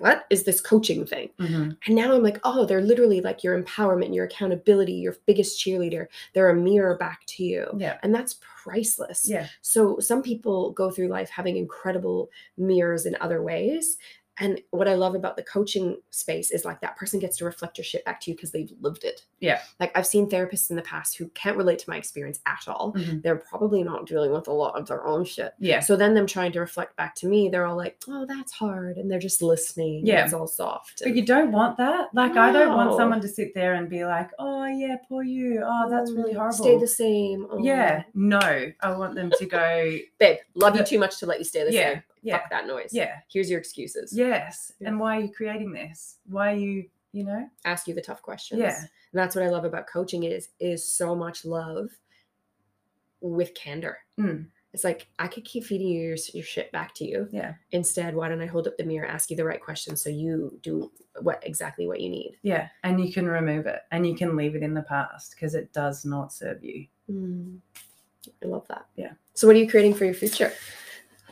what 0.00 0.24
is 0.30 0.42
this 0.44 0.60
coaching 0.60 1.04
thing? 1.06 1.28
Mhm. 1.38 1.76
and 1.86 1.94
now 1.94 2.12
I'm 2.14 2.22
like 2.22 2.40
oh 2.44 2.64
they're 2.64 2.80
literally 2.80 3.20
like 3.20 3.44
your 3.44 3.60
empowerment 3.62 4.14
your 4.14 4.24
accountability 4.24 4.94
your 4.94 5.16
biggest 5.26 5.60
cheerleader. 5.60 6.06
They're 6.32 6.50
a 6.50 6.54
mirror 6.54 6.96
back 6.96 7.20
to 7.26 7.44
you. 7.44 7.66
Yeah, 7.76 7.98
and 8.02 8.12
that's 8.14 8.40
priceless. 8.40 9.28
Yeah, 9.28 9.46
so 9.60 9.98
some 10.00 10.22
people 10.22 10.70
go 10.72 10.90
through 10.90 11.08
life 11.08 11.28
having 11.28 11.56
incredible 11.58 12.30
mirrors 12.56 13.04
in 13.06 13.16
other 13.20 13.42
ways 13.42 13.98
and 14.38 14.60
what 14.70 14.88
I 14.88 14.94
love 14.94 15.14
about 15.14 15.36
the 15.36 15.42
coaching 15.44 15.96
space 16.10 16.50
is 16.50 16.64
like 16.64 16.80
that 16.80 16.96
person 16.96 17.20
gets 17.20 17.36
to 17.38 17.44
reflect 17.44 17.78
your 17.78 17.84
shit 17.84 18.04
back 18.04 18.20
to 18.22 18.30
you 18.30 18.36
because 18.36 18.50
they've 18.50 18.72
lived 18.80 19.04
it. 19.04 19.24
Yeah. 19.40 19.60
Like 19.78 19.96
I've 19.96 20.06
seen 20.06 20.28
therapists 20.28 20.70
in 20.70 20.76
the 20.76 20.82
past 20.82 21.16
who 21.16 21.28
can't 21.28 21.56
relate 21.56 21.78
to 21.80 21.90
my 21.90 21.96
experience 21.96 22.40
at 22.46 22.66
all. 22.66 22.92
Mhm. 22.94 23.22
They're 23.22 23.36
probably 23.36 23.84
not 23.84 24.06
dealing 24.06 24.32
with 24.32 24.48
a 24.48 24.52
lot 24.52 24.78
of 24.78 24.88
their 24.88 25.06
own 25.06 25.24
shit. 25.24 25.52
Yeah. 25.58 25.80
So 25.80 25.94
then 25.96 26.14
them 26.14 26.26
trying 26.26 26.52
to 26.52 26.60
reflect 26.60 26.96
back 26.96 27.14
to 27.16 27.26
me, 27.28 27.48
they're 27.48 27.64
all 27.66 27.76
like, 27.76 28.02
"Oh, 28.08 28.26
that's 28.26 28.52
hard," 28.52 28.96
and 28.96 29.10
they're 29.10 29.18
just 29.20 29.40
listening. 29.42 29.98
and 29.98 30.08
Yeah. 30.08 30.24
it's 30.24 30.32
all 30.34 30.46
soft. 30.46 31.02
But 31.04 31.14
you 31.14 31.24
don't 31.24 31.52
want 31.52 31.76
that. 31.78 32.08
Like, 32.14 32.36
I 32.36 32.50
don't 32.52 32.74
want 32.76 32.96
someone 32.96 33.20
to 33.20 33.28
sit 33.28 33.54
there 33.54 33.74
and 33.74 33.88
be 33.88 34.04
like, 34.04 34.30
oh, 34.38 34.64
yeah, 34.66 34.96
poor 35.08 35.22
you. 35.22 35.62
Oh, 35.64 35.88
that's 35.90 36.10
really 36.10 36.32
Mm, 36.32 36.36
horrible. 36.36 36.56
Stay 36.58 36.78
the 36.78 36.86
same. 36.86 37.46
Oh. 37.50 37.58
Yeah. 37.62 38.02
No, 38.14 38.40
I 38.80 38.90
want 38.96 39.14
them 39.14 39.30
to 39.38 39.46
go, 39.46 39.98
babe, 40.18 40.38
love 40.54 40.76
you 40.76 40.84
too 40.84 40.98
much 40.98 41.18
to 41.20 41.26
let 41.26 41.38
you 41.38 41.44
stay 41.44 41.64
the 41.64 41.72
yeah, 41.72 41.92
same. 41.94 42.02
Yeah, 42.24 42.38
Fuck 42.38 42.50
that 42.50 42.66
noise. 42.66 42.90
yeah, 42.92 43.16
Here's 43.32 43.48
your 43.48 43.60
excuses. 43.60 44.12
yes. 44.16 44.72
Yeah. 44.80 44.88
And 44.88 44.98
why 44.98 45.18
are 45.18 45.20
you 45.20 45.32
creating 45.32 45.72
this? 45.72 46.16
Why 46.26 46.52
are 46.52 46.56
you, 46.56 46.86
you 47.12 47.24
know? 47.24 47.48
Ask 47.64 47.86
you 47.86 47.94
the 47.94 48.02
tough 48.02 48.22
questions. 48.22 48.60
Yeah. 48.60 48.76
And 48.78 48.88
that's 49.12 49.36
what 49.36 49.44
I 49.44 49.48
love 49.48 49.64
about 49.64 49.86
coaching 49.86 50.24
is 50.24 50.48
is 50.58 50.90
so 50.90 51.14
much 51.14 51.44
love 51.44 51.90
with 53.20 53.54
candor. 53.54 53.98
Mm. 54.18 54.46
It's 54.72 54.82
like 54.82 55.06
I 55.20 55.28
could 55.28 55.44
keep 55.44 55.64
feeding 55.64 55.86
you 55.86 56.00
your, 56.08 56.16
your 56.32 56.42
shit 56.44 56.72
back 56.72 56.94
to 56.96 57.04
you. 57.04 57.28
Yeah. 57.30 57.54
Instead, 57.70 58.16
why 58.16 58.28
don't 58.28 58.42
I 58.42 58.46
hold 58.46 58.66
up 58.66 58.76
the 58.76 58.82
mirror, 58.84 59.06
ask 59.06 59.30
you 59.30 59.36
the 59.36 59.44
right 59.44 59.60
questions 59.62 60.02
so 60.02 60.10
you 60.10 60.58
do 60.62 60.90
what 61.20 61.40
exactly 61.46 61.86
what 61.86 62.00
you 62.00 62.08
need? 62.10 62.36
Yeah. 62.42 62.68
And 62.82 63.00
you 63.00 63.12
can 63.12 63.28
remove 63.28 63.66
it 63.66 63.82
and 63.92 64.04
you 64.04 64.16
can 64.16 64.34
leave 64.34 64.56
it 64.56 64.64
in 64.64 64.74
the 64.74 64.82
past 64.82 65.30
because 65.30 65.54
it 65.54 65.72
does 65.72 66.04
not 66.04 66.32
serve 66.32 66.64
you. 66.64 66.86
Mm. 67.08 67.58
I 68.42 68.46
love 68.46 68.66
that. 68.68 68.86
Yeah. 68.96 69.12
So 69.34 69.46
what 69.46 69.54
are 69.54 69.60
you 69.60 69.70
creating 69.70 69.94
for 69.94 70.06
your 70.06 70.14
future? 70.14 70.52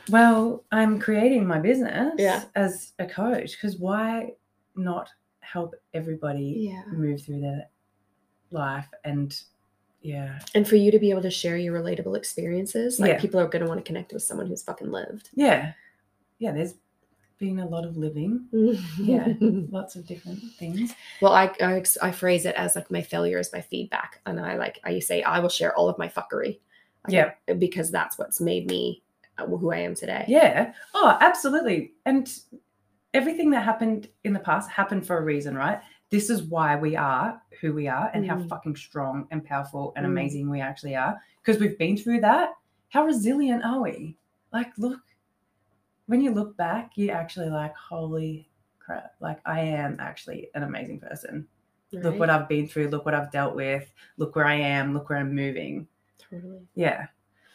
Well, 0.09 0.63
I'm 0.71 0.99
creating 0.99 1.45
my 1.47 1.59
business 1.59 2.13
Yeah. 2.17 2.43
as 2.55 2.93
a 2.99 3.05
coach 3.05 3.51
because 3.53 3.77
why 3.77 4.33
not 4.75 5.09
help 5.39 5.75
everybody 5.93 6.69
Yeah. 6.71 6.83
move 6.91 7.21
through 7.21 7.41
their 7.41 7.67
life 8.51 8.87
and 9.03 9.39
yeah 10.01 10.39
And 10.53 10.67
for 10.67 10.75
you 10.75 10.91
to 10.91 10.99
be 10.99 11.09
able 11.11 11.21
to 11.21 11.31
share 11.31 11.57
your 11.57 11.79
relatable 11.79 12.17
experiences, 12.17 12.99
like 12.99 13.11
Yeah. 13.11 13.19
people 13.21 13.39
are 13.39 13.47
going 13.47 13.61
to 13.63 13.67
want 13.69 13.79
to 13.79 13.83
connect 13.87 14.11
with 14.13 14.23
someone 14.23 14.47
who's 14.47 14.63
fucking 14.63 14.91
lived. 14.91 15.29
yeah 15.33 15.73
yeah 16.39 16.51
there's 16.51 16.73
been 17.37 17.59
a 17.59 17.65
lot 17.67 17.85
of 17.85 17.95
living 17.97 18.47
Yeah. 18.99 19.33
lots 19.39 19.95
of 19.95 20.05
different 20.07 20.39
things 20.59 20.93
Well, 21.21 21.33
I, 21.33 21.51
I 21.61 21.83
I 22.01 22.11
phrase 22.11 22.45
it 22.45 22.55
as 22.55 22.75
like 22.75 22.89
my 22.91 23.01
failure 23.01 23.39
is 23.39 23.51
my 23.53 23.61
feedback, 23.61 24.19
and 24.25 24.39
I 24.39 24.55
like 24.57 24.79
I 24.83 24.99
say 24.99 25.23
I 25.23 25.39
will 25.39 25.49
share 25.49 25.73
all 25.75 25.87
of 25.89 25.97
my 25.97 26.07
fuckery. 26.09 26.59
Like, 27.05 27.13
Yeah. 27.13 27.53
because 27.53 27.91
that's 27.91 28.17
what's 28.17 28.39
made 28.41 28.67
me 28.67 29.02
who 29.37 29.71
I 29.71 29.77
am 29.77 29.95
today. 29.95 30.25
yeah. 30.27 30.73
Oh 30.93 31.17
absolutely. 31.21 31.93
And 32.05 32.31
everything 33.13 33.49
that 33.51 33.63
happened 33.63 34.09
in 34.23 34.33
the 34.33 34.39
past 34.39 34.69
happened 34.69 35.05
for 35.05 35.17
a 35.17 35.21
reason 35.23 35.55
right? 35.55 35.79
This 36.09 36.29
is 36.29 36.43
why 36.43 36.75
we 36.75 36.95
are 36.95 37.41
who 37.61 37.73
we 37.73 37.87
are 37.87 38.09
and 38.13 38.25
how 38.27 38.35
Mm. 38.37 38.47
fucking 38.49 38.75
strong 38.75 39.27
and 39.31 39.43
powerful 39.43 39.93
and 39.95 40.05
Mm. 40.05 40.09
amazing 40.09 40.49
we 40.49 40.61
actually 40.61 40.95
are. 40.95 41.19
Because 41.43 41.59
we've 41.59 41.77
been 41.77 41.97
through 41.97 42.21
that. 42.21 42.51
How 42.89 43.05
resilient 43.05 43.63
are 43.65 43.81
we? 43.81 44.17
Like 44.51 44.71
look 44.77 44.99
when 46.07 46.21
you 46.21 46.31
look 46.31 46.55
back 46.57 46.91
you're 46.95 47.15
actually 47.15 47.49
like 47.49 47.75
holy 47.75 48.49
crap. 48.79 49.13
Like 49.19 49.39
i 49.45 49.59
am 49.61 49.97
actually 49.99 50.49
an 50.53 50.63
amazing 50.63 50.99
person. 50.99 51.47
Look 51.91 52.17
what 52.19 52.29
i've 52.31 52.49
been 52.49 52.67
through. 52.67 52.87
Look 52.89 53.05
what 53.05 53.13
i've 53.15 53.31
dealt 53.31 53.55
with. 53.55 53.91
Look 54.17 54.35
where 54.35 54.45
i 54.45 54.55
am. 54.55 54.93
Look 54.93 55.09
where 55.09 55.19
i'm 55.19 55.33
moving. 55.35 55.87
Totally. 56.19 56.61
yeah. 56.75 57.07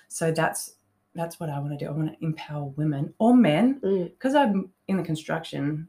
So 0.09 0.31
that's 0.33 0.75
that's 1.15 1.41
what 1.41 1.49
i 1.51 1.59
want 1.59 1.71
to 1.77 1.85
do 1.85 1.89
i 1.91 1.93
want 1.95 2.11
to 2.13 2.25
empower 2.25 2.65
women 2.77 3.13
or 3.19 3.35
men 3.35 3.81
Mm. 3.83 4.11
because 4.11 4.35
i'm 4.35 4.71
in 4.89 4.97
the 4.97 5.03
construction 5.03 5.89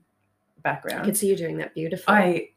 background. 0.64 1.02
I 1.02 1.06
can 1.06 1.16
see 1.16 1.28
you 1.28 1.36
doing 1.38 1.58
that 1.58 1.74
beautifully. 1.74 2.16
i 2.16 2.50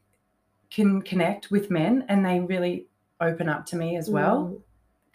can 0.69 1.01
connect 1.01 1.51
with 1.51 1.69
men 1.69 2.03
and 2.09 2.25
they 2.25 2.39
really 2.39 2.87
open 3.21 3.47
up 3.47 3.65
to 3.67 3.75
me 3.75 3.95
as 3.97 4.09
well 4.09 4.45
Mm. 4.45 4.61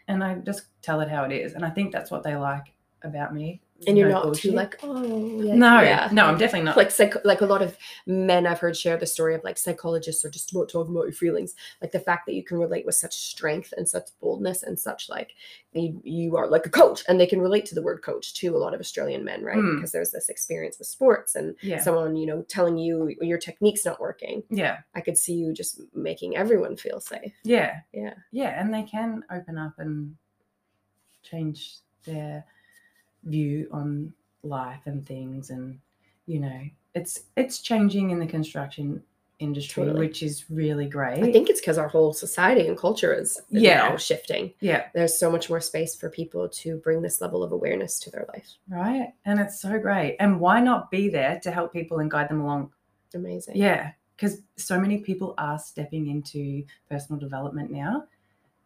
and 0.09 0.25
i 0.25 0.35
just 0.37 0.63
tell 0.83 1.01
it 1.01 1.09
how 1.09 1.25
it 1.25 1.33
is 1.33 1.53
and 1.55 1.65
i 1.65 1.71
think 1.71 1.93
that's 1.93 2.11
what 2.11 2.23
they 2.23 2.37
like 2.37 2.73
about 3.03 3.35
me 3.35 3.61
and 3.87 3.97
you're 3.97 4.09
No 4.09 4.15
not 4.17 4.23
bullshit. 4.25 4.51
too 4.51 4.57
like 4.57 4.77
oh 4.83 5.41
yeah, 5.43 5.55
no 5.55 5.81
yeah. 5.81 6.09
no 6.11 6.25
i'm 6.27 6.37
definitely 6.37 6.65
not 6.67 6.77
like 6.77 6.91
psych- 6.91 7.25
like 7.25 7.43
a 7.43 7.47
lot 7.47 7.63
of 7.63 7.77
men 8.07 8.47
I've 8.47 8.59
heard 8.59 8.77
share 8.77 8.97
the 8.97 9.07
story 9.07 9.35
of 9.37 9.45
like 9.45 9.57
psychologists 9.57 10.25
are 10.25 10.31
just 10.31 10.51
about 10.51 10.69
talking 10.69 10.93
about 10.95 11.05
your 11.05 11.13
feelings. 11.13 11.55
Like 11.81 11.93
the 11.93 12.01
fact 12.01 12.27
that 12.27 12.35
you 12.35 12.43
can 12.43 12.59
relate 12.59 12.85
with 12.87 12.95
such 12.97 13.15
strength 13.15 13.73
and 13.77 13.89
such 13.89 14.09
boldness 14.21 14.63
and 14.65 14.77
such 14.79 15.09
like 15.09 15.33
you, 15.73 16.01
you 16.03 16.37
are 16.37 16.49
like 16.49 16.67
a 16.67 16.71
coach 16.71 17.05
and 17.07 17.21
they 17.21 17.27
can 17.27 17.41
relate 17.41 17.67
to 17.67 17.75
the 17.77 17.83
word 17.83 18.03
coach 18.03 18.35
to 18.41 18.57
a 18.57 18.59
lot 18.59 18.75
of 18.75 18.81
Australian 18.81 19.25
men, 19.25 19.45
right? 19.45 19.59
Mm. 19.59 19.77
Because 19.77 19.93
there's 19.93 20.11
this 20.11 20.29
experience 20.29 20.79
with 20.79 20.89
sports 20.89 21.35
and 21.37 21.55
yeah 21.63 21.79
someone, 21.81 22.17
you 22.17 22.27
know, 22.27 22.43
telling 22.49 22.79
you 22.79 23.15
your 23.21 23.39
technique's 23.39 23.85
not 23.85 24.01
working. 24.01 24.43
yeah 24.51 24.79
I 24.95 25.01
could 25.03 25.17
see 25.19 25.35
you 25.35 25.53
just 25.53 25.81
making 25.95 26.37
everyone 26.37 26.77
feel 26.77 26.99
safe. 27.01 27.33
yeah 27.45 27.81
Yeah. 27.93 28.15
yeah 28.33 28.61
and 28.61 28.75
they 28.75 28.83
can 28.83 29.23
open 29.31 29.57
up 29.59 29.75
and 29.79 30.17
change 31.23 31.77
their 32.05 32.45
view 33.25 33.69
on 33.73 34.13
life 34.43 34.81
and 34.87 35.07
things 35.07 35.51
and 35.51 35.79
you 36.27 36.39
know 36.41 36.61
it's 36.95 37.25
it's 37.37 37.61
changing 37.61 38.11
in 38.11 38.19
the 38.19 38.27
construction 38.27 39.03
industry 39.41 39.85
Totally. 39.85 40.07
which 40.07 40.23
is 40.23 40.51
really 40.51 40.87
great 40.89 41.23
I 41.23 41.31
think 41.33 41.49
it's 41.49 41.61
because 41.61 41.79
our 41.79 41.87
whole 41.89 42.13
society 42.13 42.67
and 42.67 42.77
culture 42.77 43.13
is 43.15 43.41
Yeah. 43.51 43.95
shifting. 43.97 44.53
yeah 44.61 44.87
There's 44.95 45.17
so 45.19 45.31
much 45.31 45.49
more 45.49 45.61
space 45.61 45.95
for 45.95 46.09
people 46.11 46.49
to 46.49 46.79
bring 46.79 47.03
this 47.03 47.21
level 47.21 47.43
of 47.45 47.53
awareness 47.53 48.01
to 48.01 48.11
their 48.11 48.27
life. 48.35 48.49
right 48.69 49.13
and 49.25 49.39
it's 49.41 49.61
so 49.61 49.79
great 49.79 50.17
and 50.19 50.41
why 50.41 50.61
not 50.61 50.91
be 50.91 51.09
there 51.09 51.39
to 51.43 51.51
help 51.53 51.73
people 51.73 51.99
and 52.01 52.11
guide 52.11 52.29
them 52.31 52.41
along 52.41 52.73
Amazing. 53.15 53.57
yeah 53.57 53.93
because 54.17 54.43
so 54.57 54.79
many 54.81 54.99
people 54.99 55.35
are 55.39 55.59
stepping 55.59 56.09
into 56.09 56.65
personal 56.91 57.19
development 57.21 57.71
now 57.71 58.05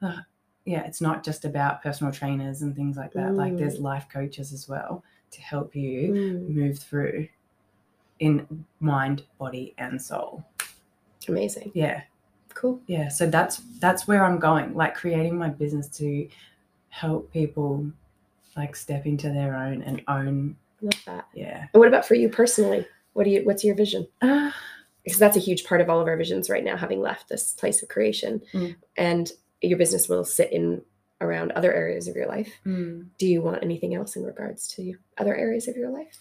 Uh, 0.00 0.18
yeah 0.64 0.84
it's 0.84 1.00
not 1.00 1.24
just 1.24 1.44
about 1.44 1.82
personal 1.82 2.12
trainers 2.12 2.62
and 2.62 2.74
things 2.76 2.96
like 2.96 3.12
that 3.12 3.34
like 3.34 3.56
there's 3.58 3.78
life 3.80 4.06
coaches 4.12 4.52
as 4.52 4.68
well 4.68 5.02
to 5.30 5.40
help 5.40 5.74
you 5.74 6.12
Mm, 6.12 6.48
move 6.54 6.78
through 6.78 7.28
in 8.20 8.64
mind 8.80 9.24
body 9.38 9.74
and 9.78 10.00
soul 10.00 10.44
amazing. 11.28 11.70
yeah 11.74 12.02
Cool. 12.54 12.80
yeah 12.86 13.08
so 13.08 13.26
that's 13.26 13.56
that's 13.80 14.06
where 14.06 14.24
i'm 14.24 14.38
going 14.38 14.74
like 14.74 14.94
creating 14.94 15.36
my 15.36 15.48
business 15.48 15.88
to 15.88 16.28
help 16.90 17.32
people 17.32 17.86
like 18.56 18.76
step 18.76 19.06
into 19.06 19.30
their 19.30 19.56
own 19.56 19.82
and 19.82 20.02
own 20.08 20.56
Love 20.82 21.02
that. 21.06 21.26
yeah 21.34 21.66
And 21.72 21.78
what 21.80 21.88
about 21.88 22.04
for 22.04 22.14
you 22.16 22.28
personally? 22.28 22.84
What 23.14 23.24
do 23.24 23.30
you 23.30 23.44
what's 23.44 23.62
your 23.64 23.74
vision? 23.76 24.06
uh, 24.20 24.50
Because 25.04 25.18
that's 25.18 25.36
a 25.36 25.40
huge 25.40 25.64
part 25.64 25.80
of 25.80 25.88
all 25.88 26.00
of 26.00 26.08
our 26.08 26.16
visions 26.16 26.50
right 26.50 26.64
now, 26.64 26.76
having 26.76 27.00
left 27.00 27.28
this 27.28 27.52
place 27.52 27.82
of 27.82 27.88
creation. 27.88 28.42
Mm. 28.52 28.74
And 28.96 29.30
your 29.62 29.78
business 29.78 30.08
will 30.08 30.24
sit 30.24 30.52
in 30.52 30.82
around 31.20 31.52
other 31.52 31.72
areas 31.72 32.08
of 32.08 32.16
your 32.16 32.26
life. 32.26 32.52
mm, 32.66 33.06
Do 33.18 33.26
you 33.26 33.42
want 33.42 33.62
anything 33.62 33.94
else 33.94 34.16
in 34.16 34.24
regards 34.24 34.66
to 34.74 34.94
other 35.18 35.34
areas 35.36 35.68
of 35.68 35.76
your 35.76 35.90
life? 35.90 36.18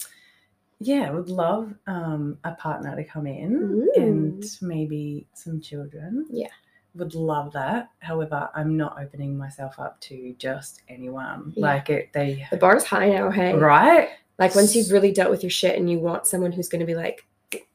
yeah 0.84 1.08
i 1.08 1.12
would 1.12 1.30
love 1.30 1.72
um 1.86 2.40
a 2.44 2.54
partner 2.56 2.96
to 2.96 3.04
come 3.04 3.28
in 3.28 3.88
and 3.96 4.44
maybe 4.64 5.28
some 5.36 5.62
children 5.62 6.26
Yeah. 6.32 6.48
would 6.96 7.14
love 7.14 7.54
that 7.54 7.90
however 8.00 8.50
i'm 8.56 8.78
not 8.78 8.98
opening 9.00 9.38
myself 9.38 9.78
up 9.78 10.02
to 10.02 10.34
just 10.40 10.82
anyone 10.90 11.54
Yeah. 11.56 11.62
like 11.68 11.92
it 11.92 12.12
they 12.14 12.48
The 12.50 12.58
bar's 12.58 12.84
high 12.84 13.10
now, 13.10 13.30
hey. 13.30 13.54
right 13.54 14.10
Like 14.40 14.56
once 14.56 14.76
you've 14.76 14.90
really 14.92 15.12
dealt 15.12 15.30
with 15.30 15.44
your 15.44 15.52
shit 15.52 15.78
and 15.78 15.88
you 15.88 16.00
want 16.00 16.26
someone 16.26 16.52
who's 16.52 16.68
gonna 16.68 16.86
be 16.86 16.96
like, 16.96 17.28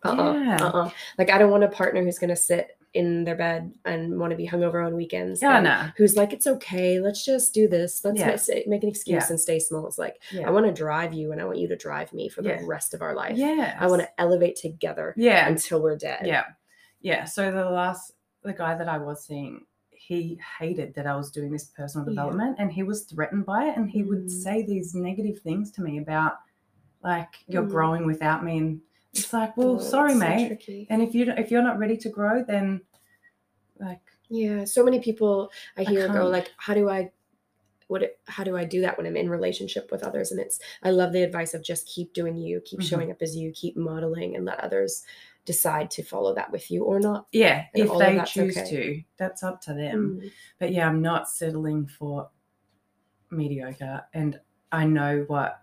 uh-uh, 0.05 0.33
Yeah. 0.35 0.57
uh-uh. 0.64 0.91
Like 1.18 1.31
I 1.31 1.39
don't 1.39 1.51
want 1.51 1.64
a 1.64 1.68
partner 1.68 2.03
who's 2.03 2.18
gonna 2.18 2.37
sit 2.37 2.70
in 2.95 3.24
their 3.24 3.37
bed 3.37 3.74
and 3.85 4.18
want 4.18 4.31
to 4.31 4.37
be 4.37 4.49
hungover 4.49 4.85
on 4.87 4.97
weekends. 4.97 5.43
yeah 5.43 5.61
no 5.61 5.89
Who's 5.99 6.16
like, 6.16 6.33
it's 6.33 6.47
okay, 6.47 6.99
let's 6.99 7.22
just 7.24 7.53
do 7.53 7.68
this. 7.68 8.03
Let's 8.05 8.18
Yeah. 8.18 8.31
ma- 8.31 8.37
say- 8.37 8.64
make 8.66 8.83
an 8.85 8.89
excuse 8.89 9.24
Yeah. 9.24 9.29
and 9.31 9.39
stay 9.41 9.59
small. 9.59 9.87
It's 9.87 9.99
like, 9.99 10.22
yeah 10.33 10.47
I 10.49 10.51
want 10.51 10.64
to 10.66 10.72
drive 10.72 11.12
you 11.12 11.31
and 11.33 11.41
I 11.41 11.45
want 11.45 11.59
you 11.59 11.68
to 11.68 11.77
drive 11.77 12.12
me 12.14 12.31
for 12.31 12.41
the 12.43 12.59
rest 12.64 12.95
of 12.95 13.03
our 13.03 13.14
life. 13.14 13.37
yeah 13.37 13.77
I 13.79 13.87
want 13.89 14.01
to 14.03 14.09
elevate 14.20 14.57
together 14.57 15.12
yeah 15.16 15.47
until 15.47 15.83
we're 15.83 15.97
dead. 15.99 16.22
Yeah. 16.27 16.45
Yeah. 17.03 17.24
So 17.24 17.51
the 17.53 17.68
last, 17.68 18.12
the 18.43 18.55
guy 18.55 18.74
that 18.77 18.89
I 18.89 18.97
was 18.99 19.24
seeing, 19.27 19.66
he 19.91 20.41
hated 20.59 20.95
that 20.95 21.07
I 21.07 21.16
was 21.16 21.31
doing 21.31 21.53
this 21.53 21.64
personal 21.77 22.07
development 22.07 22.57
and 22.59 22.72
he 22.72 22.83
was 22.83 23.03
threatened 23.05 23.45
by 23.45 23.64
it. 23.66 23.77
And 23.77 23.91
he 23.91 24.05
would 24.05 24.24
Mm. 24.27 24.31
say 24.31 24.62
these 24.62 24.95
negative 24.95 25.41
things 25.41 25.70
to 25.72 25.83
me 25.83 25.99
about, 25.99 26.35
like, 27.03 27.29
you're 27.47 27.64
Mm. 27.64 27.70
growing 27.70 28.07
without 28.07 28.43
me. 28.45 28.57
And 28.59 28.81
it's 29.18 29.32
like, 29.32 29.54
Oh, 29.58 29.74
well, 29.74 29.80
sorry, 29.80 30.12
it's 30.12 30.20
so 30.20 30.26
mate. 30.26 30.86
and 30.90 31.02
if 31.02 31.14
you 31.14 31.30
if 31.36 31.50
you're 31.50 31.62
not 31.62 31.78
ready 31.78 31.96
to 31.98 32.08
grow, 32.08 32.44
then 32.44 32.82
like, 33.78 34.00
Yeah, 34.28 34.64
so 34.64 34.84
many 34.84 35.00
people 35.00 35.50
I 35.76 35.82
I 35.82 35.84
hear 35.84 36.08
go 36.08 36.28
like, 36.28 36.50
how 36.56 36.74
do 36.74 36.88
I 36.88 37.12
what 37.88 38.02
how 38.26 38.42
do 38.42 38.56
I 38.56 38.64
do 38.64 38.80
that 38.80 38.96
when 38.98 39.06
I'm 39.06 39.16
in 39.16 39.30
relationship 39.30 39.90
with 39.92 40.02
others? 40.02 40.32
And 40.32 40.40
it's 40.40 40.58
I 40.82 40.90
love 40.90 41.12
the 41.12 41.22
advice 41.22 41.54
of 41.54 41.62
just 41.62 41.86
keep 41.86 42.12
doing 42.12 42.36
you, 42.36 42.60
keep 42.64 42.80
Mhm. 42.80 42.84
showing 42.88 43.10
up 43.12 43.22
as 43.22 43.36
you, 43.36 43.52
keep 43.52 43.76
modeling, 43.76 44.34
and 44.34 44.44
let 44.44 44.58
others 44.60 45.04
decide 45.44 45.90
to 45.92 46.02
follow 46.02 46.34
that 46.34 46.50
with 46.50 46.70
you 46.72 46.82
or 46.84 46.98
not. 46.98 47.28
yeah, 47.32 47.66
And 47.74 47.84
if 47.84 47.98
they 47.98 48.20
choose 48.26 48.56
okay. 48.56 48.68
to, 48.70 49.02
that's 49.16 49.44
up 49.44 49.60
to 49.62 49.74
them. 49.74 50.18
Mm, 50.20 50.30
but 50.58 50.72
yeah, 50.72 50.88
I'm 50.88 51.00
not 51.00 51.28
settling 51.28 51.86
for 51.86 52.30
mediocre, 53.30 54.04
and 54.12 54.40
I 54.72 54.84
know 54.86 55.24
what 55.28 55.62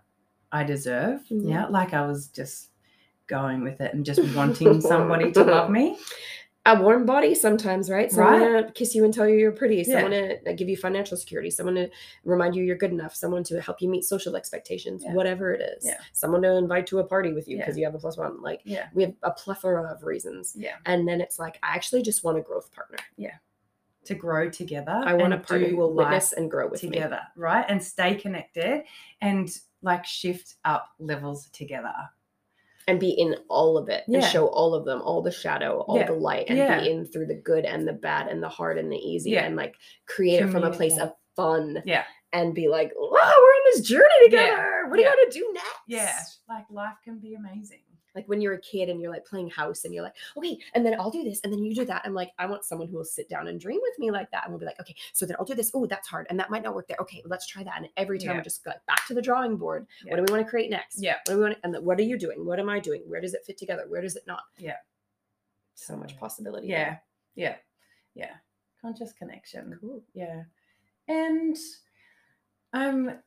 I 0.52 0.64
deserve 0.64 1.20
Yeah. 1.30 1.66
Like 1.66 1.92
I 1.92 2.06
was 2.06 2.28
just 2.28 2.70
going 3.26 3.62
with 3.62 3.80
it 3.80 3.94
and 3.94 4.04
just 4.04 4.22
wanting 4.34 4.80
somebody 4.80 5.32
to 5.32 5.44
love 5.44 5.70
me. 5.70 5.96
a 6.66 6.80
warm 6.80 7.04
body 7.04 7.34
sometimes, 7.34 7.90
right? 7.90 8.10
Someone 8.10 8.40
Right. 8.52 8.66
to 8.66 8.72
kiss 8.72 8.94
you 8.94 9.04
and 9.04 9.12
tell 9.12 9.28
you 9.28 9.36
you're 9.36 9.52
pretty. 9.52 9.76
Yeah. 9.76 10.00
Someone 10.00 10.10
to 10.12 10.50
uh, 10.50 10.52
give 10.54 10.68
you 10.70 10.78
financial 10.78 11.16
security. 11.16 11.50
Someone 11.50 11.74
to 11.74 11.90
remind 12.24 12.56
you 12.56 12.64
you're 12.64 12.76
good 12.76 12.90
enough. 12.90 13.14
Someone 13.14 13.44
to 13.44 13.60
help 13.60 13.82
you 13.82 13.88
meet 13.90 14.04
social 14.04 14.34
expectations. 14.34 15.02
Yeah. 15.04 15.12
Whatever 15.12 15.52
it 15.52 15.60
is. 15.60 15.84
Yeah. 15.84 15.98
Someone 16.14 16.40
to 16.42 16.56
invite 16.56 16.86
to 16.86 17.00
a 17.00 17.04
party 17.04 17.32
with 17.34 17.48
you 17.48 17.58
Yeah. 17.58 17.64
because 17.64 17.76
you 17.76 17.84
have 17.84 17.94
a 17.94 17.98
plus 17.98 18.16
one. 18.16 18.40
Like 18.40 18.62
Yeah. 18.64 18.86
we 18.94 19.02
have 19.02 19.14
a 19.22 19.30
plethora 19.30 19.82
of 19.92 20.04
reasons. 20.04 20.54
Yeah. 20.56 20.76
And 20.86 21.06
then 21.06 21.20
it's 21.20 21.38
like 21.38 21.58
I 21.62 21.74
actually 21.74 22.00
just 22.02 22.24
want 22.24 22.38
a 22.38 22.42
growth 22.42 22.72
partner. 22.72 22.98
Yeah 23.16 23.34
to 24.06 24.14
grow 24.14 24.50
together. 24.50 25.00
I 25.02 25.14
want 25.14 25.32
a 25.32 25.36
and 25.36 25.46
partner 25.46 25.70
do 25.70 25.76
witness 25.88 26.34
and 26.34 26.50
grow 26.50 26.68
with 26.68 26.82
me. 26.82 26.90
together, 26.90 27.20
right? 27.36 27.64
And 27.66 27.82
stay 27.82 28.14
connected 28.14 28.82
and 29.22 29.48
like 29.80 30.04
shift 30.04 30.56
up 30.62 30.90
levels 30.98 31.48
together. 31.54 31.94
And 32.86 33.00
be 33.00 33.10
in 33.10 33.36
all 33.48 33.78
of 33.78 33.88
it 33.88 34.04
and 34.06 34.22
show 34.24 34.46
all 34.46 34.74
of 34.74 34.84
them 34.84 35.00
all 35.02 35.22
the 35.22 35.30
shadow 35.30 35.80
all 35.80 35.96
Yeah. 35.98 36.06
the 36.06 36.12
light 36.14 36.46
and 36.48 36.58
Yeah. 36.58 36.80
be 36.80 36.90
in 36.90 37.06
through 37.06 37.26
the 37.26 37.34
good 37.34 37.64
and 37.64 37.86
the 37.88 37.92
bad 37.92 38.28
and 38.28 38.42
the 38.42 38.48
hard 38.48 38.78
and 38.78 38.90
the 38.92 38.96
easy 38.96 39.30
Yeah. 39.30 39.44
and 39.44 39.56
like 39.56 39.74
create 40.06 40.42
it 40.42 40.48
from 40.50 40.64
a 40.64 40.70
place 40.70 40.98
of 40.98 41.12
fun 41.36 41.82
Yeah. 41.86 42.04
and 42.32 42.54
be 42.54 42.68
like 42.68 42.92
wow 42.96 43.10
we're 43.10 43.18
on 43.18 43.62
this 43.72 43.80
journey 43.88 44.04
Yeah. 44.22 44.24
together 44.28 44.84
what 44.88 44.96
do 44.96 45.02
you 45.02 45.08
Yeah. 45.08 45.14
want 45.16 45.32
to 45.32 45.38
do 45.38 45.52
next 45.54 45.68
Yeah. 45.86 46.18
Like 46.48 46.64
life 46.70 46.96
can 47.04 47.18
be 47.18 47.34
amazing. 47.34 47.80
Like 48.14 48.26
when 48.28 48.40
you're 48.40 48.54
a 48.54 48.60
kid 48.60 48.88
and 48.88 49.00
you're 49.00 49.10
like 49.10 49.24
playing 49.26 49.50
house 49.50 49.84
and 49.84 49.92
you're 49.94 50.02
like 50.02 50.14
okay 50.36 50.58
and 50.74 50.84
then 50.84 50.98
i'll 51.00 51.10
do 51.10 51.24
this 51.24 51.40
and 51.44 51.52
then 51.52 51.62
you 51.62 51.74
do 51.74 51.84
that 51.84 52.02
i'm 52.04 52.14
like 52.14 52.30
i 52.38 52.46
want 52.46 52.64
someone 52.64 52.88
who 52.88 52.96
will 52.96 53.04
sit 53.04 53.28
down 53.28 53.48
and 53.48 53.60
dream 53.60 53.80
with 53.82 53.98
me 53.98 54.10
like 54.10 54.30
that 54.30 54.44
and 54.44 54.52
we'll 54.52 54.60
be 54.60 54.66
like 54.66 54.78
okay 54.80 54.94
so 55.12 55.26
then 55.26 55.36
i'll 55.38 55.44
do 55.44 55.54
this 55.54 55.70
oh 55.74 55.86
that's 55.86 56.08
hard 56.08 56.26
and 56.30 56.38
that 56.38 56.50
might 56.50 56.62
not 56.62 56.74
work 56.74 56.86
there 56.88 56.96
okay 57.00 57.22
let's 57.26 57.46
try 57.46 57.62
that 57.64 57.74
and 57.78 57.88
every 57.96 58.18
time 58.18 58.30
Yeah. 58.30 58.36
we 58.38 58.42
just 58.42 58.64
go 58.64 58.72
back 58.86 59.06
to 59.08 59.14
the 59.14 59.22
drawing 59.22 59.56
board 59.56 59.86
what 60.06 60.16
do 60.16 60.22
we 60.26 60.32
want 60.32 60.44
to 60.46 60.50
create 60.50 60.70
next 60.70 61.00
Yeah. 61.02 61.14
what 61.26 61.34
do 61.34 61.36
we 61.36 61.42
want 61.44 61.58
and 61.64 61.74
then 61.74 61.84
what 61.84 61.98
are 61.98 62.02
you 62.02 62.18
doing 62.18 62.44
what 62.46 62.58
am 62.60 62.68
i 62.68 62.78
doing 62.80 63.02
where 63.06 63.20
does 63.20 63.34
it 63.34 63.42
fit 63.46 63.58
together 63.58 63.84
where 63.88 64.02
does 64.02 64.16
it 64.16 64.24
not 64.26 64.42
Yeah. 64.58 64.76
so 65.74 65.96
much 65.96 66.16
possibility 66.18 66.68
Yeah. 66.68 66.98
Yeah. 67.34 67.56
Yeah. 68.14 68.34
Conscious 68.80 69.12
connection. 69.12 69.76
cool 69.80 70.02
Yeah. 70.14 70.44
And 71.08 71.56
I'm 72.72 73.18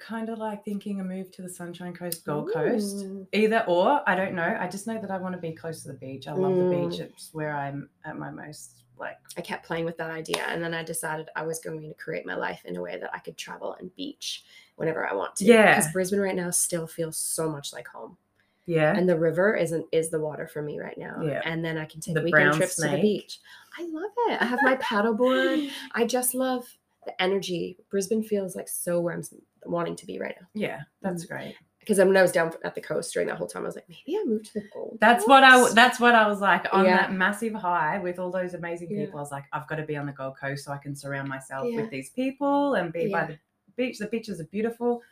kind 0.00 0.28
of 0.28 0.38
like 0.38 0.64
thinking 0.64 1.00
a 1.00 1.04
move 1.04 1.30
to 1.32 1.42
the 1.42 1.48
Sunshine 1.48 1.94
Coast, 1.94 2.24
Gold 2.24 2.50
Coast. 2.52 3.06
Either 3.32 3.64
or, 3.68 4.02
I 4.08 4.14
don't 4.14 4.34
know. 4.34 4.56
I 4.58 4.66
just 4.68 4.86
know 4.86 5.00
that 5.00 5.10
I 5.10 5.18
want 5.18 5.34
to 5.34 5.40
be 5.40 5.52
close 5.52 5.82
to 5.82 5.88
the 5.88 5.94
beach. 5.94 6.26
I 6.26 6.32
love 6.32 6.56
the 6.56 6.70
beach. 6.70 7.00
Mm. 7.00 7.10
It's 7.10 7.30
where 7.32 7.54
I'm 7.54 7.88
at 8.04 8.18
my 8.18 8.30
most 8.30 8.80
like 9.00 9.16
I 9.36 9.40
kept 9.40 9.66
playing 9.66 9.86
with 9.86 9.96
that 9.96 10.10
idea, 10.10 10.44
and 10.46 10.62
then 10.62 10.74
I 10.74 10.84
decided 10.84 11.30
I 11.34 11.42
was 11.42 11.58
going 11.58 11.80
to 11.80 11.94
create 11.94 12.26
my 12.26 12.34
life 12.34 12.62
in 12.66 12.76
a 12.76 12.82
way 12.82 12.98
that 13.00 13.10
I 13.14 13.18
could 13.18 13.36
travel 13.36 13.74
and 13.80 13.94
beach 13.96 14.44
whenever 14.76 15.08
I 15.08 15.14
want 15.14 15.36
to. 15.36 15.44
Yeah. 15.46 15.74
because 15.74 15.90
Brisbane 15.92 16.20
right 16.20 16.36
now 16.36 16.50
still 16.50 16.86
feels 16.86 17.16
so 17.16 17.48
much 17.48 17.72
like 17.72 17.88
home, 17.88 18.18
yeah. 18.66 18.94
and 18.94 19.08
the 19.08 19.18
river 19.18 19.56
isn't 19.56 19.86
is 19.90 20.10
the 20.10 20.20
water 20.20 20.46
for 20.46 20.62
me 20.62 20.78
right 20.78 20.98
now. 20.98 21.22
Yeah. 21.22 21.40
and 21.44 21.64
then 21.64 21.78
I 21.78 21.86
can 21.86 22.00
take 22.00 22.14
The 22.14 22.22
weekend 22.22 22.54
trips 22.54 22.76
to 22.76 22.88
the 22.88 23.00
beach. 23.00 23.40
I 23.78 23.88
love 23.90 24.12
it. 24.28 24.42
I 24.42 24.44
have 24.44 24.60
my 24.62 24.76
paddleboard. 24.82 25.70
I 25.92 26.04
just 26.04 26.34
love 26.34 26.66
the 27.10 27.22
energy. 27.22 27.76
Brisbane 27.90 28.22
feels 28.22 28.56
like 28.56 28.68
so 28.68 29.00
where 29.00 29.14
I'm 29.14 29.22
wanting 29.64 29.96
to 29.96 30.06
be 30.06 30.18
right 30.18 30.34
now. 30.40 30.46
yeah, 30.54 30.80
that's 31.02 31.24
mm. 31.24 31.28
great. 31.28 31.54
Because 31.80 31.96
when 31.96 32.14
I 32.16 32.22
was 32.22 32.30
down 32.30 32.52
at 32.62 32.74
the 32.74 32.80
coast 32.80 33.12
during 33.14 33.26
that 33.28 33.38
whole 33.38 33.46
time, 33.46 33.62
I 33.62 33.66
was 33.66 33.74
like, 33.74 33.88
maybe 33.88 34.18
I 34.18 34.24
moved 34.26 34.44
to 34.46 34.60
the 34.60 34.68
Gold. 34.72 34.98
That's 35.00 35.26
what 35.26 35.42
I. 35.42 35.72
That's 35.72 35.98
what 35.98 36.14
I 36.14 36.28
was 36.28 36.40
like 36.40 36.66
on 36.72 36.84
Yeah. 36.84 36.98
that 36.98 37.12
massive 37.14 37.54
high 37.54 37.98
with 37.98 38.18
all 38.18 38.30
those 38.30 38.52
amazing 38.52 38.90
Yeah. 38.90 39.06
people. 39.06 39.18
I 39.18 39.22
was 39.22 39.32
like, 39.32 39.44
I've 39.52 39.66
got 39.66 39.76
to 39.76 39.84
be 39.84 39.96
on 39.96 40.06
the 40.06 40.12
Gold 40.12 40.38
Coast 40.38 40.64
so 40.64 40.72
I 40.72 40.76
can 40.76 40.94
surround 40.94 41.28
myself 41.28 41.66
Yeah. 41.66 41.80
with 41.80 41.90
these 41.90 42.10
people 42.10 42.74
and 42.74 42.92
be 42.92 43.10
by 43.10 43.24
the 43.24 43.38
beach. 43.76 43.98
The 43.98 44.06
beaches 44.06 44.40
are 44.40 44.44
beautiful. 44.44 45.02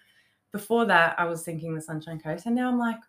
Before 0.52 0.84
that, 0.84 1.18
I 1.18 1.24
was 1.24 1.42
thinking 1.42 1.74
the 1.74 1.80
Sunshine 1.80 2.20
Coast, 2.20 2.46
and 2.46 2.54
now 2.54 2.68
I'm 2.68 2.78
like, 2.78 3.00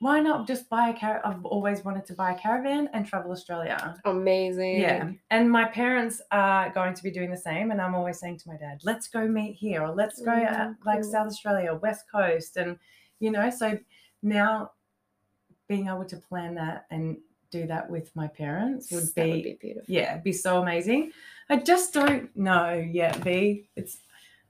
why 0.00 0.20
not 0.20 0.46
just 0.46 0.68
buy 0.68 0.88
a 0.90 0.98
car? 0.98 1.20
I've 1.24 1.44
always 1.44 1.84
wanted 1.84 2.04
to 2.06 2.14
buy 2.14 2.32
a 2.32 2.38
caravan 2.38 2.88
and 2.92 3.06
travel 3.06 3.32
Australia. 3.32 3.96
amazing. 4.04 4.80
Yeah, 4.80 5.10
and 5.30 5.50
my 5.50 5.64
parents 5.64 6.20
are 6.30 6.70
going 6.70 6.94
to 6.94 7.02
be 7.02 7.10
doing 7.10 7.30
the 7.30 7.36
same, 7.36 7.70
and 7.70 7.80
I'm 7.80 7.94
always 7.94 8.18
saying 8.20 8.38
to 8.38 8.48
my 8.48 8.56
dad, 8.56 8.80
"Let's 8.84 9.08
go 9.08 9.26
meet 9.26 9.54
here, 9.54 9.82
or 9.82 9.94
let's 9.94 10.20
go 10.20 10.32
Oh, 10.32 10.74
like 10.84 11.02
cool. 11.02 11.10
South 11.10 11.26
Australia, 11.28 11.74
West 11.74 12.04
Coast," 12.10 12.56
and 12.56 12.78
you 13.20 13.30
know, 13.30 13.48
so 13.50 13.78
now 14.22 14.72
being 15.68 15.88
able 15.88 16.04
to 16.04 16.16
plan 16.16 16.54
that 16.56 16.86
and 16.90 17.16
do 17.50 17.66
that 17.68 17.88
with 17.88 18.14
my 18.16 18.26
parents 18.26 18.90
would 18.90 19.14
be, 19.14 19.30
would 19.30 19.42
be 19.44 19.58
beautiful. 19.60 19.84
yeah, 19.94 20.18
be 20.18 20.32
so 20.32 20.60
amazing. 20.60 21.12
I 21.48 21.56
just 21.56 21.94
don't 21.94 22.34
know 22.36 22.74
yet, 22.74 23.16
V. 23.16 23.68
It's 23.76 23.98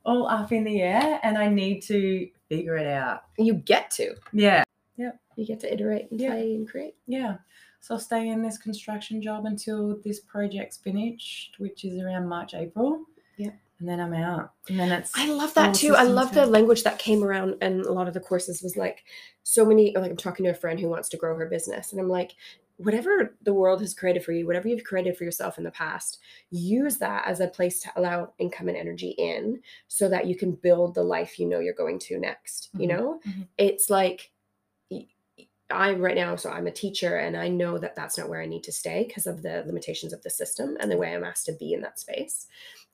all 0.05 0.26
up 0.26 0.53
in 0.53 0.64
the 0.64 0.80
air, 0.82 1.20
and 1.22 1.36
I 1.38 1.49
need 1.49 1.80
to 1.82 2.28
figure 2.49 2.76
it 2.76 2.86
out. 2.86 3.24
You 3.38 3.55
get 3.55 3.90
to. 3.92 4.14
Yeah, 4.32 4.64
You 4.97 5.45
get 5.47 5.61
to 5.61 5.72
iterate 5.72 6.11
and 6.11 6.20
Yeah. 6.20 6.34
and 6.34 6.68
create. 6.68 6.95
yeah. 7.07 7.38
So 7.80 7.95
I'll 7.95 8.01
stay 8.01 8.28
in 8.28 8.40
this 8.40 8.57
construction 8.57 9.20
job 9.20 9.45
until 9.47 9.99
this 10.05 10.20
project's 10.20 10.78
finished, 10.78 11.57
which 11.59 11.84
is 11.84 12.01
around 12.01 12.28
March, 12.28 12.55
April. 12.55 13.05
Yeah. 13.36 13.51
And 13.80 13.88
then 13.88 14.01
I'm 14.01 14.14
out. 14.14 14.53
And 14.68 14.78
then 14.78 14.90
it's 14.92 15.11
I 15.14 15.26
love 15.30 15.53
that 15.55 15.74
too. 15.74 15.95
I 15.97 16.05
love 16.05 16.32
the 16.32 16.47
language 16.47 16.84
that 16.84 16.99
came 16.99 17.22
around 17.24 17.57
and 17.61 17.84
a 17.84 17.92
lot 17.92 18.09
of 18.09 18.14
the 18.14 18.20
courses 18.20 18.62
was 18.62 18.76
like 18.76 19.05
so 19.42 19.66
many 19.66 19.95
like 19.97 20.11
I'm 20.12 20.16
talking 20.16 20.45
to 20.45 20.51
a 20.53 20.55
friend 20.55 20.78
who 20.80 20.88
wants 20.88 21.09
to 21.11 21.16
grow 21.16 21.36
her 21.36 21.47
business 21.47 21.90
and 21.92 22.01
I'm 22.01 22.09
like 22.09 22.36
whatever 22.76 23.36
the 23.42 23.53
world 23.55 23.80
has 23.80 23.95
created 23.95 24.24
for 24.24 24.32
you, 24.32 24.47
whatever 24.47 24.66
you've 24.66 24.82
created 24.82 25.16
for 25.16 25.22
yourself 25.24 25.59
in 25.59 25.64
the 25.64 25.70
past, 25.70 26.18
use 26.51 26.97
that 26.99 27.24
as 27.26 27.38
a 27.40 27.47
place 27.47 27.80
to 27.80 27.88
allow 27.97 28.32
income 28.38 28.68
and 28.68 28.76
energy 28.76 29.11
in 29.11 29.61
so 29.86 30.09
that 30.09 30.26
you 30.26 30.34
can 30.36 30.53
build 30.53 30.95
the 30.95 31.03
life 31.05 31.38
you 31.38 31.47
know 31.47 31.61
you're 31.61 31.72
going 31.74 32.01
to 32.01 32.18
next, 32.18 32.70
you 32.74 32.88
Mhm. 32.88 32.97
know? 32.97 33.20
Mhm. 33.26 33.47
It's 33.59 33.90
like 33.90 34.32
y- 35.70 35.76
I 35.76 35.92
right 35.94 36.14
now 36.16 36.36
so 36.36 36.50
I'm 36.50 36.66
a 36.66 36.70
teacher 36.72 37.16
and 37.16 37.36
I 37.36 37.48
know 37.48 37.78
that 37.78 37.96
that's 37.96 38.18
not 38.18 38.28
where 38.28 38.40
I 38.42 38.46
need 38.46 38.64
to 38.64 38.72
stay 38.72 39.04
because 39.06 39.26
of 39.26 39.42
the 39.42 39.62
limitations 39.66 40.12
of 40.12 40.22
the 40.22 40.30
system 40.30 40.76
and 40.80 40.90
the 40.90 40.96
way 40.96 41.14
I'm 41.14 41.24
asked 41.24 41.46
to 41.46 41.52
be 41.52 41.72
in 41.72 41.80
that 41.82 41.98
space 41.98 42.46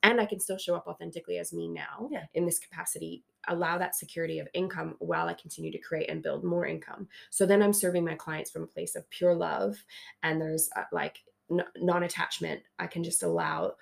and 0.03 0.21
I 0.21 0.27
can 0.27 0.41
still 0.41 0.57
show 0.59 0.77
up 0.77 0.87
authentically 0.87 1.39
as 1.39 1.53
me 1.53 1.69
now 1.69 2.09
Yeah. 2.11 2.25
in 2.35 2.47
this 2.47 2.59
capacity, 2.59 3.23
allow 3.49 3.77
that 3.79 3.95
security 3.95 4.39
of 4.39 4.49
income 4.55 4.95
while 4.99 5.29
I 5.29 5.35
continue 5.35 5.71
to 5.73 5.79
create 5.79 6.09
and 6.09 6.23
build 6.23 6.43
more 6.43 6.65
income. 6.65 7.07
So 7.31 7.45
then 7.45 7.63
I'm 7.63 7.73
serving 7.75 8.05
my 8.05 8.15
clients 8.15 8.51
from 8.51 8.63
a 8.63 8.67
place 8.67 8.97
of 8.97 9.09
pure 9.11 9.35
love 9.35 9.77
and 10.23 10.41
there's 10.41 10.71
uh, 10.77 10.85
like 10.93 11.19
n- 11.51 11.65
non-attachment. 11.77 12.63
I 12.79 12.87
can 12.87 13.05
just 13.05 13.23
allow 13.23 13.75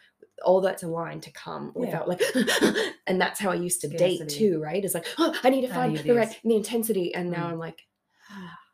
all 0.45 0.61
that's 0.61 0.82
aligned 0.82 1.22
to 1.24 1.30
come 1.32 1.72
Yeah. 1.76 1.80
without 1.82 2.09
like 2.09 2.22
and 3.07 3.20
that's 3.20 3.39
how 3.39 3.51
I 3.51 3.55
used 3.57 3.80
to 3.82 3.89
date 3.89 4.28
too, 4.28 4.61
right? 4.61 4.84
It's 4.84 4.95
like, 4.95 5.07
oh, 5.18 5.34
I 5.45 5.51
need 5.51 5.61
to 5.62 5.68
find 5.72 5.97
the 5.97 6.12
right 6.14 6.41
the 6.43 6.57
intensity 6.57 7.14
and 7.14 7.30
now 7.30 7.47
Mm. 7.49 7.53
I'm 7.53 7.59
like 7.59 7.86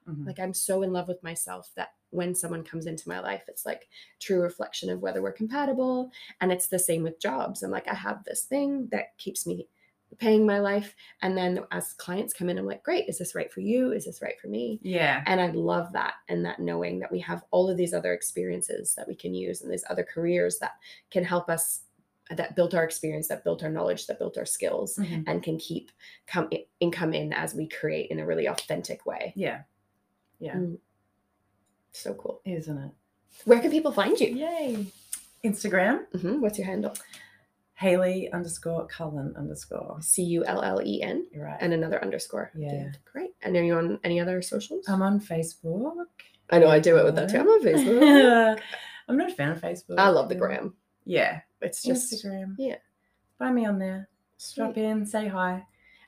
Mhm. 0.09 0.27
like 0.27 0.39
I'm 0.39 0.55
so 0.55 0.83
in 0.83 0.93
love 0.93 1.09
with 1.09 1.23
myself 1.23 1.71
that 1.77 1.95
when 2.11 2.35
someone 2.35 2.63
comes 2.65 2.87
into 2.87 3.09
my 3.09 3.21
life, 3.21 3.45
it's 3.49 3.67
like 3.67 3.89
true 4.21 4.41
reflection 4.41 4.89
of 4.91 5.01
whether 5.01 5.21
we're 5.23 5.33
compatible. 5.33 6.11
And 6.41 6.53
it's 6.53 6.69
the 6.69 6.79
same 6.79 7.03
with 7.03 7.19
jobs. 7.21 7.63
I'm 7.63 7.71
like, 7.73 7.89
I 7.89 7.95
have 7.95 8.23
this 8.25 8.45
thing 8.45 8.89
that 8.93 9.17
keeps 9.19 9.47
me 9.47 9.69
paying 10.19 10.47
my 10.47 10.61
life. 10.61 10.95
And 11.23 11.37
then 11.37 11.65
as 11.73 11.93
clients 11.95 12.33
come 12.33 12.49
in, 12.49 12.57
I'm 12.57 12.67
like, 12.67 12.85
great, 12.85 13.09
is 13.09 13.19
this 13.19 13.35
right 13.35 13.53
for 13.53 13.61
you? 13.63 13.91
Is 13.93 14.05
this 14.05 14.23
right 14.23 14.39
for 14.41 14.47
me? 14.47 14.79
yeah. 14.83 15.25
And 15.27 15.41
I 15.41 15.49
love 15.51 15.93
that. 15.95 16.15
And 16.29 16.45
that 16.45 16.61
knowing 16.61 17.01
that 17.01 17.11
we 17.11 17.19
have 17.21 17.43
all 17.51 17.69
of 17.69 17.77
these 17.77 17.93
other 17.93 18.13
experiences 18.13 18.95
that 18.95 19.09
we 19.09 19.17
can 19.17 19.35
use 19.35 19.61
and 19.63 19.73
these 19.73 19.85
other 19.91 20.05
careers 20.05 20.59
that 20.61 20.75
can 21.11 21.25
help 21.25 21.51
us 21.51 21.81
that 22.31 22.55
built 22.57 22.75
our 22.75 22.85
experience, 22.85 23.29
that 23.29 23.43
built 23.45 23.63
our 23.65 23.71
knowledge, 23.71 24.07
that 24.07 24.19
built 24.19 24.39
our 24.39 24.47
skills, 24.47 24.97
Mhm. 24.99 25.25
and 25.27 25.43
can 25.43 25.59
keep 25.59 25.91
come 26.27 26.49
income 26.81 27.13
in 27.13 27.33
as 27.35 27.55
we 27.55 27.69
create 27.69 28.11
in 28.11 28.19
a 28.21 28.25
really 28.27 28.47
authentic 28.47 29.05
way. 29.05 29.33
Yeah. 29.37 29.65
Yeah. 30.45 30.55
Mm. 30.57 30.79
So 31.93 32.15
cool. 32.15 32.41
Isn't 32.45 32.79
it? 32.79 32.91
Where 33.45 33.61
can 33.61 33.71
people 33.71 33.93
find 33.93 34.19
you? 34.21 34.29
Yay. 34.29 34.87
Instagram, 35.45 36.07
hmm 36.21 36.41
What's 36.41 36.59
your 36.59 36.67
handle? 36.67 36.95
Hayley 37.75 38.31
underscore 38.33 38.87
Cullen 38.87 39.35
underscore. 39.37 39.99
C 40.01 40.23
U 40.23 40.45
L 40.45 40.63
L 40.63 40.81
E 40.85 41.03
N 41.03 41.27
You're 41.33 41.45
right. 41.47 41.59
and 41.61 41.73
another 41.73 42.01
underscore. 42.03 42.51
Yeah. 42.55 42.93
Great. 43.13 43.31
And 43.43 43.57
are 43.57 43.63
you 43.63 43.75
on 43.77 43.99
any 44.05 44.21
other 44.21 44.41
socials? 44.43 44.87
I'm 44.89 45.03
on 45.03 45.21
Facebook. 45.21 46.07
I 46.51 46.59
know 46.61 46.69
I 46.69 46.79
do 46.79 46.97
it 46.99 47.05
with 47.05 47.17
that 47.17 47.31
too. 47.31 47.39
I'm 47.39 47.49
on 47.49 47.63
Facebook. 47.63 48.61
I'm 49.09 49.17
not 49.17 49.31
a 49.31 49.35
fan 49.35 49.51
of 49.53 49.61
Facebook. 49.61 49.99
I 49.99 50.09
love 50.09 50.29
the 50.29 50.35
gram. 50.35 50.75
Yeah. 51.05 51.41
It's 51.61 51.83
just 51.83 52.13
Instagram. 52.13 52.55
yeah. 52.59 52.77
Find 53.39 53.55
me 53.55 53.67
on 53.67 53.79
there. 53.79 54.09
Drop 54.55 54.77
in, 54.77 55.05
say 55.07 55.27
hi. 55.29 55.65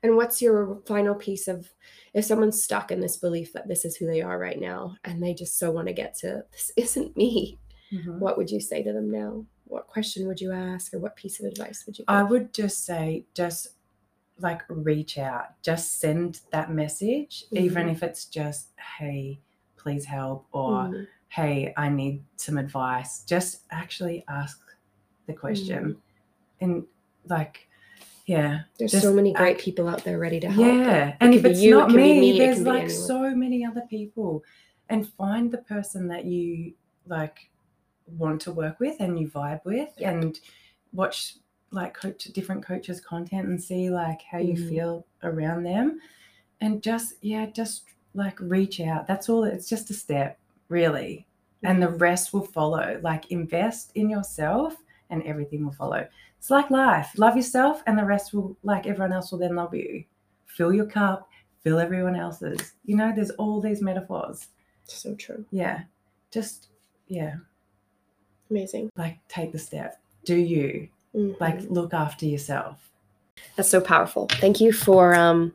And 0.07 0.17
what's 0.17 0.41
your 0.41 0.81
final 0.87 1.17
piece 1.17 1.49
of 1.49 1.69
if 2.15 2.25
someone's 2.25 2.63
stuck 2.63 2.93
in 2.93 3.01
this 3.01 3.17
belief 3.17 3.53
that 3.55 3.67
this 3.67 3.85
is 3.85 3.97
who 3.97 4.07
they 4.07 4.23
are 4.23 4.39
right 4.39 4.61
now 4.61 4.95
and 5.03 5.21
they 5.21 5.35
just 5.35 5.59
so 5.59 5.73
want 5.73 5.89
to 5.89 5.93
get 5.93 6.15
to 6.19 6.45
this 6.53 6.71
isn't 6.77 7.17
me, 7.17 7.59
Mhm. 7.93 8.21
what 8.21 8.39
would 8.39 8.49
you 8.49 8.61
say 8.61 8.85
to 8.85 8.93
them 8.93 9.11
now? 9.11 9.45
What 9.65 9.89
question 9.89 10.29
would 10.29 10.41
you 10.41 10.53
ask 10.53 10.95
or 10.95 11.01
what 11.01 11.17
piece 11.17 11.41
of 11.41 11.47
advice 11.47 11.85
would 11.87 11.99
you 11.99 12.05
give? 12.05 12.15
I 12.15 12.23
would 12.23 12.53
just 12.55 12.85
say, 12.85 13.25
just 13.35 13.71
like 14.39 14.63
reach 14.69 15.19
out, 15.19 15.61
just 15.63 15.99
send 15.99 16.41
that 16.53 16.71
message, 16.71 17.45
even 17.51 17.87
Mhm. 17.89 17.93
if 17.93 18.03
it's 18.05 18.27
just, 18.27 18.69
hey, 18.99 19.41
please 19.77 20.05
help, 20.05 20.47
or 20.53 20.85
Mm, 20.85 21.07
hey, 21.29 21.75
I 21.77 21.89
need 21.89 22.23
some 22.37 22.59
advice. 22.59 23.25
Just 23.25 23.63
actually 23.71 24.25
ask 24.29 24.61
the 25.27 25.33
question. 25.35 25.85
Mm. 25.85 26.01
And 26.61 26.87
like, 27.29 27.66
yeah. 28.27 28.61
There's 28.79 29.01
so 29.01 29.13
many 29.13 29.33
great 29.33 29.53
act- 29.57 29.61
people 29.65 29.89
out 29.89 30.05
there 30.05 30.19
ready 30.19 30.41
to 30.41 30.49
help. 30.51 30.67
yeah. 30.67 31.09
It 31.09 31.17
and 31.21 31.35
if 31.35 31.45
it's 31.45 31.61
you, 31.61 31.77
it 31.77 31.81
not 31.81 31.89
be 31.91 31.97
me, 31.97 32.21
me, 32.33 32.39
there's 32.39 32.61
like 32.61 32.85
anyone. 32.85 33.03
so 33.03 33.35
many 33.35 33.65
other 33.65 33.83
people. 33.89 34.45
And 34.89 35.09
find 35.09 35.51
the 35.51 35.59
person 35.59 36.09
that 36.09 36.25
you 36.25 36.75
like 37.07 37.51
want 38.07 38.41
to 38.43 38.53
work 38.53 38.79
with 38.81 38.97
and 39.01 39.19
you 39.19 39.29
vibe 39.29 39.65
with 39.65 39.89
Yeah. 39.99 40.11
and 40.13 40.39
watch 40.93 41.37
like 41.73 41.95
coach 41.95 42.25
different 42.25 42.65
coaches 42.65 43.01
content 43.01 43.49
and 43.49 43.63
see 43.63 43.91
like 43.91 44.23
how 44.23 44.39
you 44.39 44.55
Mhm. 44.55 44.69
feel 44.69 45.07
around 45.23 45.65
them. 45.65 46.01
And 46.61 46.83
just 46.83 47.15
yeah 47.21 47.47
just 47.47 47.83
like 48.15 48.39
reach 48.41 48.81
out. 48.81 49.07
That's 49.07 49.29
all 49.29 49.45
it's 49.45 49.69
just 49.69 49.91
a 49.91 49.95
step 49.95 50.39
really. 50.69 51.27
And 51.63 51.83
the 51.83 51.89
rest 51.89 52.33
will 52.33 52.45
follow. 52.47 53.01
Like 53.03 53.31
invest 53.33 53.91
in 53.95 54.09
yourself 54.09 54.77
and 55.11 55.23
everything 55.25 55.65
will 55.65 55.73
follow 55.73 56.07
it's 56.39 56.51
like 56.51 56.71
life 56.71 57.13
love 57.17 57.37
yourself 57.37 57.83
and 57.87 57.99
the 57.99 58.05
rest 58.05 58.33
will 58.35 58.57
like 58.63 58.87
everyone 58.87 59.13
else 59.13 59.31
will 59.33 59.39
then 59.39 59.57
love 59.57 59.75
you 59.75 60.05
fill 60.47 60.73
your 60.73 60.87
cup 60.87 61.29
fill 61.63 61.79
everyone 61.79 62.17
else's 62.17 62.75
you 62.85 62.97
know 62.97 63.13
there's 63.15 63.31
all 63.33 63.61
these 63.61 63.83
metaphors 63.83 64.49
So 64.85 65.15
true. 65.15 65.45
yeah 65.51 65.83
just 66.31 66.69
yeah 67.09 67.37
Amazing. 68.51 68.91
like 68.97 69.19
take 69.29 69.53
the 69.53 69.59
step 69.59 70.01
do 70.25 70.37
you 70.37 70.89
like 71.41 71.59
Mhm. 71.61 71.71
look 71.71 71.95
after 71.95 72.27
yourself 72.27 72.91
that's 73.55 73.69
so 73.69 73.81
powerful. 73.83 74.29
Thank 74.33 74.61
you 74.61 74.73
for 74.73 75.15
um 75.15 75.53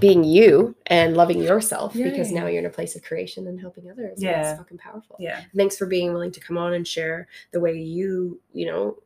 being 0.00 0.24
you 0.24 0.74
and 0.86 1.16
loving 1.16 1.42
yourself 1.42 1.92
because 1.94 2.30
now 2.30 2.46
you're 2.46 2.60
in 2.60 2.66
a 2.66 2.70
place 2.70 2.94
of 2.96 3.02
creation 3.02 3.46
and 3.48 3.58
helping 3.58 3.90
others. 3.90 4.22
Yeah. 4.22 4.50
It's 4.50 4.58
fucking 4.58 4.78
powerful. 4.78 5.16
yeah 5.18 5.42
Thanks 5.56 5.76
for 5.76 5.86
being 5.86 6.12
willing 6.12 6.30
to 6.32 6.40
come 6.40 6.56
on 6.58 6.74
and 6.74 6.86
share 6.86 7.26
the 7.50 7.60
way 7.60 7.74
you, 7.78 8.40
you 8.52 8.66
know, 8.66 8.98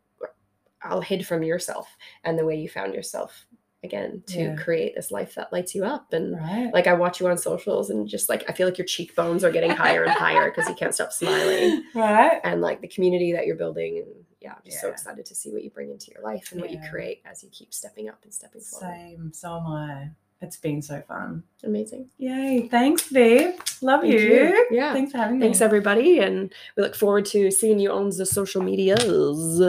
all 0.88 1.00
hid 1.00 1.26
from 1.26 1.42
yourself 1.42 1.96
and 2.24 2.38
the 2.38 2.44
way 2.44 2.56
you 2.56 2.68
found 2.68 2.94
yourself 2.94 3.46
again 3.84 4.22
to 4.28 4.38
Yeah. 4.40 4.54
create 4.56 4.94
this 4.94 5.10
life 5.10 5.34
that 5.34 5.52
lights 5.52 5.74
you 5.74 5.84
up 5.84 6.12
and 6.12 6.34
right 6.38 6.70
like 6.72 6.86
I 6.86 6.92
watch 6.94 7.18
you 7.20 7.26
on 7.28 7.36
socials 7.36 7.90
and 7.90 8.06
just 8.08 8.28
like 8.28 8.44
I 8.48 8.52
feel 8.52 8.68
like 8.68 8.78
your 8.78 8.86
cheekbones 8.86 9.42
are 9.42 9.50
getting 9.50 9.70
higher 9.72 10.04
and 10.04 10.12
higher 10.12 10.50
because 10.50 10.68
you 10.68 10.76
can't 10.76 10.94
stop 10.94 11.12
smiling 11.12 11.82
right 11.94 12.40
and 12.44 12.60
like 12.60 12.80
the 12.80 12.86
community 12.86 13.32
that 13.32 13.44
you're 13.46 13.56
building 13.56 13.98
and 13.98 14.06
yeah 14.40 14.52
I'm 14.52 14.62
just 14.64 14.80
so 14.80 14.88
excited 14.88 15.26
to 15.26 15.34
see 15.34 15.50
what 15.50 15.64
you 15.64 15.70
bring 15.70 15.90
into 15.90 16.12
your 16.14 16.22
life 16.22 16.52
and 16.52 16.60
what 16.60 16.70
you 16.70 16.78
create 16.92 17.22
as 17.24 17.42
you 17.42 17.48
keep 17.50 17.74
stepping 17.74 18.08
up 18.08 18.20
and 18.22 18.32
stepping 18.32 18.60
forward. 18.60 18.94
same 18.94 19.32
so 19.32 19.56
am 19.56 19.66
i 19.66 20.08
it's 20.40 20.56
been 20.56 20.80
so 20.82 21.02
fun 21.08 21.42
Amazing. 21.64 22.08
yay 22.18 22.68
thanks 22.70 23.08
viv 23.08 23.54
love 23.80 24.02
Thank 24.02 24.12
you. 24.14 24.18
you. 24.20 24.66
Yeah. 24.70 24.92
thanks 24.92 25.10
for 25.10 25.18
having 25.18 25.38
me 25.40 25.44
Thanks 25.46 25.60
everybody 25.60 26.20
and 26.20 26.52
we 26.76 26.84
look 26.84 26.94
forward 26.94 27.26
to 27.26 27.50
seeing 27.50 27.80
you 27.80 27.90
on 27.90 28.10
the 28.10 28.26
social 28.26 28.62
medias. 28.62 29.60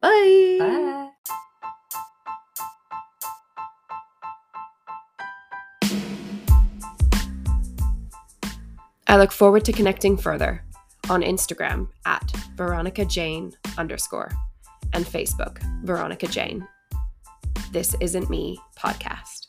Bye. 0.00 0.56
bye 0.58 1.10
I 9.06 9.16
look 9.16 9.32
forward 9.32 9.64
to 9.64 9.72
connecting 9.72 10.16
further 10.16 10.62
on 11.08 11.22
Instagram 11.22 11.88
at 12.06 12.30
Veronica 12.54 13.04
Jayne 13.04 13.52
underscore 13.76 14.30
and 14.92 15.04
Facebook 15.04 15.58
Veronica 15.84 16.28
Jayne. 16.28 16.66
This 17.72 17.94
Isn't 18.00 18.30
Me 18.30 18.58
podcast. 18.78 19.48